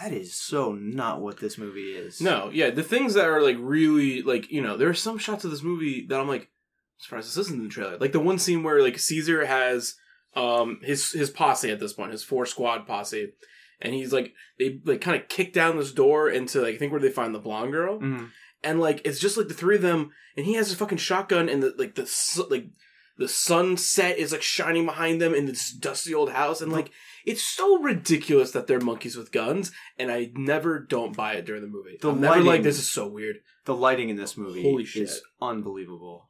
that 0.00 0.12
is 0.12 0.34
so 0.34 0.72
not 0.72 1.20
what 1.20 1.38
this 1.38 1.56
movie 1.58 1.92
is. 1.92 2.20
No, 2.20 2.50
yeah, 2.52 2.70
the 2.70 2.82
things 2.82 3.14
that 3.14 3.26
are 3.26 3.40
like 3.42 3.56
really 3.58 4.22
like 4.22 4.50
you 4.50 4.60
know, 4.62 4.76
there 4.76 4.88
are 4.88 4.94
some 4.94 5.18
shots 5.18 5.44
of 5.44 5.50
this 5.50 5.62
movie 5.62 6.06
that 6.08 6.20
I'm 6.20 6.28
like, 6.28 6.42
I'm 6.42 6.48
surprised 6.98 7.28
this 7.28 7.36
isn't 7.38 7.58
in 7.58 7.64
the 7.64 7.70
trailer. 7.70 7.96
Like 7.98 8.12
the 8.12 8.20
one 8.20 8.38
scene 8.38 8.62
where 8.62 8.82
like 8.82 8.98
Caesar 8.98 9.46
has 9.46 9.96
um 10.36 10.80
his 10.82 11.10
his 11.12 11.30
posse 11.30 11.70
at 11.70 11.80
this 11.80 11.92
point, 11.94 12.12
his 12.12 12.22
four 12.24 12.44
squad 12.46 12.86
posse, 12.86 13.32
and 13.80 13.94
he's 13.94 14.12
like 14.12 14.32
they 14.58 14.80
like 14.84 15.00
kind 15.00 15.20
of 15.20 15.28
kick 15.28 15.52
down 15.52 15.76
this 15.78 15.92
door 15.92 16.28
into 16.28 16.60
like 16.60 16.74
I 16.74 16.78
think 16.78 16.92
where 16.92 17.00
they 17.00 17.08
find 17.10 17.34
the 17.34 17.38
blonde 17.40 17.72
girl, 17.72 17.98
Mhm. 18.00 18.30
And 18.64 18.80
like 18.80 19.02
it's 19.04 19.20
just 19.20 19.36
like 19.36 19.48
the 19.48 19.54
three 19.54 19.76
of 19.76 19.82
them, 19.82 20.10
and 20.36 20.44
he 20.46 20.54
has 20.54 20.68
his 20.68 20.78
fucking 20.78 20.98
shotgun, 20.98 21.48
and 21.48 21.62
the 21.62 21.74
like 21.78 21.94
the 21.94 22.06
su- 22.06 22.46
like 22.50 22.66
the 23.16 23.28
sunset 23.28 24.18
is 24.18 24.32
like 24.32 24.42
shining 24.42 24.86
behind 24.86 25.20
them 25.20 25.34
in 25.34 25.46
this 25.46 25.70
dusty 25.72 26.12
old 26.14 26.30
house, 26.30 26.60
and 26.60 26.72
like 26.72 26.90
it's 27.24 27.42
so 27.42 27.78
ridiculous 27.80 28.50
that 28.52 28.66
they're 28.66 28.80
monkeys 28.80 29.16
with 29.16 29.30
guns, 29.32 29.70
and 29.98 30.10
I 30.10 30.30
never 30.34 30.78
don't 30.80 31.16
buy 31.16 31.34
it 31.34 31.44
during 31.44 31.62
the 31.62 31.68
movie. 31.68 31.96
The 32.00 32.10
I'm 32.10 32.20
never 32.20 32.36
like 32.38 32.44
lighting- 32.46 32.62
this 32.64 32.78
is 32.78 32.88
so 32.90 33.06
weird. 33.06 33.36
The 33.66 33.74
lighting 33.74 34.08
in 34.08 34.16
this 34.16 34.36
movie 34.36 34.62
Holy 34.62 34.84
shit. 34.84 35.04
is 35.04 35.22
unbelievable. 35.40 36.28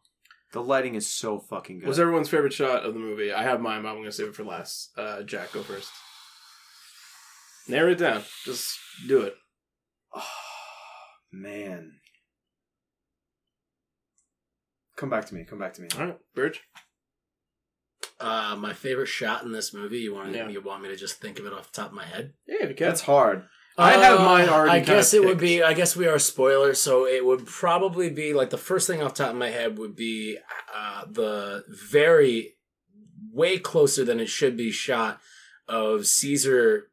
The 0.53 0.63
lighting 0.63 0.95
is 0.95 1.09
so 1.13 1.41
fucking 1.41 1.81
good. 1.81 1.89
What's 1.89 1.99
everyone's 1.99 2.29
favorite 2.29 2.53
shot 2.53 2.85
of 2.85 2.95
the 2.95 3.01
movie? 3.01 3.33
I 3.33 3.43
have 3.43 3.61
mine, 3.61 3.83
but 3.83 3.89
I'm 3.89 3.97
gonna 3.97 4.13
save 4.13 4.29
it 4.29 4.37
for 4.37 4.45
last. 4.45 4.91
Uh, 4.97 5.23
Jack, 5.25 5.51
go 5.53 5.63
first. 5.63 5.91
Narrow 7.67 7.91
it 7.93 7.99
down. 7.99 8.23
Just 8.45 8.79
do 9.09 9.23
it. 9.23 9.35
Oh, 10.15 10.23
man. 11.33 11.95
Come 14.97 15.11
back 15.11 15.27
to 15.27 15.35
me. 15.35 15.45
Come 15.45 15.59
back 15.59 15.75
to 15.75 15.83
me. 15.83 15.89
All 15.99 16.07
right, 16.07 16.19
Birch. 16.35 16.63
Uh, 18.21 18.57
my 18.59 18.73
favorite 18.73 19.07
shot 19.09 19.43
in 19.43 19.53
this 19.53 19.75
movie. 19.75 19.99
You 19.99 20.15
want 20.15 20.35
Yeah. 20.35 20.49
you 20.49 20.61
want 20.61 20.83
me 20.83 20.89
to 20.89 20.97
just 20.97 21.21
think 21.21 21.39
of 21.39 21.47
it 21.47 21.53
off 21.53 21.73
the 21.73 21.81
top 21.81 21.89
of 21.91 21.95
my 21.95 22.05
head? 22.05 22.35
Yeah, 22.47 22.63
if 22.65 22.71
you. 22.71 22.77
That's 22.77 23.03
hard. 23.03 23.45
I 23.77 23.93
have 23.95 24.21
mine 24.21 24.49
already 24.49 24.71
I 24.71 24.79
kinda 24.81 24.93
guess 24.93 25.15
it 25.15 25.25
would 25.25 25.39
be. 25.39 25.61
I 25.63 25.75
guess 25.75 25.97
we 25.97 26.07
are 26.07 26.19
spoilers, 26.21 26.81
so 26.81 27.07
it 27.07 27.25
would 27.25 27.45
probably 27.45 28.09
be 28.09 28.33
like 28.33 28.51
the 28.51 28.57
first 28.59 28.87
thing 28.87 29.03
off 29.03 29.15
the 29.15 29.25
top 29.25 29.33
of 29.33 29.37
my 29.39 29.51
head 29.51 29.79
would 29.79 29.97
be 29.97 30.39
uh, 30.73 31.07
the 31.11 31.65
very 31.69 32.57
way 33.33 33.59
closer 33.59 34.05
than 34.05 34.21
it 34.21 34.29
should 34.29 34.57
be 34.57 34.71
shot 34.71 35.21
of 35.67 36.07
Caesar. 36.07 36.91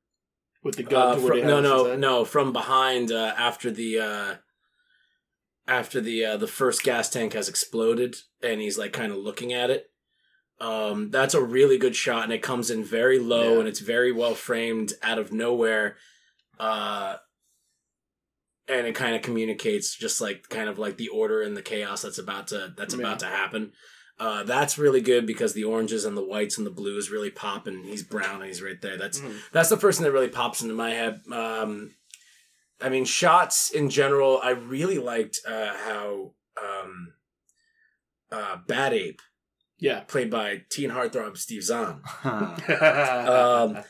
with 0.63 0.75
the 0.75 0.83
gun. 0.83 1.07
Uh, 1.09 1.13
to 1.15 1.19
fro- 1.21 1.29
Woody 1.35 1.41
no, 1.43 1.61
no, 1.61 1.95
no, 1.95 2.25
from 2.25 2.51
behind 2.51 3.11
uh, 3.11 3.33
after 3.37 3.69
the 3.69 3.99
uh, 3.99 4.35
after 5.71 6.01
the 6.01 6.25
uh, 6.25 6.37
the 6.37 6.47
first 6.47 6.83
gas 6.83 7.09
tank 7.09 7.33
has 7.33 7.47
exploded, 7.49 8.15
and 8.43 8.59
he's 8.61 8.77
like 8.77 8.91
kind 8.93 9.11
of 9.11 9.17
looking 9.17 9.53
at 9.53 9.69
it. 9.69 9.87
Um, 10.59 11.09
that's 11.09 11.33
a 11.33 11.41
really 11.41 11.77
good 11.77 11.95
shot, 11.95 12.23
and 12.25 12.33
it 12.33 12.43
comes 12.43 12.69
in 12.69 12.83
very 12.83 13.17
low, 13.17 13.53
Yeah. 13.53 13.59
and 13.59 13.67
it's 13.67 13.79
very 13.79 14.11
well 14.11 14.35
framed 14.35 14.93
out 15.01 15.17
of 15.17 15.31
nowhere. 15.33 15.97
Uh, 16.59 17.15
and 18.67 18.85
it 18.85 18.93
kind 18.95 19.15
of 19.15 19.21
communicates 19.21 19.95
just 19.95 20.21
like 20.21 20.47
kind 20.49 20.69
of 20.69 20.77
like 20.77 20.97
the 20.97 21.07
order 21.09 21.41
and 21.41 21.57
the 21.57 21.61
chaos 21.63 22.01
that's 22.03 22.19
about 22.19 22.47
to 22.49 22.73
that's 22.77 22.93
Yeah. 22.93 22.99
about 23.01 23.19
to 23.19 23.25
happen. 23.25 23.71
Uh, 24.19 24.43
that's 24.43 24.77
really 24.77 25.01
good 25.01 25.25
because 25.25 25.53
the 25.53 25.63
oranges 25.63 26.05
and 26.05 26.15
the 26.15 26.23
whites 26.23 26.57
and 26.59 26.67
the 26.67 26.71
blues 26.71 27.09
really 27.09 27.31
pop, 27.31 27.65
and 27.65 27.83
he's 27.85 28.03
brown 28.03 28.35
and 28.35 28.45
he's 28.45 28.61
right 28.61 28.79
there. 28.81 28.97
That's 28.97 29.19
Mhm. 29.19 29.35
that's 29.51 29.69
the 29.69 29.77
first 29.77 29.97
thing 29.97 30.05
that 30.05 30.11
really 30.11 30.27
pops 30.29 30.61
into 30.61 30.75
my 30.75 30.91
head. 30.91 31.21
Um, 31.31 31.95
I 32.83 32.89
mean, 32.89 33.05
shots 33.05 33.69
in 33.71 33.89
general, 33.89 34.39
I 34.43 34.51
really 34.51 34.97
liked 34.97 35.39
uh, 35.47 35.73
how 35.85 36.33
um, 36.61 37.13
uh, 38.31 38.57
Bad 38.67 38.93
Ape, 38.93 39.21
Yeah. 39.79 40.01
played 40.01 40.29
by 40.29 40.61
teen 40.69 40.89
heartthrob 40.91 41.37
Steve 41.37 41.63
Zahn. 41.63 42.01
um, 42.23 43.83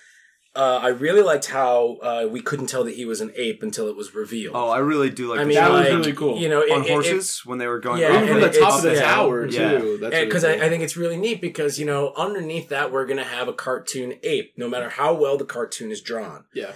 Uh, 0.53 0.79
I 0.83 0.89
really 0.89 1.21
liked 1.21 1.45
how 1.45 1.95
uh, 2.03 2.27
we 2.29 2.41
couldn't 2.41 2.67
tell 2.67 2.83
that 2.83 2.95
he 2.95 3.05
was 3.05 3.21
an 3.21 3.31
ape 3.37 3.63
until 3.63 3.87
it 3.87 3.95
was 3.95 4.13
revealed. 4.13 4.53
oh, 4.53 4.67
I 4.67 4.79
really 4.79 5.09
do 5.09 5.29
like 5.29 5.39
I 5.39 5.43
the 5.43 5.47
mean, 5.47 5.55
that 5.55 5.71
was 5.71 5.79
like, 5.79 5.89
really 5.93 6.11
cool. 6.11 6.37
You 6.37 6.49
know, 6.49 6.59
it, 6.59 6.69
on 6.73 6.81
it- 6.81 6.87
it- 6.87 6.91
horses 6.91 7.41
when 7.45 7.57
they 7.57 7.67
were 7.67 7.79
going. 7.79 8.01
Yeah, 8.01 8.07
up 8.09 8.23
Even 8.23 8.39
the 8.41 8.45
and 8.47 8.53
the- 8.55 8.59
top 8.59 8.73
of 8.75 8.81
the 8.81 8.95
yeah. 8.95 9.01
tower 9.01 9.45
Yeah. 9.47 9.77
too. 9.79 9.97
That's 10.01 10.19
because 10.19 10.43
really 10.43 10.59
I. 10.61 10.65
I 10.65 10.69
think 10.69 10.83
it's 10.83 10.97
really 10.97 11.15
neat 11.15 11.39
because 11.39 11.79
you 11.79 11.85
know 11.85 12.11
underneath 12.17 12.67
that 12.67 12.91
we're 12.91 13.05
gonna 13.05 13.23
have 13.23 13.47
a 13.47 13.53
cartoon 13.53 14.15
ape, 14.23 14.51
no 14.57 14.67
matter 14.67 14.89
how 14.89 15.13
well 15.13 15.37
the 15.37 15.45
cartoon 15.45 15.89
is 15.89 16.01
drawn. 16.01 16.43
yeah. 16.53 16.73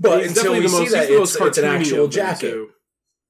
But 0.00 0.22
He's 0.22 0.36
until 0.36 0.52
we 0.54 0.66
see 0.68 0.78
most- 0.78 0.92
that, 0.92 1.00
he's 1.00 1.08
the 1.08 1.18
most 1.18 1.36
it's, 1.36 1.44
it's 1.46 1.58
an 1.58 1.64
actual 1.64 2.08
jacket. 2.08 2.50
too. 2.50 2.70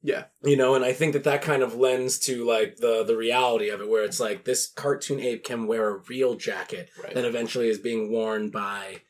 Yeah. 0.05 0.25
you 0.43 0.57
know 0.57 0.75
and 0.75 0.85
i 0.85 0.93
think 0.93 1.13
that 1.13 1.23
that 1.25 1.43
kind 1.43 1.63
of 1.63 1.77
lends 1.77 2.19
to 2.27 2.45
like 2.45 2.79
the 2.79 3.05
the 3.05 3.17
reality 3.17 3.69
of 3.69 3.81
it 3.81 3.89
where 3.89 4.03
it's 4.03 4.19
like 4.19 4.43
this 4.45 4.67
cartoon 4.67 5.21
ape 5.21 5.45
can 5.45 5.69
wear 5.69 5.91
a 5.91 5.99
real 6.09 6.35
jacket 6.35 6.91
Right. 7.01 7.15
that 7.15 7.25
eventually 7.25 7.69
is 7.69 7.79
being 7.79 8.11
worn 8.11 8.51
by 8.51 9.03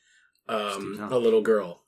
um 0.50 0.98
a 1.10 1.16
little 1.16 1.40
girl 1.40 1.80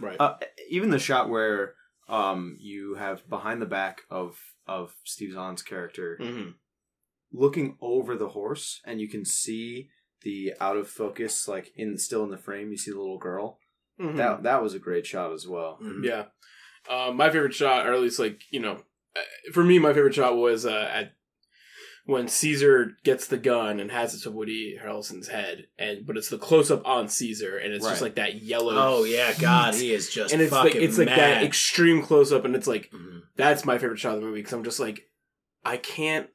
Right. 0.00 0.16
Uh, 0.18 0.36
even 0.70 0.88
the 0.90 0.98
shot 0.98 1.28
where 1.28 1.74
um 2.08 2.56
you 2.58 2.94
have 2.94 3.28
behind 3.28 3.60
the 3.60 3.66
back 3.66 4.02
of 4.10 4.38
of 4.66 4.94
Steve 5.04 5.32
Zahn's 5.34 5.60
character 5.62 6.18
hmm 6.22 6.50
looking 7.32 7.76
over 7.82 8.16
the 8.16 8.28
horse, 8.30 8.80
and 8.86 9.00
you 9.00 9.08
can 9.08 9.24
see 9.24 9.90
the 10.22 10.54
out 10.60 10.76
of 10.76 10.88
focus, 10.88 11.46
like 11.48 11.72
in 11.76 11.98
still 11.98 12.24
in 12.24 12.30
the 12.30 12.38
frame. 12.38 12.70
You 12.70 12.78
see 12.78 12.92
the 12.92 12.98
little 12.98 13.18
girl. 13.18 13.58
Mm-hmm. 14.00 14.16
That 14.16 14.42
that 14.42 14.62
was 14.62 14.74
a 14.74 14.78
great 14.78 15.06
shot 15.06 15.32
as 15.32 15.46
well. 15.46 15.78
Mhm. 15.82 16.04
Yeah. 16.04 16.24
Um, 16.88 17.16
my 17.16 17.30
favorite 17.30 17.54
shot, 17.54 17.86
or 17.86 17.94
at 17.94 18.00
least 18.00 18.18
like 18.18 18.42
you 18.50 18.60
know, 18.60 18.82
uh, 19.16 19.20
for 19.52 19.64
me, 19.64 19.78
my 19.78 19.92
favorite 19.92 20.14
shot 20.14 20.36
was 20.36 20.64
uh, 20.66 20.88
at 20.92 21.12
when 22.04 22.28
Caesar 22.28 22.92
gets 23.02 23.26
the 23.26 23.36
gun 23.36 23.80
and 23.80 23.90
has 23.90 24.14
it 24.14 24.20
to 24.22 24.30
Woody 24.30 24.78
Harrelson's 24.80 25.26
head, 25.28 25.66
and 25.76 26.06
but 26.06 26.16
it's 26.16 26.28
the 26.28 26.38
close 26.38 26.70
up 26.70 26.86
on 26.86 27.08
Caesar, 27.08 27.56
and 27.56 27.72
it's 27.74 27.84
just 27.86 28.02
like 28.02 28.14
that 28.14 28.40
yellow. 28.42 28.74
oh 28.76 29.04
yeah 29.04 29.32
god 29.40 29.74
heat. 29.74 29.80
he 29.80 29.92
is 29.94 30.08
just 30.10 30.32
and 30.32 30.40
it's 30.40 30.52
like 30.52 30.68
fucking 30.68 30.82
it's 30.82 30.98
like 30.98 31.08
that 31.08 31.42
extreme 31.42 32.02
close 32.02 32.32
up, 32.32 32.44
and 32.44 32.54
it's 32.54 32.68
like 32.68 32.90
Mhm. 32.92 33.22
that's 33.36 33.64
my 33.64 33.78
favorite 33.78 33.98
shot 33.98 34.14
of 34.14 34.20
the 34.20 34.26
movie 34.26 34.38
because 34.40 34.52
I'm 34.52 34.62
just 34.62 34.78
like, 34.78 35.08
I 35.64 35.78
can't 35.78 36.28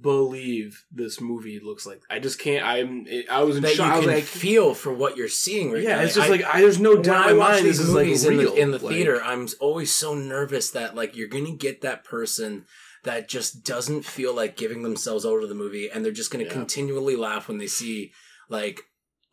believe 0.00 0.84
this 0.90 1.20
movie 1.20 1.60
looks 1.60 1.86
like. 1.86 2.02
I 2.08 2.18
just 2.18 2.38
can't. 2.38 2.64
I'm. 2.64 3.06
I 3.30 3.42
was 3.42 3.56
in 3.56 3.62
that 3.62 3.70
you 3.70 3.76
shock. 3.76 3.92
I 3.94 3.98
was 3.98 4.06
like, 4.06 4.24
feel 4.24 4.74
for 4.74 4.92
what 4.92 5.16
you're 5.16 5.28
seeing 5.28 5.72
right 5.72 5.82
yeah, 5.82 5.96
now 5.96 6.02
it's 6.02 6.14
just 6.14 6.28
I- 6.28 6.30
like 6.30 6.44
I, 6.44 6.60
there's 6.60 6.80
no 6.80 7.00
doubt 7.02 7.30
in 7.30 7.36
my 7.36 7.52
mind 7.52 7.66
this 7.66 7.78
is 7.80 7.92
like 7.92 8.06
movies 8.06 8.24
in 8.24 8.36
the, 8.36 8.52
in 8.54 8.70
the 8.70 8.78
Like, 8.78 8.94
theater, 8.94 9.22
I'm 9.22 9.48
always 9.60 9.92
so 9.94 10.14
nervous 10.14 10.70
that 10.70 10.94
like 10.94 11.16
you're 11.16 11.28
gonna 11.28 11.52
get 11.52 11.80
that 11.82 12.04
person 12.04 12.66
that 13.04 13.28
just 13.28 13.64
doesn't 13.64 14.04
feel 14.04 14.34
like 14.34 14.56
giving 14.56 14.82
themselves 14.82 15.24
over 15.24 15.40
to 15.42 15.46
the 15.46 15.54
movie, 15.54 15.88
and 15.90 16.04
they're 16.04 16.12
just 16.12 16.30
gonna 16.30 16.44
Yeah. 16.44 16.52
continually 16.52 17.16
laugh 17.16 17.48
when 17.48 17.58
they 17.58 17.66
see 17.66 18.12
like 18.48 18.82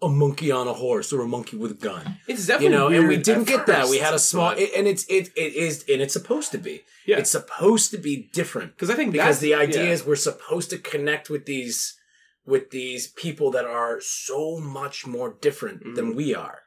a 0.02 0.10
monkey 0.10 0.52
on 0.52 0.68
a 0.68 0.74
horse 0.74 1.14
or 1.14 1.22
a 1.22 1.28
monkey 1.28 1.56
with 1.58 1.72
a 1.72 1.76
gun. 1.76 2.18
It's 2.28 2.46
definitely 2.48 2.66
You 2.66 2.72
know, 2.80 2.88
and 2.88 3.08
we 3.08 3.18
didn't 3.18 3.46
get 3.46 3.66
that. 3.68 3.88
We 3.88 4.00
had 4.00 4.14
a 4.14 4.20
small, 4.20 4.52
it, 4.52 4.72
and 4.76 4.88
it's 4.88 5.06
it 5.06 5.30
it 5.36 5.54
is, 5.56 5.86
and 5.92 6.02
it's 6.02 6.14
supposed 6.14 6.52
to 6.52 6.58
be. 6.58 6.82
Yeah. 7.06 7.18
It's 7.18 7.32
supposed 7.32 7.92
to 7.92 7.98
be 7.98 8.30
different 8.34 8.74
because 8.74 8.90
I 8.90 8.96
think 8.96 9.12
because 9.14 9.40
that's- 9.40 9.40
the 9.40 9.56
idea 9.56 9.86
yeah. 9.86 9.92
is 9.92 10.06
we're 10.06 10.16
supposed 10.16 10.70
to 10.72 10.78
connect 10.78 11.30
with 11.30 11.46
these 11.46 11.96
with 12.46 12.70
these 12.72 13.08
people 13.08 13.50
that 13.52 13.66
are 13.66 14.00
so 14.02 14.60
much 14.60 15.08
more 15.08 15.36
different 15.42 15.96
than 15.96 16.12
Mhm. 16.14 16.16
we 16.16 16.36
are 16.36 16.60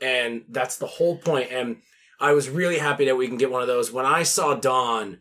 and 0.00 0.44
that's 0.48 0.76
the 0.78 0.86
whole 0.86 1.16
point. 1.16 1.50
point 1.50 1.52
and 1.52 1.76
i 2.20 2.32
was 2.32 2.48
really 2.48 2.78
happy 2.78 3.04
that 3.04 3.16
we 3.16 3.26
can 3.28 3.36
get 3.36 3.50
one 3.50 3.60
of 3.60 3.66
those 3.68 3.92
when 3.92 4.06
i 4.06 4.22
saw 4.22 4.54
dawn 4.54 5.18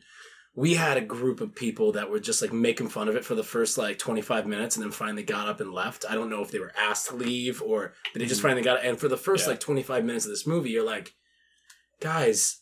we 0.60 0.74
had 0.74 0.98
a 0.98 1.02
group 1.02 1.40
of 1.40 1.54
people 1.54 1.92
that 1.92 2.10
were 2.10 2.20
just 2.20 2.42
like 2.42 2.52
making 2.52 2.90
fun 2.90 3.08
of 3.08 3.16
it 3.16 3.24
for 3.24 3.36
the 3.36 3.44
first 3.44 3.78
like 3.78 4.00
25 4.00 4.48
minutes 4.48 4.76
and 4.76 4.84
then 4.84 4.92
finally 4.92 5.22
got 5.22 5.48
up 5.48 5.62
and 5.62 5.72
left. 5.72 6.04
I 6.10 6.16
don't 6.16 6.32
know 6.32 6.42
if 6.42 6.50
they 6.50 6.58
were 6.58 6.74
asked 6.76 7.10
to 7.10 7.16
leave 7.16 7.62
or 7.62 7.94
they 8.16 8.26
just 8.26 8.42
finally 8.42 8.64
got 8.64 8.84
and 8.84 9.00
for 9.00 9.08
the 9.08 9.18
first 9.18 9.46
Yeah. 9.46 9.52
like 9.52 9.60
25 9.60 10.04
minutes 10.04 10.26
of 10.26 10.32
this 10.32 10.48
movie 10.48 10.72
you're 10.72 10.84
like 10.84 11.14
guys 12.00 12.62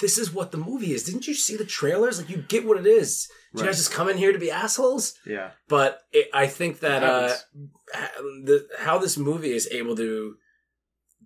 this 0.00 0.18
is 0.18 0.32
what 0.32 0.50
the 0.50 0.58
movie 0.58 0.92
is. 0.92 1.04
Didn't 1.04 1.26
you 1.28 1.34
see 1.34 1.56
the 1.56 1.64
trailers? 1.64 2.18
Like 2.18 2.30
you 2.30 2.38
get 2.38 2.66
what 2.66 2.78
it 2.78 2.86
is. 2.86 3.28
Did 3.54 3.60
you 3.60 3.66
guys 3.66 3.76
just 3.76 3.92
come 3.92 4.08
in 4.08 4.16
here 4.18 4.32
to 4.32 4.38
be 4.38 4.50
assholes? 4.50 5.14
Yeah. 5.26 5.50
but 5.68 6.00
it, 6.12 6.28
I 6.32 6.46
think 6.46 6.80
that 6.80 7.02
uh, 7.04 7.34
the, 8.44 8.66
how 8.78 8.98
this 8.98 9.16
movie 9.16 9.52
is 9.52 9.68
able 9.70 9.94
to 9.96 10.36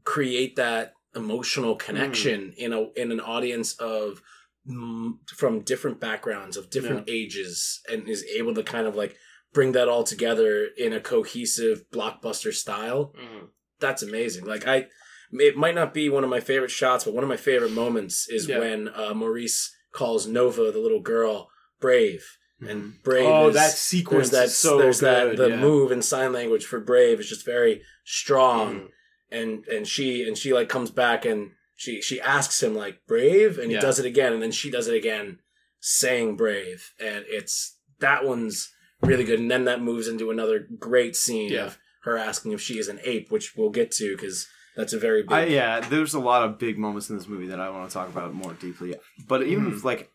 create 0.05 0.57
that 0.57 0.93
emotional 1.15 1.77
connection 1.77 2.53
in 2.59 2.73
a 2.73 2.91
in 2.97 3.13
an 3.13 3.21
audience 3.21 3.75
of 3.75 4.21
mm, 4.21 4.21
from 4.67 5.61
different 5.61 6.01
backgrounds 6.01 6.57
of 6.57 6.71
different 6.71 7.05
ages 7.09 7.81
and 7.91 8.09
is 8.09 8.25
able 8.25 8.55
to 8.55 8.63
kind 8.63 8.87
of 8.87 8.97
like 8.97 9.17
bring 9.53 9.73
that 9.73 9.89
all 9.89 10.05
together 10.05 10.69
in 10.77 10.93
a 10.93 11.01
cohesive 11.01 11.85
blockbuster 11.93 12.53
style 12.53 13.13
Mhm. 13.17 13.49
that's 13.79 14.03
amazing 14.03 14.45
like 14.47 14.67
i 14.67 14.87
it 15.33 15.57
might 15.57 15.75
not 15.75 15.93
be 15.93 16.09
one 16.09 16.25
of 16.25 16.31
my 16.31 16.41
favorite 16.41 16.71
shots 16.71 17.05
but 17.05 17.15
one 17.15 17.23
of 17.25 17.29
my 17.29 17.37
favorite 17.37 17.73
moments 17.73 18.29
is 18.29 18.49
Yeah. 18.49 18.59
when 18.59 18.89
uh, 18.89 19.13
maurice 19.15 19.75
calls 19.93 20.27
nova 20.27 20.71
the 20.73 20.79
little 20.81 21.01
girl 21.01 21.51
brave 21.81 22.25
and 22.61 23.03
brave 23.03 23.27
Oh, 23.27 23.49
is, 23.49 23.55
that 23.55 23.73
sequence 23.73 24.31
there's 24.31 24.31
that 24.31 24.45
is 24.47 24.57
so 24.57 24.79
there's 24.79 25.01
that 25.01 25.37
the 25.37 25.51
yeah. 25.51 25.57
move 25.61 25.93
in 25.93 26.01
sign 26.03 26.33
language 26.33 26.65
for 26.65 26.81
brave 26.81 27.21
is 27.21 27.29
just 27.29 27.45
very 27.45 27.83
strong 28.05 28.75
Mhm. 28.75 28.89
and 29.31 29.67
and 29.69 29.87
she 29.87 30.27
and 30.27 30.39
she 30.39 30.53
like 30.55 30.69
comes 30.69 30.91
back 30.91 31.25
and 31.27 31.51
she 31.77 32.01
she 32.03 32.21
asks 32.21 32.63
him 32.63 32.75
like 32.75 33.01
brave 33.07 33.59
and 33.59 33.69
he 33.69 33.75
Yeah. 33.75 33.81
does 33.81 33.99
it 33.99 34.07
again 34.07 34.33
and 34.33 34.43
then 34.43 34.53
she 34.53 34.71
does 34.71 34.87
it 34.89 34.95
again 34.95 35.39
saying 35.81 36.37
brave 36.37 36.93
and 37.01 37.25
it's 37.29 37.79
that 38.01 38.25
one's 38.25 38.73
really 39.03 39.25
good 39.25 39.41
and 39.41 39.51
then 39.51 39.65
that 39.65 39.83
moves 39.83 40.09
into 40.09 40.31
another 40.31 40.67
great 40.79 41.15
scene 41.17 41.53
Yeah. 41.53 41.67
of 41.67 41.79
her 42.05 42.17
asking 42.17 42.53
if 42.53 42.61
she 42.61 42.79
is 42.79 42.89
an 42.89 43.01
ape 43.05 43.31
which 43.31 43.57
we'll 43.57 43.71
get 43.71 43.91
to 43.93 44.17
because 44.17 44.47
that's 44.77 44.93
a 44.93 44.99
very 44.99 45.23
big 45.23 45.33
I, 45.33 45.45
yeah, 45.47 45.81
there's 45.81 46.15
a 46.15 46.19
lot 46.21 46.43
of 46.43 46.59
big 46.59 46.79
moments 46.79 47.09
in 47.09 47.17
this 47.17 47.29
movie 47.29 47.47
that 47.47 47.61
I 47.61 47.71
want 47.71 47.89
to 47.89 47.95
talk 47.95 48.09
about 48.09 48.35
more 48.35 48.55
deeply. 48.55 48.97
But 49.29 49.45
even 49.45 49.71
Mhm. 49.71 49.85
like 49.85 50.11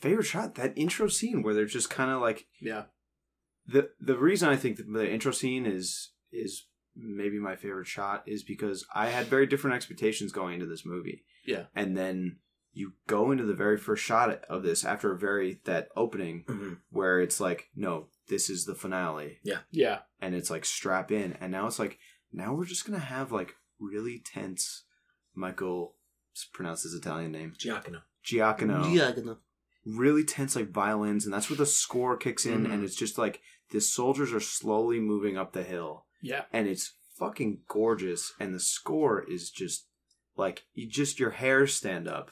favorite 0.00 0.24
shot, 0.24 0.54
that 0.54 0.72
intro 0.76 1.08
scene 1.08 1.42
where 1.42 1.52
they're 1.52 1.64
just 1.64 1.90
kind 1.90 2.10
of 2.10 2.20
like 2.20 2.46
Yeah. 2.60 2.84
the 3.66 3.90
the 4.00 4.16
reason 4.16 4.48
I 4.48 4.56
think 4.56 4.76
the 4.78 5.10
intro 5.10 5.32
scene 5.32 5.66
is 5.66 6.12
is 6.30 6.66
maybe 6.94 7.38
my 7.38 7.56
favorite 7.56 7.86
shot 7.86 8.22
is 8.26 8.42
because 8.42 8.84
I 8.94 9.08
had 9.08 9.26
very 9.26 9.46
different 9.46 9.76
expectations 9.76 10.32
going 10.32 10.54
into 10.54 10.66
this 10.66 10.84
movie. 10.84 11.24
Yeah. 11.46 11.64
And 11.74 11.96
then 11.96 12.38
you 12.74 12.92
go 13.06 13.30
into 13.32 13.44
the 13.44 13.54
very 13.54 13.76
first 13.76 14.02
shot 14.02 14.44
of 14.48 14.62
this 14.62 14.84
after 14.84 15.12
a 15.12 15.18
very 15.18 15.60
that 15.64 15.88
opening 15.96 16.44
Mhm. 16.48 16.78
where 16.90 17.20
it's 17.20 17.40
like, 17.40 17.68
no, 17.74 18.08
this 18.28 18.48
is 18.48 18.64
the 18.64 18.74
finale. 18.74 19.38
Yeah. 19.42 19.60
Yeah. 19.70 20.00
And 20.20 20.34
it's 20.34 20.50
like 20.50 20.64
strap 20.64 21.10
in. 21.12 21.34
And 21.34 21.52
now 21.52 21.66
it's 21.66 21.78
like 21.78 21.98
now 22.32 22.54
we're 22.54 22.64
just 22.64 22.86
gonna 22.86 22.98
have 22.98 23.30
like 23.32 23.54
really 23.78 24.20
tense 24.24 24.84
Michael 25.34 25.96
pronounce 26.52 26.82
his 26.82 26.94
Italian 26.94 27.32
name. 27.32 27.52
Giacomo 27.58 28.00
Giacono 28.22 29.38
really 29.84 30.22
tense 30.24 30.54
like 30.54 30.70
violins 30.70 31.24
and 31.24 31.34
that's 31.34 31.50
where 31.50 31.56
the 31.56 31.66
score 31.66 32.16
kicks 32.16 32.46
in 32.46 32.64
Mhm. 32.66 32.72
and 32.72 32.84
it's 32.84 32.94
just 32.94 33.18
like 33.18 33.40
the 33.70 33.80
soldiers 33.80 34.32
are 34.32 34.38
slowly 34.40 35.00
moving 35.00 35.36
up 35.36 35.52
the 35.52 35.64
hill 35.64 36.06
Yeah. 36.22 36.44
and 36.52 36.66
it's 36.68 36.94
fucking 37.18 37.58
gorgeous 37.68 38.32
and 38.40 38.54
the 38.54 38.60
score 38.60 39.22
is 39.22 39.50
just 39.50 39.86
like 40.36 40.62
you 40.72 40.88
just 40.88 41.20
your 41.20 41.30
hairs 41.30 41.74
stand 41.74 42.08
up 42.08 42.30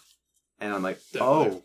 and 0.59 0.73
i'm 0.73 0.83
like 0.83 0.99
Definitely. 1.13 1.27
oh 1.59 1.65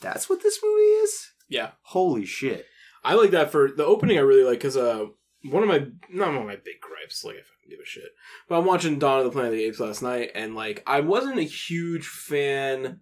that's 0.00 0.28
what 0.30 0.42
this 0.42 0.60
movie 0.62 0.82
is 0.82 1.26
Yeah. 1.48 1.70
holy 1.82 2.24
shit 2.24 2.66
I 3.02 3.14
like 3.14 3.30
that 3.30 3.50
for 3.50 3.70
the 3.74 3.82
opening. 3.86 4.18
I 4.18 4.20
really 4.20 4.44
like 4.44 4.58
because 4.58 4.76
uh, 4.76 5.06
one 5.44 5.62
of 5.62 5.70
my 5.70 5.86
not 6.12 6.28
one 6.28 6.36
of 6.42 6.46
my 6.46 6.56
big 6.56 6.82
gripes. 6.82 7.24
Like, 7.24 7.36
if 7.36 7.46
I 7.50 7.56
can 7.62 7.70
give 7.70 7.78
a 7.82 7.86
shit, 7.86 8.10
but 8.46 8.58
I'm 8.58 8.66
watching 8.66 8.98
Dawn 8.98 9.20
of 9.20 9.24
the 9.24 9.30
Planet 9.30 9.52
of 9.52 9.56
the 9.58 9.64
Apes 9.64 9.80
last 9.80 10.02
night, 10.02 10.32
and 10.34 10.54
like, 10.54 10.82
I 10.86 11.00
wasn't 11.00 11.38
a 11.38 11.42
huge 11.44 12.06
fan 12.06 13.00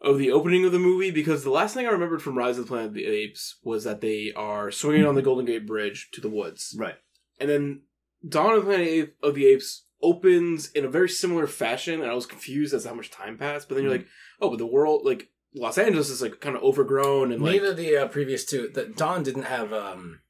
of 0.00 0.18
the 0.18 0.32
opening 0.32 0.64
of 0.64 0.72
the 0.72 0.80
movie 0.80 1.12
because 1.12 1.44
the 1.44 1.50
last 1.52 1.74
thing 1.74 1.86
I 1.86 1.90
remembered 1.90 2.22
from 2.22 2.36
Rise 2.36 2.58
of 2.58 2.64
the 2.64 2.68
Planet 2.68 2.88
of 2.88 2.94
the 2.94 3.04
Apes 3.06 3.60
was 3.62 3.84
that 3.84 4.00
they 4.00 4.32
are 4.34 4.72
swinging 4.72 5.06
on 5.06 5.14
the 5.14 5.22
Golden 5.22 5.44
Gate 5.46 5.64
Bridge 5.64 6.08
to 6.14 6.20
the 6.20 6.28
woods, 6.28 6.74
right 6.76 6.96
and 7.40 7.48
then 7.50 7.82
Dawn 8.28 8.54
of 8.54 8.64
the 8.66 8.72
Planet 8.72 9.14
of 9.22 9.34
the 9.34 9.46
Apes 9.46 9.84
opens 10.02 10.70
in 10.72 10.84
a 10.84 10.88
very 10.88 11.08
similar 11.08 11.46
fashion, 11.46 12.00
and 12.00 12.10
I 12.10 12.14
was 12.14 12.26
confused 12.26 12.72
as 12.74 12.82
to 12.84 12.88
how 12.90 12.94
much 12.94 13.10
time 13.10 13.36
passed. 13.38 13.68
But 13.68 13.74
then 13.76 13.84
you're 13.84 13.92
like, 13.92 14.06
oh, 14.40 14.50
but 14.50 14.58
the 14.58 14.66
world, 14.66 15.04
like 15.04 15.28
Los 15.54 15.78
Angeles, 15.78 16.10
is 16.10 16.22
like 16.22 16.40
kind 16.40 16.56
of 16.56 16.62
overgrown 16.62 17.32
and 17.32 17.42
like 17.42 17.52
neither 17.54 17.74
the 17.74 17.96
uh, 17.96 18.08
previous 18.08 18.44
two 18.44 18.68
the 18.72 18.84
Dawn 18.86 19.22
didn't 19.22 19.44
have 19.44 19.72
um 19.72 20.20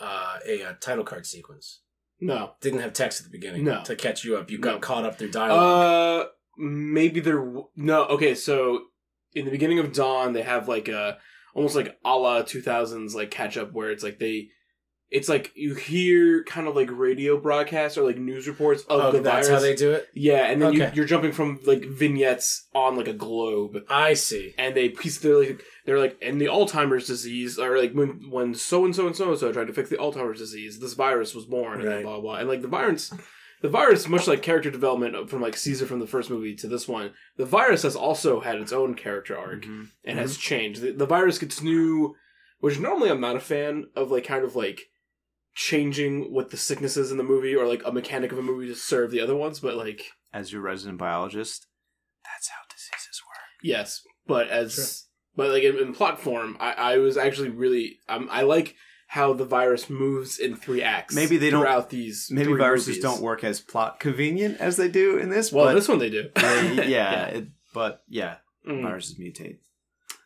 uh, 0.00 0.38
a, 0.46 0.62
uh 0.62 0.72
title 0.80 1.04
card 1.04 1.26
sequence 1.26 1.80
no. 2.20 2.52
didn't 2.60 2.80
have 2.80 2.92
text 2.94 3.20
at 3.20 3.24
the 3.26 3.30
beginning 3.38 3.64
No. 3.64 3.82
to 3.84 3.94
catch 3.96 4.24
you 4.24 4.36
up 4.36 4.50
you 4.50 4.58
got 4.58 4.74
No. 4.74 4.78
caught 4.80 5.04
up 5.04 5.18
through 5.18 5.30
dialogue 5.30 6.26
Uh, 6.26 6.28
maybe 6.58 7.20
there. 7.20 7.38
w- 7.38 7.68
No, 7.76 8.04
okay. 8.06 8.34
So 8.34 8.86
in 9.34 9.44
the 9.44 9.50
beginning 9.50 9.78
of 9.78 9.92
Dawn, 9.92 10.32
they 10.32 10.42
have 10.42 10.68
like 10.68 10.88
a 10.88 11.18
almost 11.54 11.76
like 11.76 11.98
a 12.04 12.16
la 12.16 12.42
two 12.42 12.62
thousands 12.62 13.14
like 13.14 13.30
catch 13.30 13.56
up 13.58 13.72
where 13.72 13.90
it's 13.90 14.02
like 14.02 14.18
they, 14.18 14.48
it's 15.10 15.28
like 15.28 15.52
you 15.54 15.74
hear 15.74 16.42
kind 16.44 16.66
of 16.66 16.74
like 16.74 16.88
radio 16.90 17.38
broadcasts 17.38 17.96
or 17.96 18.02
like 18.04 18.18
news 18.18 18.48
reports 18.48 18.82
of 18.88 19.00
oh, 19.00 19.12
the 19.12 19.20
that's 19.20 19.46
virus. 19.48 19.62
how 19.62 19.66
they 19.66 19.74
do 19.76 19.92
it 19.92 20.08
yeah, 20.14 20.46
and 20.50 20.60
then 20.60 20.70
Okay. 20.70 20.86
you, 20.86 20.90
you're 20.94 21.04
jumping 21.04 21.32
from 21.32 21.60
like 21.64 21.84
vignettes 21.84 22.66
on 22.74 22.96
like 22.96 23.06
a 23.08 23.12
globe. 23.12 23.78
I 23.88 24.14
see 24.14 24.54
And 24.58 24.74
they 24.74 24.88
piece 24.88 25.18
they're 25.18 25.36
like 25.38 25.62
they're 25.84 25.98
like 26.00 26.18
and 26.20 26.40
the 26.40 26.46
Alzheimer's 26.46 27.06
disease 27.06 27.58
or 27.58 27.78
like 27.78 27.92
when 27.92 28.30
when 28.30 28.54
so 28.54 28.84
and 28.84 28.94
so 28.96 29.06
and 29.06 29.14
so 29.14 29.30
and 29.30 29.38
so 29.38 29.52
tried 29.52 29.68
to 29.68 29.72
fix 29.72 29.90
the 29.90 29.96
Alzheimer's 29.96 30.38
disease, 30.40 30.80
this 30.80 30.94
virus 30.94 31.34
was 31.34 31.44
born 31.46 31.80
and 31.80 31.88
Right. 31.88 32.02
blah 32.02 32.20
blah. 32.20 32.36
And 32.36 32.48
like 32.48 32.62
the 32.62 32.68
virus 32.68 33.12
the 33.62 33.68
virus, 33.70 34.06
much 34.08 34.26
like 34.26 34.42
character 34.42 34.70
development 34.70 35.30
from 35.30 35.40
like 35.40 35.56
Caesar 35.56 35.86
from 35.86 35.98
the 36.00 36.06
first 36.06 36.28
movie 36.30 36.54
to 36.56 36.66
this 36.68 36.86
one, 36.86 37.12
the 37.36 37.46
virus 37.46 37.82
has 37.84 37.96
also 37.96 38.40
had 38.40 38.56
its 38.56 38.72
own 38.72 38.94
character 38.94 39.36
arc 39.38 39.62
Mhm. 39.64 39.86
and 40.04 40.18
has 40.18 40.36
changed. 40.36 40.82
The, 40.82 40.90
the 40.92 41.06
virus 41.06 41.38
gets 41.38 41.62
new, 41.62 42.14
which 42.60 42.78
normally 42.78 43.08
I'm 43.08 43.20
not 43.20 43.34
a 43.36 43.40
fan 43.40 43.86
of, 43.96 44.10
like 44.10 44.24
kind 44.24 44.44
of 44.44 44.56
like 44.56 44.82
changing 45.56 46.32
what 46.32 46.50
the 46.50 46.56
sickness 46.56 46.96
is 46.96 47.10
in 47.10 47.16
the 47.16 47.24
movie 47.24 47.54
or 47.56 47.66
like 47.66 47.82
a 47.84 47.90
mechanic 47.90 48.30
of 48.30 48.38
a 48.38 48.42
movie 48.42 48.68
to 48.68 48.74
serve 48.76 49.10
the 49.10 49.20
other 49.20 49.34
ones. 49.34 49.58
But 49.58 49.74
like 49.76 50.02
as 50.32 50.52
your 50.52 50.60
resident 50.62 50.98
biologist 50.98 51.66
that's 52.24 52.48
how 52.48 52.58
diseases 52.70 53.22
work 53.26 53.38
yes, 53.62 54.02
but 54.26 54.48
as 54.48 54.74
Sure. 54.74 55.44
but 55.46 55.50
like 55.52 55.62
in, 55.64 55.78
in 55.78 55.94
plot 55.94 56.20
form, 56.20 56.56
I, 56.60 56.72
I 56.72 56.98
was 56.98 57.16
actually 57.16 57.48
really 57.48 57.98
um, 58.08 58.28
I 58.30 58.42
like 58.42 58.74
how 59.08 59.32
the 59.32 59.44
virus 59.46 59.88
moves 59.88 60.38
in 60.38 60.56
three 60.56 60.82
acts. 60.82 61.14
Maybe 61.14 61.36
they 61.38 61.48
don't- 61.50 61.62
throughout 61.62 61.88
these. 61.90 62.28
maybe 62.30 62.46
three 62.50 62.58
viruses 62.58 62.88
movies. 62.88 63.02
don't 63.04 63.22
work 63.22 63.42
as 63.44 63.60
plot 63.60 63.98
convenient 64.00 64.60
as 64.60 64.76
they 64.76 64.88
do 64.88 65.16
in 65.16 65.30
this 65.30 65.52
Well, 65.52 65.66
but 65.66 65.74
this 65.74 65.88
one 65.88 66.00
they 66.00 66.10
do. 66.10 66.28
yeah, 66.36 66.82
yeah, 66.82 67.24
It, 67.26 67.46
but 67.72 68.02
yeah 68.08 68.36
Mm. 68.68 68.82
viruses 68.82 69.16
mutate 69.16 69.58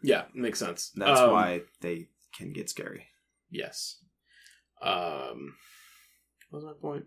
Yeah, 0.02 0.24
makes 0.34 0.58
sense. 0.58 0.90
that's 0.96 1.20
Um, 1.20 1.30
why 1.32 1.60
they 1.82 2.08
can 2.36 2.52
get 2.54 2.70
scary 2.70 3.06
Yes. 3.50 3.96
Um, 4.82 5.54
what 6.50 6.62
was 6.62 6.64
my 6.64 6.72
point? 6.80 7.04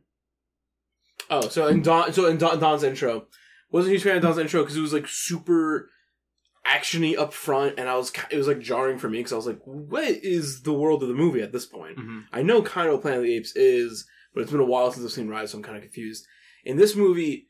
Oh, 1.30 1.48
so 1.50 1.68
in 1.68 1.82
Dawn, 1.82 2.14
so 2.14 2.28
in 2.28 2.38
Dawn, 2.38 2.60
Dawn's 2.60 2.84
intro, 2.84 3.28
wasn't 3.72 3.92
a 3.92 3.94
huge 3.96 4.04
fan 4.04 4.18
of 4.18 4.24
Dawn's 4.24 4.38
intro 4.38 4.62
because 4.62 4.78
it 4.78 4.82
was 4.82 4.94
like 4.94 5.08
super 5.08 5.90
actiony 6.68 7.18
up 7.18 7.34
front, 7.34 7.80
and 7.80 7.90
I 7.90 7.96
was 7.96 8.12
it 8.30 8.38
was 8.38 8.48
like 8.48 8.60
jarring 8.60 9.00
for 9.00 9.10
me 9.10 9.20
because 9.20 9.34
I 9.34 9.38
was 9.38 9.48
like, 9.48 9.60
what 9.66 10.06
is 10.06 10.62
the 10.62 10.74
world 10.74 11.02
of 11.02 11.10
the 11.10 11.16
movie 11.16 11.42
at 11.42 11.52
this 11.52 11.66
point? 11.66 11.98
I 12.32 12.44
know 12.44 12.62
kind 12.62 12.88
of 12.88 12.94
what 12.94 13.02
Planet 13.02 13.20
of 13.20 13.26
the 13.26 13.36
Apes 13.36 13.56
is, 13.56 14.06
but 14.34 14.42
it's 14.42 14.52
been 14.52 14.62
a 14.62 14.66
while 14.66 14.92
since 14.92 15.06
I've 15.06 15.12
seen 15.12 15.28
Rise, 15.28 15.52
so 15.52 15.58
I'm 15.58 15.64
kind 15.64 15.78
of 15.78 15.84
confused. 15.84 16.26
In 16.64 16.78
this 16.78 16.96
movie, 16.96 17.48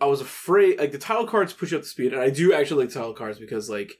I 0.00 0.06
was 0.06 0.20
afraid 0.20 0.78
like 0.78 0.92
the 0.92 0.98
title 0.98 1.26
cards 1.26 1.52
push 1.52 1.72
up 1.72 1.82
the 1.82 1.86
speed, 1.86 2.12
and 2.12 2.22
I 2.22 2.30
do 2.30 2.52
actually 2.52 2.84
like 2.84 2.94
title 2.94 3.14
cards 3.14 3.38
because 3.38 3.68
like 3.68 3.92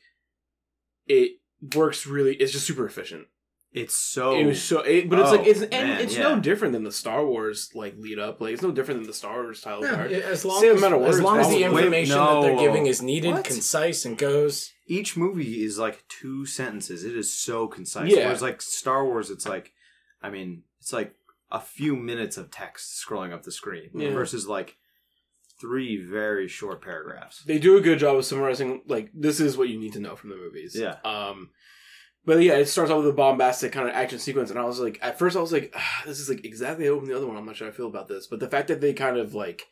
it 1.06 1.32
works 1.74 2.06
really. 2.06 2.34
It's 2.36 2.52
just 2.52 2.66
super 2.66 2.86
efficient. 2.86 3.26
It's 3.72 3.94
so 3.96 4.34
It 4.34 4.46
was 4.46 4.62
so, 4.62 4.80
it, 4.80 5.08
but 5.10 5.18
it's 5.18 5.28
Oh, 5.28 5.36
like 5.36 5.46
it's 5.46 5.60
and 5.60 5.70
man, 5.70 6.00
it's 6.00 6.16
yeah. 6.16 6.22
no 6.22 6.40
different 6.40 6.72
than 6.72 6.84
the 6.84 6.92
Star 6.92 7.24
Wars 7.26 7.70
like 7.74 7.94
lead 7.98 8.18
up. 8.18 8.40
Like 8.40 8.54
it's 8.54 8.62
no 8.62 8.70
different 8.72 9.00
than 9.00 9.06
the 9.06 9.12
Star 9.14 9.42
Wars 9.42 9.60
title 9.60 9.84
Yeah, 9.84 9.94
card. 9.94 10.12
as 10.12 10.44
long 10.44 10.60
Same 10.60 10.72
as, 10.76 10.78
amount 10.82 10.94
of 11.02 11.08
as 11.08 11.20
long 11.20 11.38
as 11.40 11.48
the 11.48 11.62
information 11.64 12.16
Wait, 12.18 12.24
that 12.24 12.40
they're 12.42 12.58
giving 12.58 12.86
is 12.86 13.02
needed, 13.02 13.32
What? 13.32 13.44
concise, 13.44 14.04
and 14.04 14.16
goes. 14.16 14.72
each 14.86 15.16
movie 15.16 15.62
is 15.64 15.78
like 15.78 16.04
two 16.08 16.46
sentences. 16.46 17.04
It 17.04 17.14
is 17.16 17.30
so 17.30 17.66
concise. 17.68 18.10
Yeah. 18.10 18.24
Whereas 18.24 18.42
like 18.42 18.62
Star 18.62 19.04
Wars, 19.04 19.30
it's 19.30 19.46
like, 19.46 19.72
I 20.22 20.30
mean, 20.30 20.62
it's 20.80 20.92
like 20.92 21.14
a 21.50 21.60
few 21.60 21.94
minutes 21.96 22.36
of 22.38 22.50
text 22.50 23.04
scrolling 23.06 23.32
up 23.32 23.42
the 23.42 23.52
screen 23.52 23.90
Yeah. 23.94 24.12
versus 24.12 24.46
like 24.46 24.76
three 25.60 25.96
very 26.02 26.48
short 26.48 26.80
paragraphs. 26.82 27.42
They 27.44 27.58
do 27.58 27.76
a 27.76 27.80
good 27.80 27.98
job 27.98 28.16
of 28.16 28.24
summarizing. 28.24 28.82
Like 28.86 29.10
this 29.12 29.40
is 29.40 29.56
what 29.58 29.68
you 29.68 29.78
need 29.78 29.92
to 29.94 30.00
know 30.00 30.16
from 30.16 30.30
the 30.30 30.36
movies. 30.36 30.74
Yeah. 30.78 30.96
Um, 31.04 31.50
but 32.28 32.42
yeah, 32.42 32.58
it 32.58 32.66
starts 32.66 32.90
off 32.90 32.98
with 32.98 33.08
a 33.08 33.12
bombastic 33.14 33.72
kind 33.72 33.88
of 33.88 33.94
action 33.94 34.18
sequence, 34.18 34.50
and 34.50 34.58
I 34.58 34.64
was 34.66 34.78
like, 34.78 34.98
at 35.00 35.18
first 35.18 35.34
I 35.34 35.40
was 35.40 35.50
like, 35.50 35.72
ah, 35.74 36.02
this 36.04 36.20
is 36.20 36.28
like 36.28 36.44
exactly 36.44 36.86
opened 36.86 37.10
the 37.10 37.16
other 37.16 37.26
one. 37.26 37.38
I'm 37.38 37.46
not 37.46 37.56
sure 37.56 37.66
how 37.66 37.72
I 37.72 37.74
feel 37.74 37.86
about 37.86 38.06
this, 38.06 38.26
but 38.26 38.38
the 38.38 38.50
fact 38.50 38.68
that 38.68 38.82
they 38.82 38.92
kind 38.92 39.16
of 39.16 39.32
like 39.34 39.68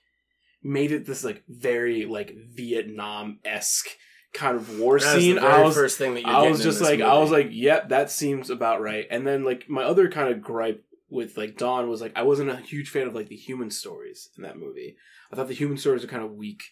made 0.63 0.91
it 0.91 1.05
this 1.05 1.23
like 1.23 1.45
very 1.51 2.07
like 2.07 2.35
Vietnam 2.35 3.41
esque 3.45 3.89
kind 4.33 4.57
of 4.57 4.81
war 4.81 4.99
That's 4.99 5.21
scene. 5.21 5.39
I 5.39 5.61
was 5.61 5.75
first 5.75 5.99
thing 5.99 6.15
that 6.15 6.23
you're 6.23 6.31
I 6.31 6.49
was 6.49 6.63
just 6.63 6.81
like, 6.81 7.03
I 7.03 7.19
was 7.19 7.31
like, 7.31 7.49
yep, 7.51 7.91
that 7.91 8.11
seems 8.11 8.49
about 8.49 8.81
right. 8.81 9.07
And 9.11 9.27
then 9.27 9.45
like 9.45 9.69
my 9.69 9.83
other 9.83 10.11
kind 10.11 10.33
of 10.33 10.41
gripe 10.41 10.83
with 11.11 11.37
like 11.37 11.59
Dawn 11.59 11.91
was 11.91 12.01
like, 12.01 12.13
I 12.17 12.23
wasn't 12.23 12.49
a 12.49 12.57
huge 12.57 12.89
fan 12.89 13.07
of 13.07 13.15
like 13.15 13.29
the 13.29 13.37
human 13.37 13.71
stories 13.71 14.31
in 14.35 14.45
that 14.45 14.57
movie. 14.57 14.97
I 15.31 15.37
thought 15.37 15.49
the 15.49 15.53
human 15.53 15.77
stories 15.77 16.05
are 16.05 16.09
kind 16.09 16.25
of 16.25 16.33
weak. 16.33 16.63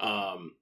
Um, 0.00 0.54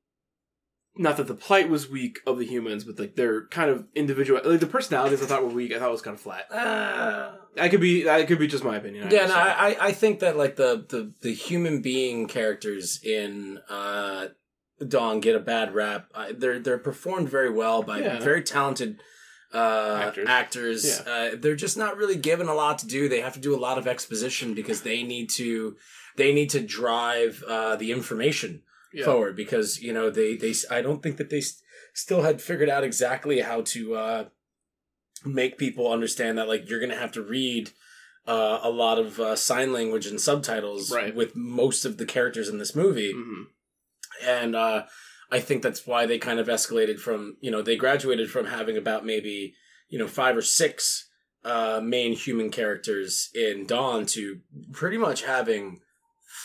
not 0.98 1.16
that 1.16 1.26
the 1.28 1.34
plight 1.34 1.68
was 1.68 1.88
weak 1.88 2.18
of 2.26 2.38
the 2.38 2.44
humans, 2.44 2.84
but 2.84 2.98
like 2.98 3.14
their 3.14 3.46
kind 3.46 3.70
of 3.70 3.86
individual, 3.94 4.40
like 4.44 4.60
the 4.60 4.66
personalities 4.66 5.22
I 5.22 5.26
thought 5.26 5.42
were 5.44 5.48
weak. 5.48 5.72
I 5.72 5.78
thought 5.78 5.88
it 5.88 5.92
was 5.92 6.02
kind 6.02 6.14
of 6.16 6.20
flat. 6.20 6.46
Ah. 6.52 7.36
That 7.54 7.70
could 7.70 7.80
be, 7.80 8.02
that 8.04 8.26
could 8.28 8.38
be 8.38 8.46
just 8.48 8.64
my 8.64 8.76
opinion. 8.76 9.06
I 9.08 9.10
yeah, 9.10 9.26
no. 9.26 9.34
I, 9.34 9.76
I 9.80 9.92
think 9.92 10.20
that 10.20 10.36
like 10.36 10.56
the, 10.56 10.84
the, 10.88 11.12
the 11.20 11.32
human 11.32 11.80
being 11.80 12.26
characters 12.28 13.00
in 13.02 13.58
uh, 13.70 14.28
Dawn 14.86 15.20
get 15.20 15.34
a 15.36 15.40
bad 15.40 15.74
rap. 15.74 16.08
I, 16.14 16.32
they're 16.32 16.58
they're 16.60 16.78
performed 16.78 17.28
very 17.28 17.50
well 17.50 17.82
by 17.82 18.00
Yeah. 18.00 18.20
very 18.20 18.42
talented 18.42 19.00
uh, 19.52 20.02
Actors. 20.06 20.28
actors. 20.28 21.00
Uh, 21.00 21.30
they're 21.38 21.56
just 21.56 21.76
not 21.78 21.96
really 21.96 22.16
given 22.16 22.48
a 22.48 22.54
lot 22.54 22.78
to 22.80 22.86
do. 22.86 23.08
They 23.08 23.20
have 23.22 23.32
to 23.34 23.40
do 23.40 23.56
a 23.56 23.58
lot 23.58 23.78
of 23.78 23.86
exposition 23.86 24.54
because 24.54 24.82
they 24.82 25.02
need 25.02 25.30
to 25.30 25.76
they 26.16 26.32
need 26.34 26.50
to 26.50 26.60
drive 26.60 27.42
uh, 27.48 27.76
the 27.76 27.90
information 27.92 28.62
Yeah. 28.92 29.04
forward 29.04 29.36
because 29.36 29.80
you 29.82 29.92
know 29.92 30.08
they 30.10 30.36
they 30.36 30.54
I 30.70 30.80
don't 30.82 31.02
think 31.02 31.16
that 31.18 31.28
they 31.30 31.38
s- 31.38 31.60
still 31.94 32.22
had 32.22 32.40
figured 32.40 32.68
out 32.70 32.84
exactly 32.84 33.40
how 33.40 33.60
to 33.62 33.94
uh, 33.94 34.24
make 35.24 35.58
people 35.58 35.90
understand 35.92 36.38
that 36.38 36.48
like 36.48 36.68
you're 36.68 36.80
gonna 36.80 36.96
have 36.96 37.12
to 37.12 37.22
read 37.22 37.70
uh, 38.26 38.60
a 38.62 38.70
lot 38.70 38.98
of 38.98 39.18
uh, 39.18 39.34
sign 39.36 39.72
language 39.72 40.06
and 40.06 40.20
subtitles 40.20 40.92
Right. 40.92 41.14
with 41.14 41.34
most 41.34 41.84
of 41.84 41.96
the 41.96 42.04
characters 42.06 42.48
in 42.48 42.58
this 42.58 42.74
movie 42.76 43.12
Mhm. 43.14 43.44
and 44.22 44.54
uh, 44.56 44.84
I 45.30 45.40
think 45.40 45.62
that's 45.62 45.86
why 45.86 46.06
they 46.06 46.18
kind 46.18 46.38
of 46.40 46.46
escalated 46.46 46.98
from 46.98 47.36
you 47.40 47.50
know 47.50 47.62
they 47.62 47.76
graduated 47.76 48.30
from 48.30 48.46
having 48.46 48.76
about 48.76 49.04
maybe 49.04 49.54
you 49.88 49.98
know 49.98 50.06
five 50.08 50.36
or 50.36 50.42
six 50.42 51.08
uh, 51.44 51.80
main 51.82 52.12
human 52.12 52.50
characters 52.50 53.28
in 53.34 53.66
Dawn 53.66 54.04
to 54.06 54.40
pretty 54.72 54.98
much 54.98 55.22
having 55.22 55.80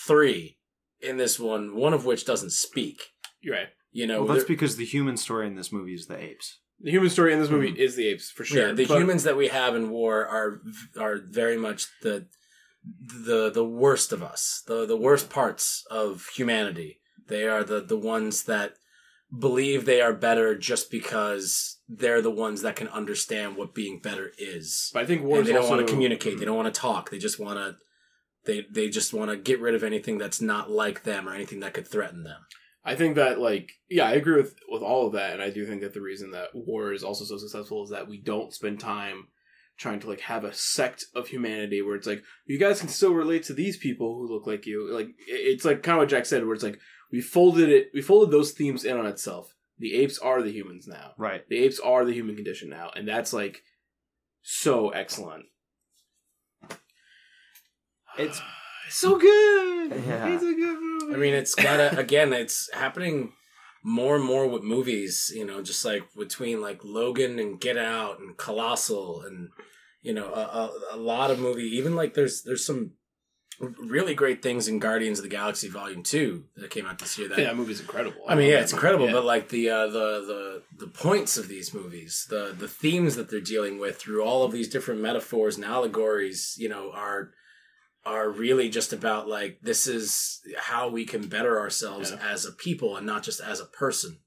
three 0.08 0.58
in 1.04 1.18
this 1.18 1.40
one, 1.40 1.76
one 1.76 1.94
of 1.94 2.06
which 2.06 2.26
doesn't 2.26 2.52
speak. 2.52 3.02
You're 3.42 3.56
right. 3.56 3.68
You 3.92 4.08
know, 4.08 4.24
well, 4.24 4.34
that's 4.34 4.48
because 4.48 4.78
the 4.78 4.86
human 4.86 5.18
story 5.18 5.46
in 5.46 5.56
this 5.56 5.72
movie 5.72 5.94
is 5.94 6.08
the 6.08 6.18
apes. 6.18 6.60
The 6.82 6.92
human 6.92 7.10
story 7.10 7.32
in 7.34 7.40
this 7.40 7.50
movie 7.50 7.72
mm. 7.72 7.78
is 7.78 7.96
the 7.96 8.08
apes 8.08 8.32
for 8.32 8.44
sure. 8.44 8.68
yeah, 8.68 8.74
the 8.74 8.86
but- 8.86 8.98
humans 8.98 9.24
that 9.24 9.38
we 9.38 9.48
have 9.50 9.76
in 9.76 9.90
war 9.90 10.26
are 10.26 10.62
are 11.00 11.18
very 11.18 11.58
much 11.58 11.88
the 12.02 12.28
the 13.26 13.50
the 13.52 13.64
worst 13.64 14.12
of 14.12 14.24
us, 14.24 14.64
the 14.68 14.86
the 14.86 14.98
worst 14.98 15.30
parts 15.30 15.86
of 15.90 16.28
humanity. 16.36 17.00
They 17.28 17.48
are 17.48 17.64
the 17.64 17.82
the 17.82 17.98
ones 17.98 18.44
that 18.44 18.74
believe 19.38 19.86
they 19.86 20.02
are 20.02 20.14
better 20.14 20.56
just 20.58 20.92
because 20.92 21.80
they're 21.88 22.22
the 22.22 22.32
ones 22.32 22.62
that 22.62 22.76
can 22.76 22.88
understand 22.90 23.56
what 23.56 23.74
being 23.74 24.00
better 24.00 24.32
is. 24.38 24.92
But 24.94 25.04
I 25.04 25.06
think 25.06 25.24
war 25.24 25.38
And 25.38 25.44
is 25.44 25.48
they 25.48 25.54
don't 25.54 25.64
also, 25.64 25.76
want 25.76 25.88
to 25.88 25.94
communicate. 25.94 26.38
They 26.38 26.44
mm. 26.44 26.48
don't 26.48 26.58
want 26.58 26.74
to 26.74 26.80
talk. 26.80 27.10
They 27.10 27.18
just 27.18 27.40
want 27.40 27.58
to. 27.58 27.76
They 28.46 28.66
they 28.70 28.90
just 28.90 29.14
want 29.14 29.32
to 29.32 29.38
get 29.38 29.62
rid 29.62 29.76
of 29.76 29.84
anything 29.84 30.18
that's 30.18 30.42
not 30.42 30.70
like 30.70 31.04
them 31.04 31.28
or 31.28 31.34
anything 31.34 31.62
that 31.62 31.74
could 31.74 31.88
threaten 31.88 32.24
them. 32.24 32.42
I 32.86 32.96
think 32.96 33.16
that 33.16 33.40
like 33.40 33.72
yeah, 33.90 34.08
I 34.08 34.14
agree 34.14 34.36
with 34.36 34.56
with 34.68 34.82
all 34.82 35.08
of 35.08 35.14
that, 35.14 35.34
and 35.34 35.42
I 35.42 35.50
do 35.50 35.66
think 35.66 35.82
that 35.82 35.94
the 35.94 36.02
reason 36.02 36.32
that 36.32 36.50
war 36.54 36.92
is 36.92 37.04
also 37.04 37.24
so 37.24 37.38
successful 37.38 37.84
is 37.84 37.92
that 37.92 38.08
we 38.08 38.20
don't 38.20 38.54
spend 38.54 38.80
time 38.80 39.28
trying 39.78 40.00
to 40.00 40.08
like 40.08 40.22
have 40.22 40.44
a 40.44 40.54
sect 40.54 41.06
of 41.16 41.28
humanity 41.28 41.82
where 41.82 41.96
it's 41.96 42.08
like 42.08 42.24
you 42.46 42.60
guys 42.60 42.80
can 42.80 42.90
still 42.90 43.14
relate 43.14 43.44
to 43.44 43.54
these 43.54 43.78
people 43.78 44.16
who 44.16 44.32
look 44.32 44.46
like 44.46 44.66
you. 44.66 44.94
Like 44.94 45.10
it's 45.28 45.66
like 45.66 45.82
kind 45.82 45.98
of 45.98 46.02
what 46.02 46.10
Jack 46.10 46.26
said, 46.26 46.46
where 46.46 46.54
it's 46.54 46.64
like 46.64 46.80
we 47.12 47.22
folded 47.22 47.70
it, 47.70 47.88
we 47.94 48.02
folded 48.02 48.32
those 48.32 48.52
themes 48.52 48.84
in 48.84 48.98
on 48.98 49.06
itself. 49.06 49.56
The 49.80 49.96
apes 49.96 50.20
are 50.20 50.42
the 50.42 50.52
humans 50.52 50.88
now. 50.88 51.14
Right. 51.18 51.48
The 51.50 51.58
apes 51.58 51.80
are 51.80 52.06
the 52.06 52.14
human 52.14 52.36
condition 52.36 52.70
now, 52.70 52.92
and 52.96 53.08
that's 53.08 53.34
like 53.34 53.62
so 54.42 54.90
excellent. 54.90 55.46
It's 58.18 58.42
It's 58.88 58.98
so 58.98 59.18
good. 59.18 59.92
Yeah. 60.06 60.28
It's 60.28 60.44
a 60.44 60.54
good 60.54 60.80
movie. 60.80 61.14
I 61.14 61.18
mean, 61.18 61.34
it's 61.34 61.56
gotta 61.56 61.98
again. 61.98 62.34
It's 62.34 62.72
happening 62.74 63.34
more 63.84 64.16
and 64.16 64.26
more 64.26 64.48
with 64.48 64.64
movies. 64.64 65.32
You 65.34 65.46
know, 65.46 65.62
just 65.62 65.84
like 65.86 66.04
between 66.18 66.62
like 66.62 66.84
Logan 66.84 67.40
and 67.40 67.60
Get 67.60 67.78
Out 67.78 68.20
and 68.20 68.38
Colossal 68.38 69.22
and 69.22 69.50
you 70.02 70.14
know 70.14 70.34
a, 70.34 70.40
a, 70.40 70.96
a 70.96 70.98
lot 70.98 71.32
of 71.32 71.40
movie. 71.40 71.64
Even 71.64 71.96
like 71.96 72.14
there's 72.14 72.44
there's 72.44 72.66
some 72.66 72.92
really 73.60 74.16
great 74.16 74.42
things 74.42 74.68
in 74.68 74.80
Guardians 74.80 75.20
of 75.20 75.24
the 75.24 75.30
Galaxy 75.30 75.70
Volume 75.70 76.04
Two 76.04 76.46
that 76.58 76.70
came 76.70 76.86
out 76.86 77.00
this 77.00 77.18
year. 77.18 77.30
That 77.30 77.38
yeah, 77.38 77.46
that 77.46 77.56
movie's 77.56 77.80
incredible. 77.80 78.22
I 78.28 78.36
mean, 78.36 78.50
yeah, 78.50 78.60
it's 78.60 78.74
incredible. 78.74 79.08
Yeah. 79.08 79.14
But 79.14 79.26
like 79.26 79.50
the 79.50 79.70
uh, 79.70 79.88
the 79.88 80.62
the 80.78 80.86
the 80.86 80.88
points 80.88 81.38
of 81.38 81.48
these 81.48 81.74
movies, 81.74 82.28
the 82.30 82.56
the 82.58 82.68
themes 82.68 83.16
that 83.16 83.30
they're 83.30 83.40
dealing 83.40 83.80
with 83.80 83.98
through 83.98 84.24
all 84.24 84.44
of 84.44 84.52
these 84.52 84.70
different 84.70 85.02
metaphors 85.02 85.56
and 85.56 85.66
allegories, 85.66 86.56
you 86.58 86.70
know, 86.70 86.92
are 86.92 87.32
are 88.06 88.30
really 88.30 88.70
just 88.70 88.92
about 88.94 89.28
like 89.28 89.60
this 89.62 89.88
is 89.88 90.42
how 90.58 90.90
we 90.90 91.06
can 91.06 91.28
better 91.28 91.60
ourselves 91.60 92.12
Yeah. 92.12 92.18
as 92.32 92.46
a 92.46 92.52
people 92.52 92.98
and 92.98 93.06
not 93.06 93.24
just 93.24 93.40
as 93.40 93.60
a 93.60 93.66
person. 93.66 94.20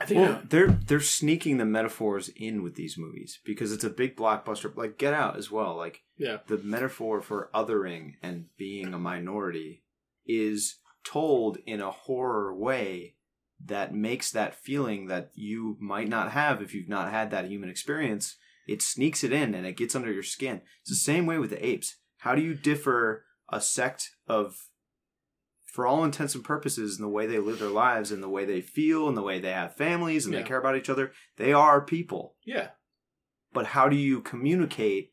I 0.00 0.06
think 0.06 0.20
well, 0.20 0.32
uh, 0.32 0.40
they're 0.48 0.68
they're 0.86 1.00
sneaking 1.00 1.58
the 1.58 1.64
metaphors 1.66 2.30
in 2.34 2.62
with 2.62 2.74
these 2.74 2.96
movies 2.96 3.38
because 3.44 3.70
it's 3.70 3.84
a 3.84 3.90
big 3.90 4.16
blockbuster. 4.16 4.74
Like 4.74 4.96
Get 4.98 5.12
Out 5.12 5.36
as 5.36 5.50
well. 5.50 5.76
Like 5.76 6.00
yeah, 6.16 6.38
the 6.46 6.58
metaphor 6.58 7.20
for 7.20 7.50
othering 7.54 8.14
and 8.22 8.46
being 8.56 8.94
a 8.94 8.98
minority 8.98 9.82
is 10.26 10.76
told 11.04 11.58
in 11.66 11.80
a 11.80 11.90
horror 11.90 12.54
way 12.54 13.14
that 13.62 13.94
makes 13.94 14.30
that 14.30 14.54
feeling 14.54 15.06
that 15.08 15.30
you 15.34 15.76
might 15.80 16.08
not 16.08 16.30
have 16.32 16.62
if 16.62 16.74
you've 16.74 16.88
not 16.88 17.10
had 17.10 17.30
that 17.30 17.48
human 17.50 17.68
experience. 17.68 18.36
It 18.66 18.80
sneaks 18.82 19.22
it 19.24 19.32
in 19.32 19.54
and 19.54 19.66
it 19.66 19.76
gets 19.76 19.94
under 19.94 20.12
your 20.12 20.22
skin. 20.22 20.62
It's 20.80 20.90
the 20.90 20.96
same 20.96 21.26
way 21.26 21.38
with 21.38 21.50
the 21.50 21.64
apes. 21.66 21.96
How 22.20 22.34
do 22.34 22.42
you 22.42 22.54
differ 22.54 23.24
a 23.52 23.60
sect 23.60 24.10
of, 24.26 24.54
for 25.66 25.86
all 25.86 26.04
intents 26.04 26.34
and 26.34 26.44
purposes, 26.44 26.96
in 26.98 27.02
the 27.02 27.08
way 27.08 27.26
they 27.26 27.38
live 27.38 27.58
their 27.58 27.68
lives 27.68 28.10
and 28.12 28.22
the 28.22 28.28
way 28.28 28.44
they 28.44 28.60
feel 28.60 29.08
and 29.08 29.16
the 29.16 29.22
way 29.22 29.38
they 29.38 29.52
have 29.52 29.74
families 29.76 30.24
and 30.26 30.34
Yeah. 30.34 30.42
they 30.42 30.48
care 30.48 30.58
about 30.58 30.76
each 30.76 30.88
other? 30.90 31.12
They 31.36 31.52
are 31.52 31.80
people 31.80 32.34
yeah, 32.44 32.68
but 33.52 33.66
how 33.66 33.88
do 33.88 33.96
you 33.96 34.20
communicate 34.20 35.12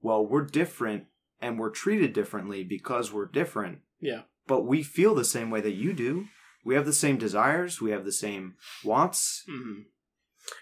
well 0.00 0.24
we're 0.26 0.44
different 0.44 1.04
and 1.40 1.58
we're 1.58 1.70
treated 1.70 2.12
differently 2.12 2.64
because 2.64 3.12
we're 3.12 3.26
different 3.26 3.78
yeah. 4.00 4.22
but 4.46 4.64
we 4.66 4.82
feel 4.82 5.14
the 5.14 5.24
same 5.24 5.50
way 5.50 5.60
that 5.60 5.72
you 5.74 5.92
do 5.92 6.26
we 6.64 6.74
have 6.74 6.86
the 6.86 6.92
same 6.92 7.16
desires 7.18 7.80
we 7.80 7.90
have 7.90 8.04
the 8.04 8.12
same 8.12 8.54
wants 8.84 9.42
hmm 9.48 9.82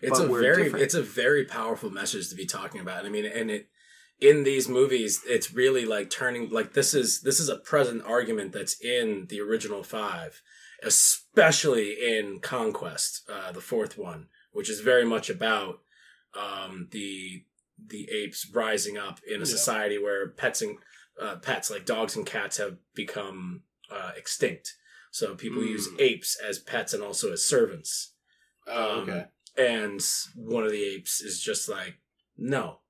It's 0.02 0.18
a 0.18 0.26
very 0.26 0.64
different. 0.64 0.82
it's 0.84 0.94
a 0.94 1.02
very 1.02 1.44
powerful 1.44 1.90
message 1.90 2.28
to 2.30 2.34
be 2.34 2.46
talking 2.46 2.80
about. 2.80 3.06
I 3.06 3.08
mean, 3.10 3.24
and 3.26 3.50
it 3.50 3.68
in 4.20 4.42
these 4.44 4.68
movies, 4.68 5.22
it's 5.26 5.52
really 5.54 5.84
like 5.84 6.10
turning 6.10 6.50
like 6.50 6.72
this 6.72 6.94
is 6.94 7.20
this 7.22 7.38
is 7.40 7.48
a 7.48 7.56
present 7.56 8.02
argument 8.04 8.52
that's 8.52 8.80
in 8.80 9.26
the 9.28 9.40
original 9.40 9.82
five, 9.82 10.42
especially 10.82 11.92
in 12.18 12.40
Conquest, 12.40 13.28
uh, 13.32 13.52
the 13.52 13.60
fourth 13.60 13.96
one, 13.96 14.26
which 14.52 14.68
is 14.70 14.80
very 14.80 15.04
much 15.04 15.30
about 15.30 15.80
um, 16.34 16.88
the 16.90 17.44
the 17.84 18.08
apes 18.10 18.50
rising 18.52 18.98
up 18.98 19.20
in 19.26 19.36
a 19.36 19.38
Yeah. 19.40 19.44
society 19.44 19.98
where 19.98 20.28
pets 20.30 20.62
and 20.62 20.78
uh, 21.20 21.36
pets 21.36 21.70
like 21.70 21.84
dogs 21.84 22.16
and 22.16 22.26
cats 22.26 22.56
have 22.56 22.76
become 22.94 23.62
uh, 23.90 24.12
extinct. 24.16 24.74
So 25.10 25.34
people 25.34 25.62
Mm. 25.62 25.68
use 25.70 25.88
apes 25.98 26.36
as 26.36 26.58
pets 26.58 26.92
and 26.92 27.02
also 27.02 27.32
as 27.32 27.44
servants 27.44 28.12
Oh, 28.66 29.00
Um, 29.00 29.08
okay. 29.10 29.24
and 29.56 30.04
one 30.36 30.64
of 30.64 30.70
the 30.72 30.84
apes 30.84 31.20
is 31.22 31.40
just 31.40 31.68
like 31.68 31.94
no 32.36 32.80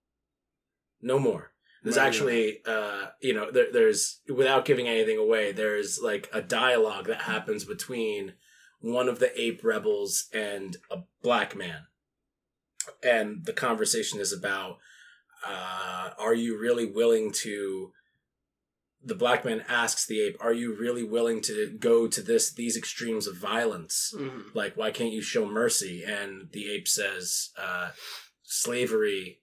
no 1.00 1.18
more. 1.18 1.52
There's 1.82 1.96
Right, 1.96 2.06
actually 2.06 2.60
uh 2.66 3.06
you 3.20 3.32
know 3.34 3.50
there, 3.50 3.72
there's 3.72 4.20
without 4.28 4.64
giving 4.64 4.88
anything 4.88 5.16
away 5.16 5.52
there's 5.52 6.00
like 6.02 6.28
a 6.32 6.42
dialogue 6.42 7.06
that 7.06 7.22
happens 7.22 7.64
between 7.64 8.34
one 8.80 9.08
of 9.08 9.18
the 9.20 9.30
ape 9.40 9.62
rebels 9.64 10.28
and 10.32 10.76
a 10.90 10.98
black 11.22 11.54
man. 11.56 11.86
And 13.02 13.44
the 13.44 13.52
conversation 13.52 14.18
is 14.18 14.32
about 14.32 14.78
uh 15.46 16.10
are 16.18 16.34
you 16.34 16.58
really 16.58 16.84
willing 16.86 17.30
to 17.32 17.92
the 19.04 19.14
black 19.14 19.44
man 19.44 19.64
asks 19.68 20.04
the 20.04 20.20
ape 20.20 20.36
are 20.40 20.52
you 20.52 20.74
really 20.74 21.04
willing 21.04 21.40
to 21.42 21.76
go 21.78 22.08
to 22.08 22.20
this 22.20 22.52
these 22.52 22.76
extremes 22.76 23.28
of 23.28 23.36
violence? 23.36 24.12
Mhm. 24.16 24.52
like 24.52 24.76
why 24.76 24.90
can't 24.90 25.12
you 25.12 25.22
show 25.22 25.46
mercy? 25.46 26.02
And 26.02 26.50
the 26.52 26.68
ape 26.72 26.88
says 26.88 27.50
uh 27.56 27.90
slavery 28.42 29.40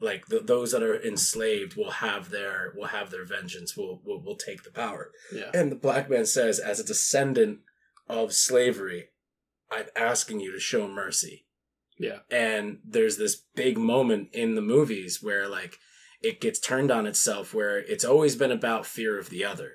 like 0.00 0.26
th 0.26 0.42
those 0.44 0.72
that 0.72 0.82
are 0.82 1.00
enslaved 1.02 1.76
will 1.76 1.90
have 1.90 2.30
their 2.30 2.72
will 2.76 2.88
have 2.88 3.10
their 3.10 3.24
vengeance 3.24 3.76
will 3.76 4.00
will 4.04 4.22
will 4.22 4.36
take 4.36 4.62
the 4.62 4.70
power. 4.70 5.10
Yeah. 5.32 5.50
and 5.54 5.70
the 5.72 5.76
black 5.76 6.08
man 6.08 6.26
says 6.26 6.58
as 6.58 6.80
a 6.80 6.84
descendant 6.84 7.60
of 8.08 8.32
slavery 8.32 9.10
i'm 9.70 9.86
asking 9.96 10.40
you 10.40 10.52
to 10.52 10.60
show 10.60 10.88
mercy. 10.88 11.46
Yeah. 11.98 12.20
and 12.30 12.78
there's 12.84 13.16
this 13.18 13.42
big 13.56 13.76
moment 13.76 14.28
in 14.32 14.54
the 14.54 14.62
movies 14.62 15.20
where 15.20 15.48
like 15.48 15.78
it 16.22 16.40
gets 16.40 16.60
turned 16.60 16.90
on 16.90 17.06
itself 17.06 17.54
where 17.54 17.78
it's 17.78 18.04
always 18.04 18.36
been 18.36 18.50
about 18.52 18.86
fear 18.86 19.18
of 19.18 19.30
the 19.30 19.44
other. 19.44 19.72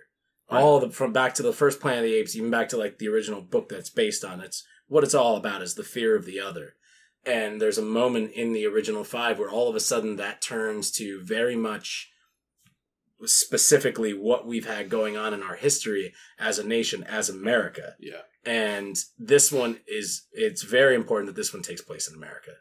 All 0.50 0.80
the 0.80 0.90
from 0.90 1.14
back 1.14 1.34
to 1.36 1.44
the 1.44 1.54
first 1.54 1.80
planet 1.80 2.00
of 2.00 2.06
the 2.06 2.16
apes 2.16 2.36
even 2.36 2.52
back 2.52 2.70
to 2.70 2.78
like 2.78 2.98
the 2.98 3.08
original 3.08 3.42
book 3.42 3.70
that's 3.70 3.90
based 3.90 4.24
on 4.24 4.40
it's 4.40 4.64
what 4.88 5.04
it's 5.04 5.16
all 5.16 5.36
about 5.36 5.62
is 5.62 5.76
the 5.76 5.84
fear 5.84 6.16
of 6.16 6.26
the 6.26 6.40
other 6.40 6.76
and 7.26 7.62
there's 7.62 7.78
a 7.78 7.84
moment 7.84 8.32
in 8.32 8.54
the 8.54 8.66
original 8.66 9.04
five 9.04 9.40
where 9.40 9.50
all 9.50 9.70
of 9.70 9.76
a 9.76 9.80
sudden 9.80 10.18
that 10.18 10.42
turns 10.42 10.92
to 10.92 11.22
very 11.24 11.56
much 11.56 12.12
specifically 13.26 14.14
what 14.14 14.46
we've 14.46 14.68
had 14.68 14.90
going 14.90 15.16
on 15.16 15.34
in 15.34 15.42
our 15.42 15.56
history 15.56 16.14
as 16.38 16.60
a 16.60 16.68
nation 16.68 17.04
as 17.04 17.30
america 17.30 17.96
Yeah. 18.00 18.22
and 18.46 18.98
this 19.18 19.52
one 19.52 19.80
is 19.88 20.28
it's 20.34 20.64
very 20.64 20.96
important 20.96 21.28
that 21.28 21.36
this 21.40 21.54
one 21.54 21.64
takes 21.64 21.82
place 21.82 22.08
in 22.10 22.16
america 22.16 22.52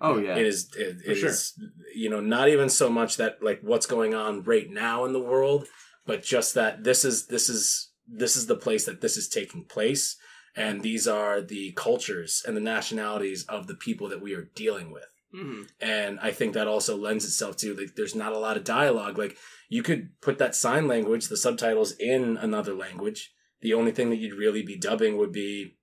oh 0.00 0.18
yeah 0.18 0.36
it 0.36 0.46
is 0.46 0.70
it, 0.76 0.98
it 1.04 1.14
sure. 1.16 1.30
is, 1.30 1.58
you 1.94 2.10
know 2.10 2.20
not 2.20 2.48
even 2.48 2.68
so 2.68 2.88
much 2.88 3.16
that 3.16 3.42
like 3.42 3.60
what's 3.62 3.86
going 3.86 4.14
on 4.14 4.42
right 4.44 4.70
now 4.70 5.04
in 5.04 5.12
the 5.12 5.20
world 5.20 5.66
but 6.06 6.22
just 6.22 6.54
that 6.54 6.84
this 6.84 7.04
is 7.04 7.26
this 7.26 7.48
is 7.48 7.90
this 8.06 8.36
is 8.36 8.46
the 8.46 8.56
place 8.56 8.84
that 8.84 9.00
this 9.00 9.16
is 9.16 9.28
taking 9.28 9.64
place 9.64 10.16
and 10.56 10.82
these 10.82 11.06
are 11.08 11.40
the 11.40 11.72
cultures 11.72 12.42
and 12.46 12.56
the 12.56 12.60
nationalities 12.60 13.44
of 13.48 13.66
the 13.66 13.74
people 13.74 14.08
that 14.08 14.22
we 14.22 14.34
are 14.34 14.50
dealing 14.54 14.90
with. 14.90 15.08
Mhm. 15.34 15.68
And 15.80 16.20
I 16.20 16.30
think 16.30 16.54
that 16.54 16.68
also 16.68 16.96
lends 16.96 17.24
itself 17.24 17.56
to 17.58 17.74
like 17.74 17.96
there's 17.96 18.14
not 18.14 18.32
a 18.32 18.38
lot 18.38 18.56
of 18.56 18.64
dialogue. 18.64 19.18
Like 19.18 19.36
you 19.68 19.82
could 19.82 20.20
put 20.20 20.38
that 20.38 20.54
sign 20.54 20.86
language, 20.86 21.28
the 21.28 21.36
subtitles 21.36 21.92
in 21.92 22.36
another 22.36 22.74
language. 22.74 23.32
The 23.60 23.74
only 23.74 23.92
thing 23.92 24.10
that 24.10 24.18
you'd 24.18 24.38
really 24.38 24.62
be 24.62 24.76
dubbing 24.76 25.16
would 25.16 25.32
be 25.32 25.76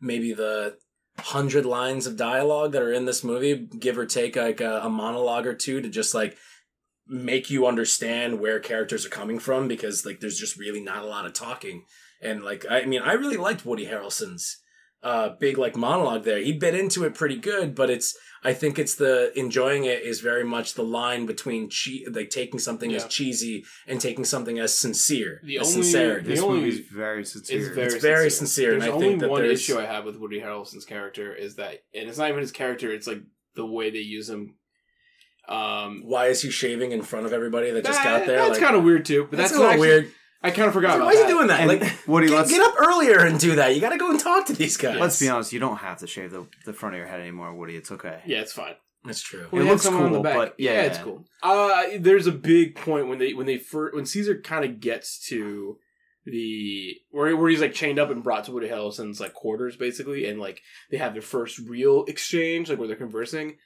maybe 0.00 0.32
the 0.32 0.78
hundred 1.18 1.64
lines 1.66 2.06
of 2.06 2.16
dialogue 2.16 2.72
that 2.72 2.82
are 2.82 2.92
in 2.92 3.04
this 3.04 3.22
movie, 3.22 3.68
give 3.78 3.98
or 3.98 4.06
take 4.06 4.34
like 4.34 4.60
a, 4.60 4.80
a 4.82 4.90
monologue 4.90 5.46
or 5.46 5.54
two 5.54 5.80
to 5.80 5.88
just 5.88 6.14
like 6.14 6.36
make 7.06 7.50
you 7.50 7.66
understand 7.66 8.40
where 8.40 8.58
characters 8.58 9.04
are 9.04 9.10
coming 9.10 9.38
from 9.38 9.68
because 9.68 10.06
like 10.06 10.20
there's 10.20 10.38
just 10.38 10.56
really 10.56 10.80
not 10.80 11.02
a 11.02 11.06
lot 11.06 11.26
of 11.26 11.32
talking. 11.32 11.84
And 12.22 12.42
like 12.42 12.64
I 12.70 12.84
mean, 12.86 13.02
I 13.02 13.12
really 13.14 13.36
liked 13.36 13.66
Woody 13.66 13.86
Harrelson's 13.86 14.58
uh 15.02 15.30
big 15.40 15.58
like 15.58 15.76
monologue 15.76 16.22
there. 16.24 16.38
He 16.38 16.52
bit 16.52 16.74
into 16.74 17.04
it 17.04 17.14
pretty 17.14 17.36
good, 17.36 17.74
but 17.74 17.90
it's 17.90 18.16
I 18.44 18.52
think 18.54 18.78
it's 18.78 18.94
the 18.96 19.36
enjoying 19.38 19.84
it 19.84 20.02
is 20.02 20.20
very 20.20 20.44
much 20.44 20.74
the 20.74 20.82
line 20.84 21.26
between 21.26 21.68
che- 21.70 22.06
like 22.10 22.30
taking 22.30 22.58
something 22.60 22.90
Yeah. 22.90 22.96
as 22.98 23.06
cheesy 23.06 23.64
and 23.86 24.00
taking 24.00 24.24
something 24.24 24.58
as 24.58 24.76
sincere. 24.76 25.40
The 25.44 25.58
as 25.58 25.68
only- 25.68 25.82
sincerity. 25.82 26.28
This 26.28 26.40
The 26.40 26.46
only- 26.46 26.60
movie's 26.60 26.80
very 26.80 27.24
sincere. 27.24 27.58
It's 27.58 27.68
very, 27.74 27.86
It's 27.86 27.94
very 27.96 28.30
sincere, 28.30 28.70
There's 28.72 28.82
and 28.84 28.92
I 28.92 28.94
only 28.94 29.08
think 29.08 29.20
that 29.20 29.30
one 29.30 29.42
there's- 29.42 29.60
issue 29.60 29.78
I 29.78 29.86
have 29.86 30.04
with 30.04 30.16
Woody 30.16 30.40
Harrelson's 30.40 30.84
character 30.84 31.34
is 31.34 31.56
that, 31.56 31.82
and 31.94 32.08
it's 32.08 32.18
not 32.18 32.28
even 32.28 32.40
his 32.40 32.52
character; 32.52 32.92
it's 32.92 33.06
like 33.06 33.22
the 33.54 33.66
way 33.66 33.90
they 33.90 33.98
use 33.98 34.28
him. 34.30 34.54
Um, 35.48 36.02
Why 36.04 36.26
is 36.28 36.42
he 36.42 36.50
shaving 36.50 36.92
in 36.92 37.02
front 37.02 37.26
of 37.26 37.32
everybody 37.32 37.70
that 37.72 37.84
just 37.84 38.02
that- 38.02 38.20
got 38.20 38.26
there? 38.26 38.36
That's 38.38 38.50
Like, 38.52 38.60
kind 38.60 38.76
of 38.76 38.84
weird 38.84 39.04
too. 39.04 39.26
But 39.30 39.36
that's, 39.38 39.50
that's, 39.50 39.52
a 39.52 39.58
little 39.58 39.72
actually- 39.72 39.88
weird. 39.88 40.12
I 40.42 40.50
kind 40.50 40.66
of 40.68 40.74
forgot. 40.74 40.98
Why 40.98 41.04
about 41.04 41.14
is 41.14 41.20
he 41.22 41.26
doing 41.28 41.46
that? 41.48 41.60
And 41.60 41.68
like, 41.68 42.08
Woody, 42.08 42.26
get, 42.28 42.36
let's 42.36 42.50
get 42.50 42.60
up 42.60 42.74
earlier 42.80 43.18
and 43.20 43.38
do 43.38 43.56
that. 43.56 43.74
You 43.74 43.80
got 43.80 43.90
to 43.90 43.98
go 43.98 44.10
and 44.10 44.18
talk 44.18 44.46
to 44.46 44.52
these 44.54 44.76
guys. 44.76 44.98
let's 44.98 45.20
be 45.20 45.28
honest. 45.28 45.52
You 45.52 45.60
don't 45.60 45.76
have 45.78 45.98
to 45.98 46.06
shave 46.06 46.30
the, 46.32 46.46
the 46.64 46.72
front 46.72 46.94
of 46.94 46.98
your 46.98 47.06
head 47.08 47.20
anymore, 47.20 47.54
Woody. 47.54 47.76
It's 47.76 47.92
okay. 47.92 48.20
Yeah, 48.26 48.40
it's 48.40 48.52
fine. 48.52 48.74
That's 49.04 49.20
true. 49.20 49.46
Well, 49.50 49.62
It 49.62 49.66
looks 49.66 49.82
someone 49.82 50.04
on 50.04 50.12
the 50.12 50.16
cool, 50.18 50.22
back. 50.22 50.36
but 50.36 50.54
yeah. 50.58 50.82
it's 50.82 50.98
cool. 50.98 51.24
Uh, 51.42 51.82
there's 51.98 52.26
a 52.26 52.32
big 52.32 52.76
point 52.76 53.08
when 53.08 53.18
they 53.18 53.34
when 53.34 53.46
they 53.46 53.58
first 53.58 53.94
when 53.94 54.06
Caesar 54.06 54.40
kind 54.40 54.64
of 54.64 54.78
gets 54.80 55.18
to 55.28 55.76
the 56.24 56.94
where 57.10 57.36
where 57.36 57.50
he's 57.50 57.60
like 57.60 57.74
chained 57.74 57.98
up 57.98 58.10
and 58.10 58.22
brought 58.22 58.44
to 58.44 58.52
Woody 58.52 58.68
Harrelson's 58.68 59.20
like 59.20 59.34
quarters 59.34 59.76
basically, 59.76 60.26
and 60.26 60.38
like 60.40 60.60
they 60.90 60.98
have 60.98 61.14
their 61.14 61.22
first 61.22 61.58
real 61.58 62.04
exchange, 62.04 62.68
like 62.70 62.78
where 62.78 62.86
they're 62.86 62.96
conversing. 62.96 63.56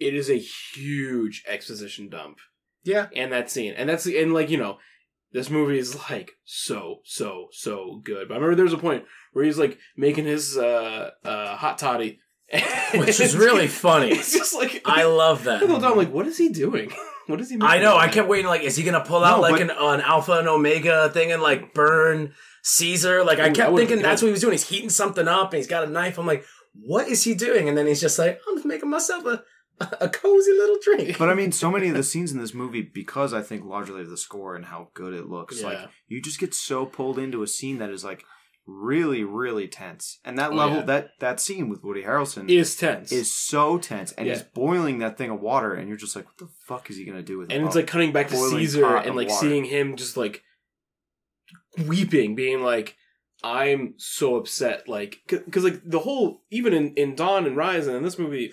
It 0.00 0.14
is 0.14 0.28
a 0.28 0.34
huge 0.38 1.44
exposition 1.46 2.08
dump, 2.08 2.38
Yeah. 2.82 3.06
and 3.14 3.30
that 3.32 3.48
scene, 3.50 3.74
and 3.76 3.88
that's 3.88 4.06
and 4.06 4.34
like 4.34 4.50
you 4.50 4.58
know, 4.58 4.78
this 5.34 5.50
movie 5.50 5.78
is 5.78 5.94
like 6.08 6.32
so 6.44 7.00
so 7.04 7.48
so 7.52 8.00
good. 8.02 8.28
But 8.28 8.34
I 8.34 8.36
remember 8.38 8.54
there 8.56 8.64
was 8.64 8.72
a 8.72 8.78
point 8.78 9.04
where 9.34 9.44
he's 9.44 9.58
like 9.58 9.78
making 9.96 10.24
his 10.24 10.56
uh 10.56 11.10
uh 11.24 11.56
hot 11.56 11.76
toddy, 11.76 12.20
Which 12.94 13.20
is 13.20 13.36
really 13.36 13.66
funny. 13.66 14.10
It's 14.12 14.32
just 14.32 14.54
like 14.54 14.80
I 14.86 15.04
love 15.22 15.44
that. 15.44 15.60
the 15.60 15.66
whole 15.66 15.80
time, 15.80 15.92
I'm 15.92 15.98
like, 15.98 16.12
what 16.12 16.26
is 16.26 16.38
he 16.38 16.48
doing? 16.48 16.90
what 17.26 17.40
is 17.40 17.50
he? 17.50 17.58
I 17.60 17.80
know. 17.80 17.96
I 17.96 18.08
kept 18.08 18.28
waiting. 18.28 18.46
Like, 18.46 18.62
is 18.62 18.76
he 18.76 18.82
gonna 18.84 19.04
pull 19.04 19.22
out 19.24 19.36
No, 19.36 19.42
like 19.42 19.52
but- 19.52 19.62
an, 19.62 19.70
an 19.70 20.00
alpha 20.00 20.32
and 20.38 20.48
omega 20.48 21.10
thing 21.10 21.32
and 21.32 21.42
like 21.42 21.74
burn 21.74 22.32
Caesar? 22.62 23.24
Like, 23.24 23.38
I 23.40 23.42
Ooh, 23.42 23.46
that 23.48 23.54
kept 23.56 23.72
would've 23.72 23.88
thinking 23.88 24.02
that's 24.02 24.22
what 24.22 24.28
he 24.28 24.32
was 24.32 24.40
doing. 24.40 24.52
He's 24.52 24.68
heating 24.68 24.90
something 24.90 25.26
up 25.28 25.52
and 25.52 25.58
he's 25.58 25.66
got 25.66 25.84
a 25.84 25.90
knife. 25.90 26.18
I'm 26.18 26.26
like, 26.26 26.44
what 26.74 27.08
is 27.08 27.24
he 27.24 27.34
doing? 27.34 27.68
And 27.68 27.76
then 27.76 27.86
he's 27.86 28.00
just 28.00 28.18
like, 28.18 28.40
I'm 28.48 28.56
just 28.56 28.66
making 28.66 28.90
myself 28.90 29.24
a 29.26 29.42
a 30.00 30.08
cozy 30.08 30.52
little 30.52 30.78
drink. 30.82 31.18
But 31.18 31.28
I 31.30 31.34
mean, 31.34 31.52
so 31.52 31.70
many 31.70 31.88
of 31.88 31.94
the 31.94 32.02
scenes 32.12 32.32
in 32.32 32.38
this 32.38 32.54
movie, 32.54 32.82
because 32.82 33.32
I 33.34 33.42
think 33.42 33.64
largely 33.64 34.00
of 34.02 34.10
the 34.10 34.16
score 34.16 34.54
and 34.56 34.64
how 34.66 34.88
good 34.94 35.14
it 35.14 35.26
looks, 35.28 35.60
Yeah. 35.60 35.66
like 35.68 35.88
you 36.08 36.20
just 36.22 36.38
get 36.38 36.54
so 36.54 36.86
pulled 36.86 37.18
into 37.18 37.42
a 37.42 37.46
scene 37.46 37.78
that 37.78 37.90
is 37.90 38.04
like 38.04 38.24
really, 38.66 39.24
really 39.24 39.68
tense. 39.68 40.20
And 40.24 40.38
that 40.38 40.52
Oh, 40.52 40.54
level, 40.54 40.76
yeah. 40.78 40.84
that 40.84 41.10
that 41.20 41.40
scene 41.40 41.68
with 41.68 41.82
Woody 41.84 42.02
Harrelson 42.02 42.48
is 42.48 42.74
tense. 42.76 43.12
is 43.12 43.34
so 43.34 43.76
tense, 43.78 44.12
and 44.12 44.26
Yeah. 44.26 44.34
he's 44.34 44.42
boiling 44.42 45.00
that 45.00 45.18
thing 45.18 45.30
of 45.30 45.40
water, 45.40 45.74
and 45.74 45.86
you're 45.88 45.98
just 45.98 46.16
like, 46.16 46.24
what 46.26 46.38
the 46.38 46.48
fuck 46.66 46.88
is 46.88 46.96
he 46.96 47.04
gonna 47.04 47.22
do 47.22 47.38
with 47.38 47.50
it? 47.50 47.54
and 47.56 47.66
it's 47.66 47.76
like 47.76 47.86
cutting 47.86 48.12
back 48.12 48.28
to 48.28 48.36
Caesar 48.36 48.96
and 48.96 49.14
like 49.16 49.28
water. 49.28 49.40
seeing 49.46 49.64
him 49.64 49.96
just 49.96 50.16
like 50.16 50.42
weeping, 51.86 52.34
being 52.34 52.62
like, 52.62 52.96
"I'm 53.42 53.94
so 53.98 54.36
upset." 54.36 54.88
Like, 54.88 55.18
because 55.26 55.64
like 55.64 55.82
the 55.84 55.98
whole 56.00 56.42
even 56.50 56.72
in 56.72 56.94
in 56.94 57.14
Dawn 57.14 57.46
and 57.46 57.56
Rise 57.56 57.86
and 57.86 57.96
in 57.96 58.02
this 58.02 58.18
movie, 58.18 58.52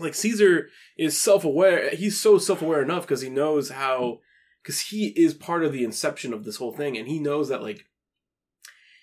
like 0.00 0.14
Caesar 0.14 0.68
is 0.96 1.20
self 1.20 1.44
aware. 1.44 1.90
He's 1.90 2.20
so 2.20 2.38
self 2.38 2.62
aware 2.62 2.82
enough 2.82 3.02
because 3.02 3.22
he 3.22 3.30
knows 3.30 3.70
how 3.70 4.20
because 4.62 4.80
he 4.80 5.08
is 5.08 5.34
part 5.34 5.64
of 5.64 5.72
the 5.72 5.84
inception 5.84 6.32
of 6.32 6.44
this 6.44 6.56
whole 6.56 6.72
thing, 6.72 6.96
and 6.96 7.08
he 7.08 7.18
knows 7.18 7.48
that 7.48 7.62
like 7.62 7.86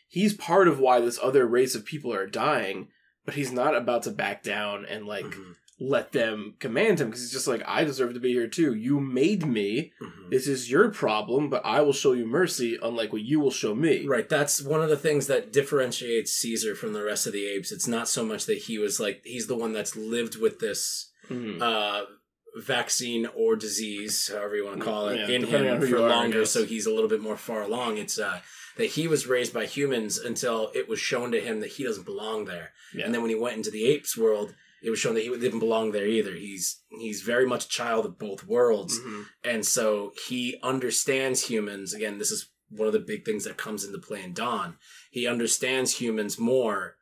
he's 0.08 0.34
part 0.34 0.68
of 0.68 0.80
why 0.80 1.00
this 1.00 1.20
other 1.22 1.46
race 1.48 1.76
of 1.76 1.86
people 1.86 2.14
are 2.14 2.28
dying. 2.28 2.90
But 3.26 3.34
he's 3.34 3.52
not 3.52 3.76
about 3.76 4.04
to 4.04 4.12
back 4.12 4.44
down 4.44 4.86
and 4.86 5.08
like 5.08 5.26
Mhm. 5.26 5.56
Let 5.80 6.14
them 6.14 6.56
command 6.60 7.02
him 7.02 7.08
because 7.08 7.22
he's 7.22 7.34
just 7.34 7.48
like, 7.48 7.62
I 7.68 7.84
deserve 7.84 8.14
to 8.14 8.20
be 8.20 8.32
here 8.32 8.48
too. 8.48 8.74
You 8.74 9.02
made 9.02 9.46
me. 9.46 9.92
Mhm. 10.02 10.30
This 10.32 10.48
is 10.48 10.72
your 10.72 10.90
problem, 10.90 11.50
but 11.50 11.66
I 11.66 11.82
will 11.82 11.92
show 11.92 12.14
you 12.14 12.26
mercy, 12.26 12.80
unlike 12.82 13.12
what 13.12 13.24
you 13.24 13.42
will 13.42 13.52
show 13.52 13.76
me. 13.76 14.06
Right, 14.06 14.30
that's 14.30 14.62
one 14.62 14.82
of 14.82 14.90
the 14.90 14.96
things 14.96 15.28
that 15.28 15.52
differentiates 15.52 16.32
Caesar 16.32 16.76
from 16.76 16.94
the 16.94 17.04
rest 17.04 17.28
of 17.28 17.34
the 17.34 17.46
apes. 17.48 17.74
It's 17.74 17.88
not 17.90 18.08
so 18.08 18.24
much 18.26 18.46
that 18.46 18.60
he 18.60 18.78
was 18.80 19.00
like 19.02 19.22
he's 19.26 19.48
the 19.48 19.56
one 19.58 19.74
that's 19.74 19.98
lived 19.98 20.38
with 20.40 20.60
this 20.60 21.12
Mhm. 21.30 21.62
uh, 21.62 22.06
vaccine 22.58 23.26
or 23.36 23.58
disease, 23.58 24.30
however 24.34 24.56
you 24.56 24.64
want 24.66 24.78
to 24.80 24.84
call 24.86 25.10
it, 25.10 25.20
Yeah, 25.20 25.28
in 25.36 25.44
him 25.44 25.80
for 25.82 25.88
you 25.88 25.98
are, 26.04 26.10
longer, 26.10 26.46
so 26.46 26.64
he's 26.66 26.86
a 26.86 26.94
little 26.94 27.10
bit 27.10 27.20
more 27.20 27.36
far 27.36 27.64
along. 27.64 27.98
It's 27.98 28.18
uh, 28.18 28.40
that 28.78 28.86
he 28.92 29.08
was 29.10 29.28
raised 29.28 29.54
by 29.54 29.66
humans 29.66 30.18
until 30.18 30.72
it 30.74 30.88
was 30.88 31.00
shown 31.00 31.32
to 31.34 31.42
him 31.42 31.60
that 31.60 31.72
he 31.74 31.84
doesn't 31.84 32.06
belong 32.06 32.46
there, 32.46 32.72
Yeah. 32.94 33.06
and 33.06 33.14
then 33.14 33.22
when 33.22 33.30
he 33.30 33.36
went 33.36 33.58
into 33.58 33.72
the 33.72 33.86
apes 33.86 34.16
world, 34.18 34.54
it 34.84 34.90
was 34.90 35.00
shown 35.00 35.16
that 35.16 35.24
he 35.24 35.30
didn't 35.30 35.60
belong 35.60 35.92
there 35.92 36.08
either. 36.08 36.34
He's 36.36 36.82
he's 36.90 37.22
very 37.22 37.46
much 37.46 37.66
a 37.66 37.70
child 37.70 38.06
of 38.06 38.18
both 38.20 38.46
worlds, 38.46 39.00
Mhm. 39.00 39.26
and 39.44 39.66
so 39.66 40.14
he 40.28 40.58
understands 40.64 41.48
humans. 41.48 41.94
Again, 41.94 42.18
this 42.18 42.32
is 42.32 42.50
one 42.70 42.88
of 42.88 42.94
the 42.94 43.00
big 43.00 43.26
things 43.26 43.44
that 43.46 43.58
comes 43.58 43.84
into 43.84 44.00
play 44.00 44.24
in 44.24 44.34
Dawn. 44.34 44.78
He 45.12 45.28
understands 45.28 46.00
humans 46.02 46.38
more 46.40 46.98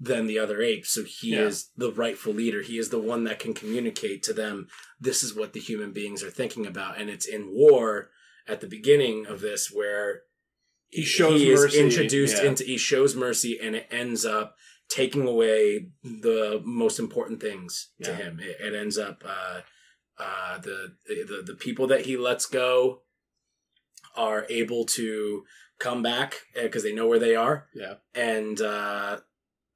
than 0.00 0.26
the 0.26 0.38
other 0.40 0.60
apes. 0.60 0.90
So 0.90 1.04
he 1.04 1.30
Yeah. 1.30 1.46
is 1.46 1.70
the 1.76 1.92
rightful 1.92 2.34
leader. 2.34 2.62
He 2.62 2.78
is 2.78 2.88
the 2.90 2.98
one 2.98 3.22
that 3.24 3.38
can 3.38 3.54
communicate 3.54 4.22
to 4.24 4.32
them 4.32 4.68
this 5.00 5.22
is 5.22 5.32
what 5.34 5.52
the 5.52 5.60
human 5.60 5.92
beings 5.92 6.22
are 6.24 6.32
thinking 6.32 6.66
about. 6.66 6.98
And 6.98 7.08
it's 7.08 7.26
in 7.26 7.50
war 7.50 8.10
at 8.48 8.60
the 8.60 8.66
beginning 8.66 9.26
of 9.26 9.40
this 9.40 9.70
where 9.70 10.24
He 10.90 11.02
shows 11.04 11.40
he 11.40 11.54
mercy, 11.54 11.78
introduced 11.78 12.36
yeah. 12.38 12.48
into 12.50 12.64
he 12.64 12.76
shows 12.76 13.14
mercy 13.16 13.58
and 13.60 13.74
it 13.76 13.86
ends 13.90 14.24
up 14.24 14.56
taking 14.88 15.26
away 15.26 15.88
the 16.02 16.60
most 16.64 16.98
important 16.98 17.40
things 17.40 17.90
to 18.02 18.14
him. 18.14 18.38
It, 18.40 18.56
it 18.60 18.74
ends 18.74 18.98
up 18.98 19.22
uh, 19.26 19.60
uh, 20.18 20.58
the, 20.58 20.94
the 21.06 21.42
the 21.46 21.54
people 21.54 21.86
that 21.88 22.06
he 22.06 22.16
lets 22.16 22.46
go 22.46 23.02
are 24.16 24.46
able 24.48 24.84
to 24.84 25.42
come 25.80 26.02
back 26.02 26.42
because 26.54 26.82
they 26.84 26.94
know 26.94 27.08
where 27.08 27.18
they 27.18 27.34
are 27.34 27.66
Yeah. 27.74 27.94
and 28.14 28.60
uh, 28.60 29.18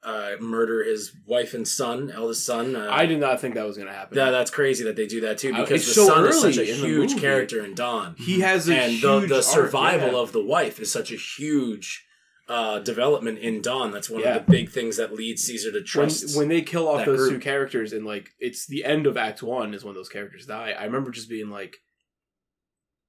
uh, 0.04 0.30
murder 0.40 0.84
his 0.84 1.10
wife 1.26 1.54
and 1.54 1.66
son, 1.66 2.12
eldest 2.14 2.46
son. 2.46 2.76
Uh, 2.76 2.88
I 2.88 3.04
did 3.06 3.18
not 3.18 3.40
think 3.40 3.56
that 3.56 3.66
was 3.66 3.76
going 3.76 3.88
to 3.88 3.92
happen. 3.94 4.16
that, 4.16 4.30
that's 4.30 4.52
crazy 4.52 4.84
that 4.84 4.94
they 4.94 5.08
do 5.08 5.22
that 5.22 5.38
too 5.38 5.52
Uh, 5.52 5.62
because 5.62 5.84
the 5.86 5.92
so 5.94 6.06
son 6.06 6.28
is 6.28 6.40
such 6.40 6.56
a 6.56 6.60
early 6.60 6.70
in 6.70 6.80
the 6.80 6.86
huge 6.86 7.20
character 7.20 7.64
in 7.64 7.74
Dawn 7.74 8.14
he 8.16 8.38
has 8.40 8.68
a 8.68 8.76
and 8.76 8.92
huge 8.92 9.02
the, 9.02 9.26
the 9.26 9.34
arc, 9.36 9.44
survival 9.44 10.12
yeah. 10.12 10.18
of 10.18 10.30
the 10.30 10.44
wife 10.44 10.78
is 10.78 10.92
such 10.92 11.10
a 11.10 11.16
huge 11.16 12.06
uh, 12.48 12.78
development 12.78 13.38
in 13.38 13.60
Dawn. 13.60 13.90
That's 13.90 14.08
one 14.08 14.22
Yeah. 14.22 14.36
of 14.36 14.46
the 14.46 14.50
big 14.50 14.70
things 14.70 14.96
that 14.96 15.12
leads 15.12 15.42
Caesar 15.44 15.70
to 15.70 15.78
when, 15.78 15.84
trust. 15.84 16.36
when 16.36 16.48
they 16.48 16.62
kill 16.62 16.88
off 16.88 17.04
those 17.04 17.28
two 17.28 17.38
characters 17.38 17.92
and 17.92 18.06
like 18.06 18.30
it's 18.38 18.66
the 18.66 18.84
end 18.84 19.06
of 19.06 19.16
Act 19.18 19.42
One 19.42 19.74
is 19.74 19.84
when 19.84 19.94
those 19.94 20.08
characters 20.08 20.46
die. 20.46 20.70
I 20.78 20.84
remember 20.84 21.10
just 21.10 21.28
being 21.28 21.50
like, 21.50 21.76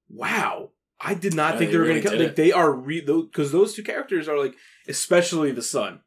"Wow, 0.10 0.72
I 1.00 1.14
did 1.14 1.34
not 1.36 1.54
Yeah, 1.54 1.60
think 1.60 1.72
they 1.72 1.74
they 1.74 1.78
were 1.80 1.84
really 1.86 2.02
going 2.02 2.12
to 2.14 2.18
kill." 2.18 2.28
Like 2.28 2.36
they 2.36 2.52
are 2.52 2.72
re 2.72 3.02
because 3.02 3.52
those 3.52 3.74
two 3.74 3.84
characters 3.84 4.28
are 4.28 4.38
like, 4.38 4.56
especially 4.88 5.52
the 5.52 5.62
son, 5.62 6.02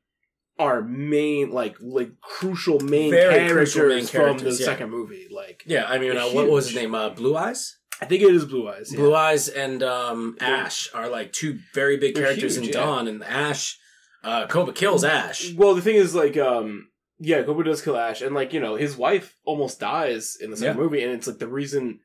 are 0.58 0.82
main 0.82 1.50
like 1.50 1.76
like 1.80 2.20
crucial 2.20 2.80
main 2.80 3.10
Very 3.10 3.34
characters 3.48 3.72
crucial 3.72 3.88
main 3.88 4.06
from 4.06 4.38
the 4.44 4.50
yeah. 4.50 4.64
second 4.66 4.90
movie. 4.90 5.28
Like, 5.30 5.62
yeah, 5.66 5.86
I 5.86 5.98
mean, 5.98 6.16
uh, 6.16 6.26
what 6.28 6.48
was 6.50 6.66
his 6.66 6.76
name? 6.76 6.94
Uh, 6.94 7.10
Blue 7.10 7.36
Eyes. 7.36 7.78
I 8.02 8.04
think 8.04 8.22
it 8.22 8.34
is 8.34 8.44
Blue 8.44 8.68
Eyes. 8.68 8.90
yeah. 8.92 8.98
Blue 8.98 9.14
Eyes 9.14 9.48
and 9.48 9.80
um, 9.82 10.36
Ash 10.40 10.90
are 10.92 11.08
like 11.08 11.32
two 11.32 11.60
very 11.72 11.96
big 11.96 12.14
They're 12.14 12.24
characters 12.24 12.56
huge, 12.56 12.66
in 12.68 12.72
yeah. 12.72 12.80
Dawn, 12.84 13.06
and 13.08 13.22
Ash, 13.22 13.78
uh, 14.24 14.46
Koba 14.48 14.72
kills 14.72 15.04
Ash. 15.04 15.52
Well, 15.54 15.74
the 15.74 15.82
thing 15.82 15.96
is, 15.96 16.14
like, 16.14 16.36
um, 16.36 16.88
yeah, 17.20 17.42
Koba 17.44 17.62
does 17.62 17.80
kill 17.80 17.96
Ash, 17.96 18.20
and 18.20 18.34
like, 18.34 18.52
you 18.52 18.58
know, 18.60 18.74
his 18.74 18.96
wife 18.96 19.36
almost 19.44 19.78
dies 19.78 20.36
in 20.40 20.50
the 20.50 20.56
second 20.56 20.76
Yeah. 20.76 20.82
movie, 20.82 21.02
and 21.04 21.12
it's 21.12 21.28
like 21.28 21.38
the 21.38 21.46
reason, 21.46 22.00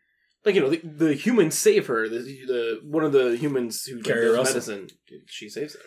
like, 0.45 0.53
you 0.53 0.61
know, 0.61 0.69
the, 0.69 0.81
the 0.83 1.13
humans 1.15 1.57
save 1.57 1.87
her. 1.87 2.07
The, 2.07 2.19
the 2.19 2.79
one 2.83 3.03
of 3.03 3.11
the 3.11 3.35
humans 3.35 3.83
who 3.85 4.01
Keri 4.03 4.25
does 4.27 4.37
Russell. 4.37 4.53
medicine, 4.75 4.87
she 5.25 5.49
saves 5.49 5.73
her, 5.73 5.79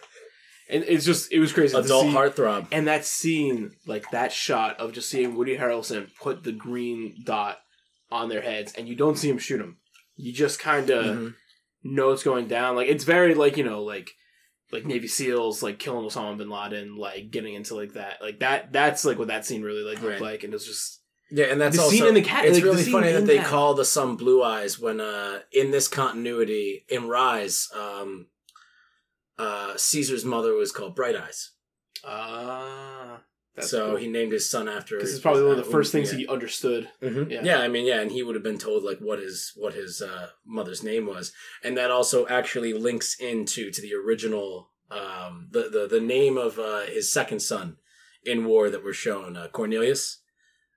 and 0.69 0.83
it's 0.89 1.05
just 1.05 1.33
it 1.33 1.39
was 1.39 1.53
crazy. 1.53 1.75
to 1.75 1.81
Adult 1.83 2.07
see- 2.07 2.13
heartthrob. 2.15 2.67
and 2.73 2.89
that 2.89 3.05
scene, 3.05 3.71
like 3.87 4.11
that 4.11 4.33
shot 4.33 4.81
of 4.81 4.93
just 4.93 5.09
seeing 5.09 5.37
Woody 5.37 5.57
Harrelson 5.57 6.09
put 6.21 6.43
the 6.43 6.53
green 6.53 7.15
dot 7.25 7.59
on 8.11 8.29
their 8.29 8.43
heads, 8.43 8.73
and 8.77 8.89
you 8.89 8.97
don't 8.97 9.17
see 9.17 9.29
him 9.31 9.39
shoot 9.39 9.61
him. 9.61 9.77
You 10.21 10.33
just 10.33 10.59
kind 10.59 10.91
of 10.91 11.05
Mhm. 11.05 11.35
know 11.83 12.09
what's 12.09 12.23
going 12.23 12.47
down. 12.49 12.77
Like 12.77 12.89
it's 12.89 13.05
very 13.05 13.35
like 13.35 13.57
you 13.57 13.65
know 13.65 13.83
like 13.83 14.11
like 14.73 14.87
Navy 14.87 15.09
SEALs 15.09 15.63
like 15.63 15.79
killing 15.79 16.07
Osama 16.07 16.37
bin 16.39 16.49
Laden, 16.51 16.97
like 16.97 17.31
getting 17.31 17.55
into 17.55 17.75
like 17.75 17.95
that, 17.95 18.23
like 18.23 18.39
that. 18.41 18.73
That's 18.73 19.05
like 19.05 19.19
what 19.19 19.29
that 19.29 19.45
scene 19.47 19.63
really 19.63 19.83
like 19.83 20.01
looked 20.03 20.21
Right. 20.21 20.33
like, 20.33 20.45
and 20.45 20.55
it's 20.55 20.67
just 20.67 20.99
Yeah, 21.33 21.47
and 21.47 21.61
that's 21.61 21.77
The 21.77 21.83
also 21.83 21.97
scene 21.97 22.07
in 22.07 22.15
the 22.15 22.23
cat- 22.23 22.45
It's 22.45 22.57
like, 22.57 22.65
really 22.65 22.83
scene 22.83 22.93
funny 22.93 23.13
that 23.13 23.25
they 23.27 23.39
that- 23.39 23.47
call 23.47 23.75
the 23.75 23.85
son 23.85 24.17
Blue 24.17 24.43
Eyes 24.43 24.79
when 24.81 25.01
uh 25.01 25.41
in 25.53 25.71
this 25.71 25.87
continuity 25.89 26.85
in 26.89 27.09
Rise, 27.09 27.69
um 27.75 28.27
uh 29.39 29.77
Caesar's 29.77 30.25
mother 30.25 30.55
was 30.55 30.73
called 30.73 30.95
Bright 30.97 31.17
Eyes. 31.17 31.53
ah. 32.05 33.23
So 33.59 33.97
he 33.97 34.07
named 34.09 34.33
his 34.33 34.49
son 34.49 34.69
after 34.69 34.97
because 34.97 35.13
it's 35.13 35.23
probably 35.23 35.43
one 35.43 35.53
of 35.53 35.59
uh, 35.59 35.63
the 35.63 35.71
first 35.71 35.93
things 35.93 36.13
yeah. 36.13 36.19
he 36.21 36.27
understood. 36.29 36.89
Mhm. 37.03 37.31
Yeah. 37.31 37.41
Yeah. 37.43 37.59
I 37.59 37.69
mean, 37.69 37.85
yeah, 37.85 38.01
and 38.01 38.11
he 38.11 38.23
would 38.23 38.35
have 38.37 38.45
been 38.45 38.59
told 38.59 38.85
like 38.85 38.99
what 38.99 39.19
his 39.19 39.53
what 39.57 39.75
his 39.75 40.01
uh, 40.01 40.29
mother's 40.47 40.83
name 40.83 41.07
was, 41.07 41.33
and 41.65 41.77
that 41.77 41.91
also 41.91 42.27
actually 42.29 42.73
links 42.73 43.17
into 43.19 43.71
to 43.71 43.83
the 43.83 43.95
original 43.95 44.71
um, 44.91 45.49
the 45.51 45.69
the 45.69 45.87
the 45.91 46.01
name 46.01 46.39
of 46.39 46.59
uh, 46.59 46.83
his 46.83 47.13
second 47.13 47.41
son 47.41 47.77
in 48.25 48.45
War 48.45 48.71
that 48.71 48.85
we're 48.85 48.93
shown 48.93 49.37
uh, 49.37 49.49
Cornelius 49.49 50.19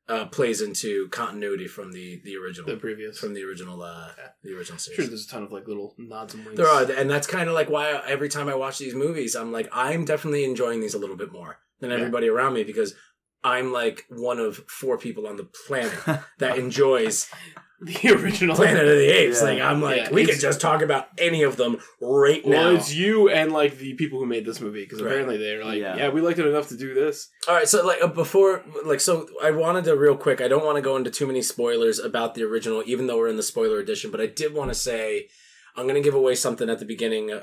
uh, 0.09 0.26
plays 0.26 0.61
into 0.61 1.07
continuity 1.09 1.67
from 1.67 1.91
the 1.93 2.21
the 2.26 2.36
original 2.38 2.69
The 2.69 2.78
previous. 2.78 3.19
from 3.19 3.34
the 3.34 3.43
original 3.43 3.82
uh, 3.82 4.09
Yeah. 4.17 4.30
the 4.43 4.57
original 4.57 4.78
series. 4.80 4.95
sure 4.97 5.07
there's 5.07 5.26
a 5.26 5.30
ton 5.30 5.43
of 5.43 5.51
like 5.51 5.67
little 5.67 5.93
nods 5.97 6.34
and 6.34 6.45
winks. 6.45 6.57
There 6.57 6.67
are, 6.67 6.84
and 6.91 7.09
that's 7.09 7.28
kind 7.28 7.47
of 7.47 7.55
like 7.55 7.69
why 7.69 8.01
every 8.07 8.30
time 8.30 8.49
I 8.49 8.55
watch 8.55 8.80
these 8.80 8.95
movies, 8.95 9.36
I'm 9.36 9.51
like, 9.51 9.69
I'm 9.71 10.05
definitely 10.05 10.43
enjoying 10.43 10.82
these 10.82 10.93
a 10.93 10.99
little 10.99 11.15
bit 11.15 11.32
more 11.32 11.59
than 11.84 11.91
Yeah. 11.91 11.97
everybody 11.97 12.27
around 12.27 12.53
me 12.53 12.63
because 12.63 12.95
I'm 13.43 13.71
like 13.71 14.05
one 14.09 14.39
of 14.39 14.57
four 14.67 14.97
people 14.97 15.27
on 15.27 15.38
the 15.38 15.47
planet 15.67 15.93
that 16.39 16.57
enjoys 16.57 17.29
the 17.81 18.11
original 18.13 18.55
Planet 18.55 18.84
of 18.88 18.97
the 18.97 19.09
Apes. 19.09 19.41
Yeah. 19.41 19.47
Like 19.49 19.61
I'm 19.61 19.81
like, 19.81 19.97
Yeah, 19.97 20.11
we 20.11 20.25
could 20.25 20.39
just 20.39 20.61
talk 20.61 20.81
about 20.81 21.07
any 21.17 21.43
of 21.43 21.57
them 21.57 21.79
right 21.99 22.41
Well, 22.45 22.71
now. 22.71 22.77
it's 22.79 22.93
you 22.93 23.27
and 23.29 23.51
like 23.51 23.77
the 23.77 23.93
people 23.95 24.19
who 24.19 24.25
made 24.25 24.45
this 24.45 24.61
movie 24.61 24.84
because 24.86 25.01
Right. 25.01 25.07
apparently 25.11 25.38
they're 25.38 25.65
like, 25.65 25.79
Yeah. 25.79 25.97
yeah. 25.97 26.09
we 26.09 26.21
liked 26.21 26.39
it 26.39 26.47
enough 26.47 26.69
to 26.69 26.77
do 26.77 26.93
this. 26.93 27.27
All 27.49 27.55
right, 27.55 27.67
so 27.67 27.86
like 27.86 28.01
uh, 28.01 28.07
before, 28.07 28.63
like, 28.86 29.01
so 29.01 29.27
I 29.43 29.51
wanted 29.51 29.84
to 29.86 29.97
real 29.97 30.15
quick. 30.15 30.39
I 30.39 30.47
don't 30.47 30.63
want 30.63 30.77
to 30.77 30.81
go 30.81 30.95
into 30.95 31.11
too 31.11 31.27
many 31.27 31.41
spoilers 31.41 31.99
about 31.99 32.36
the 32.36 32.43
original, 32.43 32.81
even 32.86 33.07
though 33.07 33.17
we're 33.17 33.27
in 33.27 33.36
the 33.38 33.43
spoiler 33.43 33.79
edition. 33.79 34.09
But 34.11 34.21
I 34.21 34.27
did 34.27 34.53
want 34.53 34.69
to 34.71 34.75
say. 34.75 35.27
I'm 35.76 35.86
going 35.86 35.95
to 35.95 36.01
give 36.01 36.13
away 36.13 36.36
something 36.36 36.69
at 36.69 36.78
the 36.78 36.86
beginning, 36.86 37.32
uh, 37.32 37.36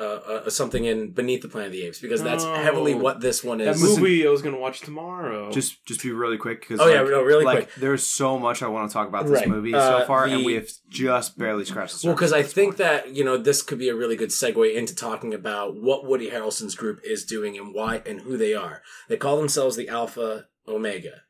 uh, 0.00 0.02
uh, 0.44 0.50
something 0.50 0.84
in 0.84 1.12
Beneath 1.12 1.42
the 1.42 1.48
Planet 1.48 1.68
of 1.68 1.72
the 1.72 1.84
Apes, 1.84 2.00
because 2.00 2.20
that's 2.22 2.42
Oh. 2.42 2.54
heavily 2.54 2.92
what 2.94 3.20
this 3.20 3.44
one 3.44 3.60
is. 3.60 3.80
That 3.80 3.86
is. 3.86 3.98
movie 3.98 4.26
I 4.26 4.30
was 4.30 4.42
gonna 4.42 4.58
watch 4.58 4.80
tomorrow. 4.80 5.52
just 5.52 5.86
just 5.86 6.02
be 6.02 6.10
really 6.10 6.38
quick 6.38 6.60
because 6.60 6.80
Oh, 6.80 6.88
yeah, 6.88 7.02
no, 7.02 7.22
really 7.22 7.44
like, 7.44 7.56
quick. 7.66 7.74
There's 7.76 8.04
so 8.04 8.36
much 8.36 8.62
I 8.62 8.66
want 8.68 8.90
to 8.90 8.92
talk 8.92 9.06
about 9.06 9.26
this 9.26 9.34
Right. 9.40 9.48
movie 9.48 9.74
Uh, 9.74 10.00
so 10.00 10.06
far, 10.06 10.26
the- 10.28 10.34
and 10.34 10.44
we 10.44 10.54
have 10.54 10.68
just 10.88 11.38
barely 11.38 11.64
scratched 11.64 11.92
the 11.92 11.98
surface. 11.98 12.04
Well, 12.06 12.14
because 12.14 12.32
I 12.32 12.40
at 12.40 12.44
this 12.46 12.52
think 12.54 12.68
point. 12.70 12.78
that 12.78 13.14
you 13.14 13.22
know 13.24 13.36
this 13.36 13.62
could 13.62 13.78
be 13.78 13.88
a 13.90 13.94
really 13.94 14.16
good 14.16 14.30
segue 14.30 14.74
into 14.74 14.94
talking 14.96 15.32
about 15.32 15.76
what 15.76 16.04
Woody 16.04 16.30
Harrelson's 16.30 16.74
group 16.74 17.00
is 17.04 17.24
doing 17.24 17.56
and 17.56 17.72
why 17.72 18.02
and 18.04 18.22
who 18.22 18.36
they 18.36 18.54
are. 18.54 18.82
They 19.08 19.16
call 19.16 19.36
themselves 19.36 19.76
the 19.76 19.88
Alpha 19.88 20.46
Omega. 20.66 21.22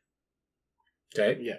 Okay, 1.15 1.39
yeah, 1.41 1.57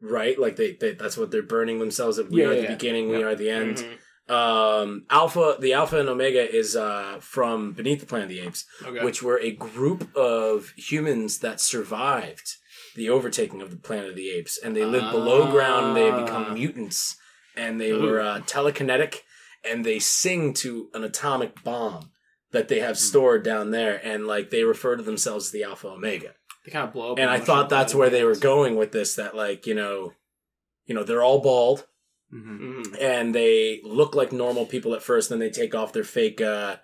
right? 0.00 0.38
Like 0.38 0.56
they, 0.56 0.72
they 0.80 0.92
that's 0.94 1.16
what 1.16 1.30
they're 1.30 1.42
burning 1.42 1.78
themselves. 1.78 2.18
At. 2.18 2.30
We 2.30 2.42
Yeah, 2.42 2.48
are 2.48 2.52
yeah, 2.52 2.56
the 2.60 2.66
yeah. 2.68 2.74
beginning. 2.74 3.08
We 3.08 3.22
are 3.22 3.34
the 3.34 3.50
end. 3.50 3.76
Mhm. 3.78 3.98
Um, 4.30 5.06
Alpha, 5.08 5.56
the 5.58 5.72
Alpha 5.72 5.98
and 5.98 6.08
Omega 6.08 6.54
is 6.54 6.76
uh, 6.76 7.16
from 7.20 7.72
Beneath 7.72 8.00
the 8.00 8.06
Planet 8.06 8.24
of 8.30 8.36
the 8.36 8.40
Apes, 8.40 8.66
Okay. 8.84 9.02
which 9.02 9.22
were 9.22 9.38
a 9.40 9.52
group 9.52 10.14
of 10.14 10.70
humans 10.76 11.38
that 11.38 11.60
survived 11.62 12.56
the 12.94 13.08
overtaking 13.08 13.62
of 13.62 13.70
the 13.70 13.76
Planet 13.78 14.10
of 14.10 14.16
the 14.16 14.30
Apes, 14.30 14.58
and 14.62 14.76
they 14.76 14.84
lived 14.84 15.10
below 15.12 15.50
ground. 15.50 15.86
and 15.86 15.96
They 15.96 16.04
had 16.04 16.14
Ah. 16.14 16.24
become 16.24 16.54
mutants, 16.54 17.16
and 17.56 17.80
they 17.80 17.92
Ooh. 17.92 18.02
were 18.02 18.20
uh, 18.20 18.40
telekinetic, 18.40 19.20
and 19.64 19.84
they 19.86 19.98
sing 19.98 20.52
to 20.54 20.90
an 20.92 21.04
atomic 21.04 21.62
bomb 21.64 22.10
that 22.50 22.68
they 22.68 22.80
have 22.80 22.96
Hmm. 22.96 23.02
stored 23.10 23.42
down 23.44 23.70
there, 23.70 23.98
and 24.04 24.26
like 24.26 24.50
they 24.50 24.64
refer 24.64 24.96
to 24.96 25.02
themselves 25.02 25.46
as 25.46 25.52
the 25.52 25.64
Alpha 25.64 25.88
Omega. 25.88 26.34
They 26.68 26.72
kind 26.72 26.86
of 26.86 26.92
blow 26.92 27.12
up. 27.12 27.18
And 27.18 27.30
I 27.30 27.38
thought 27.40 27.68
that's 27.68 27.94
where 27.94 28.10
they 28.10 28.24
were 28.24 28.36
going 28.36 28.76
with 28.76 28.92
this. 28.92 29.14
That 29.14 29.34
like 29.34 29.66
you 29.66 29.74
know, 29.74 30.12
you 30.86 30.94
know, 30.94 31.04
they're 31.04 31.22
all 31.22 31.40
bald 31.40 31.86
Mhm. 32.32 32.58
Mhm. 32.60 32.96
and 33.00 33.34
they 33.34 33.80
look 33.84 34.14
like 34.14 34.32
normal 34.32 34.66
people 34.66 34.94
at 34.94 35.02
first, 35.02 35.30
then 35.30 35.38
they 35.38 35.48
take 35.50 35.74
off 35.74 35.92
their 35.94 36.04
fake 36.04 36.40
uh, 36.42 36.76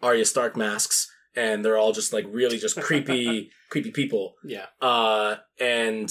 Arya 0.00 0.24
Stark 0.24 0.56
masks, 0.56 1.10
and 1.34 1.64
they're 1.64 1.76
all 1.78 1.92
just 1.92 2.12
like 2.12 2.26
really 2.28 2.58
just 2.58 2.80
creepy, 2.80 3.50
creepy 3.70 3.90
people. 3.90 4.34
Yeah, 4.44 4.66
Uh, 4.80 5.36
and 5.58 6.08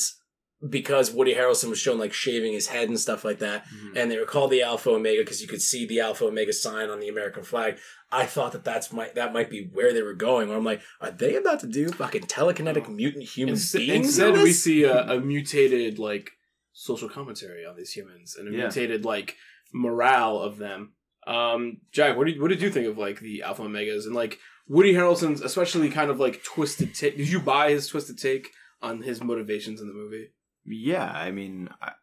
because 0.70 1.12
Woody 1.12 1.34
Harrelson 1.36 1.70
was 1.70 1.80
shown 1.80 1.98
like 2.00 2.14
shaving 2.14 2.54
his 2.54 2.68
head 2.68 2.88
and 2.88 3.00
stuff 3.00 3.26
like 3.26 3.40
that, 3.40 3.66
Mhm. 3.68 3.98
and 3.98 4.10
they 4.12 4.18
were 4.18 4.26
called 4.26 4.52
the 4.52 4.62
Alpha 4.62 4.90
Omega 4.92 5.22
because 5.22 5.42
you 5.42 5.48
could 5.48 5.62
see 5.62 5.86
the 5.86 6.00
Alpha 6.00 6.26
Omega 6.26 6.54
sign 6.54 6.90
on 6.90 7.00
the 7.00 7.10
American 7.10 7.44
flag. 7.44 7.78
I 8.12 8.26
thought 8.26 8.52
that 8.54 8.64
that's 8.64 8.94
might 8.94 9.16
that 9.16 9.34
might 9.34 9.50
be 9.50 9.70
where 9.74 9.92
they 9.94 10.02
were 10.02 10.14
going. 10.14 10.48
Where 10.50 10.58
I'm 10.58 10.64
like, 10.64 10.82
are 11.02 11.12
they 11.12 11.36
about 11.36 11.60
to 11.62 11.68
do 11.68 11.90
fucking 11.90 12.24
telekinetic 12.24 12.88
mutant 12.88 13.24
human 13.26 13.56
Instead, 13.56 13.80
beings? 13.80 14.06
instead 14.08 14.34
we 14.42 14.54
see 14.54 14.84
a, 14.84 15.04
a 15.12 15.20
mutated 15.20 16.00
like 16.00 16.32
social 16.72 17.10
commentary 17.10 17.66
on 17.66 17.76
these 17.76 17.92
humans 17.92 18.36
and 18.38 18.48
a 18.48 18.52
Yeah. 18.52 18.58
mutated 18.66 19.04
like 19.06 19.36
morale 19.74 20.40
of 20.40 20.58
them. 20.58 20.94
Um, 21.26 21.78
Jack, 21.92 22.18
what 22.18 22.28
did 22.28 22.40
what 22.42 22.50
did 22.50 22.62
you 22.62 22.70
think 22.70 22.88
of 22.88 22.98
like 22.98 23.20
the 23.20 23.44
Alpha 23.44 23.64
Omegas 23.64 24.06
and 24.06 24.16
like 24.16 24.40
Woody 24.68 24.94
Harrelson's 24.94 25.42
especially 25.42 25.90
kind 25.90 26.10
of 26.12 26.20
like 26.20 26.44
twisted 26.44 26.94
take? 26.96 27.18
Did 27.18 27.30
you 27.30 27.40
buy 27.40 27.72
his 27.72 27.88
twisted 27.88 28.18
take 28.18 28.52
on 28.82 29.02
his 29.02 29.22
motivations 29.24 29.82
in 29.82 29.88
the 29.88 29.94
movie? 29.94 30.30
Yeah, 30.66 31.12
I 31.12 31.32
mean, 31.32 31.70
I, 31.82 31.90
I- 31.90 31.94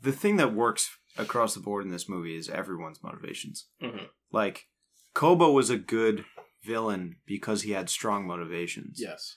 the 0.00 0.12
thing 0.12 0.36
that 0.36 0.54
works 0.54 0.90
across 1.18 1.54
the 1.54 1.60
board 1.60 1.84
in 1.84 1.90
this 1.90 2.08
movie 2.08 2.36
is 2.36 2.48
everyone's 2.48 3.02
motivations. 3.02 3.68
Mhm. 3.82 4.08
Like, 4.32 4.66
Koba 5.14 5.50
was 5.50 5.70
a 5.70 5.78
good 5.78 6.24
villain 6.62 7.16
because 7.26 7.62
he 7.62 7.70
had 7.72 7.88
strong 7.88 8.26
motivations. 8.26 8.98
Yes. 9.00 9.36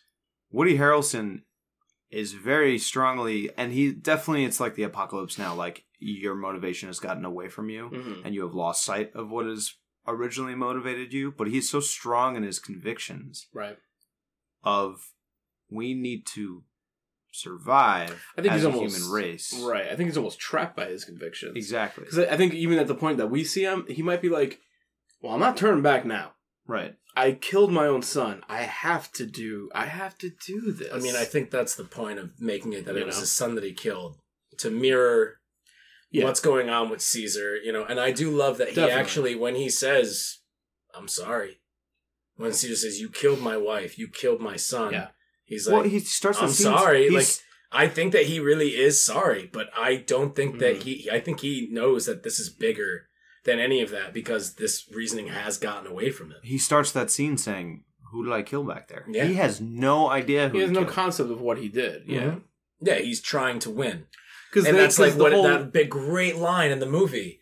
Woody 0.51 0.77
Harrelson 0.77 1.43
is 2.09 2.33
very 2.33 2.77
strongly, 2.79 3.49
and 3.55 3.71
he 3.71 3.91
definitely, 3.93 4.43
it's 4.45 4.59
like 4.59 4.75
the 4.75 4.83
apocalypse 4.83 5.37
now. 5.37 5.53
Like, 5.53 5.85
your 5.99 6.35
motivation 6.35 6.87
has 6.89 6.99
gotten 6.99 7.23
away 7.25 7.49
from 7.49 7.69
you, 7.69 7.89
Mm-hmm. 7.89 8.25
and 8.25 8.33
you 8.33 8.41
have 8.43 8.53
lost 8.55 8.83
sight 8.83 9.13
of 9.15 9.29
what 9.29 9.45
has 9.45 9.75
originally 10.07 10.55
motivated 10.55 11.13
you. 11.13 11.31
But 11.31 11.47
he's 11.49 11.69
so 11.69 11.79
strong 11.79 12.35
in 12.35 12.43
his 12.43 12.57
convictions 12.59 13.47
Right. 13.53 13.77
of 14.63 15.11
we 15.69 15.93
need 15.93 16.25
to 16.27 16.63
survive 17.31 18.25
I 18.37 18.41
think 18.41 18.53
as 18.53 18.61
he's 18.61 18.65
a 18.65 18.71
almost 18.73 18.95
human 18.97 19.11
race. 19.11 19.53
Right. 19.63 19.85
I 19.87 19.95
think 19.95 20.09
he's 20.09 20.17
almost 20.17 20.39
trapped 20.39 20.75
by 20.75 20.85
his 20.89 21.05
convictions. 21.05 21.55
Exactly. 21.55 22.03
Because 22.05 22.19
I 22.19 22.33
I 22.33 22.37
think 22.37 22.53
even 22.53 22.79
at 22.79 22.87
the 22.87 22.95
point 22.95 23.17
that 23.17 23.27
we 23.29 23.43
see 23.43 23.63
him, 23.63 23.85
he 23.87 24.01
might 24.01 24.21
be 24.21 24.29
like, 24.29 24.59
"Well, 25.21 25.33
I'm 25.33 25.39
not 25.39 25.57
turning 25.57 25.83
back 25.83 26.05
now. 26.05 26.33
Right. 26.67 26.95
I 27.15 27.33
killed 27.33 27.71
my 27.71 27.87
own 27.87 28.01
son. 28.03 28.43
I 28.47 28.63
have 28.63 29.11
to 29.13 29.25
do. 29.25 29.69
I 29.73 29.85
have 29.85 30.17
to 30.19 30.29
do 30.29 30.71
this." 30.71 30.93
I 30.93 30.99
mean, 30.99 31.15
I 31.15 31.25
think 31.25 31.51
that's 31.51 31.75
the 31.75 31.83
point 31.83 32.19
of 32.19 32.39
making 32.39 32.73
it 32.73 32.85
that 32.85 32.95
You 32.95 33.01
it 33.01 33.05
was 33.05 33.15
know? 33.15 33.21
his 33.21 33.31
son 33.31 33.55
that 33.55 33.63
he 33.63 33.73
killed 33.73 34.17
to 34.57 34.69
mirror 34.69 35.39
Yeah. 36.11 36.23
what's 36.25 36.39
going 36.39 36.69
on 36.69 36.89
with 36.89 37.01
Caesar, 37.01 37.57
you 37.57 37.71
know. 37.71 37.85
And 37.85 37.99
I 37.99 38.11
do 38.11 38.31
love 38.31 38.57
that 38.57 38.69
he 38.69 38.81
actually, 38.81 39.35
when 39.35 39.55
he 39.55 39.69
says, 39.69 40.39
"I'm 40.95 41.07
sorry," 41.07 41.61
when 42.35 42.53
Caesar 42.53 42.75
says, 42.75 42.99
"You 42.99 43.09
killed 43.09 43.41
my 43.41 43.57
wife, 43.57 43.97
you 43.99 44.07
killed 44.07 44.41
my 44.41 44.55
son," 44.55 44.93
Yeah. 44.93 45.09
He's 45.49 45.67
like, 45.67 45.73
well, 45.81 45.83
he 45.89 45.99
starts. 45.99 46.41
I'm 46.41 46.49
sorry, 46.49 47.09
he's- 47.09 47.13
like- 47.39 47.45
I 47.71 47.87
think 47.87 48.13
that 48.13 48.25
he 48.25 48.39
really 48.39 48.69
is 48.69 48.99
sorry, 48.99 49.47
but 49.53 49.67
I 49.77 49.97
don't 49.97 50.35
think 50.35 50.57
that 50.59 50.77
Mhm. 50.77 50.83
he. 50.83 51.09
I 51.11 51.19
think 51.19 51.41
he 51.41 51.67
knows 51.69 52.07
that 52.07 52.23
this 52.23 52.39
is 52.39 52.49
bigger 52.49 53.07
than 53.43 53.59
any 53.59 53.81
of 53.81 53.91
that 53.91 54.11
because 54.13 54.55
this 54.55 54.85
reasoning 54.91 55.27
has 55.27 55.57
gotten 55.59 55.85
away 55.91 56.09
from 56.09 56.31
him. 56.31 56.37
he 56.43 56.57
starts 56.57 56.91
that 56.93 57.11
scene 57.11 57.37
saying, 57.37 57.83
"Who 58.11 58.23
did 58.25 58.33
I 58.33 58.41
kill 58.41 58.63
back 58.63 58.87
there?" 58.87 59.05
Yeah. 59.09 59.25
He 59.25 59.35
has 59.35 59.61
no 59.61 60.09
idea 60.09 60.49
who 60.49 60.57
he 60.57 60.63
has 60.63 60.71
no 60.71 60.79
killed. 60.81 60.93
concept 60.93 61.29
of 61.29 61.41
what 61.41 61.59
he 61.59 61.67
did. 61.67 62.03
Yeah, 62.07 62.21
Mhm. 62.21 62.41
Yeah, 62.81 62.95
he's 62.99 63.21
trying 63.21 63.59
to 63.59 63.69
win. 63.69 64.07
because 64.49 64.65
and 64.65 64.75
that's 64.75 64.97
like 64.97 65.13
what 65.15 65.31
whole, 65.31 65.43
that 65.43 65.71
big 65.71 65.91
great 65.91 66.37
line 66.37 66.71
in 66.71 66.79
the 66.79 66.87
movie 66.87 67.38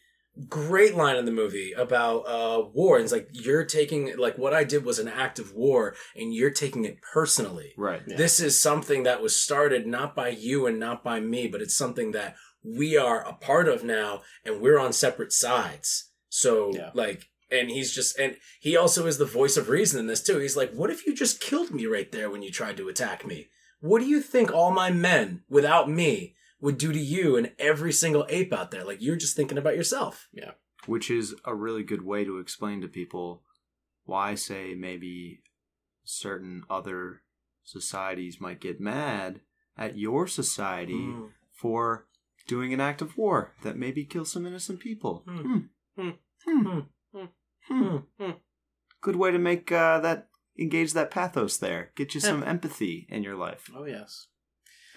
great 0.49 0.95
line 0.95 1.15
in 1.15 1.25
the 1.25 1.31
movie 1.31 1.71
about 1.73 2.19
uh 2.27 2.61
war 2.73 2.95
and 2.97 3.03
it's 3.03 3.11
like 3.13 3.27
you're 3.31 3.65
taking 3.65 4.15
like 4.17 4.37
what 4.37 4.53
i 4.53 4.63
did 4.63 4.85
was 4.85 4.99
an 4.99 5.07
act 5.07 5.39
of 5.39 5.53
war 5.53 5.95
and 6.15 6.33
you're 6.33 6.51
taking 6.51 6.85
it 6.85 6.97
personally 7.13 7.73
Right. 7.77 8.01
Yeah. 8.05 8.17
this 8.17 8.39
is 8.39 8.61
something 8.61 9.03
that 9.03 9.21
was 9.21 9.35
started 9.39 9.87
not 9.87 10.15
by 10.15 10.29
you 10.29 10.67
and 10.67 10.79
not 10.79 11.03
by 11.03 11.19
me 11.19 11.47
but 11.47 11.61
it's 11.61 11.75
something 11.75 12.11
that 12.11 12.35
we 12.63 12.97
are 12.97 13.27
a 13.27 13.33
part 13.33 13.67
of 13.67 13.83
now 13.83 14.21
and 14.45 14.61
we're 14.61 14.79
on 14.79 14.93
separate 14.93 15.33
sides 15.33 16.11
so 16.29 16.71
Yeah. 16.73 16.91
like 16.93 17.25
and 17.49 17.69
he's 17.71 17.93
just 17.93 18.19
and 18.19 18.35
he 18.59 18.77
also 18.77 19.07
is 19.07 19.17
the 19.17 19.25
voice 19.25 19.57
of 19.57 19.69
reason 19.69 19.99
in 19.99 20.07
this 20.07 20.21
too 20.21 20.37
he's 20.37 20.57
like 20.57 20.71
what 20.73 20.89
if 20.91 21.05
you 21.07 21.15
just 21.15 21.41
killed 21.41 21.71
me 21.71 21.85
right 21.87 22.11
there 22.11 22.29
when 22.29 22.43
you 22.43 22.51
tried 22.51 22.77
to 22.77 22.89
attack 22.89 23.25
me 23.25 23.47
what 23.79 23.99
do 23.99 24.05
you 24.07 24.21
think 24.21 24.51
all 24.53 24.71
my 24.71 24.91
men 24.91 25.41
without 25.49 25.89
me 25.89 26.35
would 26.59 26.77
do 26.77 26.91
to 26.91 26.99
you 26.99 27.35
and 27.37 27.51
every 27.59 27.91
single 27.93 28.25
ape 28.29 28.51
out 28.53 28.71
there 28.71 28.83
like 28.83 29.01
you're 29.01 29.15
just 29.15 29.35
thinking 29.35 29.57
about 29.57 29.75
yourself 29.75 30.27
Yeah. 30.33 30.51
Which 30.85 31.09
is 31.11 31.35
a 31.45 31.53
really 31.53 31.83
good 31.83 32.03
way 32.03 32.23
to 32.23 32.39
explain 32.39 32.81
to 32.81 32.87
people 32.87 33.43
why, 34.05 34.35
say, 34.35 34.73
maybe 34.73 35.41
certain 36.05 36.63
other 36.69 37.21
societies 37.63 38.39
might 38.39 38.61
get 38.61 38.79
mad 38.79 39.41
at 39.77 39.97
your 39.97 40.27
society 40.27 40.93
Mm. 40.95 41.31
for 41.51 42.07
doing 42.47 42.73
an 42.73 42.79
act 42.79 43.01
of 43.01 43.17
war 43.17 43.53
that 43.63 43.75
maybe 43.77 44.05
kills 44.05 44.31
some 44.31 44.45
innocent 44.45 44.79
people. 44.79 45.23
Hmm. 45.27 45.57
Hmm. 45.97 46.09
Hmm. 46.45 46.79
Hmm. 47.13 47.25
Hmm. 47.67 47.97
Hmm. 48.17 48.31
good 49.01 49.15
way 49.17 49.31
to 49.31 49.39
make 49.39 49.69
uh, 49.71 49.99
that 49.99 50.29
engage 50.57 50.93
that 50.93 51.11
pathos 51.11 51.57
there. 51.57 51.91
Get 51.95 52.15
you 52.15 52.21
some 52.21 52.43
empathy 52.43 53.05
in 53.09 53.23
your 53.23 53.35
life, 53.35 53.69
Oh 53.75 53.83
yes. 53.85 54.27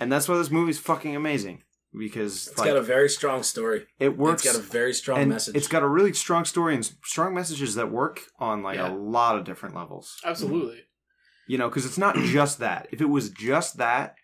And 0.00 0.10
that's 0.10 0.28
why 0.28 0.36
this 0.36 0.50
movie's 0.50 0.78
fucking 0.80 1.14
amazing 1.14 1.62
because 1.96 2.48
It's 2.48 2.58
like, 2.58 2.68
got 2.68 2.76
a 2.76 2.82
very 2.82 3.08
strong 3.08 3.42
story. 3.42 3.86
it 3.98 4.16
works. 4.16 4.44
It's 4.44 4.52
got 4.56 4.60
a 4.60 4.66
very 4.66 4.94
strong 4.94 5.18
and 5.20 5.30
message. 5.30 5.54
it's 5.56 5.68
got 5.68 5.82
a 5.82 5.88
really 5.88 6.12
strong 6.12 6.44
story 6.44 6.74
and 6.74 6.84
strong 7.04 7.34
messages 7.34 7.74
that 7.76 7.90
work 7.90 8.20
on 8.38 8.62
like 8.62 8.76
Yeah. 8.76 8.92
a 8.92 8.94
lot 8.94 9.36
of 9.36 9.44
different 9.44 9.74
levels. 9.74 10.16
Absolutely. 10.24 10.82
You 11.48 11.58
know, 11.58 11.68
because 11.68 11.84
it's 11.86 11.98
not 11.98 12.14
just 12.16 12.58
that. 12.60 12.86
If 12.92 13.00
it 13.00 13.08
was 13.08 13.30
just 13.30 13.76
that, 13.78 14.14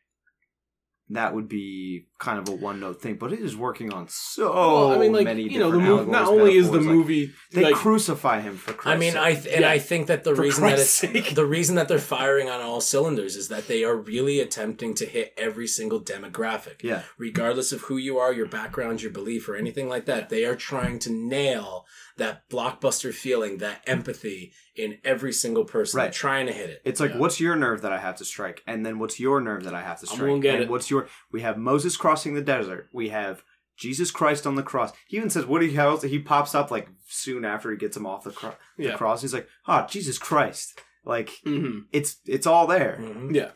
that 1.08 1.34
would 1.34 1.48
be 1.48 2.06
kind 2.18 2.38
of 2.38 2.48
a 2.48 2.52
one 2.56 2.80
note 2.80 3.00
thing. 3.02 3.16
But 3.16 3.32
it 3.32 3.40
is 3.40 3.56
working 3.56 3.92
on 3.92 4.06
so 4.08 4.52
well, 4.52 4.92
I 4.92 4.98
mean, 4.98 5.12
like 5.12 5.24
many 5.24 5.42
you 5.42 5.58
know, 5.58 5.70
the 5.70 5.78
movie. 5.78 6.10
Not 6.10 6.28
only 6.28 6.56
is 6.56 6.70
the 6.70 6.78
like, 6.78 6.86
movie 6.86 7.32
they 7.52 7.62
like 7.62 7.74
crucify 7.74 8.40
him 8.40 8.56
for 8.56 8.72
Christ's 8.72 8.96
I 8.96 8.98
mean, 8.98 9.12
sake. 9.12 9.22
I 9.22 9.34
th- 9.34 9.54
and 9.54 9.60
Yeah. 9.62 9.70
I 9.70 9.78
think 9.78 10.06
that 10.06 10.24
the 10.24 10.34
For 10.34 10.42
reason 10.42 10.64
that 10.64 10.78
it's 10.78 10.90
sake. 10.90 11.34
the 11.34 11.44
reason 11.46 11.74
that 11.76 11.88
they're 11.88 11.98
firing 11.98 12.48
on 12.48 12.60
all 12.60 12.80
cylinders 12.80 13.36
is 13.36 13.48
that 13.48 13.68
they 13.68 13.84
are 13.84 13.96
really 13.96 14.40
attempting 14.40 14.94
to 14.94 15.04
hit 15.06 15.34
every 15.36 15.66
single 15.66 16.00
demographic. 16.02 16.82
yeah, 16.82 17.02
regardless 17.18 17.72
of 17.72 17.82
who 17.82 17.96
you 17.96 18.18
are, 18.18 18.32
your 18.32 18.46
background, 18.46 19.02
your 19.02 19.12
belief, 19.12 19.48
or 19.48 19.56
anything 19.56 19.88
like 19.88 20.06
that. 20.06 20.28
They 20.28 20.44
are 20.44 20.56
trying 20.56 20.98
to 21.00 21.12
nail 21.12 21.84
that 22.16 22.48
blockbuster 22.48 23.12
feeling, 23.12 23.58
that 23.58 23.82
empathy 23.86 24.52
in 24.74 24.96
every 25.04 25.32
single 25.32 25.64
person. 25.66 25.98
Right. 25.98 26.12
Trying 26.12 26.46
to 26.46 26.52
hit 26.52 26.70
it. 26.70 26.80
It's 26.84 26.98
like, 26.98 27.10
Yeah. 27.12 27.18
what's 27.18 27.40
your 27.40 27.56
nerve 27.56 27.82
that 27.82 27.92
I 27.92 27.98
have 27.98 28.16
to 28.16 28.24
strike, 28.24 28.62
and 28.66 28.84
then 28.86 28.98
what's 28.98 29.20
your 29.20 29.40
nerve 29.40 29.64
that 29.64 29.74
I 29.74 29.82
have 29.82 30.00
to 30.00 30.06
strike, 30.06 30.30
and 30.30 30.44
it. 30.44 30.68
what's 30.70 30.90
your? 30.90 31.08
We 31.30 31.42
have 31.42 31.58
Moses 31.58 31.96
crossing 32.06 32.34
the 32.34 32.40
desert. 32.42 32.88
We 32.92 33.08
have 33.08 33.42
Jesus 33.76 34.10
Christ 34.10 34.46
on 34.46 34.54
the 34.54 34.62
cross. 34.62 34.92
He 35.08 35.16
even 35.16 35.28
says 35.30 35.44
"What 35.44 35.60
Woody 35.60 35.74
Harrelson. 35.74 36.08
He 36.08 36.18
pops 36.18 36.54
up 36.54 36.70
like 36.70 36.88
soon 37.08 37.44
after 37.44 37.70
he 37.70 37.76
gets 37.76 37.96
him 37.96 38.06
off 38.06 38.24
the, 38.24 38.30
cro- 38.30 38.54
the 38.78 38.84
Yeah. 38.84 38.96
cross. 38.96 39.22
He's 39.22 39.34
like, 39.34 39.48
"Oh, 39.66 39.86
Jesus 39.88 40.18
Christ!" 40.18 40.80
Like 41.04 41.30
hmm 41.44 41.80
it's 41.92 42.16
it's 42.26 42.46
all 42.46 42.66
there. 42.66 42.98
Mhm. 43.00 43.34
Yeah. 43.34 43.50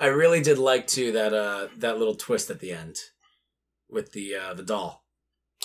I 0.00 0.06
really 0.06 0.40
did 0.42 0.58
like 0.58 0.86
too 0.86 1.12
that 1.12 1.32
uh 1.34 1.68
that 1.78 1.98
little 1.98 2.14
twist 2.14 2.50
at 2.50 2.60
the 2.60 2.72
end 2.72 2.96
with 3.88 4.12
the 4.12 4.34
uh 4.36 4.54
the 4.54 4.62
doll. 4.62 5.04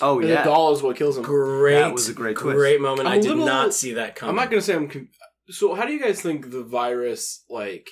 Oh 0.02 0.20
And 0.20 0.28
yeah, 0.30 0.44
The 0.44 0.50
doll 0.50 0.74
is 0.74 0.82
what 0.84 0.98
kills 0.98 1.18
him. 1.18 1.24
Great, 1.24 1.76
That 1.80 1.94
was 1.94 2.10
a 2.10 2.14
great 2.14 2.38
twist. 2.38 2.56
great 2.58 2.82
moment. 2.82 3.08
I'm 3.08 3.14
I 3.14 3.18
a 3.18 3.22
did 3.22 3.30
little- 3.30 3.46
not 3.46 3.74
see 3.74 3.94
that 3.94 4.16
coming. 4.16 4.32
I'm 4.32 4.36
not 4.36 4.50
gonna 4.50 4.62
say 4.62 4.76
I'm. 4.76 4.90
Con- 4.90 5.10
so 5.50 5.74
how 5.76 5.86
do 5.86 5.94
you 5.94 6.02
guys 6.04 6.22
think 6.22 6.52
the 6.52 6.64
virus 6.64 7.46
like? 7.50 7.90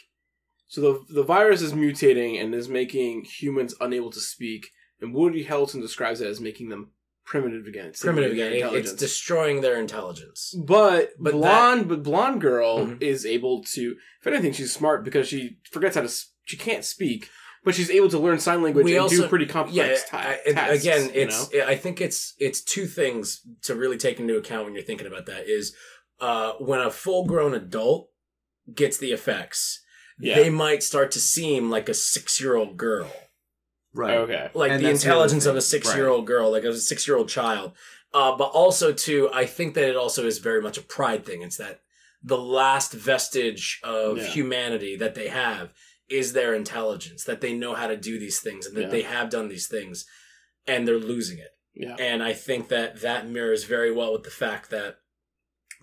So 0.74 0.82
the 0.82 1.14
the 1.14 1.24
virus 1.24 1.62
is 1.62 1.72
mutating 1.74 2.42
and 2.42 2.56
is 2.56 2.68
making 2.68 3.26
humans 3.26 3.76
unable 3.80 4.10
to 4.10 4.20
speak, 4.20 4.72
and 5.00 5.14
Woody 5.14 5.46
Harrelson 5.46 5.82
describes 5.82 6.20
it 6.20 6.26
as 6.28 6.42
making 6.42 6.70
them 6.70 6.90
primitive 7.26 7.68
again. 7.68 7.86
It's 7.90 8.02
primitive 8.02 8.32
again. 8.32 8.54
It's 8.74 8.92
destroying 8.94 9.62
their 9.62 9.80
intelligence. 9.80 10.52
But, 10.66 11.10
But 11.20 11.34
blonde, 11.34 11.90
but 11.90 12.02
blonde 12.02 12.42
girl 12.42 12.88
Mhm. 12.88 13.04
is 13.04 13.24
able 13.24 13.64
to. 13.76 13.96
If 14.20 14.26
anything, 14.26 14.52
she's 14.52 14.74
smart 14.74 15.04
because 15.06 15.28
she 15.28 15.60
forgets 15.72 15.96
how 15.96 16.02
to. 16.02 16.12
She 16.46 16.58
can't 16.58 16.84
speak, 16.84 17.30
but 17.64 17.76
she's 17.76 17.92
able 17.92 18.10
to 18.10 18.18
learn 18.18 18.40
sign 18.40 18.64
language 18.64 18.84
We 18.86 18.94
and 18.94 19.02
also- 19.04 19.22
do 19.22 19.28
pretty 19.28 19.46
complex 19.46 19.78
Yeah, 19.78 20.10
ta- 20.10 20.28
I- 20.28 20.40
it- 20.44 20.54
tasks, 20.54 20.82
again, 20.84 21.04
you 21.14 21.22
it's 21.22 21.54
know? 21.54 21.66
I 21.68 21.76
think 21.76 22.02
it's 22.02 22.34
it's 22.40 22.62
two 22.64 22.88
things 22.88 23.46
to 23.62 23.76
really 23.76 23.98
take 24.00 24.20
into 24.20 24.38
account 24.38 24.66
when 24.66 24.74
you're 24.74 24.84
thinking 24.84 25.06
about 25.06 25.28
that 25.28 25.48
is 25.48 25.76
uh, 26.20 26.54
when 26.54 26.80
a 26.80 26.90
full 26.90 27.26
grown 27.28 27.54
adult 27.54 28.10
gets 28.74 28.98
the 28.98 29.12
effects, 29.12 29.82
Yeah. 30.20 30.36
they 30.36 30.49
might 30.49 30.84
start 30.84 31.11
to 31.11 31.20
seem 31.20 31.70
like 31.70 31.89
a 31.89 31.93
six 31.93 32.39
year 32.39 32.55
old 32.55 32.78
girl, 32.78 33.11
right. 33.93 34.18
okay. 34.18 34.49
like 34.53 34.72
And 34.72 34.80
the 34.82 34.88
that's 34.88 35.01
the 35.03 35.09
intelligence 35.09 35.45
of 35.45 35.55
a 35.55 35.61
six 35.61 35.95
year 35.95 36.07
old 36.07 36.28
girl, 36.28 36.51
like 36.51 36.64
a 36.64 36.76
six 36.78 37.07
year 37.07 37.18
old 37.18 37.30
child. 37.30 37.74
Uh, 38.14 38.36
but 38.38 38.45
also 38.51 38.93
too, 38.93 39.30
I 39.34 39.45
think 39.45 39.74
that 39.74 39.89
it 39.89 39.95
also 39.95 40.26
is 40.28 40.38
very 40.38 40.61
much 40.61 40.78
a 40.78 40.82
pride 40.82 41.26
thing. 41.26 41.41
It's 41.41 41.57
that 41.57 41.82
the 42.22 42.38
last 42.38 42.93
vestige 42.93 43.80
of 43.84 44.18
Yeah. 44.18 44.24
humanity 44.26 44.95
that 44.97 45.16
they 45.16 45.30
have 45.30 45.74
is 46.09 46.34
their 46.34 46.53
intelligence, 46.53 47.24
that 47.24 47.41
they 47.41 47.53
know 47.53 47.74
how 47.74 47.88
to 47.88 47.97
do 47.97 48.20
these 48.20 48.39
things 48.39 48.68
and 48.68 48.76
that 48.78 48.84
Yeah. 48.84 48.89
they 48.89 49.01
have 49.01 49.30
done 49.32 49.47
these 49.47 49.68
things 49.68 50.05
and 50.68 50.88
they're 50.88 50.99
losing 50.99 51.39
it. 51.39 51.49
Yeah. 51.74 51.95
And 51.97 52.22
I 52.22 52.34
think 52.34 52.68
that 52.70 53.01
that 53.01 53.28
mirrors 53.28 53.64
very 53.64 53.91
well 53.91 54.14
with 54.14 54.24
the 54.24 54.30
fact 54.30 54.70
that 54.70 54.99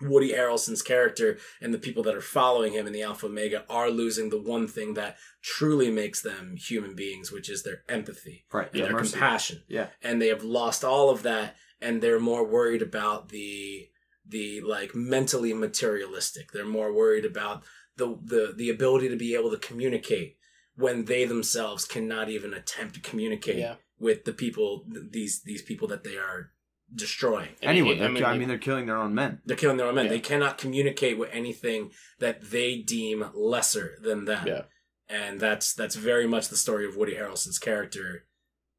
Woody 0.01 0.33
Harrelson's 0.33 0.81
character 0.81 1.37
and 1.61 1.73
the 1.73 1.77
people 1.79 2.03
that 2.03 2.15
are 2.15 2.21
following 2.21 2.73
him 2.73 2.87
in 2.87 2.93
the 2.93 3.03
Alpha 3.03 3.25
Omega 3.27 3.65
are 3.69 3.89
losing 3.89 4.29
the 4.29 4.41
one 4.41 4.67
thing 4.67 4.93
that 4.95 5.17
truly 5.41 5.89
makes 5.91 6.21
them 6.21 6.55
human 6.57 6.95
beings, 6.95 7.31
which 7.31 7.49
is 7.49 7.63
their 7.63 7.83
empathy 7.89 8.45
Right. 8.51 8.67
and 8.67 8.75
Yeah, 8.75 8.85
their 8.85 8.93
mercy. 8.93 9.11
compassion. 9.11 9.63
Yeah. 9.67 9.87
And 10.01 10.21
they 10.21 10.27
have 10.27 10.43
lost 10.43 10.83
all 10.83 11.09
of 11.09 11.23
that 11.23 11.55
and 11.81 12.01
they're 12.01 12.19
more 12.19 12.45
worried 12.45 12.81
about 12.81 13.29
the 13.29 13.87
the 14.27 14.61
like 14.61 14.93
mentally 14.95 15.51
materialistic. 15.53 16.51
They're 16.51 16.65
more 16.65 16.93
worried 16.93 17.25
about 17.25 17.63
the 17.97 18.17
the 18.23 18.53
the 18.55 18.69
ability 18.69 19.09
to 19.09 19.15
be 19.17 19.35
able 19.35 19.51
to 19.51 19.57
communicate 19.57 20.37
when 20.75 21.05
they 21.05 21.25
themselves 21.25 21.85
cannot 21.85 22.29
even 22.29 22.53
attempt 22.53 22.95
to 22.95 23.01
communicate 23.01 23.57
Yeah. 23.57 23.75
with 23.99 24.23
the 24.25 24.33
people 24.33 24.85
these 24.89 25.41
these 25.43 25.61
people 25.63 25.87
that 25.89 26.03
they 26.03 26.17
are 26.17 26.51
destroying. 26.93 27.49
Anyway, 27.61 27.91
I 27.95 27.97
they're- 27.99 28.05
I 28.25 28.31
mean, 28.31 28.39
mean, 28.39 28.47
they're 28.49 28.57
killing 28.57 28.85
their 28.85 28.97
own 28.97 29.13
men. 29.15 29.41
They're 29.45 29.57
killing 29.57 29.77
their 29.77 29.87
own 29.87 29.95
men. 29.95 30.05
Yeah. 30.05 30.11
They 30.11 30.19
cannot 30.19 30.57
communicate 30.57 31.17
with 31.17 31.29
anything 31.31 31.91
that 32.19 32.51
they 32.51 32.77
deem 32.77 33.29
lesser 33.33 33.97
than 34.01 34.25
them. 34.25 34.47
Yeah. 34.47 34.61
And 35.09 35.39
that's 35.39 35.73
that's 35.73 35.95
very 35.95 36.27
much 36.27 36.47
the 36.49 36.55
story 36.57 36.85
of 36.85 36.95
Woody 36.95 37.15
Harrelson's 37.15 37.59
character 37.59 38.27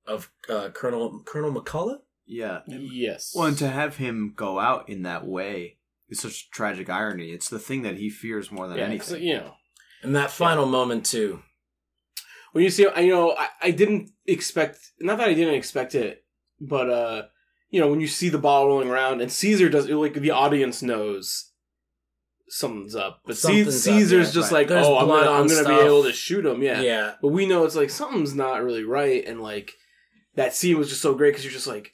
of 0.06 0.30
uh, 0.48 0.70
Colonel 0.70 1.22
Colonel 1.24 1.52
McCullough. 1.52 1.98
Yeah. 2.26 2.60
Yes. 2.66 3.32
Well, 3.34 3.46
and 3.48 3.58
to 3.58 3.68
have 3.68 3.96
him 3.96 4.32
go 4.34 4.58
out 4.58 4.88
in 4.88 5.02
that 5.02 5.26
way 5.26 5.78
is 6.08 6.20
such 6.20 6.50
tragic 6.50 6.88
irony. 6.88 7.30
It's 7.32 7.48
the 7.48 7.58
thing 7.58 7.82
that 7.82 7.96
he 7.98 8.08
fears 8.10 8.50
more 8.50 8.66
than 8.68 8.78
yeah, 8.78 8.96
'cause, 8.96 9.12
anything. 9.12 9.28
you 9.28 9.34
know, 9.36 9.54
And 10.02 10.14
that 10.16 10.30
final 10.30 10.66
moment 10.66 11.04
too. 11.04 11.42
when 12.52 12.64
you 12.64 12.70
see, 12.70 12.86
I 12.86 13.00
you 13.00 13.12
know, 13.12 13.32
I, 13.36 13.48
I 13.62 13.70
didn't 13.70 14.10
expect. 14.26 14.78
Not 15.00 15.18
that 15.18 15.28
I 15.28 15.34
didn't 15.34 15.54
expect 15.54 15.94
it, 15.94 16.24
but 16.60 16.88
uh, 16.90 17.22
you 17.72 17.80
know, 17.80 17.88
when 17.88 18.00
you 18.00 18.06
see 18.06 18.28
the 18.28 18.38
ball 18.38 18.66
rolling 18.68 18.88
around 18.88 19.20
and 19.20 19.32
Caesar 19.32 19.68
does, 19.68 19.88
like 19.88 20.14
the 20.14 20.30
audience 20.30 20.80
knows 20.82 21.50
something's 22.48 22.94
up, 22.94 23.22
but 23.24 23.36
Something's 23.36 23.68
up, 23.68 23.94
Caesar's 23.94 24.28
yeah, 24.28 24.32
just 24.40 24.52
right. 24.52 24.58
like, 24.58 24.68
There's 24.68 24.86
oh, 24.86 24.98
I'm 24.98 25.08
gonna, 25.08 25.30
I'm 25.30 25.48
gonna 25.48 25.68
be 25.68 25.84
able 25.84 26.04
to 26.04 26.12
shoot 26.12 26.44
him, 26.46 26.62
yeah. 26.62 26.82
yeah. 26.82 27.14
But 27.20 27.28
we 27.28 27.46
know 27.46 27.64
it's 27.64 27.74
like 27.74 27.90
something's 27.90 28.34
not 28.34 28.62
really 28.62 28.84
right, 28.84 29.26
and 29.26 29.40
like 29.40 29.72
that 30.34 30.54
scene 30.54 30.78
was 30.78 30.90
just 30.90 31.00
so 31.02 31.14
great 31.14 31.30
because 31.30 31.44
you're 31.44 31.52
just 31.52 31.66
like, 31.66 31.92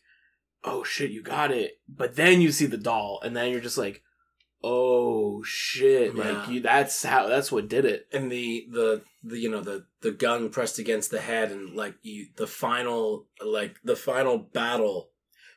oh 0.64 0.83
shit, 0.83 1.12
you 1.12 1.22
got 1.22 1.53
it. 1.53 1.79
But 1.89 2.16
then 2.16 2.41
you 2.41 2.51
see 2.51 2.66
the 2.66 2.76
doll, 2.76 3.20
and 3.22 3.37
then 3.37 3.53
you're 3.53 3.61
just 3.61 3.79
like, 3.79 4.03
oh 4.64 5.45
shit, 5.45 6.16
Yeah. 6.16 6.24
like 6.24 6.49
you, 6.49 6.61
that's 6.61 7.05
how 7.05 7.29
that's 7.29 7.53
what 7.53 7.68
did 7.68 7.85
it. 7.85 8.09
and 8.12 8.31
the 8.33 8.66
the 8.70 9.03
the 9.22 9.39
you 9.39 9.49
know 9.49 9.61
the 9.61 9.85
the 10.01 10.11
gun 10.11 10.51
pressed 10.51 10.81
against 10.81 11.12
the 11.12 11.20
head 11.20 11.53
and 11.53 11.76
like 11.76 11.95
you 12.03 12.26
the 12.37 12.47
final 12.49 13.26
like 13.45 13.76
the 13.85 13.97
final 13.97 14.39
battle 14.39 15.11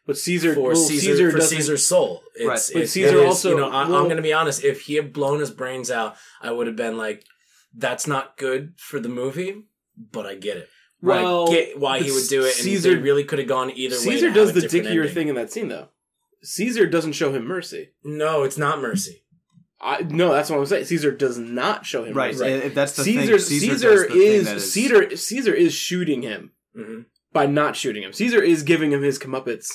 But 0.06 0.18
Caesar, 0.18 0.56
for 0.56 0.70
well, 0.70 0.76
Caesar, 0.76 1.12
Caesar 1.12 1.32
for 1.32 1.42
Caesar's 1.42 1.88
soul. 1.88 2.24
It's, 2.36 2.46
Right. 2.48 2.70
But 2.74 2.82
it's, 2.84 2.92
Caesar 2.94 3.18
is, 3.20 3.26
also- 3.26 3.50
you 3.52 3.58
know, 3.58 3.70
I, 3.70 3.88
well- 3.88 3.98
I'm 4.00 4.06
going 4.06 4.18
to 4.18 4.24
be 4.24 4.34
honest. 4.34 4.64
If 4.64 4.82
he 4.82 4.96
had 4.96 5.14
blown 5.14 5.40
his 5.40 5.52
brains 5.52 5.92
out, 5.92 6.16
I 6.42 6.52
would 6.52 6.68
have 6.68 6.76
been 6.76 6.98
like, 6.98 7.24
"That's 7.76 8.08
not 8.08 8.38
good 8.38 8.74
for 8.78 9.00
the 9.00 9.10
movie." 9.10 9.64
But 9.98 10.26
I 10.26 10.36
get 10.36 10.58
it. 10.58 10.70
Well, 11.02 11.50
I 11.50 11.54
get 11.54 11.80
why 11.80 12.00
he 12.00 12.12
would 12.12 12.28
do 12.30 12.42
it, 12.42 12.56
and 12.56 12.64
Caesar- 12.64 13.00
really 13.00 13.24
could 13.24 13.40
have 13.40 13.48
gone 13.48 13.72
either 13.72 13.96
way. 13.96 14.02
Caesar 14.02 14.32
does 14.32 14.54
the 14.54 14.62
dickier 14.62 15.02
ending. 15.02 15.14
thing 15.14 15.28
in 15.30 15.36
that 15.36 15.52
scene, 15.52 15.68
though. 15.68 15.90
Caesar 16.44 16.88
doesn't 16.88 17.14
show 17.14 17.32
him 17.32 17.46
mercy. 17.46 17.92
No, 18.04 18.44
it's 18.44 18.58
not 18.58 18.82
mercy. 18.82 19.24
I 19.80 20.02
no, 20.02 20.32
that's 20.34 20.50
what 20.50 20.60
I'm 20.60 20.66
saying. 20.66 20.86
Caesar 20.86 21.12
does 21.12 21.38
not 21.38 21.86
show 21.86 22.04
him 22.04 22.16
Right. 22.16 22.36
mercy. 22.36 22.70
that's 22.70 22.96
the 22.96 23.04
Caesar, 23.04 23.38
thing. 23.38 23.40
Caesar, 23.40 23.70
Caesar 23.78 24.08
thing 24.10 24.18
is, 24.22 24.74
Caesar. 24.74 25.16
Caesar 25.18 25.54
is 25.54 25.74
shooting 25.74 26.22
him 26.22 26.52
hmm 26.76 27.02
by 27.34 27.46
not 27.46 27.76
shooting 27.76 28.04
him. 28.04 28.12
Caesar 28.14 28.42
is 28.42 28.62
giving 28.64 28.92
him 28.92 29.02
his 29.02 29.18
comeuppance 29.18 29.70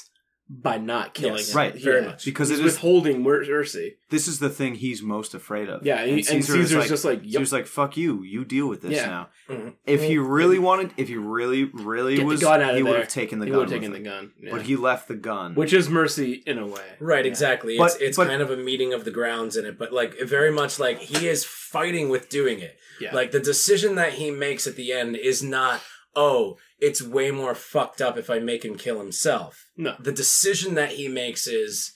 by 0.48 0.78
not 0.78 1.12
killing 1.12 1.38
Yes, 1.38 1.50
him. 1.50 1.56
right, 1.56 1.74
very 1.74 2.02
Yeah. 2.02 2.06
much. 2.08 2.24
because 2.24 2.50
He's 2.50 2.60
it 2.60 2.66
is. 2.66 2.72
withholding 2.74 3.20
mer- 3.24 3.44
mercy. 3.44 3.96
This 4.10 4.28
is 4.28 4.38
the 4.38 4.48
thing 4.48 4.76
he's 4.76 5.02
most 5.02 5.34
afraid 5.34 5.68
of. 5.68 5.84
Yeah, 5.84 6.00
and, 6.00 6.12
and 6.12 6.24
Caesar 6.24 6.52
Caesar's 6.52 6.74
like, 6.74 6.88
just 6.88 7.04
like, 7.04 7.22
He 7.22 7.30
yep. 7.30 7.40
was 7.40 7.52
like, 7.52 7.66
"Fuck 7.66 7.96
you, 7.96 8.22
you 8.22 8.44
deal 8.44 8.68
with 8.68 8.82
this 8.82 8.92
Yeah. 8.92 9.06
now." 9.06 9.28
Mhm. 9.50 9.72
If 9.86 10.04
he 10.04 10.18
really 10.18 10.60
wanted, 10.60 10.92
if 10.96 11.08
he 11.08 11.16
really, 11.16 11.64
really 11.64 12.16
Get 12.18 12.26
was, 12.26 12.44
out 12.44 12.60
of 12.62 12.76
he 12.76 12.82
would 12.84 12.94
have 12.96 13.08
taken 13.08 13.40
the 13.40 13.46
he 13.46 13.50
gun. 13.50 13.58
would 13.58 13.70
have 13.70 13.80
taken 13.80 13.90
the 13.90 13.98
him. 13.98 14.04
gun. 14.04 14.32
Yeah. 14.40 14.50
But 14.52 14.62
he 14.62 14.76
left 14.76 15.08
the 15.08 15.16
gun. 15.16 15.56
Which 15.56 15.72
is 15.72 15.88
mercy 15.88 16.44
in 16.46 16.58
a 16.58 16.66
way. 16.66 16.80
Right, 17.00 17.24
Yeah. 17.24 17.30
exactly. 17.30 17.76
But- 17.76 17.86
it's 17.94 17.96
it's 18.00 18.16
but- 18.16 18.28
kind 18.28 18.40
of 18.40 18.50
a 18.52 18.56
meeting 18.56 18.92
of 18.94 19.04
the 19.04 19.10
grounds 19.10 19.56
in 19.56 19.64
it, 19.66 19.76
but 19.76 19.92
like 19.92 20.14
very 20.22 20.52
much 20.52 20.78
like 20.78 21.00
he 21.00 21.26
is 21.26 21.44
fighting 21.44 22.08
with 22.08 22.28
doing 22.28 22.60
it. 22.60 22.76
Yeah. 23.00 23.12
Like 23.12 23.32
the 23.32 23.40
decision 23.40 23.96
that 23.96 24.12
he 24.14 24.30
makes 24.30 24.68
at 24.68 24.76
the 24.76 24.92
end 24.92 25.16
is 25.16 25.42
not, 25.42 25.82
oh, 26.14 26.56
it's 26.78 27.02
way 27.02 27.30
more 27.30 27.54
fucked 27.54 28.00
up 28.00 28.16
if 28.18 28.28
I 28.28 28.38
make 28.38 28.64
him 28.64 28.76
kill 28.76 28.98
himself. 28.98 29.68
No. 29.76 29.94
The 29.98 30.12
decision 30.12 30.74
that 30.74 30.92
he 30.92 31.08
makes 31.08 31.46
is 31.46 31.92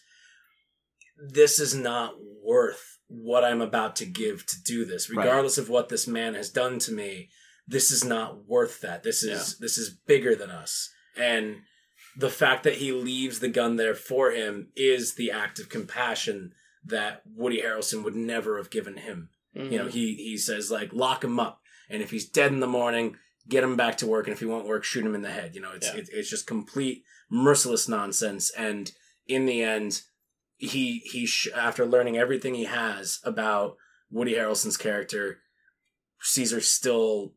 this 1.28 1.58
is 1.58 1.74
not 1.74 2.14
worth 2.42 2.98
what 3.08 3.44
I'm 3.44 3.60
about 3.60 3.96
to 3.96 4.06
give 4.06 4.46
to 4.46 4.56
do 4.64 4.84
this. 4.84 5.10
Right. 5.10 5.24
Regardless 5.24 5.58
of 5.58 5.68
what 5.68 5.88
this 5.88 6.06
man 6.06 6.34
has 6.34 6.50
done 6.50 6.78
to 6.80 6.92
me, 6.92 7.28
this 7.66 7.90
is 7.90 8.04
not 8.04 8.46
worth 8.48 8.80
that. 8.80 9.02
This 9.02 9.22
is 9.22 9.58
this 9.58 9.78
is 9.78 9.96
bigger 10.06 10.34
than 10.34 10.50
us. 10.50 10.90
And 11.16 11.58
the 12.16 12.30
fact 12.30 12.64
that 12.64 12.76
he 12.76 12.92
leaves 12.92 13.38
the 13.38 13.48
gun 13.48 13.76
there 13.76 13.94
for 13.94 14.30
him 14.30 14.68
is 14.74 15.14
the 15.14 15.30
act 15.30 15.58
of 15.60 15.68
compassion 15.68 16.52
that 16.84 17.22
Woody 17.26 17.60
Harrelson 17.60 18.02
would 18.02 18.16
never 18.16 18.56
have 18.56 18.70
given 18.70 18.96
him. 18.96 19.28
Mm-hmm. 19.56 19.72
You 19.72 19.78
know, 19.78 19.88
he 19.88 20.14
he 20.14 20.36
says 20.36 20.70
like 20.70 20.92
lock 20.92 21.22
him 21.22 21.38
up, 21.38 21.60
and 21.88 22.02
if 22.02 22.10
he's 22.10 22.28
dead 22.28 22.52
in 22.52 22.60
the 22.60 22.66
morning, 22.66 23.16
get 23.51 23.62
him 23.64 23.76
back 23.76 23.98
to 23.98 24.07
work, 24.07 24.26
and 24.26 24.32
if 24.32 24.40
he 24.40 24.46
won't 24.46 24.66
work, 24.66 24.84
shoot 24.84 25.05
him 25.05 25.14
in 25.14 25.22
the 25.22 25.30
head. 25.30 25.55
You 25.55 25.61
know, 25.61 25.72
it's 25.72 25.88
Yeah. 25.88 25.96
it, 26.01 26.09
it's 26.12 26.30
just 26.30 26.46
complete 26.46 27.03
merciless 27.30 27.88
nonsense. 27.88 28.51
And 28.57 28.90
in 29.26 29.44
the 29.46 29.62
end, 29.62 30.03
he 30.57 30.98
he 31.12 31.26
sh- 31.26 31.48
after 31.55 31.84
learning 31.84 32.16
everything 32.16 32.55
he 32.55 32.64
has 32.64 33.18
about 33.24 33.76
Woody 34.11 34.34
Harrelson's 34.34 34.76
character, 34.76 35.40
Caesar 36.22 36.61
still 36.61 37.34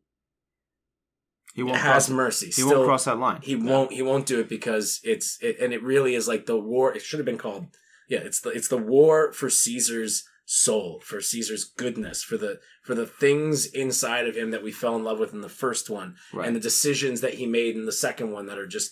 He 1.56 1.64
won't 1.64 1.78
has 1.78 2.08
cross. 2.08 2.10
mercy. 2.10 2.46
He 2.48 2.52
still, 2.54 2.70
won't 2.70 2.86
cross 2.88 3.06
that 3.06 3.20
line. 3.20 3.42
he 3.44 3.56
won't 3.56 3.92
he 3.94 4.02
won't 4.02 4.26
do 4.26 4.40
it 4.40 4.50
because 4.50 5.00
it's 5.04 5.38
it, 5.42 5.58
and 5.60 5.74
it 5.74 5.84
really 5.84 6.16
is 6.16 6.28
like 6.28 6.46
the 6.46 6.58
war 6.60 6.94
it 6.96 7.02
should 7.02 7.20
have 7.20 7.26
been 7.26 7.38
called 7.38 7.68
yeah 8.10 8.20
it's 8.20 8.42
the 8.42 8.50
it's 8.50 8.68
the 8.68 8.78
war 8.78 9.32
for 9.34 9.50
caesar's 9.50 10.28
soul 10.46 11.00
for 11.06 11.22
caesar's 11.22 11.64
goodness 11.64 12.22
for 12.24 12.38
the 12.38 12.60
for 12.84 12.94
the 12.96 13.06
things 13.06 13.66
inside 13.66 14.28
of 14.28 14.36
him 14.36 14.52
that 14.52 14.62
we 14.64 14.72
fell 14.72 14.96
in 14.96 15.04
love 15.04 15.18
with 15.20 15.34
in 15.34 15.42
the 15.42 15.50
first 15.50 15.90
one 15.90 16.16
Right. 16.34 16.46
and 16.48 16.56
the 16.56 16.60
decisions 16.60 17.22
that 17.22 17.36
he 17.36 17.46
made 17.46 17.76
in 17.76 17.86
the 17.86 17.92
second 17.94 18.32
one 18.32 18.46
that 18.48 18.58
are 18.58 18.68
just 18.68 18.92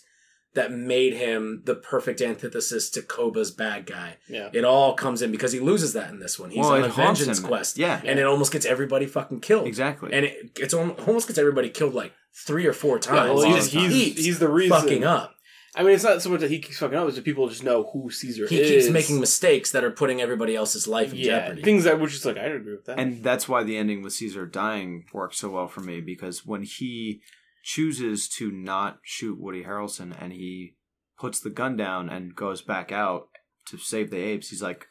that 0.53 0.71
made 0.71 1.13
him 1.13 1.61
the 1.65 1.75
perfect 1.75 2.21
antithesis 2.21 2.89
to 2.91 3.01
koba's 3.01 3.51
bad 3.51 3.85
guy 3.85 4.17
Yeah. 4.29 4.49
it 4.53 4.63
all 4.63 4.93
comes 4.93 5.21
in 5.21 5.31
because 5.31 5.51
he 5.51 5.59
loses 5.59 5.91
that 5.93 6.09
in 6.09 6.19
this 6.19 6.39
one 6.39 6.51
he's 6.51 6.59
Well, 6.59 6.73
on 6.73 6.83
a 6.83 6.89
vengeance 6.89 7.39
him. 7.39 7.45
quest 7.45 7.77
Yeah. 7.77 8.01
and 8.05 8.17
it 8.17 8.25
almost 8.25 8.51
gets 8.53 8.65
everybody 8.65 9.05
fucking 9.05 9.41
killed 9.41 9.67
Exactly. 9.67 10.11
and 10.13 10.25
it 10.25 10.51
it's 10.57 10.73
almost 10.73 11.27
gets 11.27 11.37
everybody 11.37 11.69
killed 11.69 11.93
like 11.93 12.13
three 12.33 12.65
or 12.65 12.73
four 12.73 12.95
Yeah, 12.95 13.01
times 13.01 13.35
well, 13.39 13.47
He 13.49 13.55
he's, 13.55 13.71
he's, 13.71 14.25
he's 14.25 14.39
the 14.39 14.47
reason. 14.49 14.77
fucking 14.79 15.03
up 15.03 15.35
I 15.73 15.83
mean, 15.83 15.93
it's 15.93 16.03
not 16.03 16.21
so 16.21 16.29
much 16.29 16.41
that 16.41 16.51
he 16.51 16.59
keeps 16.59 16.79
fucking 16.79 16.97
up; 16.97 17.07
it's 17.07 17.15
that 17.15 17.23
people 17.23 17.47
just 17.47 17.63
know 17.63 17.89
who 17.91 18.09
Caesar 18.11 18.43
is. 18.43 18.49
he 18.49 18.59
is. 18.59 18.69
keeps 18.85 18.93
making 18.93 19.19
mistakes 19.21 19.71
that 19.71 19.83
are 19.83 19.91
putting 19.91 20.21
everybody 20.21 20.55
else's 20.55 20.87
life 20.87 21.11
in 21.13 21.19
yeah, 21.19 21.25
jeopardy. 21.47 21.61
things 21.63 21.85
that 21.85 21.99
which 21.99 22.13
is 22.13 22.25
like 22.25 22.37
I 22.37 22.47
don't 22.49 22.57
agree 22.57 22.73
with 22.75 22.85
that. 22.85 22.99
and 22.99 23.23
that's 23.23 23.47
why 23.47 23.63
the 23.63 23.77
ending 23.77 24.01
with 24.01 24.13
Caesar 24.13 24.45
dying 24.45 25.05
works 25.13 25.37
so 25.37 25.49
well 25.49 25.67
for 25.67 25.79
me 25.81 26.01
because 26.01 26.45
when 26.45 26.63
he 26.63 27.21
chooses 27.63 28.27
to 28.27 28.51
not 28.51 28.99
shoot 29.03 29.39
Woody 29.39 29.63
Harrelson 29.63 30.13
and 30.19 30.33
he 30.33 30.75
puts 31.17 31.39
the 31.39 31.49
gun 31.49 31.77
down 31.77 32.09
and 32.09 32.35
goes 32.35 32.61
back 32.61 32.91
out 32.91 33.29
to 33.67 33.77
save 33.77 34.09
the 34.09 34.17
apes, 34.17 34.49
he's 34.49 34.61
like, 34.63 34.87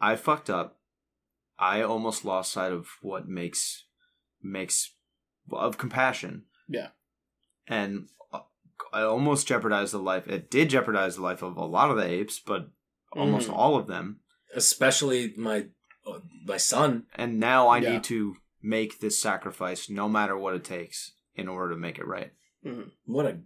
"I 0.00 0.16
fucked 0.16 0.50
up. 0.50 0.80
I 1.58 1.82
almost 1.82 2.24
lost 2.24 2.52
sight 2.52 2.72
of 2.72 2.88
what 3.00 3.28
makes 3.28 3.84
makes 4.42 4.92
of 5.52 5.78
compassion." 5.78 6.46
Yeah. 6.68 6.88
and 7.68 8.08
I 8.15 8.15
almost 8.92 9.46
jeopardized 9.46 9.92
the 9.92 9.98
life. 9.98 10.28
It 10.28 10.50
did 10.50 10.70
jeopardize 10.70 11.16
the 11.16 11.22
life 11.22 11.42
of 11.42 11.56
a 11.56 11.64
lot 11.64 11.90
of 11.90 11.96
the 11.96 12.04
apes, 12.04 12.38
but 12.38 12.70
almost 13.12 13.48
Mhm. 13.48 13.54
all 13.54 13.76
of 13.76 13.86
them. 13.86 14.20
Especially 14.54 15.34
my 15.36 15.68
uh, 16.06 16.20
my 16.44 16.56
son. 16.56 17.06
And 17.16 17.40
now 17.40 17.66
I 17.66 17.78
Yeah. 17.78 17.92
need 17.94 18.04
to 18.04 18.36
make 18.62 19.00
this 19.00 19.18
sacrifice 19.18 19.90
no 19.90 20.08
matter 20.08 20.36
what 20.38 20.54
it 20.54 20.62
takes 20.64 21.12
in 21.34 21.48
order 21.48 21.74
to 21.74 21.80
make 21.80 21.98
it 21.98 22.06
right. 22.06 22.32
What 23.04 23.26
a 23.26 23.40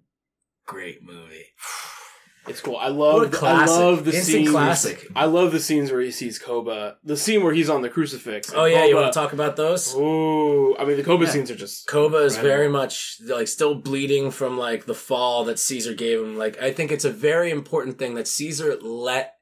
great 0.66 1.02
movie. 1.02 1.46
It's 2.48 2.60
cool. 2.60 2.76
I 2.76 2.88
love. 2.88 3.34
I 3.42 3.66
love 3.66 4.04
the 4.04 4.12
Instant 4.14 4.24
scenes. 4.24 4.50
classic. 4.50 5.06
I 5.14 5.26
love 5.26 5.52
the 5.52 5.60
scenes 5.60 5.92
where 5.92 6.00
he 6.00 6.10
sees 6.10 6.38
Koba. 6.38 6.96
The 7.04 7.16
scene 7.16 7.44
where 7.44 7.52
he's 7.52 7.68
on 7.68 7.82
the 7.82 7.90
crucifix. 7.90 8.50
Oh 8.54 8.64
yeah, 8.64 8.86
you 8.86 8.96
want 8.96 9.12
to 9.12 9.16
talk 9.18 9.32
about 9.34 9.56
those? 9.56 9.94
Ooh, 9.94 10.74
I 10.78 10.84
mean 10.86 10.96
the 10.96 11.02
Koba 11.04 11.24
Yeah. 11.26 11.30
scenes 11.30 11.50
are 11.50 11.54
just. 11.56 11.86
Koba 11.86 12.16
is 12.18 12.34
Incredible. 12.36 12.56
very 12.56 12.68
much 12.70 13.16
like 13.26 13.46
still 13.46 13.74
bleeding 13.74 14.30
from 14.30 14.56
like 14.56 14.86
the 14.86 14.94
fall 14.94 15.44
that 15.44 15.58
Caesar 15.58 15.92
gave 15.94 16.18
him. 16.18 16.38
Like 16.38 16.60
I 16.60 16.72
think 16.72 16.90
it's 16.90 17.04
a 17.04 17.10
very 17.12 17.50
important 17.50 17.98
thing 17.98 18.14
that 18.14 18.26
Caesar 18.26 18.76
let 18.80 19.34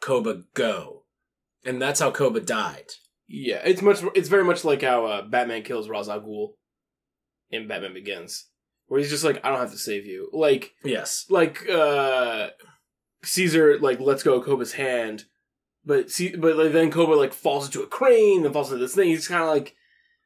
Koba 0.00 0.42
go, 0.54 1.04
and 1.64 1.80
that's 1.82 2.00
how 2.00 2.10
Koba 2.10 2.40
died. 2.40 2.92
Yeah, 3.28 3.60
it's 3.64 3.82
much. 3.82 4.02
It's 4.14 4.28
very 4.28 4.44
much 4.44 4.64
like 4.64 4.82
how 4.82 5.04
uh, 5.06 5.22
Batman 5.22 5.62
kills 5.62 5.88
Ra's 5.88 6.08
al 6.08 6.20
Ghul 6.22 6.54
in 7.50 7.68
Batman 7.68 7.92
Begins, 7.94 8.46
where 8.92 9.00
he's 9.00 9.08
just 9.10 9.24
like, 9.24 9.42
I 9.42 9.48
don't 9.48 9.58
have 9.58 9.72
to 9.72 9.78
save 9.78 10.04
you. 10.04 10.28
Like, 10.34 10.74
Yes, 10.84 11.24
like 11.30 11.66
uh 11.68 12.50
Caesar 13.24 13.78
like 13.78 14.00
lets 14.00 14.22
go 14.22 14.34
of 14.34 14.44
Koba's 14.44 14.72
hand, 14.74 15.24
but 15.84 16.10
see, 16.10 16.36
but 16.36 16.56
like, 16.56 16.72
then 16.72 16.90
Koba 16.90 17.12
like 17.12 17.32
falls 17.32 17.66
into 17.66 17.82
a 17.82 17.86
crane, 17.86 18.42
then 18.42 18.52
falls 18.52 18.70
into 18.70 18.84
this 18.84 18.94
thing. 18.94 19.08
He's 19.08 19.28
kind 19.28 19.42
of 19.42 19.48
like, 19.48 19.74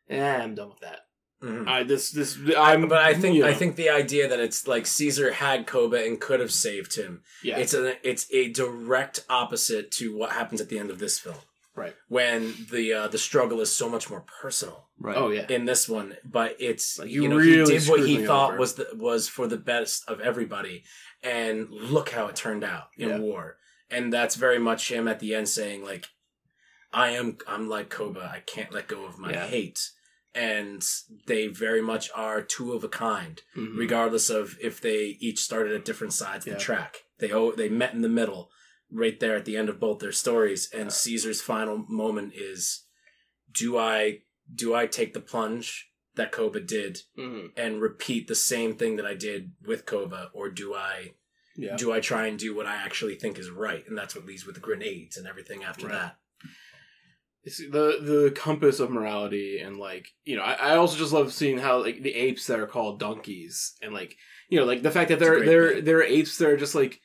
eh, 0.08 0.36
I'm 0.42 0.54
done 0.54 0.70
with 0.70 0.80
that. 0.80 1.00
Mhm. 1.42 1.68
I 1.68 1.82
this 1.82 2.10
this 2.10 2.38
I'm. 2.56 2.88
but 2.88 2.98
I 2.98 3.12
think 3.12 3.36
you 3.36 3.42
know, 3.42 3.48
I 3.48 3.54
think 3.54 3.76
the 3.76 3.90
idea 3.90 4.26
that 4.28 4.40
it's 4.40 4.66
like 4.66 4.86
Caesar 4.86 5.32
had 5.32 5.66
Koba 5.66 6.02
and 6.04 6.18
could 6.18 6.40
have 6.40 6.50
saved 6.50 6.96
him. 6.96 7.22
yeah, 7.42 7.58
It's 7.58 7.74
a 7.74 7.96
it's 8.08 8.26
a 8.32 8.48
direct 8.50 9.24
opposite 9.28 9.90
to 9.92 10.16
what 10.16 10.32
happens 10.32 10.60
at 10.62 10.70
the 10.70 10.78
end 10.78 10.90
of 10.90 10.98
this 10.98 11.18
film. 11.18 11.36
Right. 11.76 11.94
When 12.08 12.54
the 12.72 12.92
uh, 12.94 13.08
the 13.08 13.18
struggle 13.18 13.60
is 13.60 13.70
so 13.72 13.88
much 13.88 14.08
more 14.10 14.24
personal 14.42 14.88
Right. 14.98 15.16
oh 15.16 15.28
yeah, 15.30 15.46
in 15.50 15.66
this 15.66 15.88
one, 15.88 16.16
but 16.24 16.56
it's 16.58 16.98
Like, 16.98 17.10
you, 17.10 17.22
you 17.24 17.28
know 17.28 17.36
really 17.36 17.72
he 17.74 17.78
did 17.78 17.88
what 17.88 18.00
he 18.06 18.24
thought 18.24 18.50
over. 18.52 18.58
was 18.58 18.74
the, 18.76 18.88
was 18.94 19.28
for 19.28 19.46
the 19.46 19.58
best 19.58 20.08
of 20.08 20.20
everybody, 20.20 20.84
and 21.22 21.68
look 21.70 22.08
how 22.10 22.26
it 22.28 22.36
turned 22.36 22.64
out 22.64 22.88
in 22.96 23.08
Yeah. 23.10 23.18
war. 23.18 23.58
And 23.90 24.10
that's 24.12 24.34
very 24.36 24.58
much 24.58 24.90
him 24.90 25.06
at 25.06 25.20
the 25.20 25.34
end 25.34 25.48
saying 25.50 25.84
like, 25.84 26.06
"I 26.92 27.10
am 27.10 27.36
I'm 27.46 27.68
like 27.68 27.90
Koba. 27.90 28.22
I 28.34 28.40
can't 28.40 28.72
let 28.72 28.88
go 28.88 29.04
of 29.04 29.18
my 29.18 29.30
Yeah. 29.32 29.46
hate." 29.46 29.90
And 30.34 30.82
they 31.26 31.46
very 31.46 31.80
much 31.82 32.10
are 32.14 32.42
two 32.42 32.72
of 32.72 32.84
a 32.84 32.88
kind 32.88 33.42
Mhm. 33.56 33.76
regardless 33.78 34.28
of 34.30 34.56
if 34.60 34.80
they 34.80 35.16
each 35.20 35.40
started 35.40 35.74
at 35.74 35.84
different 35.84 36.12
sides 36.14 36.46
of 36.46 36.52
Yeah. 36.52 36.58
the 36.58 36.64
track. 36.64 37.04
They 37.18 37.30
oh, 37.32 37.52
they 37.52 37.68
met 37.68 37.92
in 37.94 38.00
the 38.02 38.08
middle, 38.08 38.50
right 38.90 39.18
there 39.20 39.36
at 39.36 39.44
the 39.44 39.56
end 39.56 39.68
of 39.68 39.80
both 39.80 39.98
their 39.98 40.12
stories. 40.12 40.70
And 40.72 40.92
Caesar's 40.92 41.40
final 41.42 41.84
moment 41.88 42.32
is, 42.34 42.84
do 43.52 43.76
I 43.78 44.22
do 44.54 44.74
I 44.74 44.86
take 44.86 45.12
the 45.12 45.20
plunge 45.20 45.90
that 46.14 46.30
Koba 46.32 46.60
did 46.60 47.00
Mhm. 47.18 47.50
and 47.56 47.80
repeat 47.82 48.26
the 48.28 48.34
same 48.34 48.76
thing 48.76 48.96
that 48.96 49.04
I 49.06 49.14
did 49.14 49.52
with 49.64 49.86
Koba, 49.86 50.30
or 50.32 50.50
do 50.50 50.72
I 50.74 51.14
yeah. 51.56 51.76
do 51.76 51.92
I 51.92 52.00
try 52.00 52.26
and 52.26 52.38
do 52.38 52.54
what 52.54 52.66
I 52.66 52.76
actually 52.76 53.16
think 53.16 53.38
is 53.38 53.50
right? 53.50 53.84
And 53.88 53.98
that's 53.98 54.14
what 54.14 54.24
leads 54.26 54.46
with 54.46 54.54
the 54.54 54.60
grenades 54.60 55.16
and 55.16 55.26
everything 55.26 55.64
after 55.64 55.86
Right. 55.86 55.94
that. 55.94 56.18
It's 57.44 57.58
the 57.58 57.98
the 58.00 58.32
compass 58.34 58.80
of 58.80 58.90
morality 58.90 59.58
and 59.58 59.78
like 59.78 60.08
you 60.24 60.36
know 60.36 60.42
I, 60.42 60.54
I 60.54 60.76
also 60.76 60.96
just 60.98 61.12
love 61.12 61.32
seeing 61.32 61.58
how 61.58 61.78
like 61.80 62.02
the 62.02 62.14
apes 62.14 62.46
that 62.48 62.58
are 62.58 62.66
called 62.66 62.98
donkeys 62.98 63.76
and 63.82 63.92
like 63.94 64.16
you 64.48 64.58
know 64.58 64.64
like 64.66 64.82
the 64.82 64.90
fact 64.90 65.10
that 65.10 65.20
they're 65.20 65.44
they're 65.44 65.80
they're 65.80 66.02
apes 66.02 66.38
that 66.38 66.48
are 66.48 66.56
just 66.56 66.74
like 66.74 67.00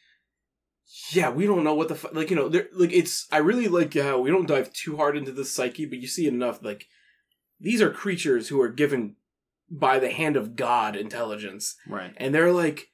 yeah 1.14 1.30
we 1.30 1.46
don't 1.46 1.64
know 1.64 1.74
what 1.74 1.88
the 1.88 1.96
fu- 1.96 2.10
like 2.14 2.30
you 2.30 2.36
know 2.36 2.50
they're 2.50 2.68
like 2.74 2.92
it's 2.94 3.28
I 3.32 3.38
really 3.38 3.68
like 3.68 3.94
how 3.94 4.20
we 4.20 4.30
don't 4.32 4.48
dive 4.48 4.72
too 4.74 4.98
hard 4.98 5.16
into 5.18 5.32
the 5.32 5.46
psyche 5.46 5.86
but 5.86 6.00
you 6.00 6.08
see 6.08 6.28
enough 6.28 6.64
like 6.64 6.88
these 7.60 7.82
are 7.82 7.90
creatures 7.92 8.48
who 8.48 8.60
are 8.62 8.70
given 8.70 9.16
by 9.70 10.00
the 10.00 10.10
hand 10.12 10.36
of 10.36 10.56
God 10.56 10.96
intelligence 10.96 11.76
Right. 11.88 12.14
and 12.18 12.34
they're 12.36 12.52
like, 12.52 12.90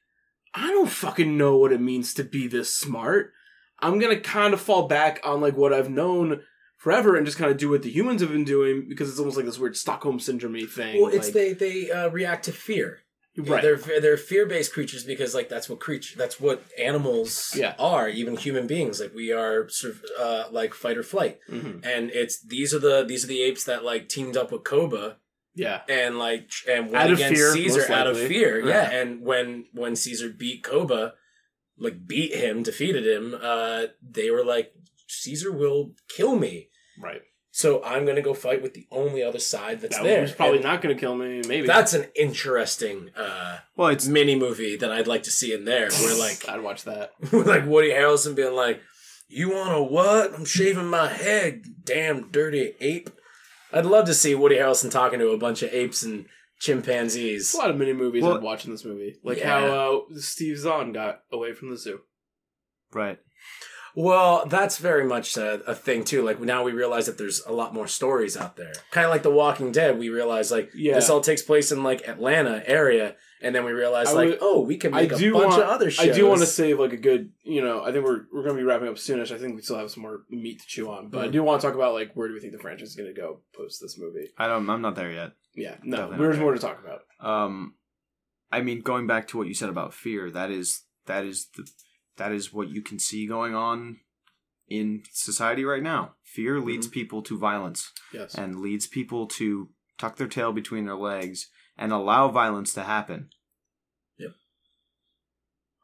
I 0.54 0.68
don't 0.68 0.90
fucking 0.90 1.38
know 1.38 1.58
what 1.58 1.72
it 1.72 1.82
means 1.82 2.14
to 2.16 2.24
be 2.24 2.48
this 2.48 2.74
smart. 2.76 3.32
I'm 3.80 3.98
gonna 4.00 4.20
kind 4.20 4.54
of 4.54 4.62
fall 4.62 4.88
back 4.88 5.20
on 5.24 5.40
like 5.42 5.56
what 5.58 5.74
I've 5.74 5.90
known 5.90 6.42
forever 6.76 7.16
and 7.16 7.26
just 7.26 7.38
kind 7.40 7.50
of 7.50 7.58
do 7.58 7.70
what 7.70 7.82
the 7.82 7.90
humans 7.92 8.22
have 8.22 8.32
been 8.32 8.44
doing 8.44 8.86
because 8.90 9.10
it's 9.10 9.18
almost 9.20 9.38
like 9.38 9.46
this 9.48 9.58
weird 9.58 9.76
Stockholm 9.78 10.20
syndrome 10.20 10.56
thing. 10.68 11.02
Well, 11.02 11.12
it's 11.12 11.28
like- 11.28 11.34
they 11.34 11.54
they 11.54 11.92
uh, 11.92 12.10
react 12.10 12.46
to 12.46 12.52
fear. 12.52 13.00
Right. 13.38 13.62
They're 13.62 13.78
they're 14.02 14.18
fear 14.18 14.46
based 14.46 14.74
creatures 14.74 15.04
because 15.04 15.34
like 15.36 15.50
that's 15.50 15.70
what 15.70 15.80
creature 15.80 16.18
that's 16.18 16.40
what 16.40 16.64
animals 16.78 17.54
Yeah. 17.56 17.76
are. 17.80 18.10
Even 18.10 18.36
human 18.36 18.68
beings, 18.68 19.00
like 19.00 19.14
we 19.14 19.32
are 19.32 19.70
sort 19.70 19.94
of 19.96 20.06
uh, 20.20 20.44
like 20.52 20.74
fight 20.74 20.98
or 20.98 21.04
flight, 21.04 21.40
Mhm. 21.50 21.86
and 21.86 22.10
it's 22.12 22.40
these 22.42 22.74
are 22.74 22.80
the 22.80 23.04
these 23.04 23.24
are 23.24 23.28
the 23.28 23.42
apes 23.44 23.64
that 23.66 23.84
like 23.84 24.10
teamed 24.10 24.36
up 24.38 24.52
with 24.52 24.64
Koba 24.64 25.18
Yeah, 25.56 25.82
and 25.90 26.18
like 26.20 26.50
and 26.70 26.92
went 26.92 27.14
against 27.14 27.36
fear, 27.36 27.52
Caesar 27.54 27.92
out 27.92 28.08
of 28.08 28.18
fear. 28.18 28.58
Right. 28.60 28.68
Yeah, 28.70 28.90
and 28.92 29.22
when 29.22 29.66
when 29.74 29.96
Caesar 29.96 30.30
beat 30.30 30.64
Koba, 30.64 31.14
like 31.78 32.08
beat 32.08 32.34
him, 32.34 32.64
defeated 32.64 33.06
him, 33.08 33.36
uh, 33.40 33.86
they 34.02 34.30
were 34.32 34.44
like 34.46 34.74
Caesar 35.08 35.52
will 35.52 35.94
kill 36.10 36.36
me. 36.38 36.70
right. 37.00 37.22
So 37.58 37.84
I'm 37.84 38.06
gonna 38.06 38.22
go 38.22 38.36
fight 38.36 38.62
with 38.62 38.76
the 38.76 38.86
only 38.92 39.24
other 39.24 39.40
side 39.40 39.82
that's 39.82 39.98
That 39.98 40.04
there. 40.04 40.22
was 40.22 40.32
probably 40.32 40.58
And 40.58 40.66
not 40.66 40.80
going 40.80 40.96
to 40.96 41.00
kill 41.00 41.16
me. 41.16 41.42
Maybe 41.48 41.66
That's 41.66 41.94
an 41.96 42.06
interesting 42.16 43.10
uh, 43.18 43.58
Well, 43.76 43.88
it's 43.88 44.06
mini 44.08 44.36
movie 44.36 44.76
that 44.76 44.92
I'd 44.92 45.08
like 45.08 45.24
to 45.24 45.32
see 45.32 45.54
in 45.56 45.66
there, 45.66 45.90
where 45.90 46.20
like 46.28 46.48
I'd 46.48 46.62
watch 46.62 46.84
that. 46.84 47.14
with 47.32 47.48
like 47.48 47.66
Woody 47.66 47.90
Harrelson 47.90 48.36
being 48.36 48.54
like, 48.54 48.80
"You 49.28 49.50
want 49.50 49.74
a 49.74 49.82
what? 49.82 50.36
I'm 50.36 50.46
shaving 50.46 50.86
my 50.86 51.08
head, 51.08 51.64
damn 51.84 52.30
dirty 52.30 52.74
ape." 52.80 53.10
I'd 53.74 53.88
love 53.88 54.06
to 54.06 54.14
see 54.14 54.36
Woody 54.36 54.58
Harrelson 54.58 54.92
talking 54.92 55.18
to 55.18 55.30
a 55.30 55.38
bunch 55.40 55.64
of 55.64 55.74
apes 55.74 56.04
and 56.04 56.28
chimpanzees. 56.60 57.56
A 57.56 57.58
lot 57.58 57.72
of 57.72 57.78
mini 57.78 57.94
movies 57.94 58.22
Well- 58.22 58.36
I'd 58.38 58.44
watch 58.44 58.66
in 58.66 58.72
this 58.72 58.86
movie, 58.86 59.16
like 59.24 59.40
Yeah. 59.40 59.62
how 59.62 60.06
uh, 60.12 60.18
Steve 60.20 60.60
Zahn 60.60 60.92
got 60.94 61.22
away 61.32 61.54
from 61.54 61.72
the 61.72 61.78
zoo. 61.78 62.02
right. 62.94 63.18
Well, 64.00 64.46
that's 64.46 64.78
very 64.78 65.06
much 65.06 65.38
a, 65.38 65.56
a 65.66 65.74
thing 65.74 66.04
too. 66.04 66.24
Like 66.24 66.40
now 66.40 66.62
we 66.64 66.72
realize 66.72 67.08
that 67.08 67.18
there's 67.18 67.44
a 67.48 67.52
lot 67.52 67.74
more 67.74 67.88
stories 67.88 68.38
out 68.38 68.56
there. 68.56 68.74
Kind 68.92 69.06
of 69.06 69.12
like 69.12 69.24
The 69.24 69.32
Walking 69.32 69.72
Dead, 69.72 69.98
we 69.98 70.10
realize 70.10 70.52
like 70.52 70.70
Yeah. 70.76 70.94
this 70.94 71.10
all 71.10 71.20
takes 71.20 71.42
place 71.42 71.72
in 71.72 71.82
like 71.82 72.08
Atlanta 72.08 72.62
area, 72.68 73.16
and 73.42 73.56
then 73.56 73.66
we 73.66 73.72
realize 73.72 74.10
I 74.10 74.14
like, 74.14 74.30
would- 74.30 74.38
oh, 74.42 74.62
we 74.62 74.78
can 74.78 74.94
I 74.94 75.02
make 75.02 75.14
a 75.14 75.16
bunch 75.16 75.34
want, 75.34 75.64
of 75.64 75.68
other 75.68 75.90
shows. 75.90 76.10
I 76.10 76.12
do 76.12 76.28
want 76.28 76.42
to 76.42 76.46
save 76.46 76.80
like 76.80 76.94
a 76.94 76.98
good, 76.98 77.32
you 77.44 77.64
know, 77.64 77.84
I 77.84 77.92
think 77.92 78.06
we're 78.06 78.26
we're 78.32 78.44
going 78.44 78.56
to 78.56 78.62
be 78.62 78.66
wrapping 78.66 78.88
up 78.88 78.98
soonish. 78.98 79.32
I 79.34 79.40
think 79.40 79.56
we 79.56 79.64
still 79.64 79.80
have 79.80 79.90
some 79.90 80.04
more 80.04 80.22
meat 80.30 80.60
to 80.62 80.68
chew 80.68 80.92
on, 80.92 81.10
but 81.10 81.24
I 81.26 81.28
Mhm. 81.30 81.32
do 81.32 81.44
want 81.44 81.60
to 81.62 81.68
talk 81.68 81.74
about 81.76 81.96
like 81.96 82.12
where 82.14 82.28
do 82.28 82.36
we 82.36 82.40
think 82.40 82.54
the 82.54 82.60
franchise 82.60 82.90
is 82.90 82.96
going 82.96 83.12
to 83.12 83.20
go 83.20 83.42
post 83.56 83.82
this 83.82 83.98
movie? 83.98 84.30
I 84.38 84.46
don't. 84.48 84.70
I'm 84.70 84.82
not 84.84 84.94
there 84.94 85.12
yet. 85.12 85.32
Yeah, 85.56 85.78
no, 85.82 85.98
Definitely 85.98 86.18
there's 86.28 86.38
more 86.40 86.54
to 86.54 86.60
talk 86.60 86.80
about. 86.86 87.02
Um, 87.20 87.74
I 88.52 88.62
mean, 88.62 88.82
going 88.82 89.08
back 89.08 89.28
to 89.30 89.40
what 89.40 89.48
you 89.48 89.56
said 89.56 89.70
about 89.70 89.96
fear, 89.96 90.30
that 90.30 90.52
is 90.52 90.84
that 91.08 91.26
is 91.26 91.48
the 91.58 91.68
that 92.18 92.32
is 92.32 92.52
what 92.54 92.70
you 92.70 92.82
can 92.82 93.00
see 93.00 93.26
going 93.28 93.56
on 93.56 93.98
in 94.68 95.04
society 95.12 95.64
right 95.64 95.84
now. 95.84 96.14
Fear 96.24 96.60
leads 96.60 96.88
people 96.88 97.22
to 97.24 97.38
violence 97.38 97.92
Yes, 98.14 98.36
and 98.36 98.60
leads 98.60 98.86
people 98.88 99.28
to 99.28 99.70
tuck 99.98 100.18
their 100.18 100.28
tail 100.28 100.52
between 100.52 100.86
their 100.86 100.96
legs 100.96 101.50
and 101.78 101.92
allow 101.92 102.28
violence 102.30 102.74
to 102.74 102.84
happen. 102.84 103.30
Yep. 104.18 104.32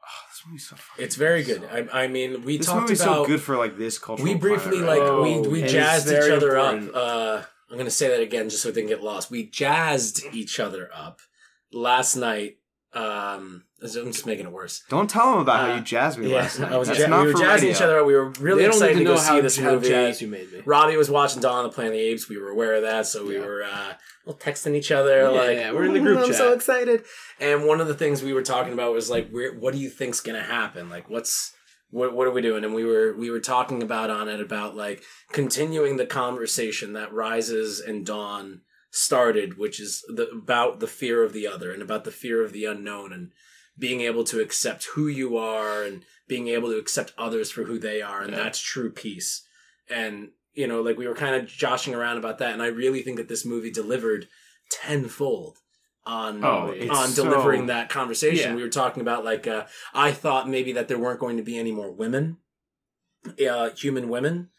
Oh, 0.01 0.21
this 0.29 0.41
movie's 0.45 0.67
so 0.67 0.75
fucking 0.75 1.05
It's 1.05 1.15
very 1.15 1.43
so- 1.43 1.59
good. 1.59 1.89
I, 1.91 2.03
I 2.03 2.07
mean, 2.07 2.43
we 2.43 2.57
this 2.57 2.67
talked 2.67 2.89
about 2.89 2.97
so 2.97 3.25
good 3.25 3.41
for 3.41 3.57
like 3.57 3.77
this 3.77 3.97
culture. 3.97 4.23
we 4.23 4.35
briefly 4.35 4.79
climate 4.79 4.87
like 4.87 4.99
right 4.99 5.07
now. 5.07 5.13
Oh, 5.17 5.41
we 5.49 5.61
we 5.61 5.67
jazzed 5.67 6.07
each 6.07 6.29
other 6.29 6.55
important. 6.57 6.89
up. 6.89 6.95
Uh, 6.95 7.41
I'm 7.71 7.77
gonna 7.77 7.89
say 7.89 8.09
that 8.09 8.19
again 8.19 8.49
just 8.49 8.61
so 8.63 8.69
it 8.69 8.75
didn't 8.75 8.89
get 8.89 9.01
lost. 9.03 9.31
We 9.31 9.49
jazzed 9.49 10.23
each 10.33 10.59
other 10.59 10.89
up 10.93 11.19
last 11.71 12.15
night. 12.15 12.57
Um, 12.93 13.63
I'm 13.83 14.11
just 14.11 14.25
making 14.25 14.45
it 14.45 14.51
worse. 14.51 14.83
Don't 14.89 15.09
tell 15.09 15.31
them 15.31 15.39
about 15.41 15.59
how 15.59 15.71
Uh, 15.73 15.75
you 15.75 15.81
jazzed 15.81 16.17
me 16.17 16.29
Yeah, 16.29 16.37
last 16.37 16.59
night. 16.59 16.71
I 16.71 16.77
was 16.77 16.87
That's 16.87 16.99
ja- 17.01 17.07
not 17.07 17.25
we 17.25 17.33
were 17.33 17.39
jazzing 17.39 17.67
radio. 17.67 17.69
each 17.71 17.81
other. 17.81 18.03
We 18.03 18.13
were 18.15 18.29
really 18.39 18.61
they 18.63 18.67
excited 18.69 18.93
to 18.93 18.99
to 18.99 19.05
go 19.05 19.17
see 19.17 19.41
this 19.41 19.59
movie. 19.59 19.89
jazz 19.89 20.21
you 20.21 20.27
made 20.29 20.51
me. 20.51 20.61
Robbie 20.65 20.95
was 20.97 21.09
watching 21.09 21.41
Dawn 21.41 21.65
of 21.65 21.71
the 21.71 21.75
Planet 21.75 21.93
of 21.93 21.97
the 21.99 22.03
Apes. 22.05 22.29
We 22.29 22.37
were 22.37 22.49
aware 22.49 22.75
of 22.75 22.81
that, 22.83 23.05
so 23.07 23.25
we 23.25 23.35
Yeah. 23.35 23.45
were 23.45 23.63
uh, 23.63 23.93
texting 24.33 24.75
each 24.75 24.91
other 24.91 25.23
Yeah, 25.23 25.27
like, 25.29 25.57
yeah, 25.57 25.71
we're 25.73 25.83
in 25.85 25.93
the 25.93 25.99
group 25.99 26.19
"Ooh, 26.19 26.23
I'm 26.25 26.33
so 26.33 26.53
excited. 26.53 27.03
And 27.39 27.65
one 27.65 27.81
of 27.81 27.87
the 27.87 27.93
things 27.93 28.23
we 28.23 28.33
were 28.33 28.41
talking 28.43 28.71
about 28.73 28.93
was 28.93 29.09
like, 29.09 29.29
where, 29.29 29.53
what 29.53 29.73
do 29.73 29.79
you 29.79 29.89
think's 29.89 30.21
gonna 30.21 30.43
happen? 30.43 30.89
Like, 30.89 31.09
what's 31.09 31.51
what 31.89 32.13
what 32.15 32.25
are 32.25 32.31
we 32.31 32.41
doing? 32.41 32.63
And 32.63 32.73
we 32.73 32.85
were 32.85 33.13
we 33.17 33.29
were 33.29 33.41
talking 33.41 33.83
about 33.83 34.09
on 34.09 34.29
it 34.29 34.39
about 34.39 34.75
like 34.77 35.03
continuing 35.33 35.97
the 35.97 36.05
conversation 36.05 36.93
that 36.93 37.11
Rises 37.13 37.79
and 37.81 38.05
Dawn 38.05 38.61
started, 38.91 39.57
which 39.57 39.79
is 39.79 40.03
the, 40.07 40.27
about 40.29 40.79
the 40.79 40.87
fear 40.87 41.23
of 41.23 41.33
the 41.33 41.47
other 41.47 41.71
and 41.71 41.81
about 41.81 42.03
the 42.03 42.11
fear 42.11 42.43
of 42.43 42.53
the 42.53 42.65
unknown 42.65 43.11
and 43.11 43.31
being 43.77 44.01
able 44.01 44.23
to 44.25 44.39
accept 44.39 44.85
who 44.93 45.07
you 45.07 45.37
are 45.37 45.83
and 45.83 46.03
being 46.27 46.47
able 46.47 46.69
to 46.69 46.77
accept 46.77 47.13
others 47.17 47.51
for 47.51 47.63
who 47.63 47.77
they 47.79 48.01
are, 48.01 48.21
and 48.21 48.31
Yeah. 48.31 48.37
that's 48.43 48.59
true 48.59 48.91
peace. 48.91 49.45
And 49.89 50.29
you 50.53 50.67
know, 50.67 50.81
like 50.81 50.97
we 50.97 51.07
were 51.07 51.15
kind 51.15 51.35
of 51.35 51.47
joshing 51.47 51.95
around 51.95 52.17
about 52.17 52.37
that, 52.37 52.53
and 52.53 52.61
I 52.61 52.67
really 52.67 53.01
think 53.01 53.17
that 53.17 53.27
this 53.27 53.43
movie 53.45 53.71
delivered 53.71 54.27
tenfold 54.69 55.57
on 56.05 56.43
Oh, 56.43 56.75
on 56.91 57.07
so- 57.09 57.23
delivering 57.23 57.67
that 57.67 57.89
conversation. 57.89 58.51
Yeah. 58.51 58.55
We 58.55 58.61
were 58.63 58.69
talking 58.69 59.01
about 59.01 59.23
like 59.25 59.47
uh, 59.47 59.65
I 59.93 60.11
thought 60.11 60.47
maybe 60.49 60.73
that 60.73 60.87
there 60.87 60.99
weren't 60.99 61.19
going 61.19 61.37
to 61.37 61.43
be 61.43 61.57
any 61.57 61.71
more 61.71 61.91
women, 61.91 62.37
uh, 63.49 63.69
human 63.71 64.09
women, 64.09 64.49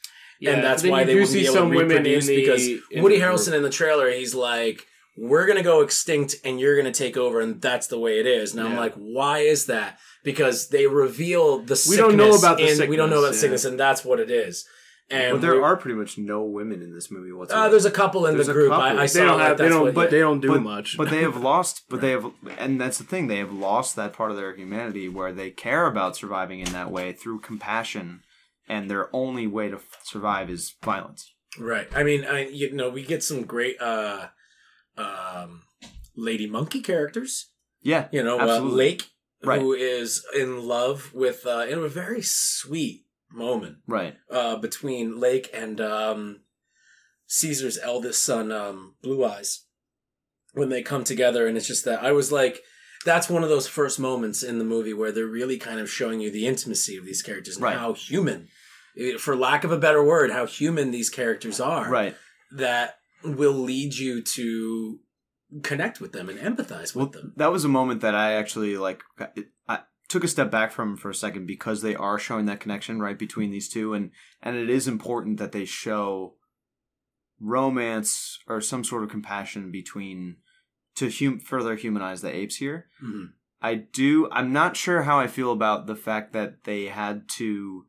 and 0.44 0.62
that's 0.64 0.82
why 0.82 1.04
they 1.04 1.14
wouldn't 1.14 1.32
be 1.32 1.44
able 1.46 1.54
to 1.54 1.78
reproduce 1.78 2.26
the- 2.26 2.36
because 2.40 2.68
Woody 3.02 3.18
Harrelson 3.20 3.52
in 3.54 3.62
the 3.62 3.70
trailer, 3.70 4.10
he's 4.10 4.34
like, 4.34 4.86
"We're 5.16 5.46
gonna 5.46 5.62
go 5.62 5.80
extinct, 5.80 6.36
and 6.44 6.58
you're 6.60 6.76
gonna 6.76 6.92
take 6.92 7.16
over, 7.16 7.40
and 7.40 7.60
that's 7.60 7.86
the 7.86 7.98
way 7.98 8.18
it 8.20 8.26
is." 8.26 8.54
And 8.54 8.66
I'm 8.66 8.76
like, 8.76 8.94
"Why 8.94 9.38
is 9.40 9.66
that?" 9.66 9.98
Because 10.22 10.68
they 10.68 10.86
reveal 10.86 11.58
the 11.60 11.76
sickness. 11.76 11.90
We 11.90 11.96
don't 11.96 12.16
know 12.16 12.34
about 12.36 12.56
the 12.58 12.68
in- 12.82 12.88
We 12.90 12.96
don't 12.96 13.10
know 13.10 13.18
about 13.20 13.34
sickness, 13.34 13.62
sickness, 13.62 13.64
and 13.66 13.78
that's 13.78 14.04
what 14.04 14.20
it 14.20 14.30
is. 14.30 14.66
And 15.10 15.32
But 15.34 15.40
there 15.42 15.62
are 15.62 15.76
pretty 15.76 15.96
much 15.96 16.16
no 16.16 16.42
women 16.44 16.80
in 16.80 16.94
this 16.94 17.10
movie 17.10 17.30
whatsoever. 17.30 17.66
uh, 17.66 17.68
there's 17.68 17.84
a 17.84 17.90
couple 17.90 18.24
in 18.26 18.34
There's 18.36 18.46
the 18.46 18.54
group. 18.54 18.70
couple. 18.70 18.84
I, 18.84 18.90
I 18.92 18.96
They 18.96 19.06
saw 19.08 19.18
they 19.20 19.24
don't 19.26 19.38
like, 19.38 19.48
have. 19.48 19.58
They 19.58 19.68
don't. 19.68 19.82
what- 19.82 19.94
But 19.94 20.10
they 20.10 20.18
don't 20.18 20.40
do 20.40 20.48
but, 20.48 20.62
much. 20.62 20.96
But 20.96 21.10
they 21.10 21.20
have 21.20 21.36
lost. 21.50 21.82
But 21.90 22.00
they 22.00 22.10
have, 22.12 22.32
and 22.58 22.80
that's 22.80 22.96
the 22.96 23.04
thing. 23.04 23.26
They 23.26 23.36
have 23.36 23.52
lost 23.52 23.96
that 23.96 24.14
part 24.14 24.30
of 24.30 24.38
their 24.38 24.56
humanity 24.56 25.10
where 25.10 25.30
they 25.32 25.50
care 25.50 25.86
about 25.86 26.16
surviving 26.16 26.60
in 26.60 26.72
that 26.72 26.90
way 26.90 27.12
through 27.12 27.40
compassion, 27.40 28.22
and 28.66 28.90
their 28.90 29.14
only 29.14 29.46
way 29.46 29.68
to 29.68 29.76
f- 29.76 29.98
survive 30.04 30.48
is 30.48 30.74
violence. 30.82 31.30
Right. 31.58 31.86
I 31.94 32.02
mean, 32.02 32.24
I 32.24 32.46
you 32.48 32.72
know, 32.72 32.88
we 32.88 33.02
get 33.02 33.22
some 33.22 33.42
great 33.42 33.78
uh 33.82 34.28
um 34.96 35.62
lady 36.16 36.46
monkey 36.46 36.80
characters. 36.80 37.50
Yeah, 37.82 38.08
You 38.12 38.22
know, 38.22 38.38
uh, 38.40 38.60
Lake 38.60 39.10
Right. 39.42 39.60
who 39.60 39.74
is 39.74 40.24
in 40.34 40.62
love 40.66 41.12
with 41.12 41.44
uh 41.46 41.66
in 41.68 41.78
a 41.80 41.88
very 41.88 42.22
sweet 42.22 43.04
moment 43.30 43.78
right. 43.86 44.16
uh 44.30 44.56
between 44.56 45.20
Lake 45.20 45.50
and 45.52 45.80
um 45.80 46.40
Caesar's 47.26 47.78
eldest 47.78 48.22
son 48.22 48.50
um 48.52 48.94
Blue 49.02 49.24
Eyes 49.24 49.64
when 50.52 50.68
they 50.70 50.82
come 50.82 51.04
together 51.04 51.46
and 51.46 51.56
it's 51.58 51.66
just 51.66 51.84
that 51.84 52.02
I 52.02 52.12
was 52.12 52.30
like 52.32 52.60
that's 53.04 53.28
one 53.28 53.42
of 53.42 53.50
those 53.50 53.66
first 53.66 54.00
moments 54.00 54.42
in 54.42 54.58
the 54.58 54.64
movie 54.64 54.94
where 54.94 55.12
they're 55.12 55.26
really 55.26 55.58
kind 55.58 55.78
of 55.78 55.90
showing 55.90 56.20
you 56.20 56.30
the 56.30 56.46
intimacy 56.46 56.96
of 56.96 57.04
these 57.04 57.20
characters 57.22 57.56
and 57.56 57.64
Right. 57.64 57.76
how 57.76 57.92
human 57.92 58.48
eh, 58.96 59.18
for 59.18 59.36
lack 59.36 59.64
of 59.64 59.72
a 59.72 59.78
better 59.78 60.02
word 60.02 60.30
how 60.30 60.46
human 60.46 60.90
these 60.90 61.10
characters 61.10 61.60
are 61.60 61.90
Right. 61.90 62.16
that 62.52 62.96
will 63.24 63.52
lead 63.52 63.94
you 63.94 64.22
to 64.22 65.00
connect 65.62 66.00
with 66.00 66.12
them 66.12 66.28
and 66.28 66.38
empathize 66.38 66.94
with 66.94 66.96
Well, 66.96 67.06
them. 67.06 67.32
that 67.36 67.52
was 67.52 67.64
a 67.64 67.68
moment 67.68 68.00
that 68.02 68.14
I 68.14 68.32
actually 68.34 68.76
like. 68.76 69.02
It, 69.36 69.46
I 69.68 69.80
took 70.08 70.24
a 70.24 70.28
step 70.28 70.50
back 70.50 70.72
from 70.72 70.96
for 70.96 71.10
a 71.10 71.14
second 71.14 71.46
because 71.46 71.82
they 71.82 71.94
are 71.94 72.18
showing 72.18 72.46
that 72.46 72.60
connection 72.60 73.00
right 73.00 73.18
between 73.18 73.50
these 73.50 73.68
two, 73.68 73.94
and 73.94 74.10
and 74.42 74.56
it 74.56 74.68
is 74.70 74.86
important 74.88 75.38
that 75.38 75.52
they 75.52 75.64
show 75.64 76.34
romance 77.40 78.38
or 78.46 78.60
some 78.60 78.84
sort 78.84 79.02
of 79.02 79.10
compassion 79.10 79.70
between 79.70 80.36
to 80.96 81.10
hum, 81.10 81.40
further 81.40 81.74
humanize 81.76 82.20
the 82.22 82.34
apes 82.34 82.56
here. 82.56 82.86
Mhm. 83.02 83.32
I 83.60 83.74
do. 83.76 84.28
I'm 84.30 84.52
not 84.52 84.76
sure 84.76 85.02
how 85.02 85.18
I 85.18 85.26
feel 85.26 85.50
about 85.50 85.86
the 85.86 85.96
fact 85.96 86.32
that 86.34 86.64
they 86.64 86.86
had 86.86 87.28
to 87.38 87.86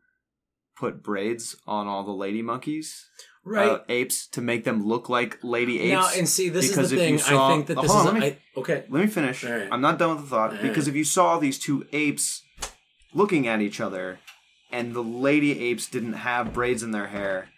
put 0.77 1.03
braids 1.03 1.55
on 1.67 1.87
all 1.87 2.03
the 2.03 2.11
lady 2.11 2.41
monkeys, 2.41 3.09
Right. 3.45 3.69
uh, 3.69 3.79
apes, 3.89 4.27
to 4.29 4.41
make 4.41 4.63
them 4.63 4.87
look 4.87 5.07
like 5.07 5.37
lady 5.43 5.79
apes. 5.79 5.91
now, 5.93 6.09
and 6.17 6.27
see, 6.27 6.49
this 6.49 6.67
because 6.69 6.85
is 6.85 6.91
the 6.91 6.97
thing. 6.97 7.17
saw- 7.19 7.47
I 7.49 7.53
think 7.53 7.67
that 7.67 7.77
Oh, 7.77 7.81
this 7.83 7.91
is. 7.93 8.03
let 8.05 8.13
me- 8.15 8.25
I, 8.25 8.37
okay. 8.57 8.85
Let 8.89 9.01
me 9.01 9.07
finish. 9.07 9.43
Right. 9.43 9.67
I'm 9.71 9.81
not 9.81 9.99
done 9.99 10.15
with 10.15 10.23
the 10.23 10.29
thought 10.29 10.51
All 10.55 10.61
because 10.61 10.85
right. 10.85 10.89
if 10.89 10.95
you 10.95 11.03
saw 11.03 11.37
these 11.37 11.59
two 11.59 11.85
apes 11.93 12.41
looking 13.13 13.47
at 13.47 13.61
each 13.61 13.79
other 13.79 14.19
and 14.71 14.93
the 14.95 15.03
lady 15.03 15.59
apes 15.59 15.87
didn't 15.87 16.13
have 16.13 16.53
braids 16.53 16.81
in 16.83 16.89
their 16.91 17.07
hair, 17.07 17.49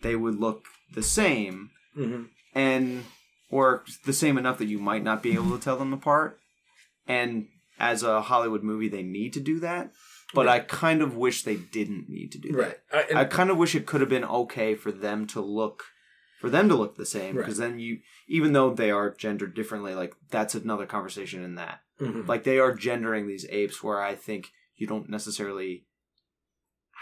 they 0.00 0.16
would 0.16 0.36
look 0.40 0.64
the 0.94 1.02
same 1.02 1.70
hmm 1.94 2.24
and 2.54 3.04
or 3.50 3.84
the 4.06 4.12
same 4.12 4.38
enough 4.38 4.58
that 4.58 4.66
you 4.66 4.78
might 4.78 5.02
not 5.04 5.22
be 5.22 5.34
able 5.34 5.50
to 5.56 5.62
tell 5.62 5.76
them 5.76 5.92
apart. 5.92 6.38
And 7.06 7.48
as 7.78 8.02
a 8.02 8.22
Hollywood 8.22 8.62
movie, 8.62 8.88
they 8.88 9.02
need 9.02 9.32
to 9.34 9.40
do 9.40 9.60
that. 9.60 9.92
But 10.34 10.48
I 10.48 10.60
kind 10.60 11.02
of 11.02 11.16
wish 11.16 11.42
they 11.42 11.56
didn't 11.56 12.08
need 12.08 12.32
to 12.32 12.38
do 12.38 12.52
that. 12.52 12.58
Right. 12.58 12.78
I, 12.92 13.00
and, 13.10 13.18
I 13.18 13.24
kind 13.24 13.50
of 13.50 13.56
wish 13.56 13.74
it 13.74 13.86
could 13.86 14.00
have 14.00 14.10
been 14.10 14.24
okay 14.24 14.74
for 14.74 14.92
them 14.92 15.26
to 15.28 15.40
look 15.40 15.84
for 16.40 16.50
them 16.50 16.68
to 16.68 16.74
look 16.74 16.96
the 16.96 17.06
same 17.06 17.36
Right. 17.36 17.44
because 17.44 17.56
then 17.58 17.78
you 17.78 18.00
even 18.28 18.52
though 18.52 18.74
they 18.74 18.90
are 18.90 19.14
gendered 19.14 19.54
differently 19.54 19.94
like 19.94 20.12
that's 20.30 20.54
another 20.54 20.84
conversation 20.84 21.42
in 21.42 21.54
that 21.54 21.80
mhm. 21.98 22.28
like 22.28 22.44
they 22.44 22.58
are 22.58 22.74
gendering 22.74 23.26
these 23.26 23.46
apes 23.48 23.82
where 23.82 24.02
I 24.02 24.14
think 24.14 24.50
you 24.76 24.86
don't 24.86 25.08
necessarily 25.08 25.86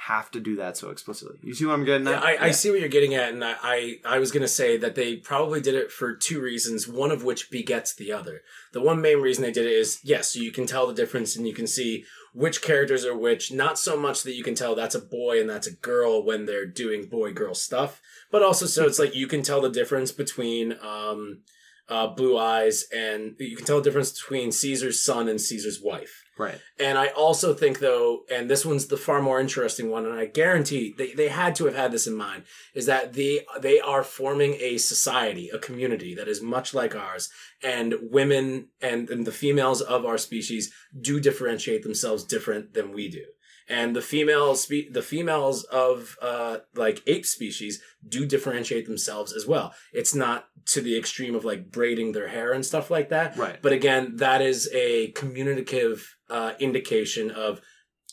have 0.07 0.31
to 0.33 0.41
do 0.41 0.57
that 0.57 0.77
so 0.77 0.91
explicitly. 0.91 1.39
You 1.43 1.55
see 1.55 1.65
what 1.65 1.75
I'm 1.75 1.85
getting 1.85 2.09
at? 2.09 2.23
I, 2.23 2.35
I 2.35 2.47
Yeah. 2.47 2.53
see 2.53 2.71
what 2.71 2.81
you're 2.81 2.89
getting 2.89 3.15
at, 3.15 3.33
and 3.33 3.45
I, 3.45 3.55
I, 3.63 3.97
I 4.05 4.19
was 4.19 4.33
going 4.33 4.43
to 4.43 4.49
say 4.49 4.77
that 4.77 4.97
they 4.97 5.17
probably 5.17 5.61
did 5.61 5.77
it 5.77 5.93
for 5.93 6.15
two 6.17 6.41
reasons, 6.41 6.89
one 6.89 7.13
of 7.13 7.23
which 7.23 7.51
begets 7.53 7.95
the 7.95 8.11
other. 8.13 8.43
The 8.73 8.81
one 8.81 9.01
main 9.01 9.21
reason 9.21 9.43
they 9.43 9.53
did 9.53 9.67
it 9.67 9.73
is, 9.73 10.01
yes, 10.03 10.31
so 10.31 10.41
you 10.41 10.51
can 10.51 10.67
tell 10.67 10.89
the 10.89 10.95
difference 10.95 11.37
and 11.37 11.47
you 11.47 11.55
can 11.55 11.69
see 11.69 12.05
which 12.33 12.63
characters 12.63 13.05
are 13.05 13.17
which, 13.17 13.53
not 13.53 13.79
so 13.79 13.97
much 13.97 14.23
that 14.23 14.35
you 14.35 14.43
can 14.43 14.55
tell 14.55 14.75
that's 14.75 14.95
a 14.95 15.01
boy 15.01 15.41
and 15.41 15.49
that's 15.49 15.67
a 15.67 15.75
girl 15.77 16.25
when 16.25 16.47
they're 16.47 16.67
doing 16.67 17.07
boy 17.07 17.33
girl 17.33 17.55
stuff, 17.55 18.01
but 18.31 18.43
also 18.43 18.67
so 18.67 18.87
it's 18.87 18.99
like 18.99 19.15
you 19.15 19.27
can 19.27 19.43
tell 19.43 19.61
the 19.61 19.71
difference 19.71 20.13
between 20.13 20.73
um, 20.83 21.41
uh, 21.89 22.07
Blue 22.09 22.39
Eyes 22.39 22.85
and 22.95 23.35
you 23.39 23.57
can 23.57 23.67
tell 23.67 23.79
the 23.79 23.83
difference 23.83 24.13
between 24.13 24.53
Caesar's 24.53 25.03
son 25.03 25.29
and 25.29 25.41
Caesar's 25.41 25.81
wife. 25.83 26.23
Right. 26.39 26.59
And 26.79 26.97
I 26.97 27.09
also 27.09 27.53
think, 27.53 27.81
though, 27.81 28.21
and 28.33 28.49
this 28.49 28.65
one's 28.65 28.87
the 28.87 28.97
far 28.97 29.21
more 29.21 29.39
interesting 29.39 29.91
one, 29.91 30.07
and 30.07 30.15
I 30.15 30.25
guarantee 30.25 30.95
they, 30.97 31.13
they 31.13 31.29
had 31.29 31.55
to 31.57 31.67
have 31.67 31.75
had 31.75 31.93
this 31.93 32.07
in 32.07 32.17
mind, 32.17 32.45
is 32.75 32.87
that 32.87 33.13
they 33.13 33.45
they 33.61 33.81
are 33.81 34.03
forming 34.03 34.55
a 34.55 34.79
society, 34.79 35.51
a 35.51 35.59
community 35.59 36.15
that 36.15 36.29
is 36.29 36.41
much 36.41 36.73
like 36.73 36.97
ours, 36.97 37.29
and 37.63 37.95
women 38.01 38.69
and, 38.81 39.11
and 39.11 39.27
the 39.27 39.33
females 39.33 39.83
of 39.83 40.07
our 40.07 40.17
species 40.17 40.73
do 40.99 41.21
differentiate 41.21 41.83
themselves 41.83 42.25
different 42.25 42.73
than 42.73 42.93
we 42.93 43.09
do. 43.09 43.25
And 43.69 43.95
the 43.97 44.03
female 44.03 44.55
spe- 44.55 44.93
the 44.93 45.03
females 45.03 45.65
of 45.65 46.17
uh, 46.21 46.59
like 46.75 47.03
ape 47.07 47.25
species 47.27 47.81
do 48.07 48.27
differentiate 48.27 48.87
themselves 48.87 49.33
as 49.33 49.47
well. 49.47 49.73
It's 49.93 50.15
not 50.15 50.47
to 50.67 50.81
the 50.81 50.99
extreme 50.99 51.35
of 51.35 51.45
like 51.45 51.71
braiding 51.71 52.13
their 52.13 52.29
hair 52.29 52.53
and 52.53 52.65
stuff 52.65 52.91
like 52.91 53.09
that, 53.11 53.37
Right. 53.37 53.59
but 53.63 53.73
again, 53.73 54.17
that 54.17 54.41
is 54.43 54.69
a 54.73 55.09
communicative 55.13 56.17
uh, 56.31 56.53
indication 56.59 57.31
of 57.31 57.61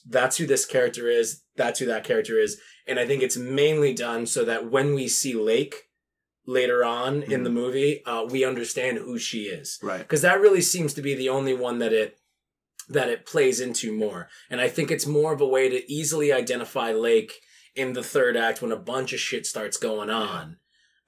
that's 0.07 0.38
who 0.38 0.45
this 0.47 0.65
character 0.65 1.09
is, 1.09 1.43
that's 1.55 1.80
who 1.80 1.85
that 1.88 2.03
character 2.03 2.39
is. 2.39 2.59
And 2.88 2.99
I 2.99 3.05
think 3.05 3.21
it's 3.21 3.38
mainly 3.38 3.93
done 3.93 4.26
so 4.26 4.43
that 4.45 4.71
when 4.71 4.93
we 4.95 5.07
see 5.07 5.34
Lake, 5.35 5.84
later 6.45 6.84
on 6.84 7.21
in 7.21 7.43
the 7.43 7.49
movie, 7.49 8.03
uh, 8.05 8.26
we 8.27 8.43
understand 8.43 8.97
who 8.97 9.19
she 9.19 9.43
is 9.43 9.77
Right. 9.84 9.99
because 9.99 10.23
that 10.23 10.41
really 10.41 10.61
seems 10.61 10.95
to 10.95 11.01
be 11.03 11.13
the 11.13 11.30
only 11.30 11.53
one 11.53 11.77
that 11.80 11.93
it 11.93 12.17
that 12.90 13.07
it 13.10 13.26
plays 13.26 13.60
into 13.60 13.91
more. 13.95 14.28
And 14.49 14.60
i 14.60 14.68
think 14.68 14.91
it's 14.91 15.06
more 15.07 15.34
of 15.34 15.41
a 15.41 15.48
way 15.48 15.70
to 15.70 15.91
easily 15.91 16.34
identify 16.34 16.91
lake 16.91 17.34
in 17.76 17.94
the 17.94 18.03
third 18.03 18.36
act 18.36 18.61
when 18.61 18.72
a 18.72 18.76
bunch 18.78 19.14
of 19.14 19.20
shit 19.20 19.45
starts 19.45 19.78
going 19.78 20.10
on. 20.10 20.57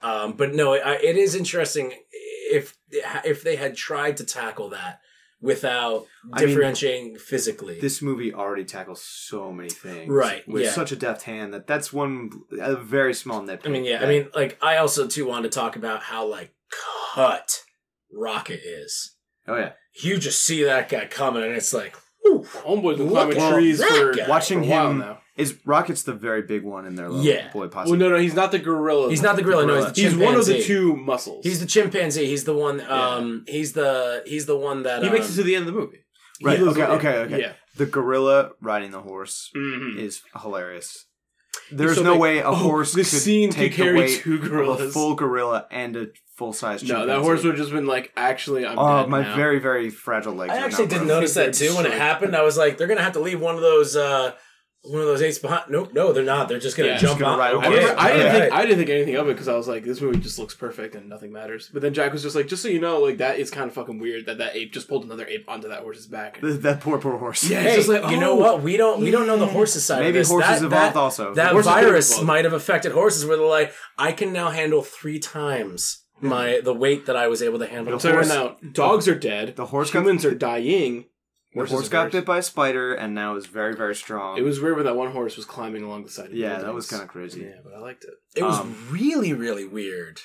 Um, 0.01 0.33
but 0.33 0.53
no 0.53 0.73
I, 0.73 0.93
it 0.95 1.17
is 1.17 1.35
interesting 1.35 1.93
if 2.09 2.77
if 2.91 3.43
they 3.43 3.55
had 3.55 3.75
tried 3.75 4.17
to 4.17 4.23
tackle 4.25 4.69
that 4.69 4.99
without 5.41 6.05
I 6.31 6.39
mean, 6.41 6.47
differentiating 6.49 7.17
physically. 7.17 7.79
This 7.79 8.01
movie 8.01 8.31
already 8.33 8.63
tackles 8.63 9.01
so 9.01 9.51
many 9.51 9.69
things, 9.69 10.07
Right, 10.07 10.47
With 10.47 10.63
yeah. 10.63 10.71
such 10.71 10.91
a 10.91 10.95
deft 10.95 11.23
hand 11.23 11.53
that 11.55 11.65
that's 11.65 11.91
one 11.91 12.29
a 12.59 12.75
very 12.75 13.13
small 13.15 13.41
nitpick. 13.41 13.65
i 13.65 13.69
mean 13.69 13.83
yeah 13.85 14.01
i 14.03 14.07
mean 14.07 14.27
like 14.35 14.57
i 14.61 14.77
also 14.77 15.07
too 15.07 15.25
wanted 15.27 15.51
to 15.51 15.59
talk 15.59 15.75
about 15.75 16.03
how 16.03 16.27
like 16.27 16.53
cut 17.13 17.63
rocket 18.13 18.61
is. 18.63 19.15
Oh 19.47 19.55
yeah, 19.55 19.71
you 19.93 20.17
just 20.17 20.43
see 20.45 20.63
that 20.63 20.89
guy 20.89 21.05
coming 21.05 21.43
and 21.43 21.53
it's 21.53 21.73
like 21.73 21.95
whew, 22.23 22.39
Homeboy's 22.43 22.97
been 22.97 23.09
climbing 23.09 23.37
at 23.37 23.53
trees 23.53 23.83
for 23.83 24.13
guy. 24.13 24.27
watching 24.27 24.59
for 24.59 24.65
a 24.65 24.69
while 24.69 24.91
him 24.91 24.99
now. 24.99 25.17
is 25.35 25.57
Rocket's 25.65 26.03
the 26.03 26.13
very 26.13 26.41
big 26.43 26.63
one 26.63 26.85
in 26.85 26.95
their 26.95 27.09
little 27.09 27.25
Yeah. 27.25 27.51
boy 27.51 27.67
posse. 27.67 27.89
Well, 27.89 27.99
no, 27.99 28.09
no, 28.09 28.17
he's 28.17 28.33
not 28.35 28.51
the 28.51 28.59
gorilla. 28.59 29.09
he's 29.09 29.21
not 29.21 29.35
the 29.35 29.41
gorilla 29.41 29.65
no 29.65 29.75
he's 29.75 29.93
the 29.93 30.01
He's 30.01 30.15
one 30.15 30.35
of 30.35 30.45
the 30.45 30.61
two 30.61 30.95
muscles. 30.95 31.43
He's 31.45 31.59
the 31.59 31.65
chimpanzee. 31.65 32.25
He's 32.27 32.43
the 32.43 32.53
one. 32.53 32.79
Um, 32.81 33.43
he's 33.47 33.73
the 33.73 34.23
he's 34.25 34.45
the 34.45 34.57
one 34.57 34.83
that 34.83 35.03
he 35.03 35.09
makes 35.09 35.25
um, 35.27 35.31
it 35.33 35.35
to 35.35 35.43
the 35.43 35.55
end 35.55 35.67
of 35.67 35.73
the 35.73 35.79
movie. 35.79 35.99
Right, 36.43 36.59
okay, 36.59 36.83
okay, 36.85 37.17
okay. 37.19 37.39
Yeah. 37.39 37.53
the 37.77 37.85
gorilla 37.85 38.51
riding 38.61 38.91
the 38.91 39.01
horse 39.01 39.51
Mhm. 39.55 39.97
is 39.97 40.21
hilarious. 40.41 41.05
There's 41.71 41.97
So, 41.97 42.03
no 42.03 42.11
like, 42.11 42.19
way 42.21 42.39
a 42.39 42.45
oh, 42.47 42.55
horse 42.55 42.93
could 42.95 43.05
scene 43.05 43.49
could 43.49 43.57
take 43.57 43.73
carry 43.73 43.93
the 43.93 43.99
weight 43.99 44.21
two 44.21 44.61
of 44.69 44.79
a 44.81 44.89
full 44.89 45.15
gorilla 45.15 45.67
and 45.71 45.95
a 45.95 46.07
full 46.35 46.53
size. 46.53 46.83
No, 46.83 47.05
that 47.05 47.19
horse 47.19 47.43
would 47.43 47.51
have 47.51 47.57
just 47.59 47.71
been 47.71 47.85
like, 47.85 48.11
actually, 48.17 48.65
I'm 48.65 48.77
Oh, 48.77 49.01
dead 49.01 49.09
my 49.09 49.21
now. 49.21 49.35
very 49.35 49.59
very 49.59 49.89
fragile 49.89 50.33
legs. 50.33 50.51
I 50.53 50.57
actually 50.57 50.87
didn't 50.87 51.07
notice 51.07 51.33
that 51.35 51.53
too 51.53 51.75
when 51.75 51.85
it 51.85 51.93
happened. 52.07 52.35
I 52.35 52.41
was 52.43 52.57
like, 52.57 52.77
they're 52.77 52.87
gonna 52.87 53.03
have 53.03 53.13
to 53.13 53.19
leave 53.19 53.39
one 53.39 53.55
of 53.55 53.61
those 53.61 53.95
uh, 53.95 54.33
one 54.83 54.99
of 55.01 55.07
those 55.07 55.21
eights 55.21 55.37
behind. 55.37 55.65
Nope, 55.69 55.93
no, 55.93 56.11
they're 56.11 56.23
not. 56.23 56.49
They're 56.49 56.57
just 56.59 56.75
gonna 56.75 56.89
Yeah, 56.89 56.97
jump 56.97 57.19
just 57.19 57.19
gonna 57.19 57.33
on. 57.33 57.39
ride 57.39 57.53
I, 57.53 57.57
over 57.57 57.65
Okay, 57.67 57.85
never- 57.85 57.99
I 57.99 58.11
didn't 58.13 58.31
think 58.31 58.53
I 58.53 58.61
didn't 58.63 58.77
think 58.77 58.89
anything 58.89 59.15
of 59.15 59.27
it 59.29 59.33
because 59.33 59.47
I 59.47 59.55
was 59.55 59.67
like, 59.67 59.83
this 59.83 60.01
movie 60.01 60.19
just 60.19 60.39
looks 60.39 60.55
perfect 60.55 60.95
and 60.95 61.07
nothing 61.07 61.31
matters. 61.31 61.69
But 61.71 61.81
then 61.83 61.93
Jack 61.93 62.11
was 62.13 62.23
just 62.23 62.35
like, 62.35 62.47
just 62.47 62.63
so 62.63 62.67
you 62.67 62.79
know, 62.79 62.99
like 62.99 63.17
that 63.19 63.37
is 63.37 63.51
kind 63.51 63.67
of 63.67 63.73
fucking 63.75 63.99
weird 63.99 64.25
that 64.25 64.39
that 64.39 64.55
ape 64.55 64.73
just 64.73 64.87
pulled 64.89 65.03
another 65.05 65.27
ape 65.27 65.45
onto 65.47 65.67
that 65.69 65.81
horse's 65.81 66.07
back. 66.07 66.41
Th- 66.41 66.59
that 66.61 66.79
poor 66.81 66.97
poor 66.97 67.17
horse. 67.17 67.47
Yeah, 67.49 67.61
Hey, 67.61 67.75
just 67.75 67.89
like, 67.89 68.09
you 68.09 68.19
know 68.19 68.31
oh, 68.31 68.35
what? 68.35 68.63
We 68.63 68.75
don't 68.75 69.01
we 69.01 69.11
don't 69.11 69.27
know 69.27 69.37
the 69.37 69.45
horses 69.47 69.85
side. 69.85 69.99
Maybe 69.99 70.09
of 70.09 70.13
this. 70.15 70.29
horses 70.29 70.61
that, 70.61 70.65
evolved 70.65 70.95
that, 70.95 70.99
also. 70.99 71.33
That 71.35 71.51
Horses 71.51 71.71
could 71.71 71.81
virus 71.83 72.11
evolve. 72.13 72.27
might 72.27 72.43
have 72.45 72.53
affected 72.53 72.91
horses, 72.93 73.25
where 73.25 73.37
they're 73.37 73.45
like, 73.45 73.73
I 73.99 74.11
can 74.13 74.33
now 74.33 74.49
handle 74.49 74.81
three 74.81 75.19
times 75.19 75.99
my 76.23 76.59
the 76.63 76.73
weight 76.73 77.05
that 77.07 77.15
I 77.15 77.27
was 77.27 77.41
able 77.41 77.59
to 77.59 77.67
handle. 77.67 77.99
So 77.99 78.11
horse- 78.11 78.29
now 78.29 78.57
dogs 78.73 79.07
are 79.07 79.15
dead. 79.15 79.55
the 79.55 79.65
horse 79.67 79.91
got- 79.91 80.01
humans 80.03 80.25
are 80.25 80.33
dying. 80.35 81.05
The 81.53 81.59
Horses 81.59 81.73
horse 81.73 81.89
got 81.89 82.11
bit 82.11 82.25
by 82.25 82.37
a 82.37 82.41
spider 82.43 82.93
and 82.93 83.13
now 83.13 83.35
is 83.35 83.45
very 83.45 83.75
very 83.75 83.95
strong. 83.95 84.37
It 84.37 84.43
was 84.43 84.61
weird 84.61 84.77
when 84.77 84.85
that 84.85 84.95
one 84.95 85.11
horse 85.11 85.35
was 85.35 85.45
climbing 85.45 85.83
along 85.83 86.03
the 86.03 86.09
side. 86.09 86.25
of 86.27 86.31
the 86.31 86.37
yeah, 86.37 86.49
that 86.49 86.57
buildings. 86.59 86.75
was 86.75 86.89
kind 86.89 87.03
of 87.03 87.09
crazy. 87.09 87.41
Yeah, 87.41 87.59
but 87.63 87.73
I 87.73 87.79
liked 87.79 88.05
it. 88.05 88.11
It 88.35 88.43
was 88.43 88.57
Um, 88.59 88.87
really 88.89 89.33
really 89.33 89.65
weird. 89.65 90.21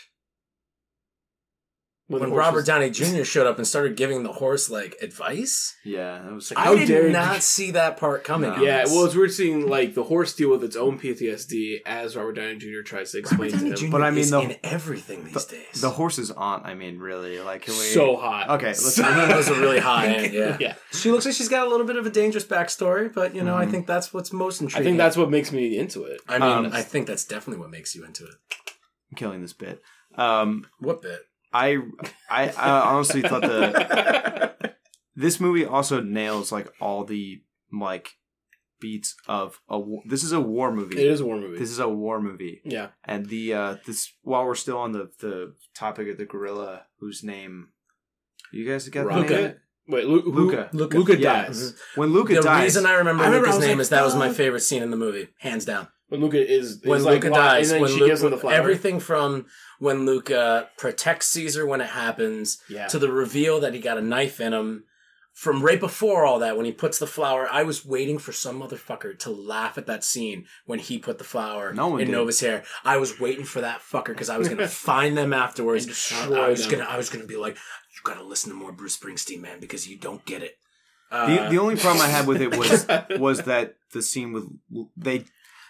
When, 2.09 2.21
when 2.21 2.31
Robert 2.31 2.59
was- 2.59 2.67
Downey 2.67 2.91
Jr. 2.91 3.25
showed 3.25 3.49
up 3.49 3.59
and 3.59 3.67
started 3.67 3.97
giving 3.97 4.23
the 4.23 4.33
horse 4.33 4.71
like 4.71 4.95
advice. 5.03 5.75
Yeah, 5.85 6.23
that 6.23 6.33
was. 6.33 6.53
Like, 6.53 6.65
How 6.65 6.73
I 6.75 6.77
did 6.77 6.87
dare 6.87 7.09
not 7.11 7.35
you- 7.37 7.41
see 7.41 7.71
that 7.73 7.97
part 7.97 8.23
coming. 8.23 8.51
No. 8.51 8.63
Yeah, 8.63 8.83
this. 8.85 8.93
well, 8.93 9.07
it's 9.07 9.17
weird 9.17 9.33
seeing 9.33 9.69
like 9.69 9.95
the 9.95 10.05
horse 10.05 10.33
deal 10.33 10.51
with 10.51 10.63
its 10.63 10.77
own 10.77 11.01
PTSD 11.01 11.79
as 11.85 12.15
Robert 12.15 12.35
Downey 12.35 12.59
Jr. 12.59 12.83
tries 12.85 13.11
to 13.11 13.19
explain 13.19 13.51
Robert 13.51 13.59
Downey 13.59 13.71
to 13.71 13.77
Jr. 13.77 13.85
him. 13.87 13.91
But 13.91 14.03
I 14.03 14.11
mean, 14.11 14.21
is 14.21 14.31
the- 14.31 14.41
in 14.41 14.57
everything 14.63 15.25
these 15.25 15.45
days. 15.47 15.81
the 15.81 15.91
horse's 15.91 16.31
aunt. 16.31 16.65
I 16.65 16.75
mean, 16.75 17.01
really, 17.01 17.41
like 17.41 17.63
can 17.63 17.75
we? 17.75 17.81
So 17.87 18.17
hot. 18.17 18.51
Okay, 18.51 18.67
let's- 18.69 18.95
So- 18.95 19.03
I 19.03 19.17
know 19.17 19.27
those 19.35 19.49
are 19.49 19.61
really 19.61 19.81
high 19.91 20.07
end. 20.07 20.33
Yeah. 20.33 20.57
yeah. 20.61 20.75
she 20.93 21.11
looks 21.11 21.25
like 21.27 21.35
she's 21.35 21.49
got 21.49 21.67
a 21.67 21.71
little 21.71 21.87
bit 21.87 21.97
of 21.97 22.07
a 22.07 22.11
dangerous 22.11 22.45
backstory, 22.45 23.13
but 23.13 23.35
you 23.35 23.43
know, 23.43 23.57
I 23.57 23.67
Mhm. 23.67 23.71
think 23.73 23.87
that's 23.89 24.15
what's 24.15 24.33
most 24.33 24.61
intriguing. 24.61 24.81
I 24.81 24.85
think 24.89 24.99
that's 24.99 25.17
what 25.17 25.29
makes 25.29 25.51
me 25.51 25.77
into 25.77 26.05
it. 26.05 26.21
I 26.29 26.39
mean, 26.39 26.67
Um, 26.67 26.71
I 26.73 26.83
think 26.83 27.09
that's 27.09 27.25
definitely 27.25 27.61
what 27.61 27.71
makes 27.71 27.97
you 27.97 28.05
into 28.05 28.23
it. 28.27 28.35
I'm 29.11 29.17
killing 29.17 29.43
this 29.43 29.53
bit. 29.53 29.83
Um, 30.17 30.67
What 30.79 31.03
bit? 31.03 31.23
I, 31.53 31.79
I, 32.31 32.49
I 32.51 32.81
honestly 32.95 33.23
thought 33.23 33.43
the 33.43 34.75
this 35.17 35.41
movie 35.41 35.65
also 35.65 36.01
nails 36.01 36.53
like 36.53 36.69
all 36.81 37.05
the 37.05 37.43
like 37.73 38.11
beats 38.81 39.15
of 39.27 39.61
a. 39.69 39.79
wa- 39.79 40.03
This 40.07 40.23
is 40.23 40.33
a 40.33 40.41
war 40.41 40.73
movie. 40.73 40.97
It 41.01 41.07
is 41.07 41.21
a 41.21 41.27
war 41.27 41.39
movie. 41.39 41.59
This 41.59 41.71
is 41.71 41.79
a 41.79 41.89
war 41.89 42.21
movie, 42.21 42.61
yeah. 42.65 42.89
and 43.05 43.27
the 43.27 43.55
uh 43.55 43.77
this 43.87 44.13
while 44.23 44.45
we're 44.45 44.55
still 44.55 44.79
on 44.79 44.93
the 44.93 45.11
the 45.21 45.55
topic 45.75 46.09
of 46.09 46.19
the 46.19 46.27
gorilla, 46.27 46.83
whose 47.01 47.23
name 47.25 47.69
you 48.53 48.69
guys 48.71 48.89
got 48.89 49.07
the 49.09 49.15
name? 49.15 49.23
Luca. 49.23 49.55
Wait, 49.89 50.05
Lu- 50.07 50.21
who- 50.23 50.33
Luca. 50.33 50.69
Luca. 50.73 50.97
Luca. 50.97 51.17
Yeah. 51.17 51.43
dies. 51.47 51.75
When 51.95 52.13
Luca 52.13 52.35
the 52.35 52.43
dies, 52.43 52.63
reason 52.65 52.87
I 52.87 52.95
remember, 52.95 53.23
I 53.23 53.27
remember 53.27 53.47
I 53.49 53.51
Luca's 53.53 53.57
was 53.61 53.67
name 53.69 53.79
like, 53.79 53.83
is 53.83 53.89
that 53.91 54.05
was 54.05 54.15
my 54.17 54.33
favorite 54.33 54.61
scene 54.61 54.83
in 54.83 54.91
the 54.91 54.97
movie, 54.97 55.29
hands 55.39 55.65
down. 55.65 55.89
When 56.09 56.21
Luca 56.21 56.39
is, 56.39 56.81
When 56.85 56.99
is 57.01 57.05
Luca 57.05 57.29
like, 57.31 57.35
dies, 57.39 57.71
and 57.71 57.75
then 57.77 57.83
when 57.83 57.91
she 57.91 57.97
Luca, 58.01 58.07
gives 58.11 58.23
him 58.23 58.31
the 58.31 58.37
flower. 58.39 58.53
everything 58.55 59.01
from 59.01 59.47
when 59.81 60.07
Luca 60.07 60.69
protects 60.79 61.27
Caesar 61.29 61.67
when 61.67 61.81
it 61.81 61.89
happens 61.89 62.59
Yeah. 62.69 62.87
to 62.89 62.99
the 62.99 63.11
reveal 63.11 63.59
that 63.61 63.75
he 63.75 63.81
got 63.81 63.99
a 63.99 64.03
knife 64.03 64.41
in 64.41 64.53
him. 64.53 64.85
From 65.35 65.63
right 65.63 65.79
before 65.79 66.25
all 66.25 66.39
that, 66.39 66.57
when 66.57 66.65
he 66.65 66.73
puts 66.73 66.99
the 66.99 67.07
flower, 67.07 67.47
I 67.53 67.63
was 67.63 67.85
waiting 67.85 68.17
for 68.19 68.33
some 68.33 68.59
motherfucker 68.59 69.19
to 69.19 69.31
laugh 69.31 69.77
at 69.77 69.87
that 69.87 70.03
scene 70.03 70.47
when 70.65 70.79
he 70.79 70.97
put 70.99 71.19
the 71.19 71.25
flower 71.25 71.75
No 71.75 71.99
in 71.99 72.07
did. 72.07 72.13
Nova's 72.13 72.41
hair. 72.41 72.65
I 72.87 72.97
was 72.97 73.21
waiting 73.21 73.45
for 73.45 73.61
that 73.61 73.83
fucker 73.83 74.07
because 74.15 74.31
I 74.31 74.39
was 74.39 74.49
gonna 74.49 74.67
find 74.91 75.15
them 75.15 75.35
afterwards. 75.35 75.85
And 75.85 75.91
I, 75.91 75.95
destroy 75.95 76.41
I 76.43 76.49
was 76.49 76.67
them. 76.67 76.79
gonna, 76.79 76.91
I 76.91 76.97
was 76.97 77.11
gonna 77.11 77.27
be 77.27 77.37
like, 77.37 77.57
you 77.57 78.01
gotta 78.03 78.23
listen 78.23 78.49
to 78.51 78.57
more 78.57 78.73
Bruce 78.73 78.97
Springsteen, 78.97 79.41
man, 79.43 79.61
because 79.61 79.87
you 79.87 79.99
don't 79.99 80.25
get 80.25 80.43
it. 80.43 80.57
the 81.11 81.17
Uh, 81.19 81.51
the 81.51 81.59
only 81.59 81.77
problem 81.77 82.01
I 82.03 82.09
had 82.09 82.27
with 82.27 82.41
it 82.41 82.57
was 82.59 82.87
was 83.21 83.43
that 83.43 83.77
the 83.93 84.01
scene 84.01 84.33
with 84.33 84.45
they 84.97 85.25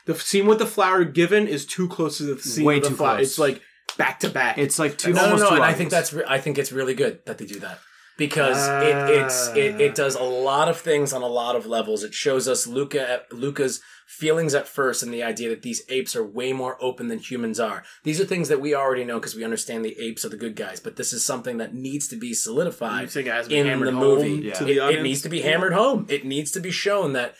the 0.06 0.14
scene 0.14 0.46
with 0.46 0.58
the 0.58 0.66
flower 0.66 1.04
given 1.04 1.46
is 1.46 1.66
too 1.66 1.88
close 1.88 2.18
to 2.18 2.24
the 2.34 2.40
scene 2.42 2.64
Way 2.64 2.76
with 2.76 2.84
the 2.84 2.88
too 2.90 2.96
flower. 2.96 3.16
close. 3.16 3.28
It's 3.28 3.38
like 3.38 3.60
back 3.98 4.20
to 4.20 4.28
back. 4.30 4.58
it's 4.58 4.78
like 4.78 4.96
two 4.98 5.12
no, 5.12 5.16
no, 5.20 5.24
almost 5.24 5.42
no, 5.42 5.48
two 5.50 5.54
and 5.56 5.64
I 5.64 5.68
hours. 5.68 5.76
think 5.76 5.90
that's 5.90 6.12
re- 6.12 6.24
I 6.28 6.38
think 6.38 6.58
it's 6.58 6.72
really 6.72 6.94
good 6.94 7.20
that 7.26 7.38
they 7.38 7.46
do 7.46 7.58
that 7.60 7.78
because 8.18 8.56
it 8.82 9.20
it's 9.22 9.48
it, 9.48 9.74
Ah. 9.74 9.78
it 9.78 9.94
does 9.94 10.14
a 10.14 10.22
lot 10.22 10.68
of 10.68 10.78
things 10.78 11.12
on 11.12 11.22
a 11.22 11.26
lot 11.28 11.54
of 11.56 11.66
levels. 11.66 12.02
It 12.02 12.14
shows 12.14 12.48
us 12.48 12.66
Luca 12.66 13.08
at, 13.10 13.32
Luca's 13.32 13.80
feelings 14.06 14.54
at 14.54 14.68
first 14.68 15.02
and 15.02 15.12
the 15.12 15.22
idea 15.22 15.48
that 15.50 15.62
these 15.62 15.82
apes 15.88 16.14
are 16.14 16.24
way 16.24 16.52
more 16.52 16.76
open 16.80 17.08
than 17.08 17.18
humans 17.18 17.58
are. 17.58 17.82
These 18.04 18.20
are 18.20 18.24
things 18.24 18.48
that 18.48 18.60
we 18.60 18.72
already 18.74 19.04
know 19.04 19.18
because 19.18 19.34
we 19.34 19.42
understand 19.44 19.84
the 19.84 19.98
apes 19.98 20.24
are 20.24 20.28
the 20.28 20.36
good 20.36 20.54
guys, 20.54 20.78
but 20.78 20.94
this 20.96 21.12
is 21.12 21.24
something 21.24 21.56
that 21.58 21.74
needs 21.74 22.06
to 22.08 22.16
be 22.16 22.28
You 22.28 22.34
solidified 22.34 23.10
think 23.10 23.26
it 23.26 23.32
has 23.32 23.46
to 23.46 23.50
be 23.50 23.58
in 23.58 23.66
hammered 23.66 23.88
the 23.88 23.92
home 23.92 24.00
movie. 24.00 24.46
Yeah. 24.46 24.54
to 24.54 24.64
It, 24.64 24.66
the 24.66 24.76
it 24.76 24.80
audience? 24.80 25.02
needs 25.02 25.22
to 25.22 25.28
be 25.28 25.40
hammered 25.42 25.72
home. 25.72 26.06
It 26.08 26.24
needs 26.24 26.52
to 26.52 26.60
be 26.60 26.70
shown 26.70 27.14
that 27.14 27.34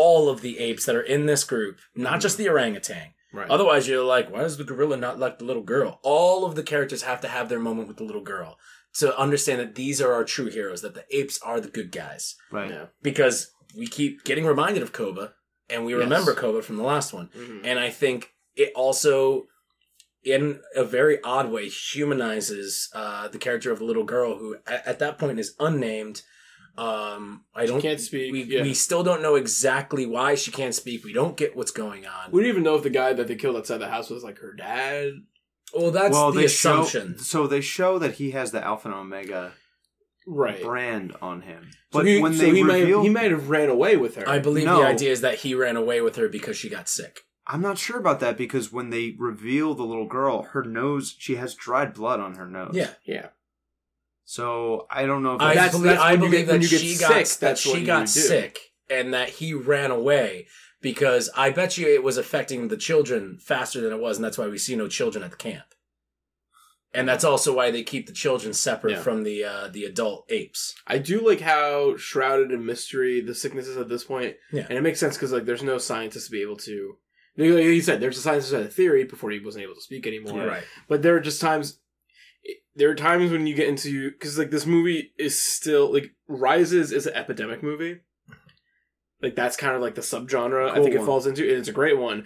all 0.00 0.28
of 0.30 0.40
the 0.40 0.58
apes 0.58 0.84
that 0.86 0.96
are 0.96 1.02
in 1.16 1.26
this 1.26 1.44
group, 1.44 1.78
not 1.94 2.20
just 2.20 2.36
the 2.38 2.48
orangutan, 2.48 3.08
Right. 3.34 3.48
Otherwise, 3.48 3.88
you're 3.88 4.04
like, 4.04 4.30
why 4.30 4.40
does 4.42 4.58
the 4.58 4.64
gorilla 4.64 4.96
not 4.98 5.18
like 5.18 5.38
the 5.38 5.46
little 5.46 5.62
girl? 5.62 6.00
All 6.02 6.44
of 6.44 6.54
the 6.54 6.62
characters 6.62 7.02
have 7.02 7.22
to 7.22 7.28
have 7.28 7.48
their 7.48 7.58
moment 7.58 7.88
with 7.88 7.96
the 7.96 8.04
little 8.04 8.20
girl 8.34 8.58
to 8.98 9.16
understand 9.18 9.58
that 9.60 9.74
these 9.74 10.02
are 10.02 10.12
our 10.12 10.22
true 10.24 10.50
heroes, 10.50 10.82
that 10.82 10.92
the 10.94 11.04
apes 11.10 11.40
are 11.42 11.58
the 11.58 11.70
good 11.70 11.90
guys. 11.92 12.34
right. 12.50 12.70
yeah. 12.70 12.86
Because 13.02 13.50
we 13.74 13.86
keep 13.86 14.24
getting 14.24 14.44
reminded 14.44 14.82
of 14.82 14.92
Koba, 14.92 15.32
and 15.70 15.86
we 15.86 15.92
Yes. 15.94 16.00
remember 16.00 16.34
Koba 16.34 16.60
from 16.60 16.76
the 16.76 16.82
last 16.82 17.14
one. 17.14 17.30
Mhm. 17.34 17.60
And 17.64 17.78
I 17.80 17.88
think 17.88 18.34
it 18.54 18.70
also, 18.74 19.46
in 20.22 20.60
a 20.76 20.84
very 20.84 21.16
odd 21.22 21.50
way, 21.50 21.70
humanizes 21.70 22.90
uh, 22.94 23.28
the 23.28 23.38
character 23.38 23.70
of 23.72 23.78
the 23.78 23.86
little 23.86 24.04
girl 24.04 24.36
who, 24.36 24.56
at, 24.66 24.86
at 24.86 24.98
that 24.98 25.16
point, 25.18 25.38
is 25.40 25.54
unnamed. 25.58 26.20
Um, 26.76 27.44
I 27.54 27.66
don't. 27.66 27.80
can't 27.82 28.00
speak, 28.00 28.32
We, 28.32 28.44
yeah. 28.44 28.62
we 28.62 28.72
still 28.74 29.02
don't 29.02 29.20
know 29.22 29.34
exactly 29.34 30.06
why 30.06 30.34
she 30.34 30.50
can't 30.50 30.74
speak. 30.74 31.04
We 31.04 31.12
don't 31.12 31.36
get 31.36 31.54
what's 31.54 31.70
going 31.70 32.06
on. 32.06 32.30
We 32.32 32.40
don't 32.42 32.48
even 32.48 32.62
know 32.62 32.76
if 32.76 32.82
the 32.82 32.90
guy 32.90 33.12
that 33.12 33.28
they 33.28 33.34
killed 33.36 33.56
outside 33.56 33.78
the 33.78 33.88
house 33.90 34.08
was 34.08 34.24
like 34.24 34.38
her 34.38 34.54
dad. 34.54 35.12
well, 35.74 35.90
that's 35.90 36.12
well, 36.12 36.32
the 36.32 36.40
they 36.40 36.46
assumption. 36.46 37.14
show 37.18 37.22
so 37.22 37.46
they 37.46 37.60
show 37.60 37.98
that 37.98 38.14
he 38.14 38.30
has 38.30 38.52
the 38.52 38.64
Alpha 38.64 38.88
and 38.88 38.96
Omega 38.96 39.52
Right. 40.26 40.62
brand 40.62 41.14
on 41.20 41.42
him, 41.42 41.70
So 41.92 41.98
but 41.98 42.06
he, 42.06 42.20
when 42.20 42.32
so 42.34 42.42
they 42.42 42.54
he 42.54 42.62
reveal, 42.62 42.98
might 42.98 43.04
he 43.04 43.10
might 43.10 43.30
have 43.32 43.50
ran 43.50 43.68
away 43.68 43.96
with 43.96 44.14
her. 44.14 44.28
I 44.28 44.38
believe 44.38 44.66
No. 44.66 44.78
the 44.80 44.86
idea 44.86 45.10
is 45.10 45.20
that 45.20 45.40
he 45.40 45.54
ran 45.54 45.76
away 45.76 46.00
with 46.00 46.14
her 46.16 46.28
because 46.28 46.56
she 46.56 46.68
got 46.68 46.88
sick. 46.88 47.22
I'm 47.44 47.60
not 47.60 47.76
sure 47.76 47.98
about 47.98 48.20
that 48.20 48.38
because 48.38 48.72
when 48.72 48.90
they 48.90 49.16
reveal 49.18 49.74
the 49.74 49.82
little 49.82 50.06
girl, 50.06 50.42
her 50.52 50.62
nose, 50.62 51.16
she 51.18 51.34
has 51.36 51.56
dried 51.56 51.92
blood 51.92 52.20
on 52.20 52.36
her 52.36 52.46
nose. 52.46 52.70
Yeah, 52.74 52.90
yeah. 53.04 53.28
So 54.24 54.86
I 54.90 55.04
don't 55.06 55.22
know 55.22 55.34
if 55.34 55.40
I, 55.42 55.54
that's, 55.54 55.72
believe, 55.72 55.86
that's 55.90 56.00
I 56.02 56.12
you 56.12 56.18
believe 56.18 56.32
get- 56.32 56.48
that 56.48 56.62
you 56.62 56.66
she 56.68 56.94
sick, 56.94 57.00
got 57.08 57.14
that 57.14 57.36
that's 57.40 57.66
what 57.66 57.78
she 57.78 57.84
got 57.84 58.08
sick 58.08 58.58
and 58.88 59.12
that 59.14 59.28
he 59.30 59.52
ran 59.54 59.90
away 59.90 60.46
because 60.80 61.30
I 61.36 61.50
bet 61.50 61.76
you 61.78 61.86
it 61.88 62.02
was 62.02 62.16
affecting 62.16 62.68
the 62.68 62.76
children 62.76 63.38
faster 63.40 63.80
than 63.80 63.92
it 63.92 64.00
was, 64.00 64.16
and 64.18 64.24
that's 64.24 64.38
why 64.38 64.48
we 64.48 64.58
see 64.58 64.74
no 64.76 64.88
children 64.88 65.22
at 65.24 65.30
the 65.30 65.36
camp. 65.36 65.64
And 66.94 67.08
that's 67.08 67.24
also 67.24 67.54
why 67.56 67.70
they 67.70 67.82
keep 67.84 68.06
the 68.06 68.12
children 68.12 68.52
separate 68.52 68.92
Yeah. 68.96 69.00
from 69.02 69.22
the 69.22 69.44
uh, 69.44 69.68
the 69.68 69.84
adult 69.84 70.26
apes. 70.30 70.74
I 70.86 70.98
do 70.98 71.26
like 71.26 71.40
how 71.40 71.96
shrouded 71.96 72.52
in 72.52 72.66
mystery 72.66 73.22
the 73.22 73.34
sickness 73.34 73.66
is 73.66 73.78
at 73.78 73.88
this 73.88 74.04
point. 74.04 74.36
Yeah. 74.52 74.66
And 74.68 74.76
it 74.76 74.82
makes 74.82 75.00
sense 75.00 75.16
because 75.16 75.32
like 75.32 75.46
there's 75.46 75.62
no 75.62 75.78
scientist 75.78 76.26
to 76.26 76.32
be 76.32 76.42
able 76.42 76.56
to 76.58 76.96
Like 77.38 77.48
he 77.64 77.80
said, 77.80 78.00
there's 78.00 78.18
a 78.18 78.20
scientist 78.20 78.50
who 78.50 78.58
had 78.58 78.66
a 78.66 78.70
theory 78.70 79.04
before 79.04 79.30
he 79.30 79.38
wasn't 79.38 79.64
able 79.64 79.74
to 79.74 79.80
speak 79.80 80.06
anymore. 80.06 80.46
Right. 80.46 80.64
But 80.86 81.00
there 81.02 81.16
are 81.16 81.20
just 81.20 81.40
times. 81.40 81.78
There 82.74 82.90
are 82.90 82.94
times 82.94 83.30
when 83.30 83.46
you 83.46 83.54
get 83.54 83.68
into 83.68 84.10
because 84.10 84.38
like 84.38 84.50
this 84.50 84.66
movie 84.66 85.12
is 85.18 85.40
still 85.40 85.92
like 85.92 86.14
Rises 86.26 86.92
is 86.92 87.06
an 87.06 87.14
epidemic 87.14 87.62
movie. 87.62 88.00
Like 89.20 89.36
that's 89.36 89.56
kind 89.56 89.76
of 89.76 89.82
like 89.82 89.94
the 89.94 90.00
subgenre 90.00 90.70
I 90.70 90.74
Cool 90.74 90.84
think 90.84 90.96
it 90.96 91.04
falls 91.04 91.26
into, 91.26 91.42
and 91.42 91.58
it's 91.58 91.68
a 91.68 91.72
great 91.72 91.98
one. 91.98 92.24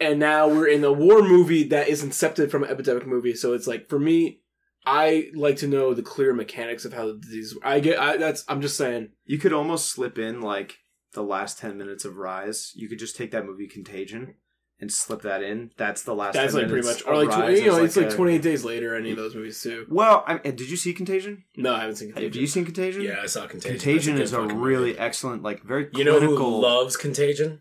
And 0.00 0.18
now 0.18 0.48
we're 0.48 0.68
in 0.68 0.84
a 0.84 0.92
war 0.92 1.22
movie 1.22 1.64
that 1.68 1.88
is 1.88 2.04
incepted 2.04 2.50
from 2.50 2.64
an 2.64 2.70
epidemic 2.70 3.06
movie, 3.06 3.34
so 3.34 3.54
it's 3.54 3.66
like 3.66 3.88
for 3.88 3.98
me, 3.98 4.40
I 4.84 5.30
like 5.34 5.56
to 5.58 5.68
know 5.68 5.94
the 5.94 6.02
clear 6.02 6.32
mechanics 6.34 6.84
of 6.84 6.92
how 6.92 7.06
the 7.06 7.14
disease. 7.14 7.56
I 7.62 7.80
get. 7.80 7.98
I, 7.98 8.16
that's. 8.16 8.44
I'm 8.48 8.60
just 8.60 8.76
saying. 8.76 9.10
You 9.24 9.38
could 9.38 9.52
almost 9.52 9.90
slip 9.90 10.18
in 10.18 10.40
like 10.40 10.78
the 11.12 11.22
last 11.22 11.58
ten 11.58 11.78
minutes 11.78 12.04
of 12.04 12.16
Rise. 12.16 12.72
You 12.74 12.88
could 12.88 12.98
just 12.98 13.16
take 13.16 13.30
that 13.30 13.46
movie 13.46 13.68
Contagion 13.68 14.34
and 14.82 14.92
slip 14.92 15.22
that 15.22 15.42
in. 15.42 15.70
That's 15.78 16.02
the 16.02 16.14
last. 16.14 16.34
That's 16.34 16.52
10 16.52 16.62
like 16.62 16.70
pretty 16.70 16.86
much, 16.86 17.06
or 17.06 17.16
like 17.24 17.30
tw- 17.30 17.56
you 17.58 17.66
know, 17.68 17.76
as, 17.78 17.84
it's 17.84 17.96
like 17.96 18.12
a- 18.12 18.16
28 18.16 18.42
days 18.42 18.64
later. 18.64 18.94
Any 18.94 19.12
of 19.12 19.16
those 19.16 19.34
movies 19.34 19.62
too. 19.62 19.86
Well, 19.88 20.24
I 20.26 20.34
mean, 20.34 20.56
did 20.56 20.68
you 20.68 20.76
see 20.76 20.92
Contagion? 20.92 21.44
No, 21.56 21.72
I 21.74 21.80
haven't 21.82 21.96
seen 21.96 22.08
Contagion. 22.08 22.32
Have 22.32 22.40
you 22.40 22.46
seen 22.46 22.64
Contagion? 22.66 23.02
Yeah, 23.02 23.20
I 23.22 23.26
saw 23.26 23.46
Contagion. 23.46 23.78
Contagion 23.78 24.16
That's 24.16 24.30
is 24.30 24.34
a 24.34 24.42
really 24.42 24.88
movie. 24.90 24.98
excellent, 24.98 25.42
like 25.42 25.62
very 25.62 25.88
You 25.94 26.04
know 26.04 26.20
who 26.20 26.36
loves 26.36 26.96
Contagion? 26.98 27.60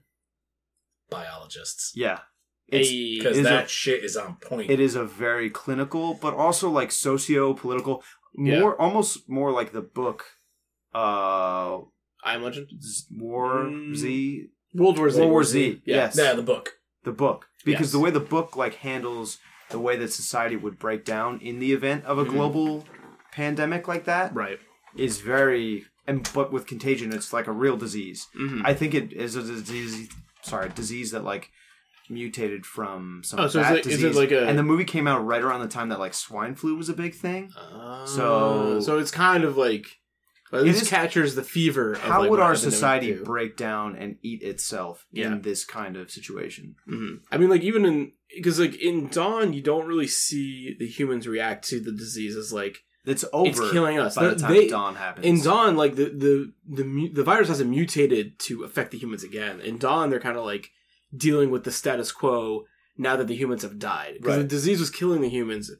Biologists. 1.10 1.92
yeah, 1.96 2.20
Hey, 2.68 3.18
Because 3.18 3.42
that 3.44 3.66
a- 3.66 3.68
shit 3.68 4.02
is 4.04 4.16
on 4.16 4.36
point. 4.38 4.72
it 4.72 4.80
is 4.80 4.96
a 4.96 5.04
very 5.04 5.50
clinical, 5.50 6.14
but 6.14 6.34
also 6.34 6.70
like 6.70 6.90
socio-political, 6.92 8.02
Yeah. 8.34 8.62
more 8.62 8.80
almost 8.82 9.28
more 9.30 9.52
like 9.52 9.74
the 9.74 9.82
book, 9.82 10.24
uh, 10.96 11.80
I 12.24 12.38
Legend, 12.38 12.70
War 13.12 13.66
Mm. 13.66 13.96
Z, 13.96 14.48
World 14.74 14.98
War 15.00 15.10
Z. 15.10 15.20
World 15.20 15.32
War 15.32 15.44
Z. 15.44 15.82
Yeah. 15.86 15.96
Yes, 15.96 16.18
Yeah, 16.18 16.34
the 16.34 16.44
book. 16.44 16.78
The 17.04 17.12
book 17.12 17.48
because 17.66 17.88
Yes. 17.88 17.92
the 17.92 18.00
way 18.00 18.12
the 18.12 18.20
book 18.20 18.56
like 18.56 18.76
handles 18.76 19.38
the 19.70 19.80
way 19.80 19.96
that 19.98 20.12
society 20.12 20.56
would 20.56 20.78
break 20.78 21.06
down 21.06 21.40
in 21.40 21.60
the 21.60 21.72
event 21.74 22.04
of 22.06 22.18
a 22.20 22.26
Mhm. 22.26 22.30
global 22.32 22.86
pandemic 23.32 23.88
like 23.88 24.06
that 24.06 24.34
Right. 24.36 24.60
is 24.96 25.22
very 25.22 25.86
and 26.08 26.30
but 26.34 26.52
with 26.52 26.68
contagion 26.68 27.14
it's 27.14 27.32
like 27.32 27.48
a 27.48 27.52
real 27.52 27.78
disease 27.78 28.28
Mm-hmm. 28.38 28.66
i 28.66 28.74
think 28.74 28.94
it 28.94 29.14
is 29.14 29.36
a 29.36 29.42
disease 29.44 30.10
sorry 30.42 30.70
disease 30.70 31.12
that 31.12 31.24
like 31.24 31.50
mutated 32.10 32.66
from 32.66 33.22
some 33.24 33.40
Oh, 33.40 33.48
so 33.48 33.60
is 33.62 33.66
bat 33.68 33.78
it- 33.78 33.86
is 33.86 33.94
it 34.04 34.08
disease 34.08 34.16
like 34.18 34.32
a- 34.32 34.46
and 34.48 34.58
the 34.60 34.64
movie 34.64 34.84
came 34.84 35.08
out 35.08 35.26
right 35.26 35.42
around 35.42 35.62
the 35.62 35.68
time 35.68 35.90
that 35.90 36.00
like 36.00 36.14
swine 36.14 36.56
flu 36.56 36.76
was 36.76 36.90
a 36.90 36.94
big 36.94 37.16
thing 37.16 37.50
so, 37.52 38.06
So- 38.06 38.80
so 38.82 38.98
it's 39.00 39.12
kind 39.12 39.44
of 39.44 39.56
like 39.58 39.86
It 40.54 40.64
this 40.66 40.82
is- 40.82 40.90
captures 40.90 41.36
the 41.36 41.44
fever. 41.44 41.96
How 41.96 42.20
like 42.22 42.30
would 42.30 42.40
our 42.40 42.56
society 42.56 43.14
do. 43.14 43.24
break 43.24 43.56
down 43.58 43.96
and 43.96 44.18
eat 44.22 44.42
itself 44.44 45.06
Yeah. 45.12 45.28
in 45.34 45.42
this 45.42 45.64
kind 45.66 45.96
of 45.98 46.12
situation 46.12 46.76
Mhm. 46.88 47.22
I 47.32 47.38
mean, 47.38 47.50
like 47.50 47.62
even 47.64 47.86
in 47.86 48.12
because 48.36 48.60
like 48.60 48.76
in 48.76 49.08
Dawn, 49.10 49.54
you 49.54 49.62
don't 49.62 49.86
really 49.88 50.08
see 50.08 50.76
the 50.78 50.88
humans 50.88 51.28
react 51.28 51.68
to 51.70 51.80
the 51.80 51.92
diseases 51.92 52.52
like 52.54 52.84
it's 53.06 53.26
over 53.34 53.50
it's 53.50 53.72
killing 53.72 53.98
us. 53.98 54.16
by 54.16 54.28
the 54.28 54.36
time 54.36 54.54
they- 54.54 54.68
dawn 54.68 54.96
happens 54.96 55.26
in 55.26 55.42
Dawn, 55.42 55.76
like 55.76 55.96
the 55.96 56.06
the 56.06 56.54
the 56.70 57.10
the 57.14 57.24
virus 57.24 57.48
hasn't 57.48 57.70
mutated 57.70 58.38
to 58.40 58.64
affect 58.64 58.92
the 58.92 58.98
humans 58.98 59.24
again. 59.24 59.60
In 59.62 59.78
Dawn, 59.78 60.10
they're 60.10 60.20
kind 60.20 60.38
of 60.38 60.46
like 60.46 60.70
dealing 61.16 61.50
with 61.50 61.64
the 61.64 61.72
status 61.72 62.12
quo 62.12 62.66
now 62.98 63.16
that 63.16 63.28
the 63.28 63.36
humans 63.36 63.64
have 63.64 63.80
died 63.80 64.16
because 64.20 64.38
the 64.38 64.44
disease 64.44 64.80
was 64.80 64.90
killing 64.90 65.22
the 65.22 65.30
humans, 65.30 65.72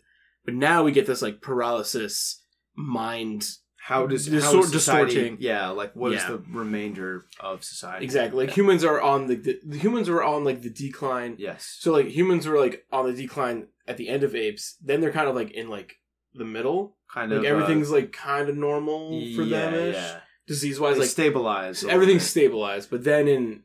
but 0.46 0.54
now 0.56 0.84
we 0.84 0.92
get 0.92 1.06
this 1.06 1.22
like 1.22 1.42
paralysis 1.42 2.42
mind. 2.76 3.46
How 3.88 4.06
does 4.06 4.28
Dis- 4.28 4.44
how 4.44 4.60
is 4.60 4.72
distorting. 4.72 5.10
society, 5.10 5.38
yeah 5.40 5.70
like 5.70 5.96
what 5.96 6.12
is 6.14 6.22
Yeah. 6.22 6.30
the 6.32 6.44
remainder 6.52 7.26
of 7.40 7.64
society 7.64 8.06
Exactly, 8.06 8.46
like 8.46 8.56
humans 8.56 8.84
are 8.84 9.02
on 9.02 9.28
the, 9.28 9.36
the 9.36 9.60
the 9.66 9.78
humans 9.78 10.08
are 10.10 10.22
on 10.24 10.44
like 10.44 10.62
the 10.62 10.70
decline. 10.70 11.36
yes 11.40 11.78
So 11.80 11.92
like 11.92 12.08
humans 12.08 12.46
were 12.48 12.60
like 12.60 12.86
on 12.92 13.06
the 13.08 13.14
decline 13.14 13.68
at 13.88 13.98
the 13.98 14.08
end 14.10 14.24
of 14.24 14.36
apes. 14.36 14.78
Then 14.82 15.02
they're 15.02 15.12
kind 15.12 15.28
of 15.28 15.36
like 15.36 15.52
in 15.52 15.68
like 15.70 15.96
the 16.34 16.46
middle. 16.46 16.96
kind 17.14 17.32
of 17.32 17.40
Like 17.40 17.48
of 17.48 17.52
everything's 17.54 17.90
uh, 17.92 17.96
like 17.96 18.12
kind 18.14 18.48
of 18.50 18.56
normal 18.56 19.20
for 19.36 19.44
them 19.46 19.74
ish. 19.74 19.96
yeah. 19.96 20.20
Disease 20.48 20.80
wise, 20.80 20.96
They 20.96 21.02
like 21.02 21.10
stabilize 21.10 21.82
a 21.82 21.86
little 21.86 21.96
everything's 21.96 22.24
bit. 22.24 22.30
stabilized. 22.30 22.90
But 22.90 23.04
then 23.04 23.28
in 23.28 23.64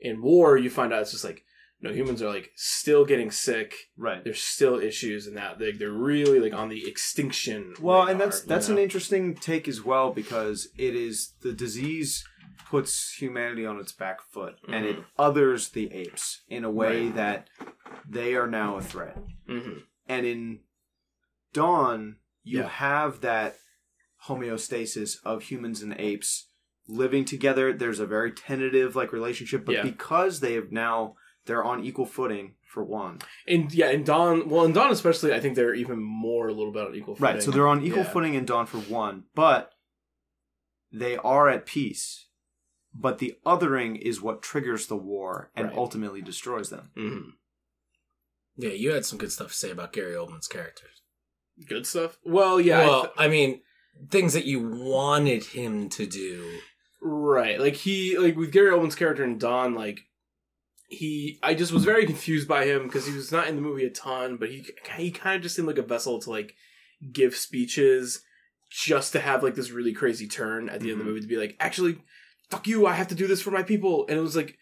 in 0.00 0.22
war, 0.22 0.56
you 0.56 0.70
find 0.70 0.92
out 0.92 1.02
it's 1.02 1.10
just 1.10 1.24
like 1.24 1.42
no 1.80 1.92
humans 1.92 2.20
are 2.22 2.28
like 2.28 2.50
still 2.56 3.04
getting 3.04 3.30
sick. 3.30 3.74
right 3.96 4.22
There's 4.24 4.42
still 4.42 4.78
issues, 4.80 5.26
and 5.26 5.36
that 5.36 5.58
they, 5.58 5.72
they're 5.72 5.90
really 5.92 6.40
like 6.40 6.54
on 6.54 6.68
the 6.68 6.86
extinction. 6.88 7.74
Well, 7.80 7.98
radar, 8.00 8.10
and 8.12 8.20
that's 8.20 8.40
that's 8.42 8.68
know? 8.68 8.76
an 8.76 8.80
interesting 8.82 9.34
take 9.34 9.68
as 9.68 9.84
well 9.84 10.12
because 10.12 10.68
it 10.76 10.94
is 10.96 11.34
the 11.42 11.52
disease 11.52 12.24
puts 12.70 13.14
humanity 13.14 13.64
on 13.64 13.78
its 13.80 13.92
back 13.92 14.20
foot 14.30 14.56
and 14.70 14.84
it 14.84 14.98
others 15.18 15.70
the 15.70 15.90
apes 15.90 16.42
in 16.48 16.64
a 16.64 16.70
way 16.70 17.06
Right. 17.06 17.14
that 17.14 17.48
they 18.06 18.34
are 18.34 18.46
now 18.46 18.76
a 18.76 18.82
threat. 18.82 19.16
Mhm. 19.48 19.84
And 20.06 20.26
in 20.26 20.60
Dawn, 21.54 22.16
you 22.42 22.58
Yeah. 22.60 22.68
have 22.68 23.22
that 23.22 23.56
homeostasis 24.26 25.16
of 25.24 25.44
humans 25.44 25.82
and 25.82 25.94
apes 25.98 26.48
living 26.86 27.24
together. 27.24 27.72
There's 27.72 28.00
a 28.00 28.06
very 28.06 28.32
tentative 28.32 28.94
like 28.96 29.12
relationship, 29.12 29.64
but 29.64 29.76
Yeah. 29.76 29.82
because 29.82 30.40
they 30.40 30.54
have 30.54 30.70
now 30.72 31.16
they're 31.48 31.64
on 31.64 31.84
equal 31.84 32.06
footing 32.06 32.54
for 32.64 32.84
one. 32.84 33.18
And 33.48 33.72
yeah, 33.74 33.90
in 33.90 34.04
Dawn, 34.04 34.48
well, 34.48 34.64
in 34.64 34.72
Dawn 34.72 34.92
especially, 34.92 35.32
I 35.34 35.40
think 35.40 35.56
they're 35.56 35.74
even 35.74 36.00
more 36.00 36.46
a 36.48 36.52
little 36.52 36.72
bit 36.72 36.86
on 36.86 36.94
equal 36.94 37.16
footing. 37.16 37.34
Right, 37.34 37.42
so 37.42 37.50
they're 37.50 37.66
on 37.66 37.82
equal 37.84 38.04
Yeah. 38.04 38.12
footing 38.12 38.34
in 38.34 38.44
Dawn 38.44 38.66
for 38.66 38.78
one, 38.78 39.24
but 39.34 39.72
they 40.92 41.16
are 41.16 41.48
at 41.48 41.66
peace. 41.66 42.26
But 42.94 43.18
the 43.18 43.34
othering 43.44 43.98
is 44.00 44.20
what 44.22 44.42
triggers 44.42 44.86
the 44.86 44.96
war 44.96 45.50
and 45.56 45.68
Right. 45.68 45.76
ultimately 45.76 46.22
destroys 46.22 46.70
them. 46.70 46.90
Mhm. 46.96 47.32
Yeah, 48.56 48.70
you 48.70 48.92
had 48.92 49.04
some 49.04 49.18
good 49.18 49.30
stuff 49.32 49.48
to 49.48 49.54
say 49.54 49.70
about 49.70 49.92
Gary 49.92 50.14
Oldman's 50.14 50.48
character. 50.48 50.86
Good 51.68 51.86
stuff. 51.86 52.18
Well, 52.24 52.60
yeah, 52.60 52.80
I 52.80 52.86
well, 52.86 53.00
th- 53.02 53.14
I 53.16 53.28
mean, 53.28 53.62
things 54.10 54.32
that 54.32 54.44
you 54.46 54.60
wanted 54.60 55.44
him 55.44 55.88
to 55.90 56.06
do. 56.06 56.60
Right. 57.00 57.60
Like 57.60 57.74
he 57.74 58.16
like 58.18 58.36
with 58.36 58.50
Gary 58.52 58.70
Oldman's 58.70 58.94
character 58.96 59.22
in 59.24 59.38
Dawn, 59.38 59.74
like 59.74 60.00
he 60.90 61.38
I 61.42 61.54
just 61.54 61.70
was 61.72 61.84
very 61.84 62.06
confused 62.06 62.48
by 62.48 62.64
him 62.64 62.84
because 62.84 63.06
he 63.06 63.12
was 63.14 63.30
not 63.30 63.46
in 63.46 63.56
the 63.56 63.62
movie 63.62 63.84
a 63.86 63.90
ton, 63.90 64.36
but 64.38 64.48
he 64.50 64.66
he 64.96 65.10
kind 65.10 65.36
of 65.36 65.42
just 65.42 65.54
seemed 65.54 65.68
like 65.68 65.78
a 65.78 65.82
vessel 65.82 66.18
to 66.20 66.30
like 66.30 66.54
give 67.12 67.36
speeches 67.36 68.22
just 68.70 69.12
to 69.12 69.20
have 69.20 69.42
like 69.42 69.54
this 69.54 69.70
really 69.70 69.92
crazy 69.92 70.26
turn 70.26 70.68
at 70.68 70.80
the 70.80 70.90
end 70.90 70.92
of 70.92 70.98
the 70.98 71.04
Mhm. 71.04 71.06
movie 71.14 71.20
to 71.20 71.26
be 71.26 71.36
like, 71.36 71.56
actually, 71.60 71.98
fuck 72.50 72.66
you, 72.66 72.86
I 72.86 72.94
have 72.94 73.08
to 73.08 73.14
do 73.14 73.26
this 73.26 73.40
for 73.40 73.50
my 73.50 73.62
people. 73.62 74.06
And 74.08 74.18
it 74.18 74.22
was 74.22 74.34
like 74.36 74.58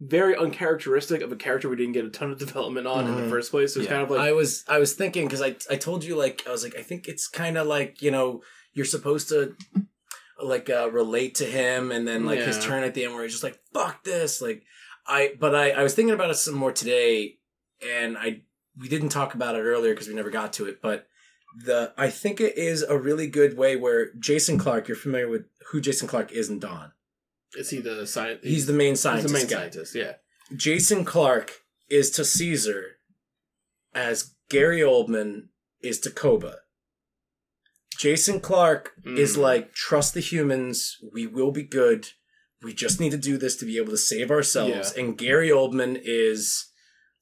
very 0.00 0.36
uncharacteristic 0.36 1.22
of 1.22 1.32
a 1.32 1.36
character 1.36 1.68
we 1.70 1.76
didn't 1.76 1.92
get 1.92 2.04
a 2.04 2.10
ton 2.10 2.30
of 2.30 2.38
development 2.38 2.86
on 2.86 3.06
in 3.06 3.14
Mhm. 3.14 3.24
the 3.24 3.30
first 3.30 3.50
place. 3.50 3.74
It 3.76 3.78
was 3.80 3.86
Yeah. 3.86 3.92
kind 3.92 4.02
of 4.02 4.10
like 4.10 4.20
I 4.20 4.32
was 4.32 4.64
I 4.68 4.78
was 4.78 4.94
thinking 4.94 5.26
because 5.26 5.40
I 5.42 5.56
I 5.70 5.76
told 5.76 6.04
you 6.04 6.16
like 6.16 6.42
I 6.46 6.50
was 6.52 6.64
like 6.64 6.76
I 6.76 6.82
think 6.82 7.06
it's 7.08 7.28
kind 7.28 7.56
of 7.58 7.66
like 7.66 8.02
you 8.02 8.10
know 8.10 8.42
you're 8.74 8.84
supposed 8.84 9.28
to 9.30 9.54
like 10.42 10.68
uh, 10.68 10.90
relate 10.90 11.34
to 11.36 11.46
him 11.46 11.90
and 11.90 12.06
then 12.06 12.26
like 12.26 12.40
his 12.40 12.62
turn 12.62 12.82
at 12.82 12.92
the 12.92 13.04
end 13.04 13.14
where 13.14 13.22
he's 13.22 13.32
just 13.32 13.42
like 13.44 13.58
fuck 13.72 14.04
this 14.04 14.42
like 14.42 14.62
I 15.08 15.34
but 15.38 15.54
I 15.54 15.70
I 15.70 15.82
was 15.82 15.94
thinking 15.94 16.14
about 16.14 16.30
it 16.30 16.34
some 16.34 16.54
more 16.54 16.72
today 16.72 17.38
and 17.80 18.16
I 18.18 18.42
we 18.78 18.88
didn't 18.88 19.08
talk 19.10 19.34
about 19.34 19.54
it 19.56 19.60
earlier 19.62 19.92
because 19.94 20.08
we 20.08 20.14
never 20.14 20.30
got 20.30 20.52
to 20.54 20.66
it 20.66 20.80
but 20.82 21.06
the 21.64 21.92
I 21.96 22.10
think 22.10 22.40
it 22.40 22.58
is 22.58 22.82
a 22.82 22.98
really 22.98 23.26
good 23.28 23.56
way 23.56 23.76
where 23.76 24.12
Jason 24.14 24.58
Clarke 24.58 24.88
you're 24.88 24.96
familiar 24.96 25.28
with 25.28 25.44
who 25.70 25.80
Jason 25.80 26.08
Clarke 26.08 26.32
is 26.32 26.48
in 26.50 26.58
Dawn 26.58 26.92
is 27.56 27.70
he 27.70 27.80
the 27.80 28.06
science 28.06 28.40
he's 28.42 28.66
the 28.66 28.72
main 28.72 28.90
he's 28.92 29.00
scientist 29.00 29.32
the 29.32 29.38
main 29.40 29.46
guy. 29.48 29.56
scientist, 29.56 29.94
yeah. 29.94 30.14
Jason 30.54 31.04
Clarke 31.04 31.62
is 31.88 32.10
to 32.12 32.24
Caesar 32.24 32.98
as 33.94 34.34
Gary 34.50 34.80
Oldman 34.80 35.48
is 35.80 35.98
to 36.00 36.10
Koba. 36.10 36.56
Jason 37.96 38.40
Clarke 38.40 38.92
is 39.04 39.36
Mm. 39.36 39.40
like, 39.40 39.72
trust 39.72 40.12
the 40.14 40.20
humans, 40.20 40.98
we 41.12 41.26
will 41.26 41.50
be 41.50 41.62
good. 41.62 42.10
We 42.62 42.72
just 42.74 43.00
need 43.00 43.10
to 43.10 43.18
do 43.18 43.36
this 43.36 43.56
to 43.58 43.64
be 43.66 43.76
able 43.78 43.90
to 43.90 43.98
save 43.98 44.30
ourselves. 44.30 44.92
And 44.92 45.16
Gary 45.16 45.50
Oldman 45.50 46.00
is, 46.02 46.66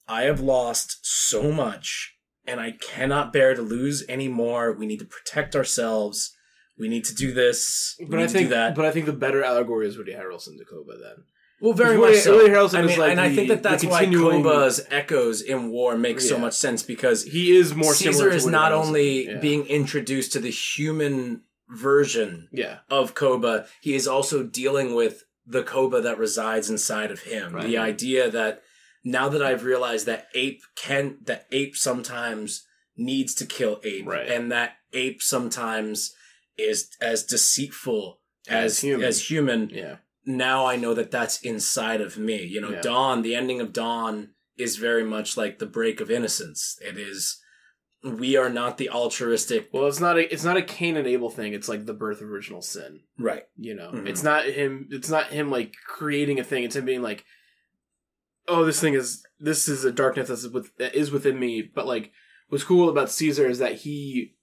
I 0.09 0.23
have 0.23 0.41
lost 0.41 0.99
so 1.03 1.51
much 1.53 2.15
and 2.47 2.61
I 2.61 2.73
cannot 2.73 3.33
bear 3.33 3.55
to 3.55 3.63
lose 3.63 4.05
anymore. 4.09 4.73
We 4.73 4.87
need 4.87 5.01
to 5.01 5.05
protect 5.07 5.57
ourselves. 5.57 6.33
We 6.79 6.89
need 6.89 7.05
to 7.05 7.15
do 7.15 7.33
this. 7.33 7.95
We 7.99 8.07
But 8.07 8.17
need 8.19 8.23
I 8.23 8.27
to 8.27 8.33
think 8.33 8.49
do 8.49 8.55
that. 8.55 8.75
but 8.75 8.85
I 8.85 8.91
think 8.91 9.07
the 9.07 9.13
better 9.13 9.43
allegory 9.43 9.89
is 9.89 9.97
Woody 9.99 10.13
Harrelson 10.13 10.57
to 10.59 10.65
Koba 10.65 10.93
then. 10.99 11.25
Well, 11.61 11.73
very 11.73 11.97
Woody- 11.99 12.15
much 12.15 12.23
so. 12.23 12.37
Woody 12.37 12.51
Harrelson 12.51 12.75
I 12.79 12.83
is 12.83 12.89
mean, 12.89 12.99
like 12.99 13.11
and 13.13 13.21
I 13.21 13.29
the- 13.29 13.35
think 13.37 13.49
that 13.49 13.63
that's 13.63 13.85
why 13.85 14.07
Koba's 14.07 14.85
echoes 14.91 15.41
in 15.41 15.71
War 15.71 15.97
makes 15.97 16.29
so 16.29 16.37
much 16.39 16.55
sense 16.55 16.83
because 16.83 17.23
He 17.25 17.57
is 17.57 17.75
more 17.75 17.95
Caesar 17.95 18.13
similar 18.13 18.31
to 18.31 18.37
is 18.37 18.47
not 18.47 18.73
only 18.73 19.27
Yeah. 19.27 19.39
being 19.39 19.67
introduced 19.67 20.33
to 20.33 20.41
the 20.41 20.51
human 20.51 21.43
version 21.75 22.49
yeah 22.53 22.79
of 22.91 23.15
Koba, 23.15 23.67
he 23.81 23.95
is 23.95 24.07
also 24.07 24.43
dealing 24.43 24.95
with 24.95 25.25
the 25.47 25.63
Koba 25.63 26.01
that 26.01 26.19
resides 26.19 26.71
inside 26.71 27.11
of 27.11 27.21
him. 27.23 27.53
Right. 27.55 27.67
The 27.67 27.79
idea 27.79 28.31
that 28.31 28.63
now 29.05 29.29
that 29.29 29.43
I've 29.43 29.65
realized 29.65 30.07
that 30.07 30.29
ape 30.35 30.63
can 30.77 31.19
that 31.25 31.47
ape 31.53 31.77
sometimes 31.77 32.67
needs 32.97 33.35
to 33.35 33.45
kill 33.47 33.81
ape, 33.85 34.07
Right. 34.07 34.29
and 34.29 34.51
that 34.53 34.77
ape 34.93 35.21
sometimes 35.23 36.15
is 36.57 36.91
as 37.01 37.25
deceitful 37.25 38.21
As 38.49 38.65
as 38.65 38.81
human. 38.81 39.07
as 39.07 39.31
human 39.31 39.71
yeah 39.71 39.97
now 40.27 40.65
I 40.67 40.77
know 40.77 40.95
that 40.95 41.11
that's 41.11 41.41
inside 41.43 42.01
of 42.01 42.17
me. 42.17 42.43
You 42.45 42.61
know, 42.63 42.71
Yeah. 42.71 42.81
Dawn, 42.81 43.21
the 43.21 43.35
ending 43.35 43.61
of 43.61 43.75
Dawn 43.75 44.31
is 44.57 44.77
very 44.77 45.05
much 45.05 45.37
like 45.37 45.59
the 45.59 45.67
break 45.67 46.01
of 46.01 46.11
innocence. 46.11 46.79
It 46.81 46.97
is 46.97 47.43
we 48.05 48.37
are 48.37 48.51
not 48.51 48.77
the 48.77 48.91
altruistic 48.91 49.71
Well, 49.73 49.87
it's 49.87 50.01
not 50.01 50.19
a 50.19 50.33
it's 50.33 50.45
not 50.45 50.57
a 50.59 50.63
Cain 50.63 50.97
and 50.97 51.07
Abel 51.07 51.31
thing. 51.31 51.55
It's 51.55 51.69
like 51.69 51.87
the 51.87 51.95
birth 51.95 52.21
of 52.21 52.29
original 52.31 52.61
sin. 52.63 53.01
right. 53.19 53.45
You 53.57 53.75
know, 53.75 53.91
Mhm. 53.93 54.09
it's 54.09 54.23
not 54.23 54.45
him. 54.47 54.89
It's 54.91 55.09
not 55.09 55.29
him 55.33 55.51
like 55.51 55.75
creating 55.87 56.39
a 56.39 56.45
thing. 56.45 56.65
It's 56.65 56.77
him 56.77 56.85
being 56.85 57.03
like, 57.03 57.25
oh, 58.47 58.65
this 58.65 58.81
thing 58.81 58.95
is 58.95 59.25
this 59.41 59.69
is 59.69 59.85
a 59.85 59.93
darkness 59.93 60.29
that's 60.29 60.47
with 60.49 60.77
that 60.77 60.95
is 60.95 61.11
within 61.11 61.39
me. 61.39 61.63
But 61.63 61.87
like, 61.87 62.13
what's 62.49 62.65
cool 62.65 62.89
about 62.91 63.11
Caesar 63.11 63.47
is 63.49 63.59
that 63.59 63.77
he, 63.77 64.35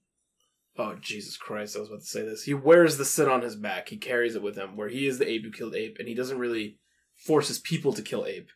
oh 0.76 0.96
Jesus 1.00 1.36
Christ, 1.36 1.76
I 1.76 1.80
was 1.80 1.88
about 1.88 2.00
to 2.00 2.06
say 2.06 2.22
this. 2.22 2.42
He 2.44 2.54
wears 2.54 2.96
the 2.96 3.04
sin 3.04 3.28
on 3.28 3.42
his 3.42 3.54
back. 3.56 3.88
He 3.90 3.96
carries 3.96 4.34
it 4.34 4.42
with 4.42 4.56
him, 4.56 4.76
where 4.76 4.88
he 4.88 5.06
is 5.06 5.18
the 5.18 5.28
ape 5.28 5.44
who 5.44 5.52
killed 5.52 5.74
ape, 5.76 5.98
and 6.00 6.08
he 6.08 6.14
doesn't 6.14 6.38
really 6.38 6.78
force 7.14 7.46
his 7.48 7.58
people 7.60 7.92
to 7.92 8.02
kill 8.02 8.26
ape, 8.26 8.50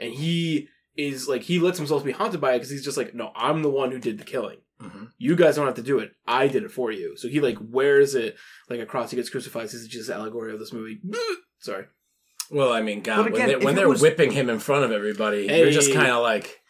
and 0.00 0.12
he 0.14 0.68
is 0.96 1.28
like 1.28 1.42
he 1.42 1.58
lets 1.58 1.78
himself 1.78 2.04
be 2.04 2.12
haunted 2.12 2.40
by 2.40 2.52
it 2.52 2.56
because 2.56 2.70
he's 2.70 2.84
just 2.84 2.96
like, 2.96 3.14
no, 3.14 3.32
I'm 3.34 3.62
the 3.62 3.70
one 3.70 3.90
who 3.90 3.98
did 3.98 4.18
the 4.18 4.24
killing 4.24 4.58
hmm 4.80 5.04
you 5.18 5.36
guys 5.36 5.54
don't 5.54 5.66
have 5.66 5.76
to 5.76 5.82
do 5.82 6.00
it. 6.00 6.12
I 6.26 6.48
did 6.48 6.64
it 6.64 6.72
for 6.72 6.90
you. 6.90 7.16
So 7.16 7.28
he 7.28 7.40
like 7.40 7.56
wears 7.60 8.16
it 8.16 8.36
like 8.68 8.80
a 8.80 8.86
cross. 8.86 9.10
He 9.12 9.16
gets 9.16 9.30
crucified. 9.30 9.66
This 9.66 9.74
is 9.74 9.86
just 9.86 10.08
an 10.08 10.16
allegory 10.16 10.52
of 10.52 10.58
this 10.58 10.72
movie. 10.72 11.00
Sorry. 11.60 11.84
Well, 12.50 12.72
I 12.72 12.82
mean, 12.82 13.02
God, 13.02 13.24
But 13.24 13.32
when, 13.32 13.46
they, 13.46 13.56
when 13.56 13.74
they're 13.76 13.88
was- 13.88 14.02
whipping 14.02 14.32
him 14.32 14.50
in 14.50 14.58
front 14.58 14.84
of 14.84 14.90
everybody, 14.90 15.46
you're 15.46 15.70
just 15.70 15.94
kind 15.94 16.08
of 16.08 16.22
like, 16.22 16.60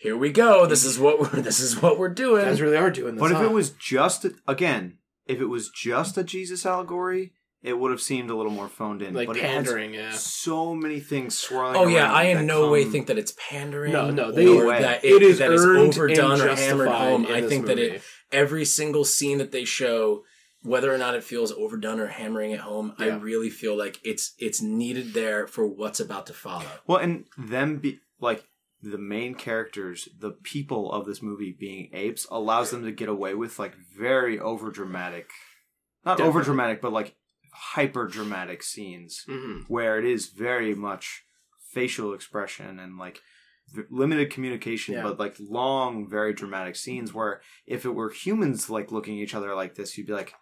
"Here 0.00 0.16
we 0.16 0.32
go. 0.32 0.64
This 0.66 0.84
is 0.84 0.98
what 0.98 1.20
we're 1.20 1.28
this 1.42 1.60
is 1.60 1.82
what 1.82 1.98
we're 1.98 2.08
doing." 2.08 2.44
Guys 2.44 2.62
really 2.62 2.78
are 2.78 2.90
doing 2.90 3.16
this. 3.16 3.20
But 3.20 3.32
if 3.32 3.36
huh? 3.36 3.44
it 3.44 3.52
was 3.52 3.70
just 3.70 4.24
again, 4.46 4.96
if 5.26 5.40
it 5.40 5.46
was 5.46 5.68
just 5.68 6.16
a 6.16 6.24
Jesus 6.24 6.64
allegory, 6.64 7.34
it 7.62 7.78
would 7.78 7.90
have 7.90 8.00
seemed 8.00 8.30
a 8.30 8.36
little 8.36 8.52
more 8.52 8.68
phoned 8.68 9.02
in. 9.02 9.14
like 9.14 9.26
but 9.26 9.36
it 9.36 9.42
has 9.42 9.66
pandering, 9.66 9.94
yeah. 9.94 10.12
so 10.12 10.74
many 10.74 11.00
things 11.00 11.36
swirling. 11.36 11.76
oh 11.76 11.86
yeah, 11.88 12.12
I 12.12 12.24
in 12.24 12.38
that 12.38 12.44
no 12.44 12.70
way 12.70 12.84
think 12.84 13.08
that 13.08 13.18
it's 13.18 13.34
pandering. 13.48 13.92
No, 13.92 14.10
no, 14.10 14.28
or 14.28 14.32
they- 14.32 14.44
No 14.44 14.66
way. 14.66 14.82
that 14.82 15.04
It 15.04 15.22
is 15.22 15.38
that 15.38 15.50
is 15.50 15.64
earned 15.64 15.94
overdone 15.94 16.40
or 16.40 16.54
hammered 16.54 16.88
home. 16.88 17.26
I 17.26 17.40
this 17.40 17.50
think 17.50 17.66
that 17.66 17.78
it 17.78 18.02
every 18.30 18.64
single 18.64 19.04
scene 19.04 19.38
that 19.38 19.50
they 19.52 19.64
show, 19.64 20.24
whether 20.62 20.92
or 20.92 20.98
not 20.98 21.14
it 21.14 21.24
feels 21.24 21.50
overdone 21.52 21.98
or 21.98 22.06
hammering 22.06 22.52
it 22.52 22.60
home, 22.60 22.94
I 22.98 23.08
really 23.08 23.50
feel 23.50 23.76
like 23.76 23.98
it's 24.04 24.34
it's 24.38 24.62
needed 24.62 25.14
there 25.14 25.46
for 25.46 25.66
what's 25.66 26.00
about 26.00 26.26
to 26.26 26.32
follow. 26.34 26.66
Well, 26.86 26.98
and 26.98 27.24
them 27.36 27.78
be 27.78 28.00
like 28.20 28.44
the 28.80 28.98
main 28.98 29.34
characters, 29.34 30.08
the 30.20 30.30
people 30.30 30.92
of 30.92 31.06
this 31.06 31.20
movie 31.20 31.56
being 31.58 31.90
apes, 31.92 32.26
allows 32.30 32.70
them 32.70 32.84
to 32.84 32.92
get 32.92 33.08
away 33.08 33.34
with 33.34 33.58
like 33.58 33.74
very 33.74 34.38
over 34.38 34.70
dramatic, 34.70 35.30
not 36.04 36.20
over 36.20 36.42
dramatic, 36.42 36.80
but 36.80 36.92
like 36.92 37.16
hyper 37.52 38.06
dramatic 38.06 38.62
scenes 38.62 39.24
Mhm. 39.28 39.64
where 39.68 39.98
it 39.98 40.04
is 40.04 40.28
very 40.28 40.74
much 40.74 41.24
facial 41.72 42.14
expression 42.14 42.78
and 42.78 42.98
like 42.98 43.20
limited 43.90 44.30
communication, 44.30 44.94
Yeah. 44.94 45.02
but 45.02 45.18
like 45.18 45.36
long, 45.38 46.08
very 46.08 46.32
dramatic 46.32 46.74
scenes 46.76 47.12
where 47.12 47.42
if 47.66 47.84
it 47.84 47.90
were 47.90 48.10
humans 48.10 48.70
like 48.70 48.90
looking 48.90 49.18
at 49.18 49.22
each 49.22 49.34
other 49.34 49.54
like 49.54 49.74
this, 49.74 49.96
you'd 49.98 50.06
be 50.06 50.14
like, 50.14 50.32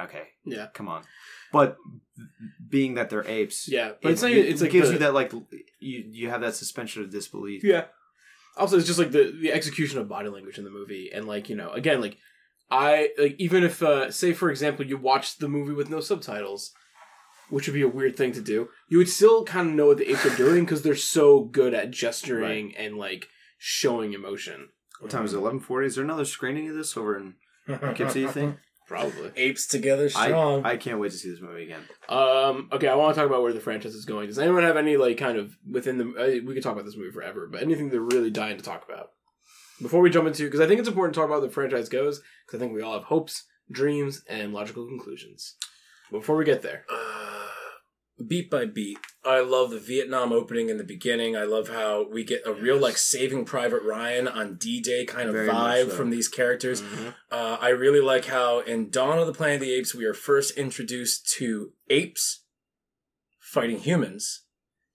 okay, 0.00 0.28
Yeah. 0.44 0.68
come 0.72 0.86
on. 0.88 1.02
But 1.52 1.76
being 2.68 2.94
that 2.94 3.10
they're 3.10 3.26
apes, 3.26 3.66
Yeah. 3.68 3.94
But 4.00 4.10
it, 4.10 4.12
it's 4.12 4.22
even, 4.22 4.46
it's 4.46 4.60
it 4.60 4.64
like 4.66 4.72
gives 4.72 4.88
the- 4.88 4.92
you 4.94 4.98
that 5.00 5.14
like 5.14 5.32
you 5.80 6.04
you 6.10 6.28
have 6.30 6.42
that 6.42 6.54
suspension 6.54 7.02
of 7.02 7.10
disbelief. 7.10 7.64
Yeah. 7.64 7.86
Also, 8.56 8.76
it's 8.76 8.86
just 8.86 8.98
like 8.98 9.10
the 9.10 9.36
the 9.40 9.52
execution 9.52 9.98
of 9.98 10.08
body 10.08 10.28
language 10.28 10.58
in 10.58 10.64
the 10.64 10.70
movie, 10.70 11.10
and 11.12 11.26
like 11.26 11.48
you 11.48 11.56
know, 11.56 11.70
again, 11.70 12.00
like 12.00 12.18
I 12.70 13.10
like 13.18 13.36
even 13.38 13.64
if 13.64 13.82
uh 13.82 14.10
say 14.10 14.32
for 14.32 14.50
example 14.50 14.86
you 14.86 14.96
watched 14.96 15.40
the 15.40 15.48
movie 15.48 15.72
with 15.72 15.90
no 15.90 16.00
subtitles, 16.00 16.72
which 17.48 17.66
would 17.66 17.74
be 17.74 17.82
a 17.82 17.88
weird 17.88 18.16
thing 18.16 18.32
to 18.32 18.40
do, 18.40 18.68
you 18.88 18.98
would 18.98 19.08
still 19.08 19.44
kind 19.44 19.68
of 19.70 19.74
know 19.74 19.86
what 19.86 19.98
the 19.98 20.10
apes 20.10 20.24
are 20.24 20.36
doing 20.36 20.64
because 20.64 20.82
they're 20.82 20.94
so 20.94 21.40
good 21.44 21.74
at 21.74 21.90
gesturing 21.90 22.76
and 22.76 22.96
like 22.96 23.28
showing 23.58 24.12
emotion. 24.12 24.68
What 25.00 25.10
time 25.10 25.24
is 25.24 25.32
it? 25.34 25.38
Eleven 25.38 25.60
forty. 25.60 25.86
Is 25.86 25.96
there 25.96 26.04
another 26.04 26.24
screening 26.24 26.68
of 26.68 26.76
this 26.76 26.96
over 26.96 27.16
in 27.16 27.34
Poughkeepsie? 27.66 28.20
You 28.20 28.30
think? 28.30 28.56
Probably. 28.86 29.30
Apes 29.36 29.66
together 29.68 30.10
I 30.16 30.26
strong. 30.26 30.64
I 30.64 30.76
can't 30.76 30.98
wait 30.98 31.12
to 31.12 31.16
see 31.16 31.30
this 31.30 31.40
movie 31.40 31.62
again. 31.62 31.82
Um. 32.08 32.68
Okay, 32.72 32.88
I 32.88 32.94
want 32.96 33.14
to 33.14 33.20
talk 33.20 33.28
about 33.28 33.42
where 33.42 33.52
the 33.52 33.60
franchise 33.60 33.94
is 33.94 34.04
going. 34.04 34.26
Does 34.26 34.38
anyone 34.38 34.64
have 34.64 34.76
any 34.76 34.96
like 34.96 35.16
kind 35.16 35.38
of 35.38 35.56
within 35.68 35.98
the? 35.98 36.04
Uh, 36.04 36.46
we 36.46 36.54
could 36.54 36.62
talk 36.62 36.72
about 36.72 36.84
this 36.84 36.96
movie 36.96 37.12
forever, 37.12 37.48
but 37.50 37.62
anything 37.62 37.88
they're 37.88 38.00
really 38.00 38.30
dying 38.30 38.56
to 38.56 38.64
talk 38.64 38.84
about 38.88 39.10
before 39.82 40.00
we 40.00 40.10
jump 40.10 40.26
into 40.26 40.44
because 40.44 40.60
I 40.60 40.66
think 40.66 40.80
it's 40.80 40.88
important 40.88 41.14
to 41.14 41.20
talk 41.20 41.28
about 41.28 41.40
how 41.40 41.46
the 41.46 41.52
franchise 41.52 41.88
goes 41.88 42.20
because 42.46 42.58
I 42.58 42.60
think 42.60 42.74
we 42.74 42.82
all 42.82 42.94
have 42.94 43.04
hopes, 43.04 43.44
dreams, 43.70 44.22
and 44.28 44.52
logical 44.52 44.86
conclusions. 44.86 45.54
Before 46.10 46.36
we 46.36 46.44
get 46.44 46.62
there, 46.62 46.84
Uh, 46.90 47.46
beat 48.26 48.50
by 48.50 48.66
beat. 48.66 48.98
I 49.24 49.40
love 49.40 49.70
the 49.70 49.78
Vietnam 49.78 50.32
opening 50.32 50.68
in 50.68 50.76
the 50.76 50.84
beginning. 50.84 51.36
I 51.36 51.44
love 51.44 51.68
how 51.68 52.06
we 52.10 52.22
get 52.24 52.42
a 52.46 52.52
real 52.52 52.76
like 52.78 52.96
Saving 52.98 53.44
Private 53.46 53.82
Ryan 53.82 54.28
on 54.28 54.56
D 54.56 54.80
Day 54.80 55.04
kind 55.06 55.28
of 55.28 55.34
Very 55.34 55.48
vibe 55.48 55.90
so. 55.90 55.96
from 55.96 56.10
these 56.10 56.28
characters. 56.28 56.82
Mhm. 56.82 57.14
Uh, 57.30 57.56
I 57.60 57.68
really 57.70 58.00
like 58.00 58.26
how 58.26 58.60
in 58.60 58.90
Dawn 58.90 59.18
of 59.18 59.26
the 59.26 59.32
Planet 59.32 59.56
of 59.56 59.60
the 59.62 59.72
Apes 59.72 59.94
we 59.94 60.04
are 60.04 60.12
first 60.14 60.56
introduced 60.58 61.30
to 61.38 61.72
apes 61.88 62.44
fighting 63.38 63.78
humans, 63.78 64.42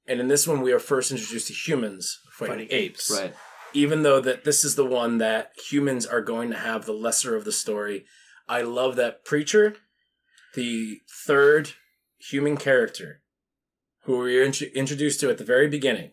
and 0.06 0.20
in 0.20 0.28
this 0.28 0.48
one 0.48 0.62
we 0.62 0.72
are 0.72 0.80
first 0.80 1.12
introduced 1.12 1.48
to 1.48 1.54
humans 1.54 2.20
fighting, 2.32 2.68
Fighting 2.68 2.68
apes. 2.72 3.10
Right. 3.12 3.34
Even 3.76 4.04
though 4.04 4.22
that 4.22 4.44
this 4.46 4.64
is 4.64 4.76
the 4.76 4.86
one 4.86 5.18
that 5.20 5.52
humans 5.70 6.06
are 6.06 6.22
going 6.22 6.50
to 6.50 6.58
have 6.58 6.86
the 6.86 6.94
lesser 6.94 7.36
of 7.36 7.44
the 7.46 7.52
story, 7.52 8.06
I 8.48 8.62
love 8.62 8.96
that 8.96 9.26
preacher, 9.26 9.76
the 10.54 11.02
third 11.28 11.72
human 12.18 12.56
character, 12.58 13.22
who 14.04 14.20
we 14.20 14.36
were 14.38 14.44
intro- 14.44 14.68
introduced 14.74 15.20
to 15.20 15.30
at 15.30 15.38
the 15.38 15.44
very 15.44 15.68
beginning. 15.68 16.12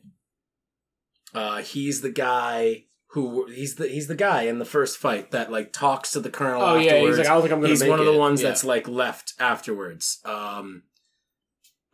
Uh, 1.35 1.59
he's 1.63 2.01
the 2.01 2.11
guy 2.11 2.87
who 3.11 3.47
he's 3.51 3.77
the 3.77 3.87
he's 3.89 4.07
the 4.09 4.15
guy 4.15 4.43
in 4.43 4.59
the 4.59 4.65
first 4.65 4.97
fight 4.99 5.31
that 5.31 5.53
like 5.53 5.73
talks 5.73 6.11
to 6.13 6.21
the 6.21 6.31
colonel. 6.31 6.63
oh 6.63 6.77
yeah, 6.77 6.93
afterwards 6.93 7.19
he's 7.19 7.19
like, 7.19 7.31
I 7.31 7.35
don't 7.35 7.43
think 7.43 7.53
I'm 7.53 7.61
gonna. 7.61 7.69
he's 7.69 7.85
one 7.85 8.01
of 8.01 8.07
the 8.07 8.17
ones 8.19 8.43
Yeah. 8.43 8.49
that's 8.49 8.65
like 8.65 8.89
left 8.89 9.35
afterwards. 9.39 10.19
Um, 10.25 10.83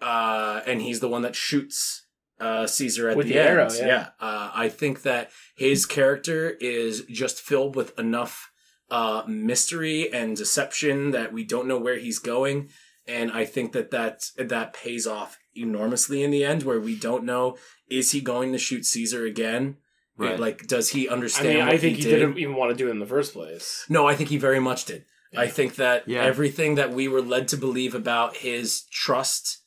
uh, 0.00 0.60
and 0.66 0.80
he's 0.80 1.00
the 1.00 1.08
one 1.08 1.22
that 1.22 1.36
shoots 1.36 2.06
uh, 2.40 2.66
Caesar 2.66 3.08
at 3.10 3.16
With 3.16 3.26
the, 3.26 3.34
the 3.34 3.40
end. 3.40 3.48
arrow, 3.48 3.68
yeah. 3.72 4.08
Uh, 4.20 4.50
I 4.54 4.68
think 4.68 5.02
that 5.02 5.30
his 5.56 5.86
character 5.86 6.50
is 6.60 7.02
just 7.10 7.40
filled 7.40 7.74
with 7.76 7.98
enough 7.98 8.50
uh, 8.90 9.22
mystery 9.26 10.12
and 10.12 10.36
deception 10.36 11.10
that 11.10 11.32
we 11.32 11.44
don't 11.44 11.68
know 11.68 11.78
where 11.78 11.98
he's 11.98 12.18
going, 12.18 12.70
and 13.06 13.30
I 13.32 13.44
think 13.44 13.72
that 13.72 13.90
that 13.90 14.22
that 14.38 14.72
pays 14.72 15.06
off 15.06 15.38
enormously 15.54 16.22
in 16.22 16.30
the 16.30 16.44
end, 16.44 16.62
where 16.62 16.80
we 16.80 16.94
don't 16.96 17.24
know 17.24 17.56
is 17.90 18.12
he 18.12 18.20
going 18.20 18.52
to 18.52 18.58
shoot 18.58 18.84
Caesar 18.86 19.24
again. 19.24 19.76
Right. 20.16 20.38
Like, 20.38 20.66
does 20.66 20.90
he 20.90 21.08
I 21.08 21.12
understand? 21.12 21.48
mean, 21.48 21.58
what 21.66 21.74
I 21.74 21.78
think 21.78 21.96
he, 21.96 22.02
did? 22.02 22.10
didn't 22.18 22.38
even 22.38 22.56
want 22.56 22.70
to 22.70 22.76
do 22.76 22.88
it 22.88 22.90
in 22.90 22.98
the 22.98 23.06
first 23.06 23.32
place. 23.32 23.84
No, 23.88 24.06
I 24.08 24.14
think 24.16 24.30
he 24.30 24.36
very 24.36 24.58
much 24.60 24.84
did. 24.84 25.04
I 25.36 25.46
think 25.46 25.76
that 25.76 26.08
Yeah. 26.08 26.24
everything 26.24 26.74
that 26.76 26.90
we 26.92 27.06
were 27.06 27.20
led 27.22 27.48
to 27.48 27.56
believe 27.56 27.94
about 27.94 28.38
his 28.38 28.84
trust 28.90 29.58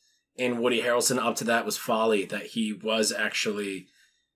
in 0.42 0.62
Woody 0.62 0.82
Harrelson 0.82 1.18
up 1.20 1.36
to 1.38 1.44
that 1.46 1.66
was 1.66 1.78
folly. 1.78 2.26
That 2.26 2.48
he 2.48 2.74
was 2.74 3.12
actually, 3.12 3.88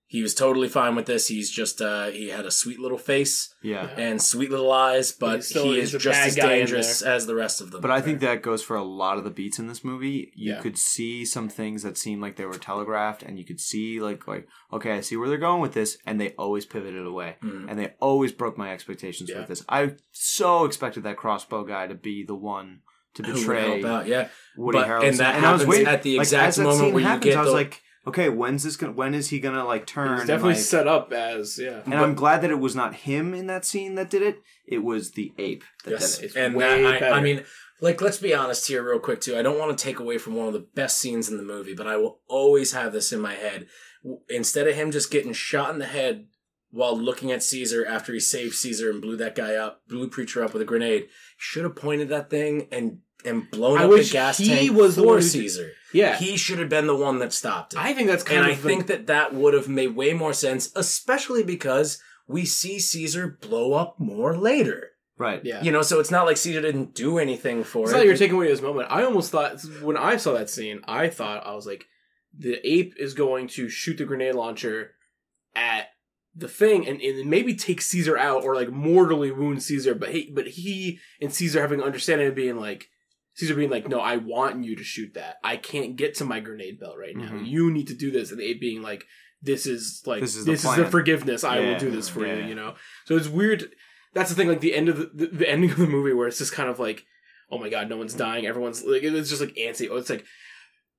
he 0.08 0.22
was 0.22 0.34
totally 0.34 0.68
fine 0.68 0.94
with 0.94 1.06
this. 1.06 1.26
He's 1.26 1.50
just, 1.50 1.82
uh, 1.82 2.06
he 2.10 2.28
had 2.28 2.46
a 2.46 2.50
sweet 2.50 2.78
little 2.78 2.96
face 2.98 3.52
Yeah. 3.62 3.86
and 3.96 4.22
sweet 4.22 4.50
little 4.50 4.70
eyes, 4.70 5.10
but 5.10 5.36
He's 5.36 5.48
still- 5.48 5.64
he 5.64 5.80
he's 5.80 5.88
is 5.88 5.94
a 5.96 5.98
just 5.98 6.16
bad 6.20 6.28
as 6.28 6.36
guy 6.36 6.52
in 6.52 6.58
dangerous 6.60 7.02
as 7.02 7.26
the 7.26 7.34
rest 7.34 7.60
of 7.60 7.72
them. 7.72 7.80
But 7.80 7.90
I 7.90 8.00
think 8.00 8.20
that 8.20 8.40
goes 8.40 8.62
for 8.62 8.76
a 8.76 8.84
lot 8.84 9.18
of 9.18 9.24
the 9.24 9.30
beats 9.30 9.58
in 9.58 9.66
this 9.66 9.82
movie. 9.82 10.30
You 10.36 10.52
Yeah. 10.52 10.60
could 10.60 10.78
see 10.78 11.24
some 11.24 11.48
things 11.48 11.82
that 11.82 11.98
seemed 11.98 12.22
like 12.22 12.36
they 12.36 12.46
were 12.46 12.56
telegraphed, 12.56 13.24
and 13.24 13.36
you 13.36 13.44
could 13.44 13.58
see 13.60 13.98
like 14.00 14.28
like 14.28 14.46
okay, 14.72 14.92
I 14.92 15.00
see 15.00 15.16
where 15.16 15.28
they're 15.28 15.38
going 15.48 15.60
with 15.60 15.72
this, 15.74 15.98
and 16.06 16.20
they 16.20 16.30
always 16.38 16.66
pivoted 16.66 17.04
away, 17.04 17.36
Mhm. 17.42 17.66
and 17.68 17.76
they 17.78 17.94
always 18.00 18.30
broke 18.30 18.56
my 18.56 18.72
expectations 18.72 19.28
Yeah. 19.30 19.40
with 19.40 19.48
this. 19.48 19.64
I 19.68 19.96
so 20.12 20.64
expected 20.66 21.02
that 21.02 21.16
crossbow 21.16 21.64
guy 21.64 21.88
to 21.88 21.94
be 21.96 22.22
the 22.24 22.34
one 22.36 22.82
to 23.16 23.22
betray 23.34 23.80
help 23.80 23.84
out? 23.84 24.06
Yeah, 24.06 24.28
Woody 24.56 24.78
But- 24.78 24.88
Harrelson, 24.88 25.08
and 25.08 25.18
that 25.18 25.34
I 25.34 25.52
was 25.52 25.60
happens 25.62 25.66
waiting 25.66 25.86
at 25.86 26.02
the 26.02 26.16
exact 26.18 26.48
as 26.48 26.56
that 26.56 26.62
moment 26.62 26.80
scene 26.80 26.94
where 26.94 27.14
you 27.14 27.20
get 27.20 27.36
I 27.36 27.40
was 27.40 27.50
the- 27.50 27.54
like, 27.54 27.82
okay, 28.06 28.28
when's 28.28 28.62
this 28.62 28.76
gonna? 28.76 28.92
When 28.92 29.14
is 29.14 29.28
he 29.30 29.40
gonna 29.40 29.64
like 29.64 29.86
turn? 29.86 30.12
He's 30.12 30.20
and, 30.20 30.28
definitely 30.28 30.54
like- 30.54 30.62
set 30.62 30.86
up 30.88 31.12
as 31.12 31.58
yeah. 31.58 31.80
And 31.84 31.94
I'm 31.94 32.14
glad 32.14 32.40
that 32.42 32.50
it 32.50 32.60
was 32.60 32.74
not 32.76 32.94
him 32.94 33.34
in 33.34 33.46
that 33.48 33.64
scene 33.64 33.94
that 33.96 34.08
did 34.10 34.22
it. 34.22 34.40
It 34.66 34.78
was 34.84 35.12
the 35.12 35.32
ape 35.38 35.64
that 35.84 35.90
Yes, 35.92 36.18
did 36.18 36.30
it. 36.30 36.36
And 36.36 36.60
that, 36.60 37.02
I, 37.02 37.10
I 37.18 37.20
mean, 37.20 37.44
like, 37.80 38.00
let's 38.00 38.18
be 38.18 38.34
honest 38.34 38.66
here, 38.68 38.82
real 38.88 38.98
quick, 38.98 39.20
too. 39.20 39.36
I 39.36 39.42
don't 39.42 39.58
want 39.58 39.76
to 39.76 39.84
take 39.84 39.98
away 39.98 40.18
from 40.18 40.34
one 40.34 40.46
of 40.46 40.52
the 40.54 40.66
best 40.74 40.98
scenes 40.98 41.28
in 41.28 41.36
the 41.36 41.42
movie, 41.42 41.74
but 41.74 41.86
I 41.86 41.96
will 41.96 42.20
always 42.28 42.72
have 42.72 42.92
this 42.92 43.12
in 43.12 43.20
my 43.20 43.34
head. 43.34 43.66
Instead 44.30 44.66
of 44.68 44.74
him 44.76 44.90
just 44.92 45.10
getting 45.10 45.32
shot 45.32 45.70
in 45.72 45.78
the 45.78 45.86
head 45.86 46.26
while 46.70 46.96
looking 46.98 47.32
at 47.32 47.42
Caesar 47.42 47.84
after 47.86 48.12
he 48.12 48.20
saved 48.20 48.54
Caesar 48.54 48.90
and 48.90 49.00
blew 49.00 49.16
that 49.16 49.34
guy 49.34 49.54
up, 49.54 49.82
blew 49.88 50.08
Preacher 50.08 50.42
up 50.44 50.52
with 50.52 50.62
a 50.62 50.66
grenade, 50.66 51.08
should 51.36 51.64
have 51.64 51.76
pointed 51.76 52.08
that 52.10 52.30
thing 52.30 52.68
and 52.72 52.98
and 53.24 53.50
blown 53.50 53.78
I 53.78 53.84
up 53.84 53.90
wish 53.90 54.08
the 54.08 54.12
gas 54.12 54.38
he 54.38 54.48
tank 54.48 54.72
was 54.76 54.94
the 54.94 55.02
for 55.02 55.06
one 55.08 55.16
who 55.16 55.22
did- 55.22 55.30
Caesar. 55.30 55.70
Yeah, 55.92 56.16
He 56.16 56.36
should 56.36 56.58
have 56.58 56.68
been 56.68 56.86
the 56.86 56.94
one 56.96 57.20
that 57.20 57.32
stopped 57.32 57.72
it. 57.72 57.78
I 57.80 57.94
think 57.94 58.08
that's 58.08 58.22
kind 58.22 58.40
and 58.40 58.48
I 58.48 58.50
of 58.52 58.60
think 58.60 58.86
that 58.88 59.06
that 59.06 59.32
would 59.34 59.54
have 59.54 59.66
made 59.68 59.96
way 59.96 60.12
more 60.12 60.34
sense, 60.34 60.70
especially 60.76 61.42
because 61.42 62.02
we 62.28 62.44
see 62.44 62.78
Caesar 62.78 63.38
blow 63.40 63.72
up 63.72 63.98
more 63.98 64.36
later. 64.36 64.90
Right. 65.16 65.42
Yeah. 65.42 65.62
You 65.62 65.72
know, 65.72 65.80
so 65.80 65.98
it's 65.98 66.10
not 66.10 66.26
like 66.26 66.36
Caesar 66.36 66.60
didn't 66.60 66.94
do 66.94 67.16
anything 67.18 67.64
for 67.64 67.84
It's 67.84 67.90
it. 67.90 67.94
not 67.94 67.98
like 68.00 68.06
you're 68.08 68.16
taking 68.16 68.36
away 68.36 68.50
his 68.50 68.60
moment. 68.60 68.88
I 68.90 69.04
almost 69.04 69.30
thought 69.32 69.62
when 69.80 69.96
I 69.96 70.18
saw 70.18 70.34
that 70.34 70.50
scene, 70.50 70.82
I 70.86 71.08
thought 71.08 71.46
I 71.46 71.54
was 71.54 71.66
like, 71.66 71.86
the 72.36 72.58
ape 72.70 72.92
is 72.98 73.14
going 73.14 73.48
to 73.48 73.70
shoot 73.70 73.96
the 73.96 74.04
grenade 74.04 74.34
launcher 74.34 74.90
at 75.54 75.86
the 76.36 76.48
thing 76.48 76.86
and, 76.86 77.00
and 77.00 77.30
maybe 77.30 77.54
take 77.54 77.80
Caesar 77.80 78.18
out 78.18 78.44
or 78.44 78.54
like 78.54 78.70
mortally 78.70 79.30
wound 79.30 79.62
Caesar. 79.62 79.94
But 79.94 80.10
he, 80.10 80.30
but 80.34 80.46
he 80.48 81.00
and 81.20 81.32
Caesar 81.32 81.60
having 81.60 81.82
understanding 81.82 82.26
and 82.26 82.36
being 82.36 82.56
like, 82.56 82.88
Caesar 83.34 83.54
being 83.54 83.70
like, 83.70 83.88
no, 83.88 84.00
I 84.00 84.16
want 84.16 84.64
you 84.64 84.76
to 84.76 84.84
shoot 84.84 85.14
that. 85.14 85.36
I 85.44 85.56
can't 85.56 85.96
get 85.96 86.14
to 86.16 86.24
my 86.24 86.40
grenade 86.40 86.80
belt 86.80 86.96
right 86.98 87.16
now. 87.16 87.30
Mhm. 87.30 87.46
You 87.46 87.70
need 87.70 87.86
to 87.88 87.94
do 87.94 88.10
this. 88.10 88.32
And 88.32 88.40
it 88.40 88.60
being 88.60 88.82
like, 88.82 89.04
this 89.42 89.66
is 89.66 90.02
like 90.06 90.20
This 90.20 90.34
this 90.34 90.60
is 90.60 90.64
is 90.64 90.76
the 90.76 90.84
the, 90.84 90.90
forgiveness. 90.90 91.44
I 91.44 91.60
will 91.60 91.78
do 91.78 91.90
this 91.90 92.08
for 92.08 92.26
yeah. 92.26 92.36
you. 92.36 92.48
You 92.48 92.54
know. 92.54 92.74
So 93.04 93.16
it's 93.16 93.28
weird. 93.28 93.70
That's 94.14 94.30
the 94.30 94.36
thing. 94.36 94.48
Like 94.48 94.60
the 94.60 94.74
end 94.74 94.88
of 94.88 94.96
the, 94.96 95.10
the, 95.14 95.26
the 95.26 95.48
ending 95.48 95.70
of 95.70 95.76
the 95.76 95.86
movie 95.86 96.14
where 96.14 96.26
it's 96.26 96.38
just 96.38 96.52
kind 96.52 96.70
of 96.70 96.78
like, 96.78 97.04
oh 97.50 97.58
my 97.58 97.68
god, 97.68 97.88
no 97.88 97.96
one's 97.98 98.14
dying. 98.14 98.46
Everyone's 98.46 98.82
like, 98.82 99.02
it's 99.02 99.28
just 99.28 99.42
like 99.42 99.54
antsy. 99.54 99.88
Oh, 99.90 99.96
it's 99.96 100.10
like 100.10 100.24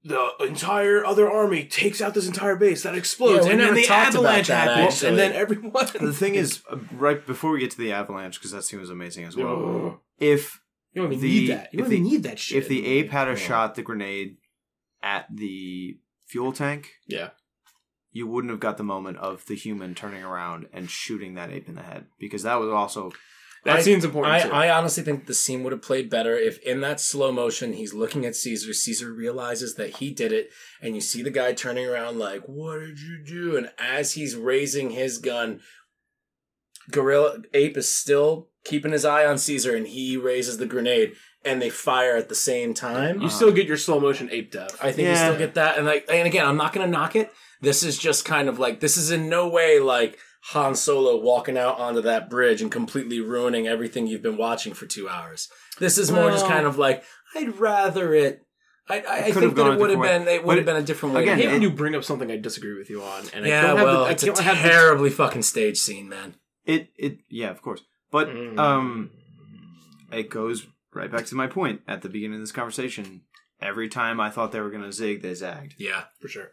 the 0.07 0.45
entire 0.45 1.05
other 1.05 1.29
army 1.29 1.65
takes 1.65 2.01
out 2.01 2.13
this 2.13 2.27
entire 2.27 2.55
base 2.55 2.83
that 2.83 2.95
explodes, 2.95 3.45
Yeah, 3.45 3.51
and 3.53 3.61
then 3.61 3.73
the 3.73 3.87
avalanche 3.87 4.47
that, 4.47 4.67
happens, 4.69 4.93
actually. 4.95 5.09
and 5.09 5.17
then 5.19 5.33
everyone. 5.33 5.71
The 5.99 6.13
thing 6.13 6.35
is, 6.35 6.61
uh, 6.71 6.77
right 6.93 7.25
before 7.25 7.51
we 7.51 7.59
get 7.59 7.71
to 7.71 7.77
the 7.77 7.91
avalanche, 7.91 8.39
because 8.39 8.51
that 8.51 8.63
scene 8.63 8.79
was 8.79 8.89
amazing 8.89 9.25
as 9.25 9.35
well. 9.35 9.85
Ugh. 9.87 9.99
If 10.19 10.61
you 10.93 11.01
don't 11.03 11.11
even 11.13 11.21
the- 11.21 11.27
need 11.41 11.49
that. 11.51 11.73
You 11.73 11.79
if 11.79 11.85
don't 11.85 11.93
even 11.93 12.03
the- 12.05 12.09
need 12.09 12.23
that 12.23 12.39
shit. 12.39 12.57
if 12.57 12.67
the 12.67 12.85
ape 12.85 13.11
had 13.11 13.27
a 13.27 13.31
Yeah. 13.31 13.35
shot 13.37 13.75
the 13.75 13.83
grenade 13.83 14.37
at 15.03 15.27
the 15.31 15.99
fuel 16.25 16.51
tank, 16.53 16.93
yeah, 17.05 17.29
you 18.11 18.25
wouldn't 18.27 18.49
have 18.51 18.59
got 18.59 18.77
the 18.77 18.83
moment 18.83 19.17
of 19.17 19.45
the 19.45 19.53
human 19.55 19.93
turning 19.93 20.23
around 20.23 20.67
and 20.73 20.89
shooting 20.89 21.35
that 21.35 21.51
ape 21.51 21.67
in 21.69 21.75
the 21.75 21.83
head 21.83 22.07
because 22.19 22.43
that 22.43 22.55
was 22.59 22.69
also 22.69 23.11
that 23.67 23.77
I- 23.77 23.81
scene's 23.81 24.05
important 24.05 24.33
I, 24.33 24.39
too. 24.41 24.51
I 24.51 24.69
honestly 24.69 25.03
think 25.03 25.25
the 25.25 25.33
scene 25.33 25.63
would 25.63 25.73
have 25.73 25.81
played 25.81 26.09
better 26.09 26.35
if 26.35 26.57
in 26.59 26.81
that 26.81 26.99
slow 26.99 27.31
motion 27.31 27.73
he's 27.73 27.93
looking 27.93 28.25
at 28.25 28.35
Caesar. 28.35 28.73
Caesar 28.73 29.13
realizes 29.13 29.75
that 29.75 29.97
he 29.97 30.11
did 30.11 30.31
it, 30.31 30.49
and 30.81 30.95
you 30.95 31.01
see 31.01 31.21
the 31.21 31.29
guy 31.29 31.53
turning 31.53 31.85
around 31.85 32.17
like, 32.17 32.43
"What 32.47 32.79
did 32.79 32.99
you 32.99 33.21
do?" 33.23 33.57
And 33.57 33.71
as 33.77 34.13
he's 34.13 34.35
raising 34.35 34.91
his 34.91 35.17
gun, 35.17 35.59
Gorilla 36.91 37.39
Ape 37.53 37.77
is 37.77 37.93
still 37.93 38.49
keeping 38.63 38.91
his 38.91 39.05
eye 39.05 39.25
on 39.25 39.37
Caesar, 39.37 39.75
and 39.75 39.87
he 39.87 40.17
raises 40.17 40.57
the 40.57 40.65
grenade, 40.65 41.13
and 41.43 41.61
they 41.61 41.69
fire 41.69 42.15
at 42.15 42.29
the 42.29 42.35
same 42.35 42.73
time. 42.73 43.21
you 43.21 43.29
still 43.29 43.51
get 43.51 43.67
your 43.67 43.77
slow 43.77 43.99
motion 43.99 44.29
ape 44.31 44.51
death. 44.51 44.77
I 44.81 44.91
think 44.91 45.09
you 45.09 45.15
still 45.15 45.37
get 45.37 45.55
that, 45.55 45.77
and 45.77 45.85
like, 45.85 46.05
and 46.09 46.27
again, 46.27 46.45
I'm 46.45 46.57
not 46.57 46.73
gonna 46.73 46.87
knock 46.87 47.15
it. 47.15 47.31
This 47.61 47.83
is 47.83 47.97
just 47.97 48.23
kind 48.23 48.47
of 48.47 48.59
like 48.59 48.79
this 48.79 48.97
is 48.97 49.11
in 49.11 49.29
no 49.29 49.49
way 49.49 49.79
like 49.79 50.19
Han 50.51 50.75
Solo 50.75 51.17
walking 51.21 51.57
out 51.57 51.79
onto 51.79 52.01
that 52.01 52.29
bridge 52.29 52.61
and 52.61 52.71
completely 52.71 53.19
ruining 53.19 53.67
everything 53.67 54.07
you've 54.07 54.21
been 54.21 54.37
watching 54.37 54.73
for 54.73 54.85
two 54.85 55.09
hours. 55.09 55.49
This 55.79 55.97
is 55.97 56.11
more 56.11 56.31
just 56.31 56.45
kind 56.47 56.65
of 56.65 56.77
like 56.77 57.03
I'd 57.35 57.57
rather 57.59 58.13
it. 58.13 58.41
I, 58.89 59.01
I, 59.01 59.15
I 59.17 59.21
think 59.23 59.35
have 59.43 59.55
that 59.55 59.67
it 59.73 59.79
would 59.79 59.89
have 59.89 60.01
been 60.01 60.27
it 60.29 60.45
would 60.45 60.55
have 60.57 60.65
been 60.65 60.77
a 60.77 60.81
different 60.81 61.15
way. 61.15 61.23
again, 61.23 61.37
I 61.37 61.41
to 61.41 61.47
hate 61.47 61.53
when 61.53 61.61
you 61.61 61.69
bring 61.71 61.93
up 61.95 62.05
something 62.05 62.31
I 62.31 62.37
disagree 62.37 62.77
with 62.77 62.89
you 62.89 63.03
on, 63.03 63.23
and 63.33 63.43
I 63.45 63.49
yeah, 63.49 63.61
don't 63.63 63.77
have 63.77 63.85
well, 63.85 63.99
the, 64.03 64.05
I 64.07 64.11
it's 64.11 64.23
a 64.23 64.27
can't 64.27 64.37
the- 64.37 64.69
terribly 64.69 65.09
fucking 65.09 65.41
stage 65.41 65.77
scene, 65.77 66.07
man. 66.07 66.35
it 66.65 66.89
it 66.97 67.17
yeah 67.29 67.49
of 67.49 67.61
course 67.61 67.81
but 68.11 68.29
Mm. 68.29 68.57
um 68.57 69.11
it 70.11 70.29
goes 70.29 70.67
right 70.93 71.11
back 71.11 71.25
to 71.25 71.35
my 71.35 71.47
point 71.47 71.81
at 71.87 72.01
the 72.01 72.07
beginning 72.09 72.35
of 72.35 72.41
this 72.41 72.51
conversation 72.53 73.23
every 73.61 73.89
time 73.89 74.19
i 74.21 74.29
thought 74.29 74.51
they 74.53 74.61
were 74.61 74.69
going 74.69 74.83
to 74.83 74.91
zig 74.93 75.21
they 75.21 75.33
zagged 75.33 75.75
Yeah. 75.77 76.03
for 76.21 76.27
sure. 76.29 76.51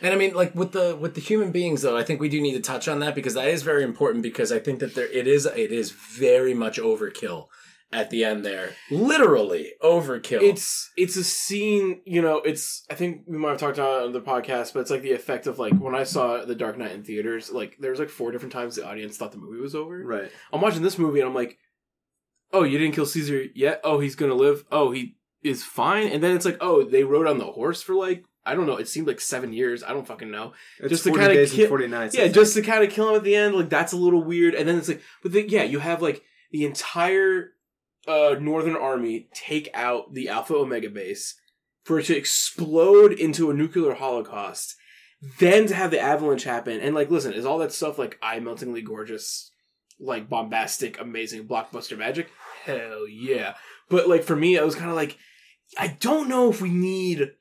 And 0.00 0.14
I 0.14 0.16
mean, 0.16 0.34
like 0.34 0.54
with 0.54 0.72
the 0.72 0.96
with 0.96 1.14
the 1.14 1.20
human 1.20 1.50
beings, 1.50 1.82
though, 1.82 1.96
I 1.96 2.04
think 2.04 2.20
we 2.20 2.28
do 2.28 2.40
need 2.40 2.54
to 2.54 2.60
touch 2.60 2.88
on 2.88 3.00
that 3.00 3.14
because 3.14 3.34
that 3.34 3.48
is 3.48 3.62
very 3.62 3.82
important. 3.82 4.22
Because 4.22 4.52
I 4.52 4.58
think 4.58 4.80
that 4.80 4.94
there 4.94 5.10
it 5.10 5.26
is 5.26 5.46
it 5.46 5.72
is 5.72 5.90
very 5.90 6.54
much 6.54 6.78
overkill 6.78 7.46
at 7.92 8.10
the 8.10 8.24
end 8.24 8.44
there, 8.44 8.74
literally 8.90 9.72
overkill. 9.82 10.42
It's 10.42 10.90
it's 10.96 11.16
a 11.16 11.24
scene, 11.24 12.00
you 12.04 12.20
know. 12.20 12.38
It's 12.38 12.84
I 12.90 12.94
think 12.94 13.22
we 13.26 13.38
might 13.38 13.50
have 13.50 13.58
talked 13.58 13.78
about 13.78 14.02
it 14.02 14.06
on 14.06 14.12
the 14.12 14.20
podcast, 14.20 14.74
but 14.74 14.80
it's 14.80 14.90
like 14.90 15.02
the 15.02 15.12
effect 15.12 15.46
of 15.46 15.58
like 15.58 15.74
when 15.74 15.94
I 15.94 16.04
saw 16.04 16.44
The 16.44 16.54
Dark 16.54 16.78
Knight 16.78 16.92
in 16.92 17.02
theaters. 17.02 17.50
Like 17.50 17.76
there 17.78 17.90
was 17.90 18.00
like 18.00 18.10
four 18.10 18.30
different 18.30 18.52
times 18.52 18.76
the 18.76 18.86
audience 18.86 19.16
thought 19.16 19.32
the 19.32 19.38
movie 19.38 19.60
was 19.60 19.74
over. 19.74 20.02
right 20.04 20.30
I'm 20.52 20.60
watching 20.60 20.82
this 20.82 20.98
movie 20.98 21.20
and 21.20 21.28
I'm 21.28 21.34
like, 21.34 21.58
oh, 22.52 22.62
you 22.62 22.78
didn't 22.78 22.94
kill 22.94 23.06
Caesar 23.06 23.44
yet? 23.54 23.80
Oh, 23.84 24.00
he's 24.00 24.16
gonna 24.16 24.34
live. 24.34 24.64
Oh, 24.70 24.90
he 24.90 25.16
is 25.42 25.64
fine. 25.64 26.08
And 26.08 26.22
then 26.22 26.36
it's 26.36 26.44
like, 26.44 26.58
oh, 26.60 26.84
they 26.84 27.04
rode 27.04 27.26
on 27.26 27.38
the 27.38 27.46
horse 27.46 27.82
for 27.82 27.94
like 27.94 28.24
I 28.46 28.54
don't 28.54 28.66
know. 28.66 28.76
It 28.76 28.88
seemed 28.88 29.06
like 29.06 29.20
seven 29.20 29.52
years. 29.52 29.82
I 29.82 29.92
don't 29.92 30.06
fucking 30.06 30.30
know. 30.30 30.52
it's 30.78 30.88
Just 30.88 31.04
to 31.04 31.10
kinda 31.10 31.34
days 31.34 31.52
ki- 31.52 31.62
and 31.62 31.68
40 31.68 31.86
nights 31.88 32.16
yeah, 32.16 32.28
just 32.28 32.54
to 32.54 32.62
kind 32.62 32.82
of 32.82 32.90
kill 32.90 33.10
him 33.10 33.16
at 33.16 33.24
the 33.24 33.34
end, 33.36 33.54
like 33.54 33.68
that's 33.68 33.92
a 33.92 33.96
little 33.96 34.22
weird. 34.24 34.54
And 34.54 34.66
then 34.68 34.78
it's 34.78 34.88
like, 34.88 35.02
but 35.22 35.32
then, 35.32 35.46
yeah, 35.48 35.64
you 35.64 35.80
have 35.80 36.00
like 36.00 36.22
the 36.50 36.64
entire 36.64 37.52
uh, 38.06 38.36
Northern 38.40 38.76
Army 38.76 39.28
take 39.34 39.68
out 39.74 40.14
the 40.14 40.28
Alpha 40.30 40.54
Omega 40.54 40.88
base 40.88 41.34
for 41.84 41.98
it 41.98 42.06
to 42.06 42.16
explode 42.16 43.12
into 43.12 43.50
a 43.50 43.54
nuclear 43.54 43.94
holocaust, 43.94 44.76
then 45.38 45.66
to 45.66 45.74
have 45.74 45.90
the 45.90 46.00
avalanche 46.00 46.44
happen. 46.44 46.80
And 46.80 46.94
like, 46.94 47.10
listen, 47.10 47.32
is 47.34 47.44
all 47.44 47.58
that 47.58 47.72
stuff 47.72 47.98
like 47.98 48.18
eye 48.22 48.40
meltingly 48.40 48.80
gorgeous, 48.82 49.50
like 50.00 50.28
bombastic, 50.28 50.98
amazing 51.00 51.46
blockbuster 51.46 51.98
magic? 51.98 52.30
Hell 52.64 53.06
yeah! 53.08 53.54
But 53.90 54.08
like 54.08 54.22
for 54.22 54.36
me, 54.36 54.58
I 54.58 54.64
was 54.64 54.74
kind 54.74 54.90
of 54.90 54.96
like, 54.96 55.18
I 55.76 55.88
don't 56.00 56.28
know 56.28 56.48
if 56.50 56.62
we 56.62 56.70
need 56.70 57.32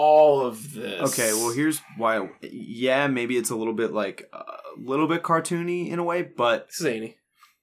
all 0.00 0.46
of 0.46 0.74
this. 0.74 1.00
okay 1.10 1.32
well 1.32 1.50
here's 1.52 1.80
why 1.96 2.28
yeah 2.42 3.06
maybe 3.08 3.36
it's 3.36 3.50
a 3.50 3.56
little 3.56 3.74
bit 3.74 3.92
like 3.92 4.28
a 4.32 4.44
little 4.78 5.08
bit 5.08 5.22
cartoony 5.24 5.90
in 5.90 5.98
a 5.98 6.04
way 6.04 6.22
but 6.22 6.68
Annie. 6.84 7.16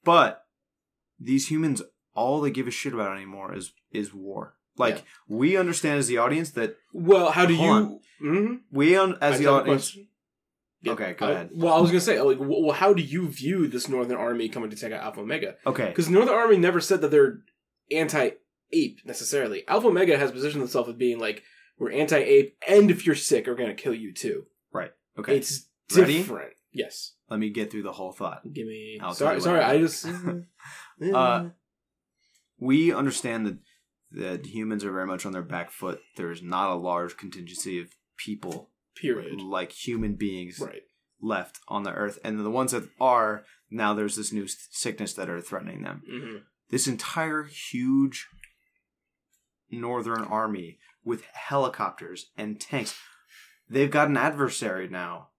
but 0.03 0.43
these 1.19 1.47
humans 1.49 1.81
all 2.13 2.41
they 2.41 2.51
give 2.51 2.67
a 2.67 2.71
shit 2.71 2.93
about 2.93 3.15
anymore 3.15 3.55
is 3.55 3.71
is 3.91 4.13
war 4.13 4.55
like 4.77 4.95
Yeah. 4.97 5.01
we 5.29 5.55
understand 5.57 5.99
as 5.99 6.07
the 6.07 6.17
audience 6.17 6.49
that 6.51 6.75
Well, 6.91 7.31
how 7.31 7.45
do 7.45 7.53
you? 7.53 7.99
Mhm. 8.21 8.59
we 8.71 8.95
un- 8.97 9.17
as 9.21 9.35
I 9.35 9.37
the 9.37 9.47
audience 9.47 9.91
question. 9.91 10.07
Okay, 10.87 11.13
go 11.17 11.25
I- 11.27 11.31
ahead. 11.31 11.49
Well, 11.53 11.73
I 11.73 11.79
was 11.81 11.89
gonna 11.91 12.01
say, 12.01 12.19
like, 12.21 12.37
well, 12.39 12.71
how 12.71 12.93
do 12.93 13.01
you 13.01 13.27
view 13.29 13.67
this 13.67 13.87
Northern 13.89 14.17
Army 14.17 14.49
coming 14.49 14.69
to 14.69 14.75
take 14.75 14.91
out 14.91 15.01
Alpha 15.03 15.21
Omega? 15.21 15.55
okay 15.65 15.87
Because 15.87 16.09
Northern 16.09 16.35
Army 16.35 16.57
never 16.57 16.79
said 16.81 16.99
that 17.01 17.09
they're 17.09 17.39
anti-ape 17.91 18.99
necessarily. 19.05 19.67
Alpha 19.67 19.87
Omega 19.87 20.17
has 20.17 20.31
positioned 20.31 20.63
itself 20.63 20.87
as 20.87 20.95
being 20.95 21.19
like, 21.19 21.41
we're 21.77 21.91
anti-ape, 21.91 22.57
and 22.67 22.89
if 22.91 23.05
you're 23.05 23.15
sick, 23.15 23.47
we're 23.47 23.55
gonna 23.55 23.73
kill 23.75 23.93
you 23.93 24.13
too. 24.13 24.45
Right. 24.73 24.91
Okay 25.17 25.37
It's 25.37 25.67
Ready? 25.95 26.17
different. 26.17 26.53
Yes. 26.71 27.13
let 27.29 27.39
me 27.39 27.49
get 27.49 27.71
through 27.71 27.83
the 27.83 27.93
whole 27.93 28.11
thought 28.11 28.41
Give 28.53 28.67
me. 28.67 28.97
I'll 29.01 29.09
tell 29.15 29.15
sorry, 29.15 29.35
you 29.35 29.41
sorry. 29.41 29.61
I 29.61 29.77
just. 29.79 30.05
Uh, 31.13 31.49
we 32.57 32.93
understand 32.93 33.45
that 33.45 33.57
that 34.11 34.45
humans 34.45 34.85
are 34.85 34.91
very 34.93 35.05
much 35.05 35.25
on 35.25 35.33
their 35.33 35.41
back 35.41 35.71
foot. 35.71 35.99
There's 36.15 36.41
not 36.41 36.69
a 36.71 36.75
large 36.75 37.17
contingency 37.17 37.79
of 37.81 37.89
people 38.17 38.69
period. 38.95 39.41
like 39.41 39.73
human 39.73 40.15
beings 40.15 40.59
Right. 40.59 40.83
left 41.21 41.59
on 41.67 41.83
the 41.83 41.91
earth, 41.91 42.17
and 42.23 42.39
the 42.39 42.49
ones 42.49 42.71
that 42.71 42.87
are 43.01 43.43
now 43.69 43.93
there's 43.93 44.15
this 44.15 44.31
new 44.31 44.45
s- 44.45 44.67
sickness 44.71 45.13
that 45.15 45.29
are 45.29 45.41
threatening 45.41 45.83
them. 45.83 46.01
hmm 46.09 46.37
This 46.69 46.87
entire 46.87 47.43
huge 47.43 48.25
northern 49.69 50.23
army 50.23 50.79
with 51.05 51.23
helicopters 51.33 52.31
and 52.37 52.59
tanks, 52.59 52.97
they've 53.69 53.91
got 53.91 54.09
an 54.09 54.17
adversary 54.17 54.87
now 54.89 55.29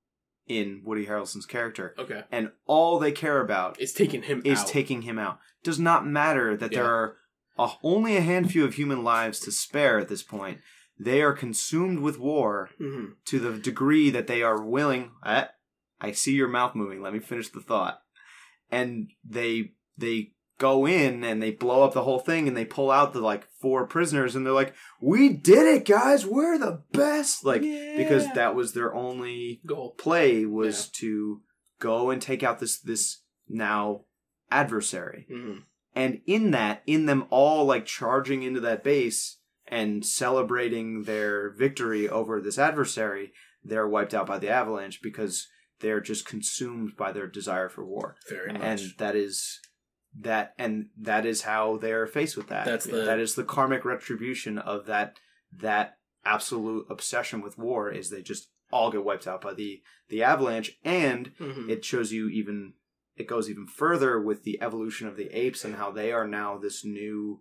in 0.46 0.80
Woody 0.84 1.06
Harrelson's 1.06 1.44
character, 1.46 1.94
Okay. 1.98 2.22
and 2.30 2.52
all 2.66 2.98
they 3.00 3.10
care 3.12 3.40
about 3.40 3.80
It's 3.80 3.92
taking 3.92 4.22
him 4.22 4.42
is 4.44 4.60
out. 4.60 4.68
taking 4.68 5.02
him 5.02 5.18
out. 5.18 5.40
Does 5.64 5.80
not 5.80 6.06
matter 6.06 6.56
that 6.56 6.70
Yeah. 6.72 6.82
there 6.82 6.90
are 6.94 7.16
a, 7.58 7.70
only 7.82 8.16
a 8.16 8.20
handful 8.20 8.62
of 8.62 8.74
human 8.74 9.02
lives 9.02 9.40
to 9.40 9.50
spare 9.50 9.98
at 9.98 10.08
this 10.08 10.22
point. 10.22 10.60
They 10.98 11.20
are 11.20 11.32
consumed 11.32 11.98
with 11.98 12.18
war 12.18 12.70
hmm 12.78 13.06
to 13.26 13.38
the 13.40 13.58
degree 13.58 14.08
that 14.10 14.28
they 14.28 14.42
are 14.42 14.62
willing. 14.62 15.10
Eh, 15.24 15.46
I 16.00 16.12
see 16.12 16.34
your 16.34 16.48
mouth 16.48 16.74
moving. 16.76 17.02
Let 17.02 17.12
me 17.12 17.18
finish 17.18 17.48
the 17.48 17.60
thought. 17.60 18.02
And 18.70 19.10
they 19.24 19.72
they 19.98 20.32
go 20.58 20.86
in 20.86 21.22
and 21.24 21.42
they 21.42 21.50
blow 21.50 21.82
up 21.82 21.92
the 21.92 22.02
whole 22.04 22.18
thing 22.18 22.48
and 22.48 22.56
they 22.56 22.64
pull 22.64 22.90
out 22.90 23.12
the 23.12 23.20
like 23.20 23.46
four 23.60 23.86
prisoners 23.86 24.34
and 24.34 24.44
they're 24.46 24.52
like, 24.52 24.74
"We 25.00 25.28
did 25.30 25.66
it, 25.66 25.84
guys! 25.84 26.24
We're 26.26 26.58
the 26.58 26.82
best!" 26.92 27.44
Like 27.44 27.62
because 27.62 28.26
that 28.34 28.54
was 28.54 28.72
their 28.72 28.94
only 28.94 29.60
goal. 29.66 29.90
play 29.98 30.44
was 30.46 30.88
to 30.88 31.42
go 31.78 32.10
and 32.10 32.20
take 32.22 32.42
out 32.42 32.58
this 32.58 32.78
this 32.78 33.20
now 33.48 34.02
adversary 34.50 35.26
hmm 35.30 35.58
and 35.94 36.20
in 36.26 36.50
that 36.52 36.82
in 36.86 37.06
them 37.06 37.24
all 37.30 37.64
like 37.64 37.84
charging 37.86 38.42
into 38.42 38.60
that 38.60 38.84
base 38.84 39.38
and 39.66 40.04
celebrating 40.04 41.02
their 41.04 41.50
victory 41.50 42.08
over 42.08 42.40
this 42.40 42.58
adversary 42.58 43.32
they're 43.64 43.88
wiped 43.88 44.14
out 44.14 44.26
by 44.26 44.38
the 44.38 44.48
avalanche 44.48 45.00
because 45.02 45.48
they're 45.80 46.00
just 46.00 46.24
consumed 46.26 46.96
by 46.96 47.12
their 47.12 47.26
desire 47.26 47.68
for 47.68 47.84
war 47.84 48.16
very 48.28 48.52
much. 48.52 48.62
and 48.62 48.80
that 48.98 49.16
is 49.16 49.60
that 50.20 50.54
and 50.58 50.86
that 50.98 51.26
is 51.26 51.42
how 51.42 51.76
they're 51.76 52.06
faced 52.06 52.36
with 52.36 52.48
that 52.48 52.64
That's 52.64 52.86
the- 52.86 53.04
that 53.04 53.18
is 53.18 53.34
the 53.34 53.44
karmic 53.44 53.84
retribution 53.84 54.58
of 54.58 54.86
that 54.86 55.18
that 55.52 55.98
absolute 56.24 56.86
obsession 56.90 57.40
with 57.40 57.56
war 57.58 57.90
is 57.90 58.10
they 58.10 58.22
just 58.22 58.50
all 58.72 58.90
get 58.90 59.04
wiped 59.04 59.26
out 59.28 59.40
by 59.40 59.54
the 59.54 59.82
the 60.08 60.22
avalanche 60.22 60.72
and 60.84 61.32
hmm 61.38 61.68
it 61.70 61.84
shows 61.84 62.12
you 62.12 62.28
even 62.28 62.72
it 63.16 63.26
goes 63.26 63.48
even 63.48 63.66
further 63.66 64.20
with 64.20 64.42
the 64.42 64.60
evolution 64.60 65.06
of 65.06 65.16
the 65.16 65.28
apes 65.36 65.64
and 65.64 65.76
how 65.76 65.90
they 65.90 66.12
are 66.12 66.26
now 66.26 66.58
this 66.58 66.84
new 66.84 67.40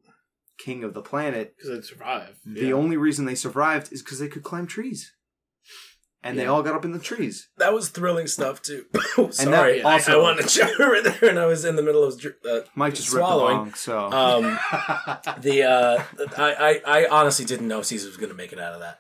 king 0.58 0.84
of 0.86 0.94
the 0.94 1.02
planet. 1.02 1.54
because 1.58 1.70
they 1.70 1.82
survived. 1.82 2.38
The 2.46 2.68
Yeah. 2.68 2.74
only 2.74 2.96
reason 2.96 3.26
they 3.26 3.36
survived 3.36 3.92
is 3.92 4.02
because 4.02 4.20
they 4.20 4.30
could 4.30 4.44
climb 4.44 4.68
trees, 4.68 5.14
and 6.26 6.38
they 6.38 6.46
all 6.48 6.62
got 6.64 6.76
up 6.76 6.84
in 6.84 6.92
the 6.92 7.00
trees. 7.00 7.48
That 7.58 7.74
was 7.74 7.90
thrilling 7.90 8.28
stuff 8.28 8.62
too. 8.62 8.86
that 9.18 9.34
Sorry, 9.34 9.82
I- 9.84 9.94
also- 9.94 10.20
I, 10.20 10.22
wanted 10.22 10.48
to 10.48 10.50
jump 10.60 10.78
right 10.80 11.04
there, 11.04 11.30
and 11.30 11.40
I 11.40 11.46
was 11.46 11.64
in 11.64 11.76
the 11.78 11.84
middle 11.84 12.04
of 12.04 12.20
dr- 12.20 12.36
uh, 12.50 12.62
Mike 12.76 12.96
just 12.96 13.10
Swallowing. 13.10 13.66
ripped 13.66 13.86
the 13.86 13.92
bong, 13.92 14.10
so 14.12 14.18
um 14.18 14.44
the 15.42 15.64
uh 15.64 16.04
I, 16.38 16.82
I 16.86 17.04
I 17.04 17.08
honestly 17.10 17.46
didn't 17.46 17.68
know 17.68 17.82
Caesar 17.82 18.08
was 18.08 18.18
gonna 18.18 18.34
make 18.34 18.52
it 18.54 18.60
out 18.60 18.74
of 18.74 18.80
that. 18.82 19.00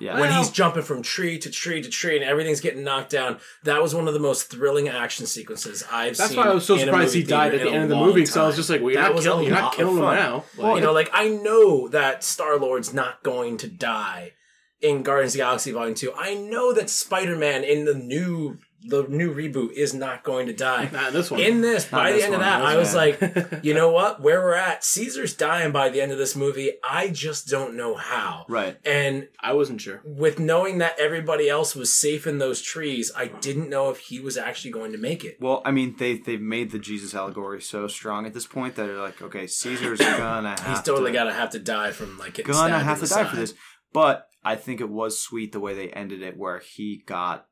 yeah. 0.00 0.12
when 0.18 0.30
Well- 0.30 0.38
he's 0.38 0.50
jumping 0.50 0.82
from 0.82 1.02
tree 1.02 1.38
to 1.38 1.50
tree 1.50 1.80
to 1.82 1.88
tree 1.88 2.16
and 2.16 2.24
everything's 2.24 2.60
getting 2.60 2.84
knocked 2.84 3.10
down, 3.10 3.38
that 3.64 3.80
was 3.82 3.94
one 3.94 4.08
of 4.08 4.14
the 4.14 4.20
most 4.20 4.50
thrilling 4.50 4.88
action 4.88 5.26
sequences 5.26 5.84
I've 5.90 6.16
That's 6.16 6.30
seen. 6.30 6.36
That's 6.36 6.46
why 6.46 6.50
I 6.52 6.54
was 6.54 6.66
so 6.66 6.76
surprised 6.76 7.14
he 7.14 7.22
died 7.22 7.54
at 7.54 7.60
the 7.62 7.70
end 7.70 7.84
of 7.84 7.88
the 7.90 7.94
long 7.96 8.06
movie. 8.08 8.20
because 8.22 8.36
I 8.36 8.46
was 8.46 8.56
just 8.56 8.68
like, 8.70 8.80
well, 8.80 8.90
you're 8.90 9.00
That 9.02 9.08
not, 9.08 9.14
was 9.16 9.24
killing, 9.24 9.46
you're 9.46 9.54
not 9.54 9.74
killing 9.74 9.96
him 9.96 10.02
fun. 10.02 10.16
now. 10.16 10.44
Well, 10.58 10.68
Like, 10.72 10.76
you 10.76 10.82
know, 10.86 10.92
like 10.92 11.10
I 11.12 11.28
know 11.28 11.88
that 11.88 12.24
Star 12.24 12.56
Lord's 12.58 12.92
not 12.92 13.22
going 13.22 13.56
to 13.58 13.68
die 13.68 14.32
in 14.82 15.02
Guardians 15.02 15.32
of 15.32 15.38
the 15.38 15.44
Galaxy 15.44 15.72
Volume 15.72 15.94
Two. 15.94 16.12
I 16.16 16.34
know 16.34 16.72
that 16.72 16.90
Spider 16.90 17.36
Man 17.36 17.64
in 17.64 17.84
the 17.84 17.94
new 17.94 18.58
the 18.84 19.04
new 19.08 19.34
reboot 19.34 19.72
is 19.72 19.94
not 19.94 20.24
going 20.24 20.46
to 20.46 20.52
die. 20.52 20.88
not 20.92 21.08
in 21.08 21.14
this 21.14 21.30
one. 21.30 21.40
In 21.40 21.60
this, 21.60 21.90
Not 21.92 21.98
by 22.02 22.10
the 22.10 22.16
this 22.16 22.24
end 22.24 22.34
of 22.34 22.40
that, 22.40 22.62
I 22.62 22.76
was 22.76 22.94
one. 22.94 22.96
like, 23.20 23.60
you 23.64 23.74
know 23.74 23.90
what? 23.90 24.20
Where 24.20 24.40
we're 24.40 24.54
at, 24.54 24.84
Caesar's 24.84 25.34
dying 25.34 25.72
by 25.72 25.88
the 25.88 26.00
end 26.00 26.10
of 26.10 26.18
this 26.18 26.34
movie. 26.34 26.72
I 26.82 27.08
just 27.08 27.46
don't 27.48 27.76
know 27.76 27.94
how. 27.94 28.44
right. 28.48 28.76
And 28.84 29.28
I 29.40 29.52
wasn't 29.52 29.80
sure. 29.80 30.02
with 30.04 30.38
knowing 30.40 30.78
that 30.78 30.98
everybody 30.98 31.48
else 31.48 31.76
was 31.76 31.92
safe 31.96 32.26
in 32.26 32.38
those 32.38 32.60
trees, 32.60 33.12
I 33.16 33.26
didn't 33.28 33.68
know 33.68 33.90
if 33.90 33.98
he 33.98 34.18
was 34.18 34.36
actually 34.36 34.72
going 34.72 34.92
to 34.92 34.98
make 34.98 35.24
it. 35.24 35.36
Well, 35.40 35.62
I 35.64 35.70
mean, 35.70 35.94
they 35.98 36.18
they've 36.18 36.40
made 36.40 36.72
the 36.72 36.78
Jesus 36.78 37.14
allegory 37.14 37.60
so 37.60 37.86
strong 37.86 38.26
at 38.26 38.34
this 38.34 38.46
point 38.46 38.74
that 38.76 38.86
they're 38.86 39.00
like, 39.00 39.22
okay, 39.22 39.46
Caesar's 39.46 39.98
gonna 40.00 40.60
have 40.60 40.66
He's 40.66 40.82
totally 40.82 41.12
to, 41.12 41.18
got 41.18 41.24
to 41.24 41.32
have 41.32 41.50
to 41.50 41.58
die 41.58 41.92
from 41.92 42.18
like 42.18 42.42
gonna 42.44 42.80
have 42.80 42.98
to 43.00 43.06
the 43.06 43.14
die 43.14 43.24
for 43.24 43.36
this. 43.36 43.54
But 43.92 44.26
I 44.44 44.56
think 44.56 44.80
it 44.80 44.88
was 44.88 45.20
sweet 45.20 45.52
the 45.52 45.60
way 45.60 45.74
they 45.74 45.88
ended 45.90 46.22
it, 46.22 46.36
where 46.36 46.58
he 46.60 47.02
got 47.06 47.46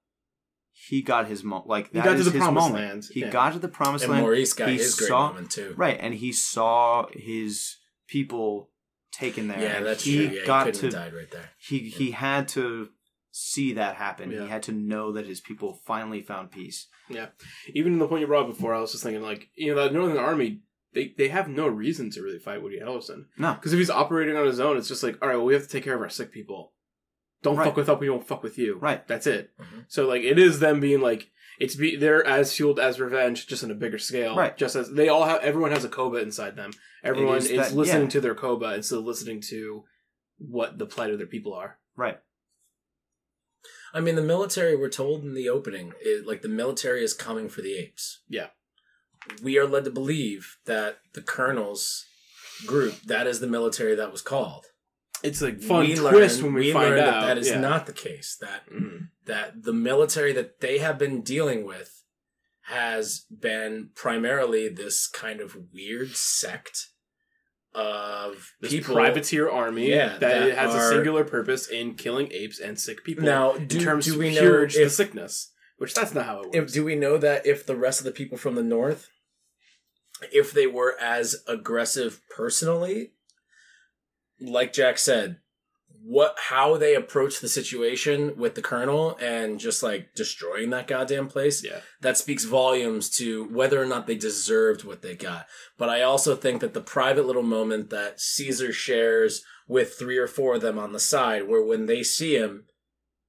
he 0.72 1.02
got 1.02 1.26
his 1.26 1.44
mo 1.44 1.62
like 1.66 1.88
He 1.88 1.94
that 1.98 2.04
got 2.04 2.16
to 2.16 2.22
the 2.24 2.30
his 2.30 2.40
promised 2.40 2.68
moment. 2.68 2.84
land, 2.88 3.04
He 3.12 3.20
yeah. 3.20 3.30
got 3.30 3.52
to 3.52 3.58
the 3.58 3.68
promised 3.68 4.04
And 4.04 4.12
land. 4.12 4.22
Maurice 4.24 4.52
got 4.52 4.68
He 4.68 4.76
his 4.76 4.94
great 4.94 5.08
saw- 5.08 5.28
moment 5.28 5.50
too. 5.50 5.74
Right, 5.76 5.96
and 6.00 6.14
he 6.14 6.32
saw 6.32 7.06
his 7.12 7.76
people 8.08 8.70
taken 9.12 9.48
there. 9.48 9.60
Yeah, 9.60 9.80
that's 9.80 10.04
he 10.04 10.26
true. 10.28 10.36
Yeah, 10.38 10.46
got 10.46 10.66
he 10.66 10.72
couldn't 10.72 10.90
to 10.90 10.96
have 10.96 11.04
died 11.12 11.16
right 11.18 11.30
there. 11.30 11.50
he 11.58 11.78
he 11.80 12.10
had 12.12 12.48
to 12.48 12.88
see 13.32 13.74
that 13.74 13.96
happen. 13.96 14.30
Yeah. 14.30 14.42
He 14.42 14.48
had 14.48 14.62
to 14.64 14.72
know 14.72 15.12
that 15.12 15.26
his 15.26 15.40
people 15.40 15.80
finally 15.86 16.22
found 16.22 16.50
peace. 16.50 16.88
Yeah, 17.08 17.26
even 17.74 17.92
in 17.92 17.98
the 17.98 18.06
point 18.08 18.20
you 18.22 18.26
brought 18.26 18.46
before, 18.48 18.74
I 18.74 18.80
was 18.80 18.92
just 18.92 19.02
thinking, 19.04 19.22
like, 19.22 19.48
you 19.56 19.74
know, 19.74 19.82
that 19.82 19.92
Northern 19.92 20.16
Army, 20.16 20.60
they, 20.94 21.12
they 21.18 21.28
have 21.28 21.48
no 21.48 21.66
reason 21.66 22.10
to 22.12 22.22
really 22.22 22.38
fight 22.38 22.62
Woody 22.62 22.78
Harrelson. 22.80 23.24
No, 23.36 23.54
Because 23.54 23.72
if 23.72 23.78
he's 23.80 23.90
operating 23.90 24.36
on 24.36 24.46
his 24.46 24.60
own, 24.60 24.76
it's 24.76 24.86
just 24.88 25.02
like, 25.02 25.18
all 25.20 25.28
right, 25.28 25.36
well, 25.36 25.44
we 25.44 25.54
have 25.54 25.64
to 25.64 25.68
take 25.68 25.82
care 25.84 25.94
of 25.96 26.00
our 26.02 26.08
sick 26.08 26.30
people. 26.32 26.72
Don't 27.42 27.56
Right. 27.56 27.64
fuck 27.66 27.76
with 27.76 27.88
us, 27.88 27.98
we 28.00 28.10
won't 28.10 28.26
fuck 28.28 28.42
with 28.42 28.58
you. 28.58 28.76
Right. 28.78 29.06
That's 29.08 29.26
it. 29.26 29.50
Mhm. 29.58 29.84
So, 29.88 30.06
like, 30.06 30.22
it 30.22 30.38
is 30.38 30.58
them 30.60 30.78
being 30.80 31.00
like, 31.00 31.30
it's 31.58 31.74
be 31.74 31.96
they're 31.96 32.26
as 32.26 32.54
fueled 32.54 32.78
as 32.80 33.00
revenge, 33.00 33.46
just 33.46 33.64
on 33.64 33.70
a 33.70 33.74
bigger 33.74 33.98
scale. 33.98 34.36
Right. 34.36 34.56
Just 34.56 34.76
as 34.76 34.90
they 34.92 35.08
all 35.08 35.24
have, 35.24 35.40
everyone 35.42 35.70
has 35.72 35.84
a 35.84 35.88
Koba 35.88 36.18
inside 36.18 36.56
them. 36.56 36.72
Everyone 37.02 37.36
is 37.38 37.46
is, 37.50 37.56
that- 37.58 37.72
listening 37.74 38.04
yeah. 38.04 38.08
to 38.10 38.20
their 38.20 38.34
Koba 38.34 38.74
instead 38.74 38.98
of 38.98 39.04
listening 39.04 39.40
to 39.48 39.84
what 40.38 40.78
the 40.78 40.86
plight 40.86 41.10
of 41.10 41.18
their 41.18 41.26
people 41.26 41.52
are. 41.54 41.78
right. 41.96 42.20
I 43.92 43.98
mean, 44.00 44.14
the 44.14 44.22
military. 44.22 44.76
We're 44.76 44.88
told 44.88 45.24
in 45.24 45.34
the 45.34 45.48
opening, 45.48 45.92
is, 46.00 46.24
like 46.24 46.42
the 46.42 46.48
military 46.48 47.02
is 47.02 47.12
coming 47.12 47.48
for 47.48 47.60
the 47.60 47.74
apes. 47.74 48.22
Yeah. 48.28 48.50
We 49.42 49.58
are 49.58 49.66
led 49.66 49.84
to 49.84 49.90
believe 49.90 50.58
that 50.66 50.98
the 51.12 51.20
colonel's 51.22 52.06
group 52.66 53.00
that 53.02 53.26
is 53.26 53.40
the 53.40 53.48
military 53.48 53.94
that 53.96 54.12
was 54.12 54.22
called. 54.22 54.66
It's 55.22 55.42
a 55.42 55.52
fun 55.54 55.80
We 55.88 55.94
twist 55.96 56.36
learn- 56.42 56.54
when 56.54 56.62
we, 56.62 56.72
find 56.72 56.94
out 56.94 57.20
that 57.20 57.26
that 57.26 57.38
is 57.38 57.48
yeah. 57.48 57.60
not 57.60 57.86
the 57.86 57.92
case. 57.92 58.36
That 58.40 58.68
Mhm. 58.70 59.08
that 59.26 59.62
the 59.62 59.72
military 59.72 60.32
that 60.32 60.60
they 60.60 60.78
have 60.78 60.98
been 60.98 61.22
dealing 61.22 61.64
with 61.64 62.02
has 62.62 63.26
been 63.30 63.90
primarily 63.94 64.68
this 64.68 65.06
kind 65.06 65.40
of 65.40 65.56
weird 65.72 66.14
sect 66.16 66.88
of 67.74 68.52
this 68.60 68.72
people. 68.72 68.94
privateer 68.94 69.48
army 69.48 69.90
Yeah, 69.90 70.18
that, 70.18 70.20
that 70.20 70.56
has 70.58 70.74
are- 70.74 70.90
a 70.90 70.94
singular 70.94 71.24
purpose 71.24 71.68
in 71.68 71.94
killing 71.94 72.32
apes 72.32 72.58
and 72.58 72.78
sick 72.80 73.04
people. 73.04 73.24
Now, 73.24 73.54
in 73.54 73.66
do, 73.66 73.80
terms 73.80 74.06
do 74.06 74.18
we 74.18 74.34
know 74.34 74.40
purge 74.40 74.74
the 74.74 74.84
if, 74.84 74.92
sickness, 74.92 75.52
which 75.76 75.94
that's 75.94 76.12
not 76.14 76.26
how 76.26 76.40
it 76.42 76.48
if 76.54 76.60
works. 76.62 76.72
do 76.72 76.84
we 76.84 76.96
know 76.96 77.16
that 77.18 77.46
if 77.46 77.64
the 77.66 77.76
rest 77.76 78.00
of 78.00 78.04
the 78.04 78.10
people 78.12 78.36
from 78.38 78.54
the 78.56 78.62
north, 78.64 79.08
if 80.32 80.52
they 80.52 80.66
were 80.66 80.96
as 81.00 81.44
aggressive 81.46 82.20
personally, 82.28 83.12
like 84.40 84.72
Jack 84.72 84.98
said, 84.98 85.38
what 86.02 86.34
how 86.48 86.78
they 86.78 86.94
approach 86.94 87.40
the 87.40 87.48
situation 87.48 88.34
with 88.36 88.54
the 88.54 88.62
colonel 88.62 89.18
and 89.20 89.60
just 89.60 89.82
like 89.82 90.14
destroying 90.14 90.70
that 90.70 90.86
goddamn 90.86 91.28
place 91.28 91.62
yeah, 91.62 91.80
that 92.00 92.16
speaks 92.16 92.44
volumes 92.44 93.10
to 93.10 93.44
whether 93.52 93.80
or 93.80 93.84
not 93.84 94.06
they 94.06 94.14
deserved 94.14 94.82
what 94.82 95.02
they 95.02 95.14
got. 95.14 95.46
But 95.76 95.90
I 95.90 96.00
also 96.02 96.34
think 96.34 96.62
that 96.62 96.72
the 96.72 96.80
private 96.80 97.26
little 97.26 97.42
moment 97.42 97.90
that 97.90 98.18
Caesar 98.18 98.72
shares 98.72 99.42
with 99.68 99.94
three 99.98 100.16
or 100.16 100.26
four 100.26 100.54
of 100.54 100.62
them 100.62 100.78
on 100.78 100.92
the 100.92 100.98
side, 101.00 101.46
where 101.46 101.62
when 101.62 101.84
they 101.86 102.02
see 102.02 102.34
him, 102.34 102.66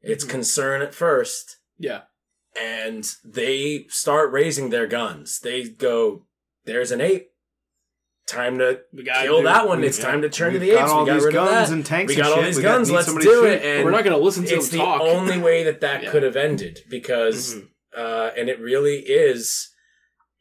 it's 0.02 0.24
Mhm. 0.26 0.30
concern 0.30 0.82
at 0.82 0.96
first, 0.96 1.58
yeah, 1.78 2.04
and 2.56 3.06
they 3.24 3.86
start 3.90 4.32
raising 4.32 4.70
their 4.70 4.88
guns. 4.88 5.40
They 5.40 5.64
go, 5.70 6.26
"There's 6.64 6.92
an 6.92 7.02
ape. 7.02 7.31
Time 8.32 8.58
to 8.60 8.80
we 8.94 9.04
got 9.04 9.24
kill 9.24 9.44
that 9.44 9.68
one. 9.68 9.84
It's 9.84 10.00
time 10.00 10.22
to 10.22 10.30
turn 10.30 10.54
to 10.54 10.60
the 10.60 10.72
apes. 10.72 10.80
got 10.80 10.90
all 10.90 11.02
we 11.04 11.08
got 11.08 11.14
these 11.16 11.26
rid 11.26 11.36
of 11.36 11.46
guns 11.46 11.70
that. 11.70 11.76
and 11.76 11.86
tanks 11.86 12.10
we 12.10 12.16
and 12.16 12.24
got 12.24 12.32
all 12.32 12.38
shit. 12.38 12.46
these 12.46 12.58
We 12.58 12.64
guns. 12.64 12.92
Let's 12.92 13.14
do 13.14 13.20
to 13.22 13.44
it." 13.46 13.62
And 13.64 13.84
We're 13.86 13.92
not 13.92 14.04
going 14.04 14.16
to 14.18 14.24
listen 14.24 14.46
to 14.46 14.56
it's 14.56 14.70
them 14.70 14.80
the 14.80 14.86
only 14.86 15.38
way 15.38 15.64
that 15.64 15.82
that 15.82 16.04
Yeah. 16.04 16.12
could 16.12 16.24
have 16.24 16.36
ended 16.36 16.80
because 16.90 17.56
Mhm. 17.56 17.68
uh, 17.96 18.32
and 18.38 18.50
it 18.50 18.60
really 18.60 19.00
is 19.00 19.70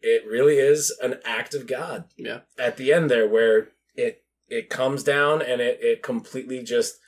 it 0.02 0.24
really 0.26 0.58
is 0.58 0.96
an 1.02 1.20
act 1.24 1.54
of 1.54 1.66
god 1.66 2.04
Yeah. 2.16 2.40
at 2.58 2.76
the 2.78 2.92
end 2.92 3.10
there 3.10 3.28
where 3.28 3.68
it 3.94 4.22
it 4.48 4.70
comes 4.70 5.02
down 5.02 5.42
and 5.42 5.60
it 5.60 5.78
it 5.82 6.02
completely 6.02 6.62
just 6.62 6.98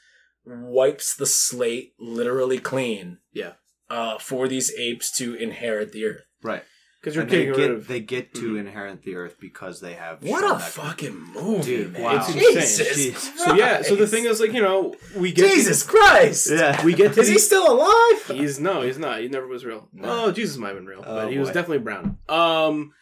wipes 0.44 1.14
the 1.14 1.26
slate 1.26 1.94
literally 1.98 2.58
clean 2.58 3.18
Yeah. 3.32 3.52
uh, 3.88 4.18
for 4.18 4.48
these 4.48 4.72
apes 4.76 5.10
to 5.18 5.34
inherit 5.34 5.92
the 5.92 6.04
earth 6.06 6.24
Right. 6.42 6.64
Because 7.02 7.16
you're 7.16 7.22
And 7.22 7.30
they 7.32 7.36
getting 7.46 7.50
rid 7.50 7.56
get 7.58 7.70
of. 7.72 7.88
they 7.88 8.00
get 8.00 8.32
to 8.34 8.52
Mhm. 8.54 8.60
inherit 8.60 9.02
the 9.02 9.16
earth 9.16 9.36
because 9.40 9.80
they 9.80 9.94
have 9.94 10.22
what 10.22 10.40
shown 10.42 10.50
a 10.52 10.54
that- 10.58 10.70
fucking 10.70 11.18
movie 11.34 11.62
Dude, 11.64 11.92
man. 11.94 12.02
wow. 12.02 12.16
It's 12.16 12.32
jesus 12.32 12.78
insane. 12.78 13.12
Jeez. 13.12 13.36
so 13.38 13.54
yeah, 13.54 13.82
so 13.82 13.96
the 13.96 14.06
thing 14.06 14.24
is, 14.24 14.40
like 14.40 14.52
you 14.52 14.62
know, 14.62 14.94
we 15.16 15.32
get 15.32 15.50
jesus 15.52 15.82
christ 15.82 16.48
Yeah. 16.50 16.82
we 16.84 16.94
get 16.94 17.12
to 17.14 17.20
is 17.20 17.28
he 17.28 17.34
the- 17.34 17.40
still 17.40 17.70
alive 17.72 18.22
He's 18.28 18.60
no, 18.60 18.82
he's 18.82 18.98
not. 18.98 19.20
He 19.20 19.28
never 19.28 19.46
was 19.48 19.64
real. 19.64 19.88
No. 19.92 20.26
Oh, 20.26 20.32
Jesus 20.32 20.56
might 20.56 20.68
have 20.68 20.76
been 20.76 20.86
real, 20.86 21.02
Oh, 21.04 21.14
but 21.24 21.32
he 21.32 21.38
was 21.38 21.48
boy. 21.48 21.54
definitely 21.54 21.78
brown. 21.78 22.18
Um, 22.28 22.92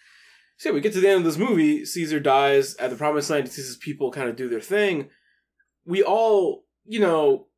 so 0.56 0.70
yeah, 0.70 0.74
we 0.74 0.80
get 0.80 0.92
to 0.94 1.00
the 1.00 1.08
end 1.08 1.18
of 1.18 1.24
this 1.24 1.36
movie. 1.38 1.84
Caesar 1.84 2.20
dies 2.20 2.74
at 2.76 2.88
the 2.90 2.96
Promised 2.96 3.28
Land. 3.30 3.44
He 3.44 3.50
sees 3.50 3.66
his 3.66 3.76
people 3.76 4.10
kind 4.10 4.28
of 4.30 4.34
do 4.36 4.48
their 4.48 4.60
thing. 4.60 5.10
We 5.84 6.02
all, 6.02 6.64
you 6.86 7.00
know, 7.00 7.48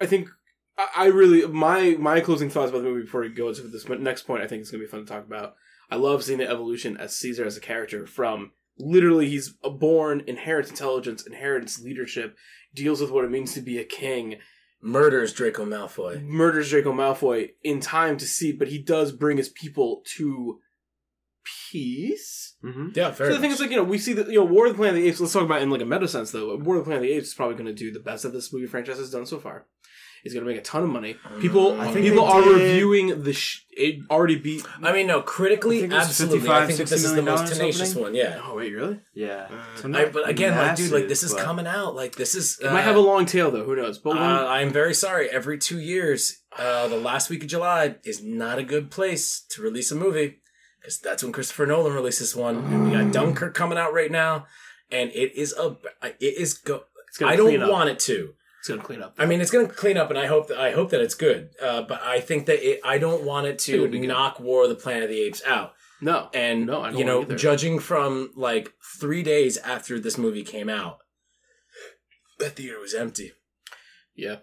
I 0.00 0.06
think 0.06 0.28
I, 0.94 1.04
I 1.04 1.06
really 1.06 1.46
my 1.46 1.96
my 1.98 2.20
closing 2.20 2.50
thoughts 2.50 2.70
about 2.70 2.82
the 2.82 2.88
movie 2.88 3.02
before 3.02 3.20
we 3.22 3.28
go 3.28 3.52
to 3.52 3.62
this 3.62 3.88
next 3.88 4.22
point. 4.22 4.42
I 4.42 4.46
think 4.46 4.60
it's 4.62 4.70
gonna 4.70 4.82
be 4.84 4.88
fun 4.88 5.00
to 5.00 5.06
talk 5.06 5.24
about. 5.26 5.54
I 5.90 5.96
love 5.96 6.22
seeing 6.22 6.38
the 6.38 6.48
evolution 6.48 6.96
as 6.96 7.16
Caesar 7.16 7.44
as 7.44 7.56
a 7.56 7.60
character 7.60 8.06
from 8.06 8.52
literally 8.78 9.28
he's 9.28 9.54
a 9.62 9.70
born, 9.70 10.22
inherits 10.26 10.70
intelligence, 10.70 11.26
inherits 11.26 11.80
leadership, 11.82 12.36
deals 12.74 13.00
with 13.00 13.10
what 13.10 13.24
it 13.24 13.30
means 13.30 13.52
to 13.54 13.60
be 13.60 13.78
a 13.78 13.84
king, 13.84 14.36
murders 14.80 15.32
draco 15.32 15.64
malfoy 15.66 16.22
murders 16.22 16.70
Draco 16.70 16.92
Malfoy 16.92 17.50
in 17.62 17.80
time 17.80 18.16
to 18.18 18.26
see, 18.26 18.52
but 18.52 18.68
he 18.68 18.78
does 18.78 19.12
bring 19.12 19.36
his 19.36 19.48
people 19.50 20.02
to 20.16 20.60
peace. 21.70 22.54
Mhm. 22.62 22.94
yeah 22.96 23.12
so 23.12 23.28
the 23.32 23.38
thing 23.38 23.50
is, 23.50 23.60
like, 23.60 23.70
you 23.70 23.76
know, 23.76 23.84
we 23.84 23.98
see 23.98 24.12
that, 24.14 24.28
you 24.28 24.34
know, 24.38 24.44
War 24.44 24.66
of 24.66 24.72
the 24.72 24.76
Planet 24.76 24.96
of 24.96 25.02
the 25.02 25.08
Apes, 25.08 25.20
let's 25.20 25.32
talk 25.32 25.42
about 25.44 25.60
it 25.60 25.64
in, 25.64 25.70
like, 25.70 25.80
a 25.80 25.86
meta 25.86 26.06
sense, 26.06 26.30
though. 26.30 26.56
War 26.56 26.76
of 26.76 26.84
the 26.84 26.88
Planet 26.88 27.02
of 27.04 27.08
the 27.08 27.12
Apes 27.14 27.28
is 27.28 27.34
probably 27.34 27.54
going 27.56 27.66
to 27.66 27.72
do 27.74 27.90
the 27.90 28.00
best 28.00 28.22
that 28.22 28.32
this 28.32 28.52
movie 28.52 28.66
franchise 28.66 28.98
has 28.98 29.10
done 29.10 29.26
so 29.26 29.38
far. 29.38 29.66
It's 30.24 30.34
going 30.34 30.44
to 30.44 30.50
make 30.52 30.58
a 30.60 30.62
ton 30.62 30.82
of 30.82 30.90
money. 30.90 31.16
People, 31.40 31.80
I 31.80 31.90
think 31.90 32.04
people 32.06 32.24
are 32.24 32.42
did- 32.42 32.52
reviewing 32.54 33.22
the, 33.22 33.32
sh- 33.32 33.64
it 33.70 34.00
already 34.10 34.36
beat. 34.36 34.64
I 34.82 34.92
mean, 34.92 35.06
no, 35.06 35.20
I 35.20 35.22
critically, 35.22 35.80
think 35.80 35.92
it 35.92 35.96
was 35.96 36.08
absolutely. 36.08 36.38
55, 36.40 36.62
I 36.62 36.66
think 36.66 36.78
that 36.78 36.88
this 36.88 36.92
is 36.92 37.02
60 37.10 37.16
the 37.16 37.22
million 37.22 37.32
most 37.32 37.40
dollars 37.40 37.58
tenacious 37.58 37.90
opening? 37.96 38.02
one. 38.02 38.14
Yeah, 38.14 38.40
Oh, 38.44 38.54
wait, 38.56 38.72
really? 38.74 39.00
Yeah. 39.14 39.48
Uh, 39.50 39.76
So 39.76 39.88
I, 39.88 39.90
not 39.92 40.12
but 40.12 40.28
again, 40.28 40.56
like, 40.56 40.76
dude, 40.76 40.92
like 40.92 41.08
this 41.08 41.22
is 41.22 41.30
massive, 41.32 41.38
but- 41.38 41.44
coming 41.46 41.66
out. 41.66 41.94
Like 41.94 42.16
this 42.16 42.34
is. 42.34 42.58
It 42.60 42.70
might 42.70 42.82
have 42.82 42.96
a 42.96 43.00
long 43.00 43.24
tail, 43.24 43.50
though. 43.50 43.64
Who 43.64 43.74
knows? 43.76 43.98
But 43.98 44.16
Uh, 44.18 44.46
I'm 44.48 44.70
very 44.70 44.92
sorry. 44.94 45.30
Every 45.30 45.56
two 45.58 45.78
years, 45.80 46.42
uh, 46.58 46.88
the 46.88 46.96
last 46.98 47.30
week 47.30 47.42
of 47.42 47.48
July 47.48 47.96
is 48.04 48.22
not 48.22 48.58
a 48.58 48.62
good 48.62 48.90
place 48.90 49.40
to 49.50 49.62
release 49.62 49.90
a 49.90 49.94
movie 49.96 50.40
because 50.80 50.98
that's 50.98 51.22
when 51.22 51.32
Christopher 51.32 51.64
Nolan 51.66 51.94
releases 51.94 52.36
one, 52.36 52.56
and 52.56 52.84
we 52.84 52.90
got 52.96 53.12
Dunkirk 53.12 53.54
coming 53.54 53.78
out 53.78 53.92
right 53.94 54.10
now, 54.10 54.46
and 54.90 55.10
it 55.12 55.34
is 55.34 55.54
a. 55.58 55.76
It 56.02 56.34
is 56.38 56.54
go. 56.54 56.84
it's 57.08 57.16
gonna 57.18 57.32
I 57.32 57.36
clean 57.36 57.60
don't 57.60 57.68
up. 57.68 57.72
want 57.72 57.88
it 57.90 57.98
to, 58.00 58.34
It's 58.60 58.68
gonna 58.68 58.82
clean 58.82 59.02
up. 59.02 59.14
I 59.18 59.24
mean, 59.26 59.40
it's 59.40 59.50
going 59.50 59.66
to 59.66 59.72
clean 59.72 59.96
up, 59.96 60.10
and 60.10 60.18
I 60.18 60.26
hope 60.26 60.48
that 60.48 60.58
I 60.60 60.70
hope 60.72 60.90
that 60.90 61.00
it's 61.00 61.14
good. 61.14 61.50
Uh, 61.62 61.80
but 61.82 62.02
I 62.02 62.20
think 62.20 62.44
that 62.46 62.62
it, 62.62 62.80
I 62.84 62.98
don't 62.98 63.24
want 63.24 63.46
it 63.46 63.54
It 63.54 63.58
to 63.72 63.80
would 63.80 63.90
be 63.90 64.00
good. 64.00 64.08
knock 64.08 64.38
War 64.38 64.64
of 64.64 64.68
the 64.68 64.74
Planet 64.74 65.04
of 65.04 65.08
the 65.10 65.20
Apes 65.22 65.42
out. 65.46 65.72
no, 66.02 66.28
And 66.34 66.66
No, 66.66 66.82
I 66.82 66.90
don't 66.90 66.98
you 66.98 67.04
know, 67.06 67.22
either. 67.22 67.36
judging 67.36 67.78
from 67.78 68.30
like 68.36 68.72
three 69.00 69.22
days 69.22 69.56
after 69.58 69.98
this 69.98 70.18
movie 70.18 70.42
came 70.44 70.68
out, 70.68 70.98
that 72.38 72.56
theater 72.56 72.78
was 72.80 72.94
empty. 72.94 73.32
yeah. 74.14 74.36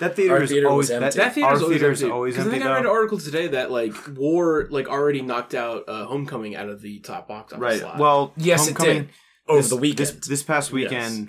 That 0.00 0.14
theater 0.14 0.34
Our 0.36 0.42
is 0.44 0.50
theater 0.50 0.68
always 0.68 0.84
was 0.88 0.90
empty. 0.92 1.04
that, 1.06 1.14
That 1.16 1.34
theater's 1.34 1.58
our 1.58 1.64
always 1.64 1.78
theater's 1.80 2.02
empty. 2.02 2.12
always 2.12 2.34
'Cause 2.36 2.44
empty. 2.44 2.56
I 2.56 2.60
think 2.60 2.70
I 2.70 2.74
read 2.74 2.84
an 2.84 2.90
article 2.90 3.18
today 3.18 3.48
that 3.48 3.70
like 3.72 3.94
War 4.16 4.68
like 4.70 4.88
already 4.88 5.22
knocked 5.22 5.54
out 5.54 5.88
uh, 5.88 6.04
Homecoming 6.06 6.54
out 6.54 6.68
of 6.68 6.80
the 6.82 7.00
top 7.00 7.26
box 7.26 7.52
office 7.52 7.60
Right. 7.62 7.80
slot. 7.80 7.98
Well, 7.98 8.32
Yes, 8.36 8.68
it 8.68 8.76
Homecoming, 8.76 9.02
did. 9.06 9.08
Over 9.48 9.60
this- 9.60 9.70
the 9.70 9.76
weekend. 9.76 9.98
This, 9.98 10.28
this 10.28 10.42
past 10.44 10.72
Yes. 10.72 11.28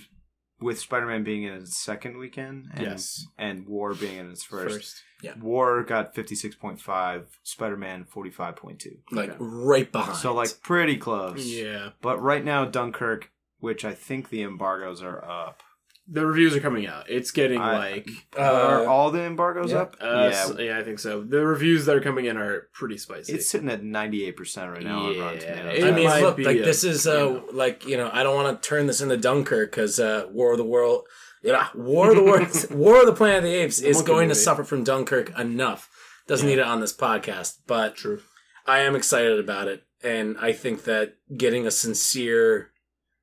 Weekend, 0.60 0.66
with 0.68 0.80
Spider-Man 0.80 1.24
being 1.24 1.44
in 1.44 1.54
its 1.54 1.78
second 1.78 2.18
weekend, 2.18 2.70
and, 2.74 2.84
Yes. 2.84 3.28
and 3.38 3.68
War 3.68 3.94
being 3.94 4.18
in 4.18 4.30
its 4.32 4.44
first, 4.44 5.04
first. 5.22 5.36
War 5.42 5.84
got 5.84 6.14
fifty-six 6.16 6.56
point 6.56 6.80
five, 6.82 7.40
Spider-Man 7.44 8.06
forty-five 8.06 8.56
point 8.56 8.80
two. 8.80 8.98
like 9.12 9.30
Okay. 9.32 9.38
right 9.40 9.92
behind. 9.92 10.18
So 10.18 10.34
like 10.34 10.62
pretty 10.62 10.98
close. 10.98 11.46
Yeah, 11.46 11.90
But 12.02 12.22
right 12.22 12.44
now, 12.44 12.66
Dunkirk, 12.66 13.32
which 13.60 13.84
I 13.84 13.94
think 13.94 14.30
the 14.30 14.42
embargoes 14.44 15.02
are 15.04 15.24
up. 15.24 15.64
The 16.12 16.26
reviews 16.26 16.56
are 16.56 16.60
coming 16.60 16.88
out. 16.88 17.10
It's 17.10 17.32
getting 17.32 17.60
I- 17.62 17.78
like 17.78 18.10
are 18.38 18.86
Uh, 18.86 18.90
all 18.90 19.12
the 19.12 19.22
embargoes 19.22 19.72
yeah. 19.72 19.78
up? 19.80 19.96
uh, 20.02 20.06
yeah. 20.06 20.26
s- 20.30 20.54
yeah, 20.58 20.78
I 20.80 20.84
think 20.84 21.00
so. 21.00 21.22
The 21.22 21.46
reviews 21.46 21.86
that 21.86 21.96
are 21.96 22.02
coming 22.02 22.26
in 22.26 22.36
are 22.38 22.68
pretty 22.74 22.98
spicy. 22.98 23.34
It's 23.34 23.48
sitting 23.50 23.70
at 23.70 23.84
ninety-eight 23.84 24.36
percent 24.36 24.72
right 24.72 24.84
now 24.84 25.00
on 25.08 25.20
Rotten 25.20 25.40
Yeah, 25.42 25.56
Tomatoes. 25.56 25.80
it 25.80 25.84
I 25.88 25.92
mean, 25.92 26.08
might 26.08 26.22
look, 26.24 26.38
be 26.38 26.44
like 26.46 26.58
a- 26.58 26.64
this 26.64 26.84
is 26.84 27.06
uh, 27.08 27.42
like 27.54 27.86
you 27.86 27.98
know, 27.98 28.10
I 28.12 28.24
don't 28.24 28.36
want 28.36 28.62
to 28.62 28.68
turn 28.68 28.88
this 28.88 29.02
into 29.02 29.18
Dunkirk 29.18 29.72
because 29.72 30.00
uh, 30.00 30.26
War 30.32 30.54
of 30.54 30.58
the 30.58 30.66
World, 30.66 31.06
yeah, 31.44 31.68
War 31.76 32.10
of 32.10 32.16
the 32.16 32.24
World, 32.24 32.72
War 32.72 33.00
of 33.02 33.06
the 33.06 33.14
Planet 33.14 33.38
of 33.40 33.44
the 33.44 33.56
Apes 33.56 33.80
is 33.80 33.98
monkey 33.98 34.08
going 34.12 34.30
to 34.30 34.36
suffer 34.36 34.64
from 34.64 34.84
Dunkirk 34.84 35.38
enough. 35.38 35.90
Doesn't 36.28 36.48
Yeah. 36.48 36.56
need 36.56 36.62
it 36.62 36.68
on 36.68 36.80
this 36.82 36.94
podcast, 36.96 37.58
but 37.68 37.96
true. 37.96 38.22
I 38.66 38.80
am 38.80 38.96
excited 38.96 39.40
about 39.40 39.68
it, 39.68 39.84
and 40.04 40.38
I 40.40 40.54
think 40.54 40.84
that 40.84 41.16
getting 41.36 41.66
a 41.68 41.72
sincere 41.72 42.72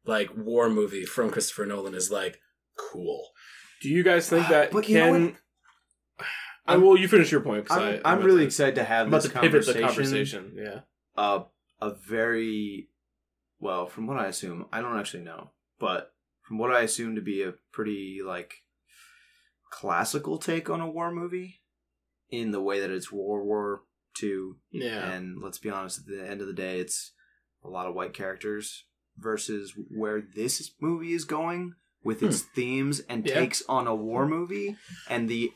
like 0.05 0.31
war 0.37 0.69
movie 0.71 1.05
from 1.05 1.31
Christopher 1.31 1.67
Nolan 1.67 1.95
is 1.95 2.11
like 2.13 2.39
cool. 2.77 3.29
Do 3.83 3.89
you 3.89 4.03
guys 4.03 4.29
think 4.29 4.49
that 4.49 4.71
But 4.71 4.89
you 4.89 4.99
know 4.99 5.13
can? 5.13 5.37
I 6.67 6.77
will. 6.77 6.99
You 6.99 7.07
finish 7.09 7.31
your 7.31 7.41
point. 7.43 7.67
'cause 7.67 7.79
I'm, 7.79 7.83
I, 7.83 7.89
I'm 8.05 8.19
about 8.19 8.25
really 8.25 8.41
to- 8.41 8.47
excited 8.47 8.75
to 8.77 8.85
have 8.85 9.03
I'm 9.07 9.09
about 9.09 9.23
this 9.23 9.33
to 9.33 9.39
pivot 9.41 9.67
the 9.67 9.73
conversation. 9.81 10.43
conversation. 10.51 10.53
Yeah. 10.57 10.81
uh, 11.17 11.45
a 11.81 11.95
very 11.95 12.89
well, 13.61 13.87
from 13.87 14.07
what 14.07 14.19
I 14.19 14.27
assume, 14.27 14.67
I 14.73 14.81
don't 14.83 14.99
actually 14.99 15.23
know, 15.25 15.51
but 15.79 16.13
from 16.43 16.59
what 16.59 16.73
I 16.73 16.81
assume 16.83 17.15
to 17.17 17.21
be 17.21 17.43
a 17.43 17.55
pretty 17.73 18.21
like 18.25 18.55
classical 19.71 20.39
take 20.39 20.69
on 20.71 20.81
a 20.81 20.91
war 20.91 21.11
movie, 21.13 21.61
in 22.31 22.51
the 22.51 22.61
way 22.63 22.81
that 22.81 22.91
it's 22.91 23.13
World 23.13 23.47
War 23.47 23.83
Two, 24.15 24.57
Yeah. 24.73 25.11
and 25.13 25.43
let's 25.43 25.59
be 25.59 25.71
honest, 25.71 25.99
at 26.01 26.07
the 26.07 26.27
end 26.29 26.41
of 26.41 26.47
the 26.47 26.53
day, 26.55 26.81
it's 26.81 27.13
a 27.63 27.69
lot 27.69 27.87
of 27.87 27.95
white 27.95 28.15
characters 28.15 28.87
versus 29.19 29.75
where 29.95 30.21
this 30.35 30.73
movie 30.81 31.13
is 31.13 31.25
going 31.25 31.75
with 32.07 32.21
hmm. 32.21 32.27
its 32.29 32.41
themes 32.41 33.01
and 33.09 33.27
Yeah. 33.27 33.35
takes 33.41 33.63
on 33.69 33.87
a 33.87 33.95
war 33.95 34.27
movie 34.27 34.77
and 35.11 35.29
the 35.29 35.53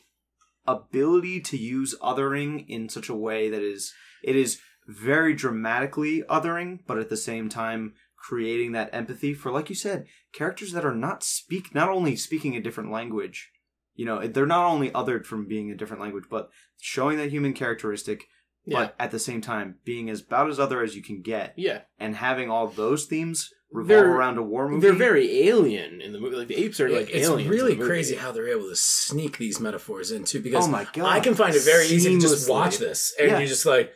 ability 0.67 1.41
to 1.41 1.57
use 1.57 1.95
othering 2.03 2.67
in 2.69 2.89
such 2.89 3.09
a 3.09 3.15
way 3.15 3.49
that 3.49 3.63
is 3.63 3.95
it 4.23 4.37
is 4.37 4.61
very 4.87 5.35
dramatically 5.35 6.23
othering 6.29 6.81
but 6.87 6.99
at 6.99 7.09
the 7.09 7.17
same 7.17 7.49
time 7.49 7.95
creating 8.17 8.73
that 8.73 8.91
empathy 8.93 9.33
for 9.33 9.51
like 9.51 9.71
you 9.71 9.75
said 9.75 10.07
characters 10.33 10.73
that 10.73 10.85
are 10.85 10.95
not 10.95 11.23
speak 11.23 11.75
not 11.75 11.89
only 11.89 12.15
speaking 12.15 12.55
a 12.55 12.61
different 12.61 12.91
language 12.93 13.51
you 13.95 14.05
know 14.05 14.27
they're 14.27 14.47
not 14.47 14.67
only 14.67 14.91
othered 14.91 15.25
from 15.25 15.47
being 15.47 15.71
a 15.71 15.77
different 15.77 16.03
language 16.03 16.25
but 16.31 16.51
showing 16.79 17.17
that 17.17 17.31
human 17.31 17.55
characteristic 17.55 18.27
Yeah. 18.65 18.79
but 18.79 18.95
at 18.99 19.11
the 19.11 19.19
same 19.19 19.41
time 19.41 19.77
being 19.85 20.11
as 20.11 20.21
about 20.21 20.51
as 20.51 20.61
other 20.61 20.83
as 20.83 20.95
you 20.95 21.03
can 21.03 21.23
get 21.23 21.55
yeah. 21.57 21.83
and 21.99 22.15
having 22.17 22.51
all 22.51 22.69
those 22.69 23.07
themes 23.07 23.49
revolve 23.73 23.89
They're- 23.89 24.11
around 24.11 24.39
a 24.39 24.43
war 24.43 24.69
movie 24.69 24.81
They're 24.87 24.97
very 24.97 25.47
alien 25.49 26.01
in 26.01 26.13
the 26.13 26.19
movie. 26.19 26.37
Like 26.37 26.49
the 26.49 26.57
apes 26.57 26.81
are 26.81 26.89
like 26.89 27.09
it's 27.11 27.29
aliens. 27.29 27.47
in 27.47 27.51
really 27.51 27.73
the 27.75 27.79
movie. 27.79 27.89
crazy 27.91 28.17
how 28.17 28.33
they're 28.33 28.49
able 28.49 28.69
to 28.69 28.77
sneak 28.77 29.39
these 29.39 29.61
metaphors 29.61 30.11
in 30.11 30.25
too. 30.25 30.41
Because 30.41 30.67
oh 30.67 30.71
my 30.71 30.85
god 30.93 31.05
I 31.07 31.21
can 31.21 31.35
find 31.35 31.55
it 31.55 31.63
very 31.63 31.87
easy 31.87 32.15
to 32.15 32.21
just 32.21 32.49
watch 32.51 32.79
this, 32.79 33.15
and 33.19 33.31
Yeah. 33.31 33.39
you 33.39 33.47
just 33.47 33.67
like 33.67 33.93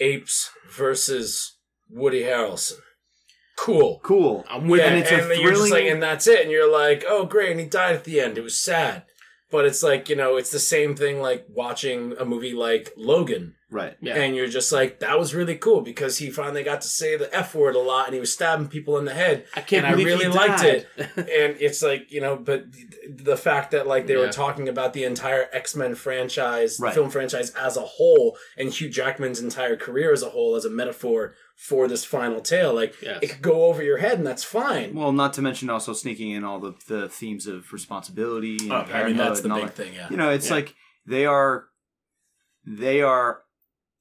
apes 0.00 0.50
versus 0.70 1.56
Woody 1.88 2.22
Harrelson. 2.22 2.78
Cool. 3.58 4.00
cool 4.02 4.44
I'm 4.50 4.66
with 4.66 4.80
yeah, 4.80 4.86
and 4.86 4.96
it. 4.96 5.00
it's 5.02 5.12
and 5.12 5.20
a 5.20 5.28
then 5.28 5.40
you're 5.40 5.52
just 5.52 5.70
like, 5.70 5.84
and 5.84 6.02
that's 6.02 6.26
it. 6.26 6.40
And 6.42 6.50
you're 6.50 6.70
like, 6.70 7.04
oh, 7.06 7.26
great. 7.26 7.52
And 7.52 7.60
he 7.60 7.66
died 7.66 7.94
at 7.94 8.02
the 8.04 8.18
end. 8.20 8.36
It 8.36 8.40
was 8.40 8.56
sad. 8.60 9.04
But 9.52 9.66
it's 9.66 9.82
like, 9.82 10.08
you 10.08 10.16
know, 10.16 10.36
it's 10.36 10.50
the 10.50 10.58
same 10.58 10.96
thing 10.96 11.20
like 11.20 11.46
watching 11.48 12.14
a 12.18 12.24
movie 12.24 12.54
like 12.54 12.90
Logan. 12.96 13.54
right 13.70 13.96
Yeah. 14.00 14.16
And 14.16 14.34
you're 14.34 14.48
just 14.48 14.72
like, 14.72 14.98
that 15.00 15.18
was 15.18 15.34
really 15.34 15.56
cool 15.56 15.82
because 15.82 16.18
he 16.18 16.30
finally 16.30 16.62
got 16.64 16.80
to 16.80 16.88
say 16.88 17.16
the 17.16 17.32
F 17.34 17.54
word 17.54 17.74
a 17.76 17.78
lot 17.78 18.06
and 18.06 18.14
he 18.14 18.20
was 18.20 18.32
stabbing 18.32 18.68
people 18.68 18.98
in 18.98 19.04
the 19.04 19.14
head. 19.14 19.44
I 19.54 19.60
can't 19.60 19.84
and 19.84 19.94
I 19.94 19.96
believe 19.96 20.08
he 20.08 20.26
really 20.26 20.34
liked 20.34 20.62
died. 20.62 20.86
And 21.16 21.56
it's 21.60 21.82
like, 21.82 22.10
you 22.10 22.20
know, 22.20 22.34
but 22.36 22.64
the 23.08 23.36
fact 23.36 23.70
that 23.72 23.86
like 23.86 24.06
they 24.06 24.14
Yeah. 24.14 24.20
were 24.20 24.32
talking 24.32 24.68
about 24.68 24.94
the 24.94 25.04
entire 25.04 25.48
X 25.52 25.76
Men 25.76 25.94
franchise, 25.94 26.78
Right. 26.80 26.94
film 26.94 27.10
franchise 27.10 27.50
as 27.50 27.76
a 27.76 27.82
whole, 27.82 28.36
and 28.56 28.72
Hugh 28.72 28.88
Jackman's 28.88 29.40
entire 29.40 29.76
career 29.76 30.12
as 30.12 30.22
a 30.22 30.30
whole 30.30 30.56
as 30.56 30.64
a 30.64 30.70
metaphor 30.70 31.34
for 31.68 31.86
this 31.86 32.04
final 32.04 32.40
tale, 32.40 32.74
like 32.74 32.94
Yes. 33.00 33.20
it 33.22 33.28
could 33.30 33.42
go 33.42 33.66
over 33.66 33.82
your 33.84 33.98
head 33.98 34.18
and 34.18 34.26
that's 34.26 34.42
fine. 34.42 34.94
Well, 34.96 35.12
not 35.12 35.32
to 35.34 35.42
mention 35.42 35.70
also 35.70 35.92
sneaking 35.92 36.30
in 36.30 36.42
all 36.42 36.58
the, 36.58 36.74
the 36.88 37.08
themes 37.08 37.46
of 37.46 37.72
responsibility. 37.72 38.56
And 38.62 38.72
Oh, 38.72 38.86
I 38.92 39.04
mean, 39.04 39.16
that's 39.16 39.42
the 39.42 39.48
and 39.52 39.54
big 39.60 39.66
that. 39.66 39.74
thing, 39.76 39.94
yeah. 39.94 40.08
You 40.10 40.16
know, 40.16 40.30
it's 40.30 40.48
Yeah. 40.48 40.54
like 40.56 40.74
they 41.06 41.24
are, 41.24 41.66
they 42.66 43.00
are 43.00 43.42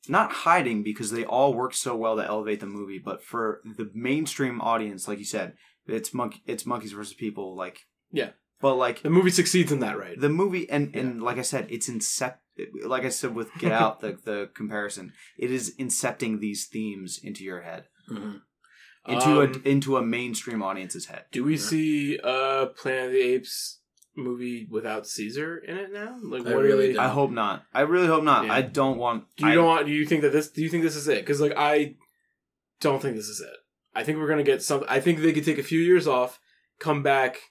not 0.08 0.32
hiding 0.32 0.82
because 0.82 1.12
they 1.12 1.24
all 1.24 1.54
work 1.54 1.74
so 1.76 1.96
well 1.96 2.16
to 2.16 2.26
elevate 2.26 2.60
the 2.62 2.66
movie. 2.66 2.98
But 2.98 3.24
for 3.24 3.62
the 3.64 3.92
mainstream 3.94 4.60
audience, 4.62 5.08
like 5.08 5.20
you 5.20 5.26
said, 5.26 5.54
it's 5.86 6.14
monkey, 6.16 6.42
it's 6.48 6.66
monkeys 6.66 6.94
versus 6.94 7.14
people. 7.14 7.56
Like 7.56 7.82
Yeah. 8.12 8.32
but 8.60 8.76
like 8.76 9.04
the 9.04 9.10
movie 9.12 9.30
succeeds 9.32 9.72
in 9.72 9.80
that, 9.82 10.00
right? 10.00 10.20
the 10.20 10.30
movie 10.30 10.68
and 10.70 10.96
and 10.96 11.22
like 11.22 11.38
I 11.38 11.44
said, 11.44 11.68
it's 11.70 11.88
incept. 11.88 12.38
Like 12.86 13.04
I 13.06 13.10
said 13.10 13.34
with 13.36 13.54
Get 13.60 13.72
Out, 13.72 14.00
the 14.02 14.18
the 14.24 14.50
comparison, 14.54 15.14
it 15.38 15.52
is 15.52 15.76
incepting 15.78 16.40
these 16.40 16.66
themes 16.68 17.20
into 17.24 17.44
your 17.44 17.62
head, 17.62 17.86
Mhm. 18.10 18.42
into 19.08 19.42
Um, 19.42 19.62
a 19.66 19.68
into 19.68 19.98
a 19.98 20.02
mainstream 20.02 20.62
audience's 20.62 21.06
head. 21.08 21.26
Do 21.32 21.44
we 21.44 21.58
see 21.58 22.20
uh 22.24 22.68
Planet 22.68 23.06
of 23.08 23.12
the 23.14 23.22
Apes 23.22 23.80
movie 24.16 24.68
without 24.70 25.08
Caesar 25.08 25.58
in 25.58 25.78
it 25.78 25.92
now? 25.92 26.18
Like, 26.22 26.46
I 26.46 26.54
what 26.56 26.64
really 26.64 26.98
are. 26.98 27.02
I 27.02 27.08
hope 27.08 27.32
not. 27.32 27.66
I 27.74 27.82
really 27.82 28.08
hope 28.08 28.24
not. 28.24 28.46
Yeah. 28.46 28.54
I 28.54 28.62
don't 28.62 28.98
want. 28.98 29.26
Do 29.38 29.46
you 29.46 29.52
I, 29.52 29.56
don't 29.56 29.66
want? 29.66 29.86
Do 29.86 29.92
you 29.94 30.06
think 30.06 30.22
that 30.22 30.32
this? 30.34 30.50
Do 30.52 30.62
you 30.62 30.70
think 30.70 30.84
this 30.84 30.96
is 30.96 31.08
it? 31.08 31.22
Because 31.22 31.40
like 31.42 31.54
I 31.56 31.96
don't 32.82 33.02
think 33.02 33.16
this 33.16 33.30
is 33.30 33.40
it. 33.42 33.56
I 33.94 34.04
think 34.04 34.18
we're 34.18 34.30
gonna 34.30 34.44
get 34.44 34.62
some. 34.62 34.84
I 34.88 35.00
think 35.00 35.20
they 35.20 35.34
could 35.34 35.46
take 35.46 35.58
a 35.60 35.64
few 35.64 35.80
years 35.80 36.08
off, 36.08 36.40
come 36.80 37.04
back. 37.04 37.51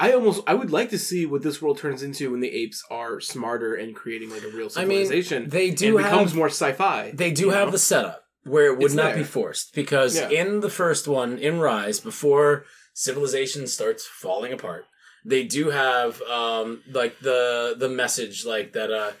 I 0.00 0.12
almost. 0.12 0.42
I 0.46 0.54
would 0.54 0.70
like 0.72 0.90
to 0.90 0.98
see 0.98 1.26
what 1.26 1.42
this 1.42 1.60
world 1.60 1.78
turns 1.78 2.02
into 2.02 2.30
when 2.30 2.40
the 2.40 2.50
apes 2.50 2.82
are 2.90 3.20
smarter 3.20 3.74
and 3.74 3.94
creating 3.94 4.30
like 4.30 4.42
a 4.42 4.48
real 4.48 4.68
I 4.76 4.84
mean, 4.84 5.06
civilization. 5.06 5.48
they 5.50 5.68
and 5.68 5.76
do 5.76 5.96
becomes 5.98 6.34
more 6.34 6.46
sci-fi. 6.48 7.12
they 7.14 7.30
do 7.30 7.50
have 7.50 7.68
know? 7.68 7.72
the 7.72 7.78
setup 7.78 8.24
where 8.44 8.66
it 8.72 8.76
would 8.78 8.86
It's 8.86 8.94
not 8.94 9.08
there. 9.10 9.18
be 9.18 9.24
forced 9.24 9.74
because 9.74 10.16
Yeah. 10.16 10.30
in 10.30 10.60
the 10.60 10.70
first 10.70 11.06
one 11.06 11.36
in 11.38 11.60
Rise 11.60 12.00
before 12.00 12.64
civilization 12.94 13.66
starts 13.66 14.04
falling 14.06 14.52
apart 14.52 14.84
they 15.24 15.44
do 15.44 15.70
have 15.70 16.20
um 16.22 16.82
like 16.90 17.18
the 17.20 17.74
the 17.78 17.88
message 17.88 18.44
like 18.46 18.72
that 18.72 18.90
uh 18.90 19.12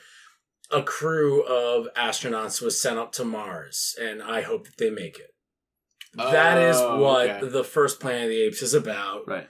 a 0.70 0.82
crew 0.82 1.42
of 1.44 1.86
astronauts 1.94 2.62
was 2.62 2.80
sent 2.80 2.98
up 2.98 3.12
to 3.12 3.24
Mars 3.24 3.94
and 4.00 4.22
I 4.22 4.40
hope 4.42 4.64
that 4.64 4.78
they 4.78 4.88
make 4.90 5.18
it. 5.18 5.34
That 6.14 6.56
is 6.58 6.76
Oh, 6.78 6.98
what 7.00 7.28
okay. 7.30 7.48
the 7.48 7.64
first 7.64 8.00
Planet 8.00 8.24
of 8.24 8.28
the 8.30 8.42
Apes 8.42 8.62
is 8.62 8.72
about. 8.74 9.28
Right. 9.28 9.48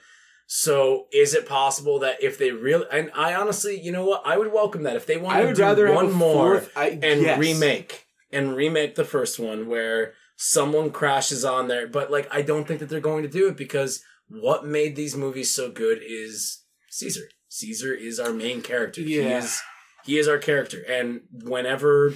So 0.52 1.06
is 1.12 1.32
it 1.32 1.46
possible 1.46 2.00
that 2.00 2.24
if 2.24 2.36
they 2.36 2.50
really 2.50 2.84
and 2.90 3.12
I 3.14 3.34
honestly, 3.34 3.80
you 3.80 3.92
know 3.92 4.04
what, 4.04 4.22
I 4.24 4.36
would 4.36 4.52
welcome 4.52 4.82
that 4.82 4.96
if 4.96 5.06
they 5.06 5.16
want 5.16 5.36
I 5.36 5.42
to 5.42 5.54
do 5.54 5.62
rather 5.62 5.94
one 5.94 6.10
more 6.10 6.58
fourth, 6.58 6.76
I, 6.76 6.88
and 6.88 7.22
yes. 7.22 7.38
remake 7.38 8.08
and 8.32 8.56
remake 8.56 8.96
the 8.96 9.04
first 9.04 9.38
one 9.38 9.68
where 9.68 10.14
someone 10.34 10.90
crashes 10.90 11.44
on 11.44 11.68
there, 11.68 11.86
but 11.86 12.10
like 12.10 12.26
I 12.32 12.42
don't 12.42 12.66
think 12.66 12.80
that 12.80 12.88
they're 12.88 12.98
going 12.98 13.22
to 13.22 13.28
do 13.28 13.46
it 13.46 13.56
because 13.56 14.02
what 14.28 14.66
made 14.66 14.96
these 14.96 15.14
movies 15.14 15.54
so 15.54 15.70
good 15.70 16.00
is 16.04 16.64
Caesar. 16.88 17.28
Caesar 17.48 17.94
is 17.94 18.18
our 18.18 18.32
main 18.32 18.60
character. 18.60 19.02
He 19.02 19.18
is 19.18 19.62
he 20.04 20.18
is 20.18 20.26
our 20.26 20.38
character, 20.38 20.82
and 20.88 21.20
whenever 21.30 22.12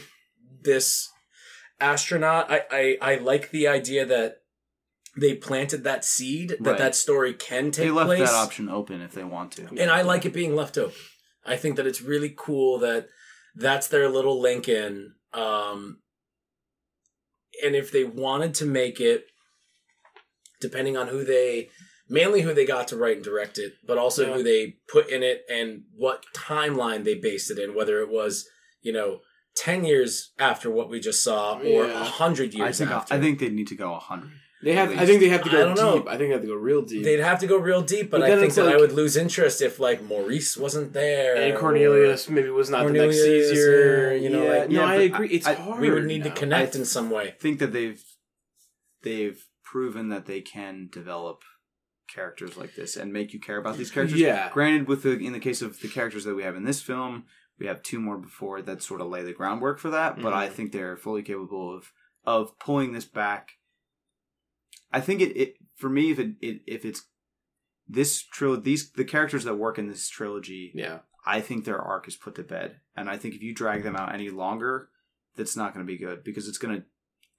this 0.60 1.08
astronaut, 1.78 2.50
I 2.50 2.62
I, 2.68 2.98
I 3.00 3.14
like 3.14 3.52
the 3.52 3.68
idea 3.68 4.04
that 4.04 4.38
they 5.16 5.34
planted 5.34 5.84
that 5.84 6.04
seed 6.04 6.50
that 6.50 6.60
Right. 6.60 6.78
that 6.78 6.94
story 6.94 7.34
can 7.34 7.70
take 7.70 7.84
They 7.86 7.90
left 7.90 8.06
place 8.08 8.28
that 8.28 8.34
option 8.34 8.68
open 8.68 9.00
if 9.00 9.12
they 9.12 9.24
want 9.24 9.52
to. 9.52 9.66
and 9.68 9.90
I 9.90 10.02
like 10.02 10.24
it 10.24 10.32
being 10.32 10.54
left 10.56 10.76
open. 10.78 10.96
I 11.44 11.56
think 11.56 11.76
that 11.76 11.86
it's 11.86 12.00
really 12.02 12.34
cool 12.36 12.78
that 12.80 13.08
that's 13.54 13.86
their 13.88 14.08
little 14.08 14.40
link 14.40 14.68
in. 14.68 15.14
Um, 15.32 16.00
and 17.62 17.74
if 17.76 17.92
they 17.92 18.04
wanted 18.04 18.54
to 18.54 18.66
make 18.66 19.00
it, 19.00 19.26
depending 20.60 20.96
on 20.96 21.08
who 21.08 21.24
they 21.24 21.68
mainly 22.08 22.42
who 22.42 22.52
they 22.52 22.66
got 22.66 22.88
to 22.88 22.96
write 22.96 23.16
and 23.16 23.24
direct 23.24 23.58
it, 23.58 23.74
but 23.86 23.96
also 23.98 24.26
Yeah. 24.28 24.34
who 24.34 24.42
they 24.42 24.76
put 24.88 25.08
in 25.08 25.22
it 25.22 25.44
and 25.48 25.84
what 25.94 26.24
timeline 26.34 27.04
they 27.04 27.14
based 27.14 27.50
it 27.50 27.58
in. 27.58 27.74
Whether 27.74 28.00
it 28.00 28.08
was 28.08 28.48
you 28.82 28.92
know 28.92 29.20
ten 29.54 29.84
years 29.84 30.32
after 30.38 30.68
what 30.70 30.88
we 30.90 30.98
just 31.00 31.22
saw 31.22 31.58
or 31.60 31.84
a 31.84 31.88
Yeah. 31.88 32.04
hundred 32.04 32.54
I 32.54 32.58
years 32.58 32.78
think 32.78 32.90
after. 32.90 33.14
I 33.14 33.20
think 33.20 33.38
they 33.38 33.48
need 33.50 33.68
to 33.68 33.76
go 33.76 33.94
hundred. 33.94 34.32
They 34.64 34.72
have. 34.72 34.92
At 34.92 34.98
I 34.98 35.06
think 35.06 35.20
they 35.20 35.28
have 35.28 35.42
to 35.42 35.50
I 35.50 35.52
go 35.52 35.64
don't 35.66 35.76
know. 35.76 35.98
deep. 35.98 36.08
I 36.08 36.16
think 36.16 36.28
they 36.28 36.32
have 36.32 36.40
to 36.40 36.46
go 36.46 36.54
real 36.54 36.82
deep. 36.82 37.04
They'd 37.04 37.20
have 37.20 37.38
to 37.40 37.46
go 37.46 37.58
real 37.58 37.82
deep, 37.82 38.10
but, 38.10 38.20
But 38.20 38.30
I 38.30 38.36
think 38.36 38.46
it's 38.48 38.56
that 38.56 38.68
I 38.68 38.76
would 38.76 38.92
lose 38.92 39.16
interest 39.16 39.60
if 39.60 39.78
like 39.78 40.02
Maurice 40.02 40.56
wasn't 40.56 40.92
there 40.92 41.36
and 41.36 41.58
Cornelius 41.58 42.28
maybe 42.28 42.48
was 42.48 42.70
not 42.70 42.82
Cornelius, 42.82 43.22
the 43.22 43.36
next 43.36 43.48
Caesar. 43.50 44.12
yeah, 44.12 44.22
you 44.22 44.30
know, 44.30 44.42
yeah, 44.44 44.58
like, 44.58 44.70
no, 44.70 44.80
yeah, 44.80 44.86
I 44.86 44.94
agree. 44.94 45.28
It's 45.28 45.46
I- 45.46 45.52
I- 45.52 45.54
hard. 45.54 45.80
We 45.80 45.90
would 45.90 46.06
need 46.06 46.22
to 46.24 46.30
now. 46.30 46.34
connect 46.34 46.74
in 46.74 46.84
some 46.84 47.10
way. 47.10 47.34
think 47.38 47.58
that 47.58 47.72
they've 47.72 48.02
they've 49.02 49.44
proven 49.62 50.08
that 50.08 50.26
they 50.26 50.40
can 50.40 50.88
develop 50.90 51.42
characters 52.08 52.56
like 52.56 52.74
this 52.74 52.96
and 52.96 53.12
make 53.12 53.32
you 53.32 53.40
care 53.40 53.58
about 53.58 53.76
these 53.76 53.90
characters. 53.90 54.18
Yeah. 54.18 54.50
Granted, 54.50 54.88
with 54.88 55.02
the 55.02 55.12
in 55.12 55.32
the 55.32 55.40
case 55.40 55.62
of 55.62 55.80
the 55.80 55.88
characters 55.88 56.24
that 56.24 56.34
we 56.34 56.42
have 56.42 56.56
in 56.56 56.64
this 56.64 56.80
film, 56.80 57.24
we 57.58 57.66
have 57.66 57.82
two 57.82 58.00
more 58.00 58.18
before 58.18 58.62
that 58.62 58.82
sort 58.82 59.00
of 59.00 59.08
lay 59.08 59.22
the 59.22 59.32
groundwork 59.32 59.78
for 59.78 59.90
that. 59.90 60.16
But 60.16 60.30
mm-hmm. 60.30 60.38
I 60.38 60.48
think 60.48 60.72
they're 60.72 60.96
fully 60.96 61.22
capable 61.22 61.76
of 61.76 61.92
of 62.24 62.58
pulling 62.58 62.92
this 62.92 63.04
back. 63.04 63.52
I 64.96 65.00
think 65.00 65.20
it, 65.20 65.36
it 65.36 65.50
for 65.76 65.88
me 65.90 66.10
if 66.12 66.18
it, 66.18 66.30
it 66.40 66.60
if 66.66 66.84
it's 66.84 67.02
this 67.88 68.22
trilogy 68.22 68.62
these 68.62 68.90
the 68.92 69.04
characters 69.04 69.44
that 69.44 69.56
work 69.56 69.78
in 69.78 69.88
this 69.88 70.08
trilogy 70.08 70.72
Yeah. 70.74 70.98
I 71.26 71.40
think 71.40 71.64
their 71.64 71.80
arc 71.80 72.06
is 72.08 72.16
put 72.16 72.34
to 72.36 72.42
bed. 72.42 72.80
And 72.96 73.08
I 73.08 73.16
think 73.16 73.34
if 73.34 73.42
you 73.42 73.54
drag 73.54 73.82
them 73.82 73.96
out 73.96 74.14
any 74.14 74.28
longer, 74.30 74.90
that's 75.36 75.56
not 75.56 75.72
going 75.72 75.84
to 75.86 75.90
be 75.92 75.98
good 75.98 76.22
because 76.22 76.46
it's 76.48 76.58
going 76.58 76.76
to 76.78 76.84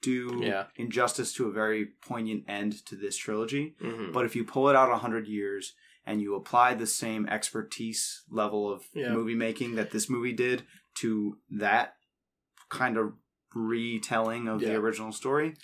do 0.02 0.40
Yeah. 0.44 0.66
injustice 0.76 1.34
to 1.36 1.48
a 1.48 1.52
very 1.52 1.86
poignant 2.08 2.44
end 2.48 2.72
to 2.88 2.96
this 2.96 3.16
trilogy. 3.16 3.76
Mhm. 3.82 4.12
But 4.12 4.26
if 4.26 4.36
you 4.36 4.44
pull 4.44 4.70
it 4.70 4.76
out 4.76 4.90
100 4.90 5.28
years 5.28 5.74
and 6.06 6.20
you 6.22 6.36
apply 6.36 6.74
the 6.76 6.88
same 6.88 7.28
expertise 7.28 8.24
level 8.30 8.72
of 8.72 8.86
Yeah. 8.94 9.14
movie 9.14 9.36
making 9.36 9.76
that 9.76 9.92
this 9.92 10.10
movie 10.10 10.34
did 10.34 10.64
to 11.02 11.38
that 11.52 11.96
kind 12.70 12.98
of 12.98 13.14
retelling 13.54 14.48
of 14.48 14.60
the 14.62 14.76
original 14.76 15.12
story, 15.12 15.56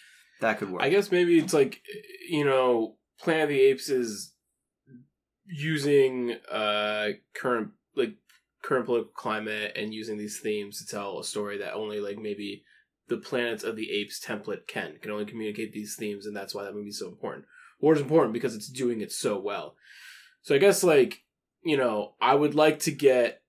that 0.41 0.59
could 0.59 0.69
work. 0.69 0.83
I 0.83 0.89
guess 0.89 1.11
maybe 1.11 1.39
it's 1.39 1.53
like 1.53 1.81
you 2.29 2.45
know, 2.45 2.97
Planet 3.19 3.43
of 3.43 3.49
the 3.49 3.61
Apes 3.61 3.89
is 3.89 4.33
using 5.45 6.35
uh 6.51 7.09
current 7.33 7.69
like 7.95 8.15
current 8.63 8.85
political 8.85 9.11
climate 9.13 9.73
and 9.75 9.93
using 9.93 10.17
these 10.17 10.39
themes 10.39 10.77
to 10.77 10.85
tell 10.85 11.19
a 11.19 11.23
story 11.23 11.57
that 11.57 11.73
only 11.73 11.99
like 11.99 12.17
maybe 12.17 12.63
the 13.07 13.17
planets 13.17 13.63
of 13.63 13.75
the 13.75 13.91
Apes 13.91 14.23
template 14.23 14.67
can 14.67 14.97
can 15.01 15.11
only 15.11 15.25
communicate 15.25 15.73
these 15.73 15.95
themes, 15.95 16.25
and 16.25 16.35
that's 16.35 16.53
why 16.53 16.63
that 16.63 16.75
movie's 16.75 16.99
so 16.99 17.07
important. 17.07 17.45
war 17.79 17.93
is 17.93 18.01
important 18.01 18.33
because 18.33 18.55
it's 18.55 18.69
doing 18.69 19.01
it 19.01 19.11
so 19.11 19.39
well. 19.39 19.75
So 20.41 20.55
I 20.55 20.59
guess 20.59 20.83
like 20.83 21.23
you 21.63 21.77
know, 21.77 22.15
I 22.19 22.33
would 22.33 22.55
like 22.55 22.79
to 22.79 22.91
get 22.91 23.41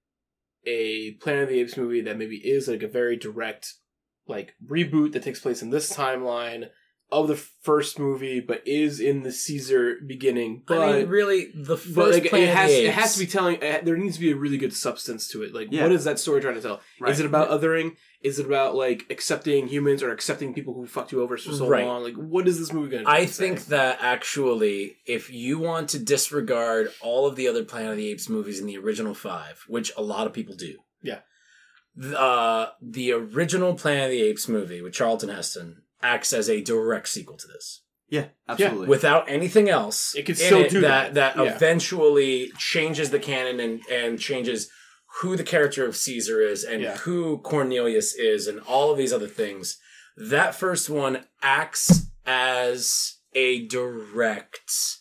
a 0.66 1.12
Planet 1.12 1.44
of 1.44 1.48
the 1.48 1.60
Apes 1.60 1.76
movie 1.76 2.02
that 2.02 2.18
maybe 2.18 2.36
is 2.36 2.68
like 2.68 2.82
a 2.82 2.88
very 2.88 3.16
direct 3.16 3.74
like 4.26 4.54
reboot 4.64 5.12
that 5.12 5.22
takes 5.22 5.40
place 5.40 5.62
in 5.62 5.70
this 5.70 5.92
timeline 5.92 6.68
of 7.12 7.28
the 7.28 7.36
first 7.36 7.98
movie, 7.98 8.40
but 8.40 8.66
is 8.66 8.98
in 8.98 9.22
the 9.22 9.30
Caesar 9.30 9.96
beginning. 10.06 10.62
But, 10.66 10.78
I 10.80 10.92
mean, 11.00 11.08
really, 11.08 11.50
the 11.54 11.76
first 11.76 11.94
but 11.94 12.10
like, 12.10 12.24
Planet 12.30 12.48
it 12.48 12.54
has 12.56 12.70
the 12.70 12.84
it 12.86 12.94
has 12.94 13.12
to 13.14 13.20
be 13.20 13.26
telling. 13.26 13.62
uh, 13.62 13.80
There 13.82 13.96
needs 13.96 14.14
to 14.16 14.20
be 14.20 14.32
a 14.32 14.36
really 14.36 14.56
good 14.58 14.72
substance 14.74 15.28
to 15.28 15.42
it. 15.42 15.54
Like, 15.54 15.68
Yeah. 15.70 15.82
what 15.82 15.92
is 15.92 16.04
that 16.04 16.18
story 16.18 16.40
trying 16.40 16.54
to 16.54 16.60
tell? 16.62 16.80
Right. 17.00 17.12
Is 17.12 17.20
it 17.20 17.26
about 17.26 17.50
othering? 17.50 17.96
Is 18.22 18.38
it 18.38 18.46
about 18.46 18.74
like 18.76 19.04
accepting 19.10 19.66
humans 19.66 20.02
or 20.02 20.10
accepting 20.12 20.54
people 20.54 20.74
who 20.74 20.86
fucked 20.86 21.12
you 21.12 21.22
over 21.22 21.36
for 21.36 21.52
so 21.52 21.66
Right. 21.68 21.84
long? 21.84 22.02
Like, 22.04 22.14
what 22.14 22.46
is 22.48 22.58
this 22.58 22.72
movie 22.72 22.90
going 22.90 23.04
to? 23.04 23.10
I 23.10 23.26
think 23.26 23.66
that 23.66 23.98
actually, 24.00 24.96
if 25.06 25.30
you 25.30 25.58
want 25.58 25.88
to 25.90 25.98
disregard 25.98 26.92
all 27.02 27.26
of 27.26 27.36
the 27.36 27.48
other 27.48 27.64
Planet 27.64 27.90
of 27.92 27.96
the 27.96 28.08
Apes 28.10 28.28
movies 28.28 28.60
in 28.60 28.66
the 28.66 28.78
original 28.78 29.12
five, 29.14 29.64
which 29.68 29.92
a 29.96 30.02
lot 30.02 30.26
of 30.28 30.32
people 30.32 30.54
do, 30.54 30.78
Yeah. 31.02 31.20
the, 31.96 32.18
uh, 32.18 32.70
the 32.80 33.12
original 33.12 33.74
Planet 33.74 34.04
of 34.04 34.10
the 34.12 34.22
Apes 34.22 34.48
movie 34.48 34.80
with 34.82 34.92
Charlton 34.94 35.28
Heston 35.28 35.82
acts 36.02 36.32
as 36.32 36.48
a 36.50 36.60
direct 36.60 37.08
sequel 37.08 37.36
to 37.36 37.46
this, 37.46 37.82
yeah, 38.08 38.26
absolutely. 38.48 38.88
without 38.88 39.28
anything 39.30 39.68
else. 39.68 40.14
It 40.14 40.22
could 40.24 40.38
in 40.40 40.46
still 40.46 40.68
do 40.68 40.80
that. 40.82 41.14
that. 41.14 41.34
That 41.36 41.44
Yeah. 41.44 41.54
eventually 41.54 42.52
changes 42.58 43.10
the 43.10 43.18
canon 43.18 43.60
and 43.60 43.80
and 43.90 44.18
changes 44.18 44.70
who 45.20 45.36
the 45.36 45.44
character 45.44 45.84
of 45.84 45.94
Caesar 45.96 46.40
is 46.40 46.64
and 46.64 46.82
Yeah. 46.82 46.96
who 46.98 47.38
Cornelius 47.38 48.14
is 48.14 48.46
and 48.46 48.60
all 48.60 48.90
of 48.90 48.98
these 48.98 49.12
other 49.12 49.28
things. 49.28 49.78
That 50.16 50.54
first 50.54 50.88
one 50.90 51.26
acts 51.42 52.06
as 52.26 53.18
a 53.34 53.66
direct 53.66 54.98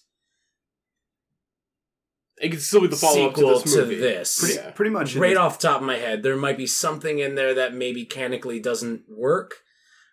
it 2.38 2.50
could 2.50 2.62
still 2.62 2.82
be 2.82 2.88
the 2.88 2.96
follow 2.96 3.28
up 3.28 3.34
to 3.36 3.40
sequel 3.40 3.60
this 3.60 3.74
to 3.74 3.86
this. 3.86 4.40
pretty, 4.40 4.56
Yeah. 4.56 4.72
pretty 4.72 4.90
much. 4.90 5.16
Right 5.16 5.38
off 5.38 5.60
the 5.60 5.68
top 5.68 5.82
of 5.82 5.86
my 5.88 5.98
head, 5.98 6.24
there 6.24 6.36
might 6.36 6.58
be 6.58 6.66
something 6.66 7.20
in 7.20 7.36
there 7.36 7.54
that 7.54 7.74
maybe 7.76 8.02
mechanically 8.02 8.60
doesn't 8.60 9.04
work, 9.08 9.58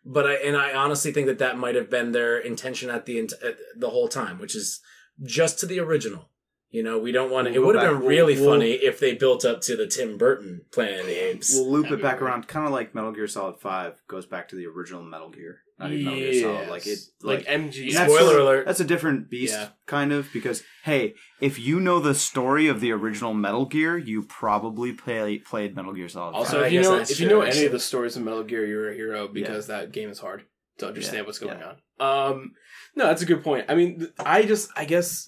but 0.08 0.26
I 0.26 0.34
and 0.36 0.56
I 0.56 0.72
honestly 0.72 1.12
think 1.12 1.26
that 1.26 1.38
that 1.38 1.58
might 1.58 1.74
have 1.74 1.90
been 1.90 2.12
their 2.12 2.38
intention 2.38 2.88
at 2.88 3.04
the 3.04 3.20
at 3.20 3.56
the 3.76 3.90
whole 3.90 4.08
time, 4.08 4.38
which 4.38 4.56
is 4.56 4.80
just 5.22 5.58
to 5.60 5.66
the 5.66 5.78
original. 5.78 6.30
You 6.70 6.82
know, 6.82 6.98
we 6.98 7.12
don't 7.12 7.30
want 7.30 7.46
to. 7.48 7.52
We'll 7.52 7.62
it 7.62 7.66
would 7.66 7.74
have 7.76 7.90
been 7.92 8.00
we'll- 8.00 8.08
really 8.08 8.34
we'll- 8.38 8.50
funny 8.50 8.72
if 8.72 9.00
they 9.00 9.14
built 9.14 9.44
up 9.44 9.62
to 9.62 9.74
the 9.76 9.86
Tim 9.86 10.18
Burton 10.18 10.62
Planet 10.70 11.00
of 11.00 11.06
the 11.06 11.14
Apes. 11.30 11.54
We'll 11.54 11.70
loop 11.70 11.84
That'd 11.84 12.00
it 12.00 12.02
back 12.02 12.20
weird. 12.20 12.30
around, 12.30 12.46
kind 12.48 12.66
of 12.66 12.72
like 12.72 12.94
Metal 12.94 13.10
Gear 13.12 13.26
Solid 13.26 13.58
Five 13.58 13.94
goes 14.06 14.26
back 14.26 14.48
to 14.48 14.56
the 14.56 14.66
original 14.66 15.02
Metal 15.02 15.30
Gear, 15.30 15.60
not 15.78 15.92
even 15.92 16.04
Metal 16.04 16.18
Gear 16.20 16.42
Solid. 16.42 16.68
Like 16.68 16.86
it, 16.86 16.98
like, 17.22 17.38
like 17.38 17.46
MG. 17.46 17.84
and 17.86 17.92
that's 17.96 18.12
Spoiler 18.12 18.38
alert. 18.38 18.66
That's 18.66 18.80
a 18.80 18.84
different 18.84 19.30
beast, 19.30 19.54
Yeah. 19.54 19.68
kind 19.86 20.12
of, 20.12 20.28
because 20.34 20.62
hey, 20.84 21.14
if 21.40 21.58
you 21.58 21.80
know 21.80 22.00
the 22.00 22.14
story 22.14 22.68
of 22.68 22.80
the 22.82 22.92
original 22.92 23.32
Metal 23.32 23.64
Gear, 23.64 23.96
you 23.96 24.22
probably 24.24 24.92
play, 24.92 25.38
played 25.38 25.74
Metal 25.74 25.94
Gear 25.94 26.10
Solid. 26.10 26.34
Also, 26.34 26.60
if 26.64 26.70
you 26.72 26.82
know 26.82 26.98
that's 26.98 27.10
if 27.12 27.18
you 27.20 27.28
know 27.28 27.40
any 27.40 27.64
of 27.64 27.72
the 27.72 27.80
stories 27.80 28.14
of 28.16 28.24
Metal 28.24 28.44
Gear, 28.44 28.66
you're 28.66 28.90
a 28.90 28.94
hero 28.94 29.26
because 29.26 29.68
that 29.68 29.90
game 29.90 30.10
is 30.10 30.18
hard 30.18 30.44
to 30.80 30.86
understand 30.86 31.16
Yeah, 31.18 31.22
what's 31.22 31.38
going 31.38 31.58
yeah. 31.58 31.72
on. 31.98 32.32
Um, 32.32 32.52
no, 32.94 33.06
that's 33.06 33.22
a 33.22 33.26
good 33.26 33.42
point. 33.42 33.64
I 33.70 33.74
mean, 33.74 34.06
I 34.18 34.42
just, 34.42 34.70
I 34.76 34.84
guess, 34.84 35.26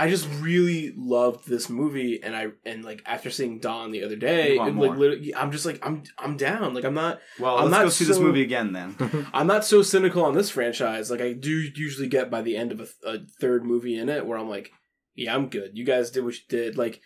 I 0.00 0.08
just 0.08 0.28
really 0.40 0.92
loved 0.96 1.48
this 1.48 1.68
movie, 1.68 2.22
and 2.22 2.36
I 2.36 2.48
and 2.64 2.84
like 2.84 3.02
after 3.04 3.30
seeing 3.30 3.58
Dawn 3.58 3.90
the 3.90 4.04
other 4.04 4.16
day, 4.16 4.52
You 4.52 4.58
want 4.58 4.70
and, 4.70 4.80
like 4.80 4.96
literally, 4.96 5.34
I'm 5.34 5.50
just 5.50 5.66
like, 5.66 5.84
I'm 5.84 6.04
I'm 6.16 6.36
down. 6.36 6.74
Like 6.74 6.84
I'm 6.84 6.94
not, 6.94 7.20
well, 7.38 7.56
I'm 7.56 7.64
let's 7.64 7.72
not 7.72 7.82
go 7.84 7.88
see 7.88 8.04
this 8.04 8.18
movie 8.18 8.42
again 8.42 8.72
then. 8.72 8.96
I'm 9.34 9.48
not 9.48 9.64
so 9.64 9.82
cynical 9.82 10.24
on 10.24 10.34
this 10.34 10.50
franchise. 10.50 11.10
Like 11.10 11.20
I 11.20 11.32
do 11.32 11.50
usually 11.50 12.06
get 12.06 12.30
by 12.30 12.42
the 12.42 12.56
end 12.56 12.70
of 12.70 12.80
a, 12.80 13.08
a 13.08 13.18
third 13.40 13.64
movie 13.64 13.98
in 13.98 14.08
it, 14.08 14.24
where 14.24 14.38
I'm 14.38 14.48
like, 14.48 14.70
yeah, 15.16 15.34
I'm 15.34 15.48
good. 15.48 15.72
You 15.74 15.84
guys 15.84 16.10
did 16.10 16.24
what 16.24 16.34
you 16.34 16.42
did. 16.48 16.78
Like, 16.78 17.00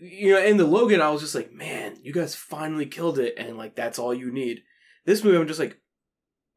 you 0.00 0.32
know, 0.32 0.42
in 0.42 0.56
the 0.56 0.64
Logan, 0.64 1.02
I 1.02 1.10
was 1.10 1.20
just 1.20 1.34
like, 1.34 1.52
man, 1.52 1.96
you 2.02 2.12
guys 2.12 2.34
finally 2.34 2.86
killed 2.86 3.18
it, 3.18 3.34
and 3.36 3.58
like 3.58 3.76
that's 3.76 3.98
all 3.98 4.14
you 4.14 4.32
need. 4.32 4.62
This 5.04 5.22
movie, 5.22 5.36
I'm 5.36 5.46
just 5.46 5.60
like, 5.60 5.78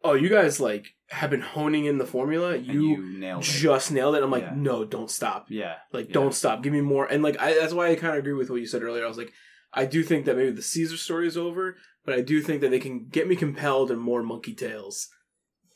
oh, 0.03 0.13
you 0.13 0.29
guys 0.29 0.59
like 0.59 0.93
have 1.09 1.29
been 1.29 1.41
honing 1.41 1.85
in 1.85 1.97
the 1.97 2.05
formula. 2.05 2.55
And 2.55 2.65
You, 2.65 2.81
you 2.81 3.19
nailed 3.19 3.43
it. 3.43 3.45
just 3.45 3.91
nailed 3.91 4.15
it. 4.15 4.23
I'm 4.23 4.31
like, 4.31 4.43
Yeah. 4.43 4.53
no, 4.55 4.83
don't 4.83 5.09
stop. 5.11 5.45
yeah, 5.49 5.75
Like, 5.91 6.07
Yeah. 6.07 6.13
don't 6.13 6.33
stop. 6.33 6.63
Give 6.63 6.73
me 6.73 6.81
more. 6.81 7.05
And 7.05 7.21
like, 7.23 7.39
I, 7.39 7.53
that's 7.53 7.73
why 7.73 7.89
I 7.89 7.95
kind 7.95 8.13
of 8.13 8.19
agree 8.19 8.33
with 8.33 8.49
what 8.49 8.59
you 8.59 8.65
said 8.67 8.83
earlier. 8.83 9.05
I 9.05 9.07
was 9.07 9.17
like, 9.17 9.31
I 9.73 9.85
do 9.85 10.03
think 10.03 10.25
that 10.25 10.35
maybe 10.37 10.51
the 10.51 10.61
Caesar 10.61 10.97
story 10.97 11.27
is 11.27 11.37
over, 11.37 11.77
but 12.05 12.15
I 12.15 12.21
do 12.21 12.41
think 12.41 12.61
that 12.61 12.69
they 12.71 12.79
can 12.79 13.07
get 13.09 13.27
me 13.27 13.35
compelled 13.35 13.91
in 13.91 13.99
more 13.99 14.23
Monkey 14.23 14.53
Tales. 14.53 15.09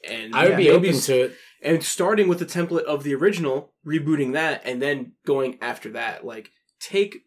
And 0.07 0.35
I 0.35 0.43
would 0.43 0.51
yeah, 0.51 0.57
be 0.57 0.69
open 0.71 0.91
this- 0.91 1.05
to 1.07 1.21
it. 1.25 1.35
and 1.61 1.83
starting 1.83 2.27
with 2.27 2.39
the 2.39 2.45
template 2.45 2.83
of 2.83 3.03
the 3.03 3.15
original, 3.15 3.73
rebooting 3.85 4.33
that, 4.33 4.61
and 4.65 4.81
then 4.81 5.13
going 5.25 5.57
after 5.61 5.89
that. 5.91 6.23
Like, 6.25 6.51
take 6.79 7.23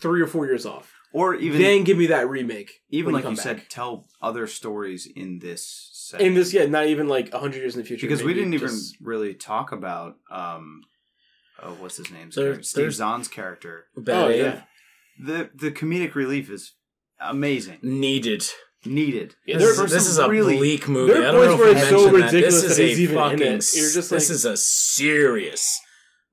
three 0.00 0.20
or 0.22 0.26
four 0.26 0.46
years 0.46 0.64
off. 0.66 0.92
or 1.12 1.34
even 1.34 1.62
then 1.62 1.82
give 1.84 1.96
me 1.96 2.06
that 2.08 2.28
remake. 2.28 2.82
even 2.90 3.14
like 3.14 3.22
you 3.22 3.28
come 3.28 3.36
said, 3.36 3.62
tell 3.70 4.06
other 4.20 4.46
stories 4.46 5.06
in 5.06 5.38
this. 5.38 5.88
Setting. 6.08 6.26
in 6.28 6.34
this, 6.34 6.52
yeah, 6.52 6.66
not 6.66 6.86
even 6.86 7.08
like 7.08 7.32
hundred 7.32 7.58
years 7.58 7.74
in 7.74 7.80
the 7.82 7.86
future. 7.86 8.06
because 8.06 8.22
we 8.22 8.32
didn't 8.34 8.54
even 8.54 8.70
really 9.00 9.34
talk 9.34 9.72
about 9.72 10.16
um, 10.30 10.82
oh, 11.62 11.72
what's 11.80 11.96
his 11.96 12.10
name? 12.10 12.30
There- 12.34 12.62
Steve 12.62 12.94
Zahn's 12.94 13.28
character. 13.28 13.86
Oh 14.06 14.28
yeah, 14.28 14.62
The 15.18 15.50
the 15.54 15.70
comedic 15.72 16.14
relief 16.14 16.48
is 16.50 16.74
amazing, 17.20 17.78
Needed. 17.82 18.44
needed. 18.84 19.34
Yeah, 19.46 19.58
this, 19.58 19.76
there- 19.76 19.84
is, 19.86 19.90
this 19.90 20.06
is 20.06 20.18
a 20.18 20.28
really- 20.28 20.58
bleak 20.58 20.86
movie. 20.88 21.12
there 21.12 21.22
are 21.24 21.28
I 21.28 21.32
don't 21.32 21.44
know 21.44 21.56
points 21.56 21.60
where 21.60 21.70
if 21.70 21.76
it's 21.78 21.86
I 21.86 21.90
so 21.90 21.96
mentioned 21.96 22.14
that. 22.22 22.26
ridiculous 22.26 22.54
This 22.54 22.70
is 22.70 22.76
that 22.76 22.82
a 22.82 22.86
he's 22.86 23.00
even 23.00 23.18
in 23.32 23.42
it. 23.42 23.74
You're 23.74 23.90
just 23.92 24.10
this 24.10 24.30
is 24.30 24.44
a 24.44 24.56
serious 24.56 25.80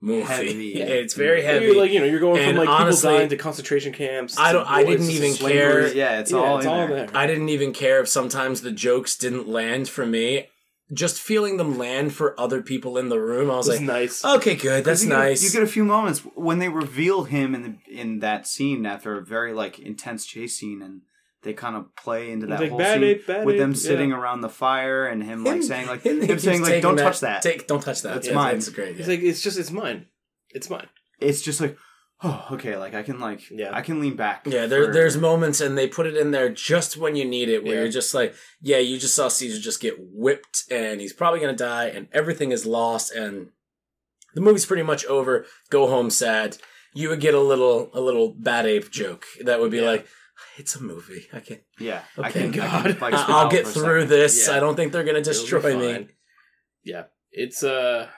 movie. 0.03 0.21
Heavy. 0.21 0.73
It's 0.81 1.13
very 1.13 1.41
heavy. 1.43 1.65
You're 1.67 1.77
like 1.77 1.91
you 1.91 1.99
know, 1.99 2.05
you're 2.05 2.19
going 2.19 2.41
And 2.41 2.57
from 2.57 2.65
like 2.65 2.69
honestly, 2.69 3.07
people 3.07 3.17
dying 3.19 3.30
to 3.30 3.38
concentration 3.38 3.93
camps. 3.93 4.38
I 4.38 4.51
don't- 4.51 4.67
I 4.69 4.84
didn't 4.84 5.09
even 5.09 5.34
care. 5.34 5.88
Yeah, 5.93 6.19
it's 6.19 6.31
Yeah, 6.31 6.38
all 6.38 6.57
it's 6.57 6.65
in 6.65 6.71
all 6.71 6.88
there. 6.88 7.07
there. 7.07 7.09
I 7.17 7.25
didn't 7.25 7.49
even 7.49 7.71
care 7.73 8.01
if 8.01 8.09
sometimes 8.09 8.61
the 8.61 8.71
jokes 8.71 9.15
didn't 9.15 9.47
land 9.47 9.88
for 9.89 10.05
me. 10.05 10.47
Just 10.93 11.21
feeling 11.21 11.57
them 11.57 11.77
land 11.77 12.13
for 12.13 12.39
other 12.39 12.61
people 12.61 12.97
in 12.97 13.07
the 13.09 13.19
room, 13.19 13.49
I 13.49 13.55
was 13.55 13.67
like, 13.69 13.80
nice. 13.81 14.23
okay, 14.23 14.53
good, 14.55 14.84
that's 14.84 15.03
you 15.03 15.09
get 15.09 15.17
nice. 15.17 15.43
you 15.43 15.49
get 15.49 15.63
a 15.63 15.67
few 15.71 15.85
moments 15.85 16.19
when 16.35 16.59
they 16.59 16.69
reveal 16.69 17.23
him 17.23 17.55
in 17.55 17.61
the 17.63 17.75
in 18.01 18.19
that 18.19 18.45
scene 18.45 18.85
after 18.85 19.17
a 19.17 19.23
very 19.23 19.53
like 19.53 19.80
intense 19.80 20.25
chase 20.25 20.57
scene, 20.57 20.81
and 20.84 21.01
they 21.43 21.53
kind 21.53 21.75
of 21.75 21.95
play 21.95 22.31
into 22.31 22.47
that 22.47 22.59
like, 22.59 22.69
whole 22.71 22.79
scene 22.79 23.03
ape, 23.03 23.27
with 23.27 23.55
ape," 23.55 23.59
them 23.59 23.71
yeah. 23.71 23.77
sitting 23.77 24.11
around 24.11 24.41
the 24.41 24.49
fire 24.49 25.05
and 25.05 25.23
him 25.23 25.43
like 25.43 25.63
saying 25.63 25.87
like 25.87 26.01
Him- 26.03 26.21
him 26.21 26.39
saying 26.39 26.61
like 26.61 26.81
don't 26.81 26.97
touch 26.97 27.19
that. 27.21 27.41
Take, 27.41 27.67
don't 27.67 27.81
touch 27.83 28.01
that. 28.03 28.15
That's 28.15 28.27
Yeah, 28.27 28.33
mine. 28.35 28.55
it's 28.57 28.69
great. 28.69 28.97
It's 28.99 29.07
yeah. 29.07 29.15
like 29.15 29.23
it's 29.23 29.41
just 29.41 29.57
it's 29.59 29.71
mine. 29.71 30.07
It's 30.51 30.69
mine. 30.69 30.87
it's 31.19 31.41
just 31.41 31.61
like, 31.61 31.77
oh, 32.23 32.47
okay, 32.51 32.77
like 32.77 32.93
I 32.93 33.03
can 33.03 33.19
like, 33.19 33.49
Yeah. 33.49 33.75
I 33.75 33.81
can 33.81 33.99
lean 33.99 34.15
back. 34.15 34.45
Yeah, 34.45 34.65
there, 34.67 34.85
for- 34.87 34.93
there's 34.93 35.17
moments, 35.17 35.61
and 35.61 35.77
they 35.77 35.87
put 35.87 36.05
it 36.05 36.15
in 36.17 36.31
there 36.31 36.49
just 36.49 36.95
when 36.97 37.15
you 37.15 37.25
need 37.25 37.49
it, 37.49 37.63
where 37.63 37.75
Yeah. 37.75 37.81
you're 37.81 37.91
just 37.91 38.13
like, 38.13 38.33
yeah, 38.61 38.77
you 38.77 38.97
just 38.97 39.15
saw 39.15 39.27
Caesar 39.29 39.59
just 39.59 39.79
get 39.81 39.95
whipped, 39.99 40.63
and 40.71 41.01
he's 41.01 41.13
probably 41.13 41.39
gonna 41.39 41.55
die, 41.55 41.85
and 41.87 42.07
everything 42.13 42.51
is 42.51 42.65
lost, 42.65 43.11
and 43.11 43.49
the 44.35 44.41
movie's 44.41 44.65
pretty 44.65 44.83
much 44.83 45.05
over. 45.05 45.45
Go 45.69 45.87
home 45.87 46.09
sad. 46.09 46.57
You 46.93 47.09
would 47.09 47.19
get 47.19 47.33
a 47.33 47.39
little, 47.39 47.89
a 47.93 47.99
little 48.01 48.33
bad 48.37 48.65
ape 48.67 48.91
joke 48.91 49.25
that 49.41 49.59
would 49.59 49.71
be 49.71 49.77
Yeah. 49.79 49.83
like, 49.91 50.07
it's 50.57 50.75
a 50.75 50.83
movie. 50.83 51.27
I 51.33 51.39
can, 51.39 51.59
yeah. 51.79 52.03
I 52.17 52.29
Okay, 52.29 52.49
can, 52.51 52.61
I 52.61 52.67
God. 52.67 52.85
can, 52.91 52.99
like, 52.99 53.13
I- 53.13 53.25
smile 53.25 53.37
I'll 53.37 53.49
get 53.51 53.67
through 53.67 54.05
this. 54.05 54.47
Yeah. 54.47 54.55
I 54.57 54.59
don't 54.59 54.75
think 54.75 54.91
they're 54.91 55.03
gonna 55.03 55.21
destroy 55.21 55.77
me. 55.77 56.07
Yeah, 56.83 57.03
it's 57.31 57.63
uh, 57.63 58.09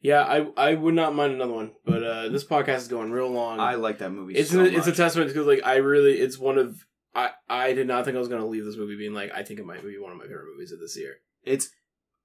yeah, 0.00 0.22
I 0.22 0.46
I 0.56 0.74
would 0.74 0.94
not 0.94 1.14
mind 1.14 1.32
another 1.32 1.52
one, 1.52 1.72
but 1.84 2.02
uh, 2.02 2.28
this 2.28 2.44
podcast 2.44 2.78
is 2.78 2.88
going 2.88 3.12
real 3.12 3.28
long. 3.30 3.60
I 3.60 3.74
like 3.76 3.98
that 3.98 4.10
movie. 4.10 4.34
it's 4.34 4.50
so 4.50 4.60
a, 4.60 4.64
it's 4.64 4.86
a 4.88 4.92
testament 4.92 5.28
because 5.28 5.46
like 5.46 5.62
I 5.64 5.76
really 5.76 6.14
it's 6.14 6.38
one 6.38 6.58
of 6.58 6.84
I 7.14 7.30
I 7.48 7.72
did 7.72 7.86
not 7.86 8.04
think 8.04 8.16
I 8.16 8.20
was 8.20 8.28
gonna 8.28 8.46
leave 8.46 8.64
this 8.64 8.76
movie 8.76 8.96
being 8.96 9.14
like 9.14 9.30
I 9.32 9.42
think 9.44 9.60
it 9.60 9.66
might 9.66 9.82
be 9.82 9.98
one 9.98 10.10
of 10.12 10.18
my 10.18 10.24
favorite 10.24 10.46
movies 10.52 10.72
of 10.72 10.80
this 10.80 10.96
year. 10.98 11.16
It's 11.44 11.70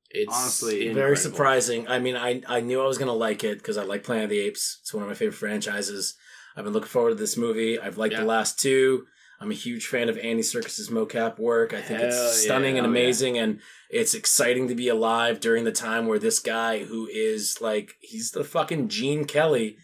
It's 0.10 0.34
Honestly, 0.34 0.78
Very 0.78 0.90
incredible. 0.90 1.18
surprising. 1.18 1.88
I 1.88 2.00
mean, 2.00 2.16
I 2.16 2.42
I 2.48 2.62
knew 2.62 2.82
I 2.82 2.88
was 2.88 2.98
gonna 2.98 3.14
like 3.14 3.44
it 3.44 3.60
because 3.60 3.78
I 3.78 3.84
like 3.84 4.04
Planet 4.04 4.26
of 4.26 4.30
the 4.32 4.40
Apes. 4.40 4.80
It's 4.82 4.94
one 4.94 5.04
of 5.04 5.10
my 5.10 5.16
favorite 5.16 5.36
franchises. 5.38 6.16
I've 6.58 6.64
been 6.64 6.74
looking 6.74 6.90
forward 6.90 7.10
to 7.12 7.16
this 7.16 7.38
movie. 7.38 7.80
I've 7.80 7.98
liked 7.98 8.14
Yeah. 8.14 8.22
the 8.22 8.26
last 8.26 8.60
two. 8.60 9.06
I'm 9.40 9.52
a 9.52 9.54
huge 9.54 9.86
fan 9.86 10.10
of 10.10 10.18
Andy 10.18 10.42
Serkis's 10.42 10.90
mocap 10.90 11.38
work. 11.38 11.72
I 11.72 11.82
think 11.82 12.00
Hell 12.00 12.08
it's 12.10 12.16
yeah. 12.18 12.32
stunning 12.46 12.78
and 12.80 12.88
Oh, 12.88 12.90
yeah. 12.90 12.98
amazing, 13.00 13.38
and 13.38 13.60
it's 13.92 14.16
exciting 14.16 14.68
to 14.68 14.74
be 14.76 14.88
alive 14.90 15.40
during 15.40 15.64
the 15.64 15.72
time 15.72 16.08
where 16.08 16.18
this 16.18 16.40
guy, 16.40 16.80
who 16.86 17.08
is 17.08 17.62
like, 17.62 17.94
he's 18.02 18.32
the 18.32 18.44
fucking 18.44 18.88
Gene 18.90 19.26
Kelly 19.26 19.78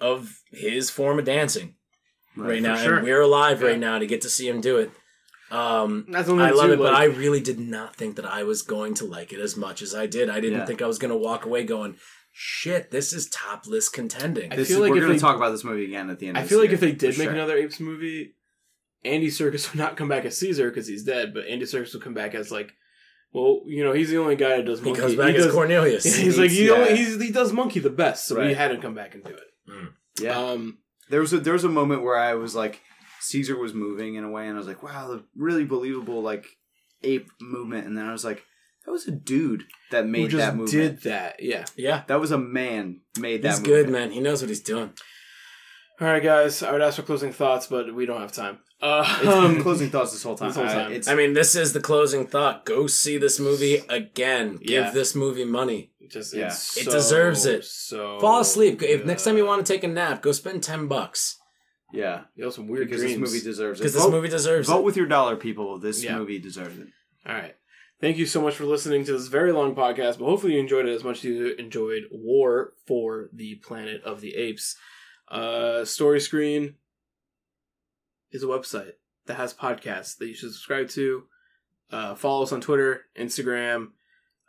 of 0.00 0.40
his 0.50 0.90
form 0.90 1.20
of 1.20 1.24
dancing 1.24 1.76
right, 2.36 2.56
for 2.56 2.60
now, 2.62 2.76
sure. 2.76 2.96
and 2.96 3.04
we're 3.04 3.20
alive 3.20 3.62
Yeah. 3.62 3.68
right 3.68 3.78
now 3.78 4.00
to 4.00 4.06
get 4.06 4.20
to 4.22 4.28
see 4.28 4.48
him 4.48 4.60
do 4.60 4.78
it. 4.78 4.90
Um, 5.50 6.04
That's 6.10 6.28
only 6.28 6.44
I 6.44 6.50
love 6.50 6.66
two, 6.66 6.72
it, 6.74 6.78
but 6.78 6.94
I 6.94 7.04
really 7.04 7.40
did 7.40 7.58
not 7.58 7.94
think 7.96 8.16
that 8.16 8.26
I 8.26 8.42
was 8.42 8.62
going 8.62 8.94
to 8.94 9.06
like 9.06 9.32
it 9.32 9.40
as 9.40 9.56
much 9.56 9.80
as 9.80 9.94
I 9.94 10.06
did. 10.06 10.28
I 10.28 10.40
didn't 10.40 10.58
Yeah. 10.58 10.66
think 10.66 10.82
I 10.82 10.86
was 10.86 10.98
going 10.98 11.10
to 11.12 11.16
walk 11.16 11.46
away 11.46 11.64
going, 11.64 11.96
"Shit, 12.40 12.92
this 12.92 13.12
is 13.12 13.28
top 13.30 13.66
list 13.66 13.92
contending." 13.92 14.52
I 14.52 14.56
This 14.56 14.68
feel 14.68 14.76
is, 14.76 14.82
like 14.82 14.90
we're 14.92 14.98
if 14.98 15.02
going 15.02 15.14
to 15.14 15.20
talk 15.20 15.34
about 15.36 15.50
this 15.50 15.64
movie 15.64 15.84
again 15.86 16.08
at 16.08 16.20
the 16.20 16.28
end. 16.28 16.38
I 16.38 16.42
feel 16.44 16.60
this 16.60 16.66
like 16.68 16.74
if 16.74 16.80
they 16.80 16.92
did 16.92 17.18
make 17.18 17.24
sure. 17.26 17.32
another 17.32 17.56
Apes 17.56 17.80
movie, 17.80 18.34
Andy 19.04 19.26
Serkis 19.26 19.72
would 19.72 19.78
not 19.78 19.96
come 19.96 20.06
back 20.08 20.24
as 20.24 20.38
Caesar 20.38 20.68
because 20.70 20.86
he's 20.86 21.02
dead, 21.02 21.34
but 21.34 21.46
Andy 21.46 21.64
Serkis 21.64 21.92
would 21.94 22.02
come 22.04 22.14
back 22.14 22.36
as 22.36 22.52
like, 22.52 22.72
well, 23.32 23.62
you 23.66 23.82
know, 23.82 23.92
he's 23.92 24.10
the 24.10 24.18
only 24.18 24.36
guy 24.36 24.56
that 24.58 24.66
does. 24.66 24.80
Monkey. 24.80 25.00
he 25.00 25.02
Monkey. 25.02 25.16
comes 25.16 25.26
back 25.26 25.34
as 25.36 25.44
does- 25.46 25.54
Cornelius. 25.54 26.04
He's 26.16 26.38
like 26.38 26.50
he, 26.50 26.66
Yeah. 26.68 26.72
only, 26.74 26.96
he's, 26.96 27.20
he 27.20 27.32
does 27.32 27.52
monkey 27.52 27.80
the 27.80 27.90
best, 27.90 28.28
so 28.28 28.40
we 28.40 28.54
had 28.54 28.70
him 28.70 28.80
come 28.80 28.94
back 28.94 29.14
and 29.16 29.24
do 29.24 29.34
it. 29.34 29.88
yeah, 30.20 30.38
Um, 30.38 30.78
there 31.10 31.20
was 31.20 31.32
a 31.32 31.40
there 31.40 31.52
was 31.54 31.64
a 31.64 31.68
moment 31.68 32.02
where 32.04 32.16
I 32.16 32.34
was 32.34 32.54
like, 32.54 32.80
Caesar 33.20 33.58
was 33.58 33.74
moving 33.74 34.14
in 34.14 34.22
a 34.24 34.30
way, 34.30 34.46
and 34.46 34.54
I 34.54 34.58
was 34.58 34.68
like, 34.68 34.82
wow, 34.84 35.08
the 35.08 35.24
really 35.36 35.64
believable 35.64 36.22
like 36.22 36.46
ape 37.02 37.28
movement, 37.40 37.86
and 37.86 37.98
then 37.98 38.06
I 38.06 38.12
was 38.12 38.24
like, 38.24 38.44
that 38.88 38.92
was 38.92 39.06
a 39.06 39.10
dude 39.12 39.64
that 39.90 40.04
who 40.04 40.10
made 40.10 40.30
just 40.30 40.38
that 40.38 40.56
movement. 40.56 40.70
did 40.70 41.02
that? 41.02 41.42
Yeah. 41.42 41.66
yeah, 41.76 42.04
That 42.06 42.20
was 42.20 42.30
a 42.30 42.38
man 42.38 43.00
made 43.18 43.42
that. 43.42 43.48
Movie. 43.48 43.58
He's 43.58 43.60
good, 43.60 43.88
man. 43.90 44.10
He 44.12 44.20
knows 44.20 44.40
what 44.40 44.48
he's 44.48 44.62
doing. 44.62 44.92
All 46.00 46.06
right, 46.08 46.22
guys. 46.22 46.62
I 46.62 46.72
would 46.72 46.80
ask 46.80 46.96
for 46.96 47.02
closing 47.02 47.32
thoughts, 47.32 47.66
but 47.66 47.94
we 47.94 48.06
don't 48.06 48.20
have 48.22 48.32
time. 48.32 48.60
Uh, 48.80 49.04
It's 49.20 49.28
um, 49.28 49.60
closing 49.62 49.90
thoughts 49.90 50.12
this 50.12 50.22
whole 50.22 50.36
time. 50.36 50.48
This 50.52 50.56
whole 50.56 50.66
I- 50.66 50.72
time. 50.72 50.92
it's, 50.92 51.06
I 51.08 51.14
mean, 51.14 51.34
this 51.34 51.54
is 51.54 51.72
the 51.74 51.80
closing 51.80 52.26
thought. 52.26 52.64
Go 52.64 52.86
see 52.86 53.18
this 53.18 53.38
movie 53.38 53.82
again. 53.90 54.56
Give 54.56 54.84
Yeah. 54.84 54.90
this 54.90 55.14
movie 55.14 55.44
money. 55.44 55.90
just 56.08 56.32
Yeah. 56.34 56.46
it's 56.46 56.76
It 56.78 56.84
so- 56.84 56.92
deserves 56.92 57.44
it. 57.44 57.64
So 57.64 58.18
Fall 58.20 58.40
asleep. 58.40 58.80
If 58.82 59.04
next 59.04 59.24
time 59.24 59.36
you 59.36 59.44
want 59.44 59.66
to 59.66 59.70
take 59.72 59.84
a 59.84 59.88
nap, 59.88 60.22
go 60.22 60.32
spend 60.32 60.62
ten 60.62 60.86
bucks 60.88 61.36
yeah, 61.92 62.24
you 62.36 62.44
have 62.44 62.52
some 62.52 62.68
weird 62.68 62.86
because 62.88 63.00
dreams. 63.00 63.18
this 63.20 63.32
movie 63.32 63.44
deserves 63.44 63.80
it. 63.80 63.82
because 63.82 63.94
this 63.94 64.08
movie 64.10 64.28
deserves 64.28 64.68
Vote 64.68 64.80
it. 64.80 64.84
with 64.84 64.96
your 64.98 65.06
dollar, 65.06 65.36
people. 65.36 65.78
This 65.78 66.04
Yeah. 66.04 66.18
movie 66.18 66.38
deserves 66.38 66.78
it. 66.78 66.86
All 67.26 67.34
right. 67.34 67.54
Thank 68.00 68.16
you 68.16 68.26
so 68.26 68.40
much 68.40 68.54
for 68.54 68.64
listening 68.64 69.04
to 69.06 69.12
this 69.12 69.26
very 69.26 69.50
long 69.50 69.74
podcast, 69.74 70.20
but 70.20 70.26
hopefully 70.26 70.54
you 70.54 70.60
enjoyed 70.60 70.86
it 70.86 70.94
as 70.94 71.02
much 71.02 71.18
as 71.18 71.24
you 71.24 71.54
enjoyed 71.54 72.04
War 72.12 72.74
for 72.86 73.28
the 73.32 73.56
Planet 73.56 74.02
of 74.04 74.20
the 74.20 74.36
Apes. 74.36 74.76
Uh, 75.26 75.84
Story 75.84 76.20
Screen 76.20 76.76
is 78.30 78.44
a 78.44 78.46
website 78.46 78.92
that 79.26 79.34
has 79.34 79.52
podcasts 79.52 80.16
that 80.18 80.28
you 80.28 80.34
should 80.34 80.52
subscribe 80.52 80.88
to. 80.90 81.24
Uh, 81.90 82.14
follow 82.14 82.44
us 82.44 82.52
on 82.52 82.60
Twitter, 82.60 83.06
Instagram, 83.18 83.88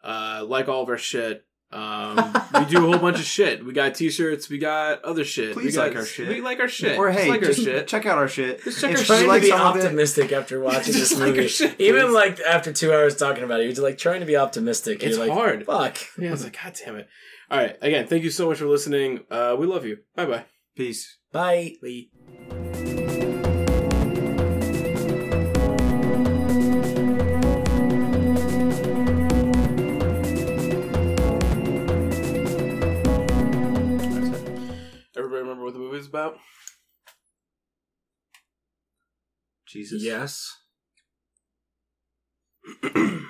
uh, 0.04 0.46
like 0.48 0.68
all 0.68 0.84
of 0.84 0.90
our 0.90 0.98
shit. 0.98 1.44
Um, 1.72 2.34
we 2.58 2.66
do 2.66 2.78
a 2.78 2.90
whole 2.92 2.98
bunch 2.98 3.20
of 3.20 3.26
shit. 3.26 3.64
We 3.64 3.74
got 3.74 3.94
t-shirts. 3.94 4.50
We 4.50 4.58
got 4.58 5.04
other 5.04 5.24
shit. 5.24 5.54
Please 5.54 5.66
we 5.66 5.72
got, 5.74 5.88
like 5.90 5.96
our 5.98 6.06
shit. 6.06 6.28
We 6.28 6.42
like 6.42 6.60
our 6.60 6.68
shit. 6.68 6.98
Or 6.98 7.12
Just 7.12 7.28
like 7.28 7.42
just 7.42 7.60
our 7.60 7.66
shit. 7.66 7.88
check 7.88 8.06
out 8.08 8.18
our 8.18 8.28
shit. 8.28 8.64
Just 8.64 8.82
check 8.82 8.92
If 8.92 8.96
our 8.96 9.00
you 9.00 9.06
shit. 9.06 9.08
trying 9.08 9.28
like 9.28 9.42
to 9.42 9.46
be 9.46 9.52
some 9.52 9.60
it- 9.78 9.84
optimistic 9.84 10.32
after 10.32 10.60
watching 10.62 10.94
this 10.94 11.12
like 11.14 11.28
movie. 11.30 11.42
our 11.44 11.48
shit, 11.48 11.76
Even 11.80 12.12
like 12.12 12.40
after 12.40 12.74
two 12.74 12.92
hours 12.92 13.16
talking 13.16 13.44
about 13.44 13.60
it, 13.60 13.64
you're 13.66 13.72
just 13.74 13.84
like 13.84 13.98
trying 14.00 14.22
to 14.22 14.26
be 14.26 14.36
optimistic. 14.36 15.04
It's 15.04 15.18
you're 15.18 15.28
like, 15.28 15.38
hard. 15.38 15.66
Fuck. 15.66 15.98
Yeah, 16.18 16.30
I 16.30 16.32
was 16.32 16.44
like, 16.44 16.58
God 16.62 16.74
damn 16.84 16.96
it. 16.96 17.08
All 17.52 17.58
right. 17.60 17.78
Again, 17.82 18.08
thank 18.08 18.24
you 18.24 18.32
so 18.32 18.48
much 18.50 18.58
for 18.58 18.66
listening. 18.68 19.22
Uh, 19.30 19.56
we 19.60 19.68
love 19.68 19.86
you. 19.86 19.98
Bye 20.16 20.26
bye. 20.26 20.46
Peace. 20.76 21.18
Bye. 21.32 21.74
Everybody 21.84 22.10
remember 36.00 36.18
what 36.18 36.32
the 36.32 36.32
movie 36.32 36.34
is 36.34 36.34
about? 36.34 36.38
Jesus. 39.68 40.04
Yes. 40.04 40.56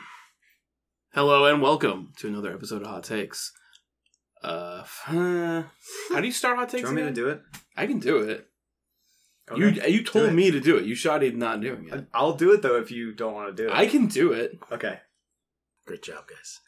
Hello 1.14 1.46
and 1.46 1.62
welcome 1.62 2.12
to 2.18 2.28
another 2.28 2.54
episode 2.54 2.82
of 2.82 2.88
Hot 2.88 3.04
Takes. 3.04 3.52
Uh, 4.44 4.84
how 5.06 5.66
do 6.20 6.26
you 6.26 6.32
start 6.32 6.58
Hot 6.58 6.70
Do 6.70 6.78
Takes? 6.78 6.90
you 6.90 6.96
want 6.96 7.08
me 7.08 7.14
to 7.14 7.14
do 7.14 7.30
it? 7.30 7.42
I 7.76 7.88
can 7.88 8.00
do 8.00 8.18
it. 8.20 8.46
Okay. 9.52 9.60
You 9.60 9.70
you 9.98 10.04
told 10.04 10.32
me 10.34 10.52
to 10.52 10.60
do 10.60 10.78
it. 10.78 10.86
You 10.86 10.94
shotted 10.94 11.36
not 11.36 11.60
doing 11.62 11.90
it. 11.92 12.06
I'll 12.14 12.34
do 12.36 12.54
it 12.54 12.62
though 12.62 12.78
if 12.78 12.92
you 12.92 13.14
don't 13.14 13.34
want 13.34 13.56
to 13.56 13.64
do 13.64 13.70
it. 13.70 13.74
I 13.74 13.88
can 13.88 14.06
do 14.06 14.32
it. 14.32 14.60
okay. 14.72 15.00
Great 15.88 16.04
job, 16.04 16.28
guys. 16.28 16.60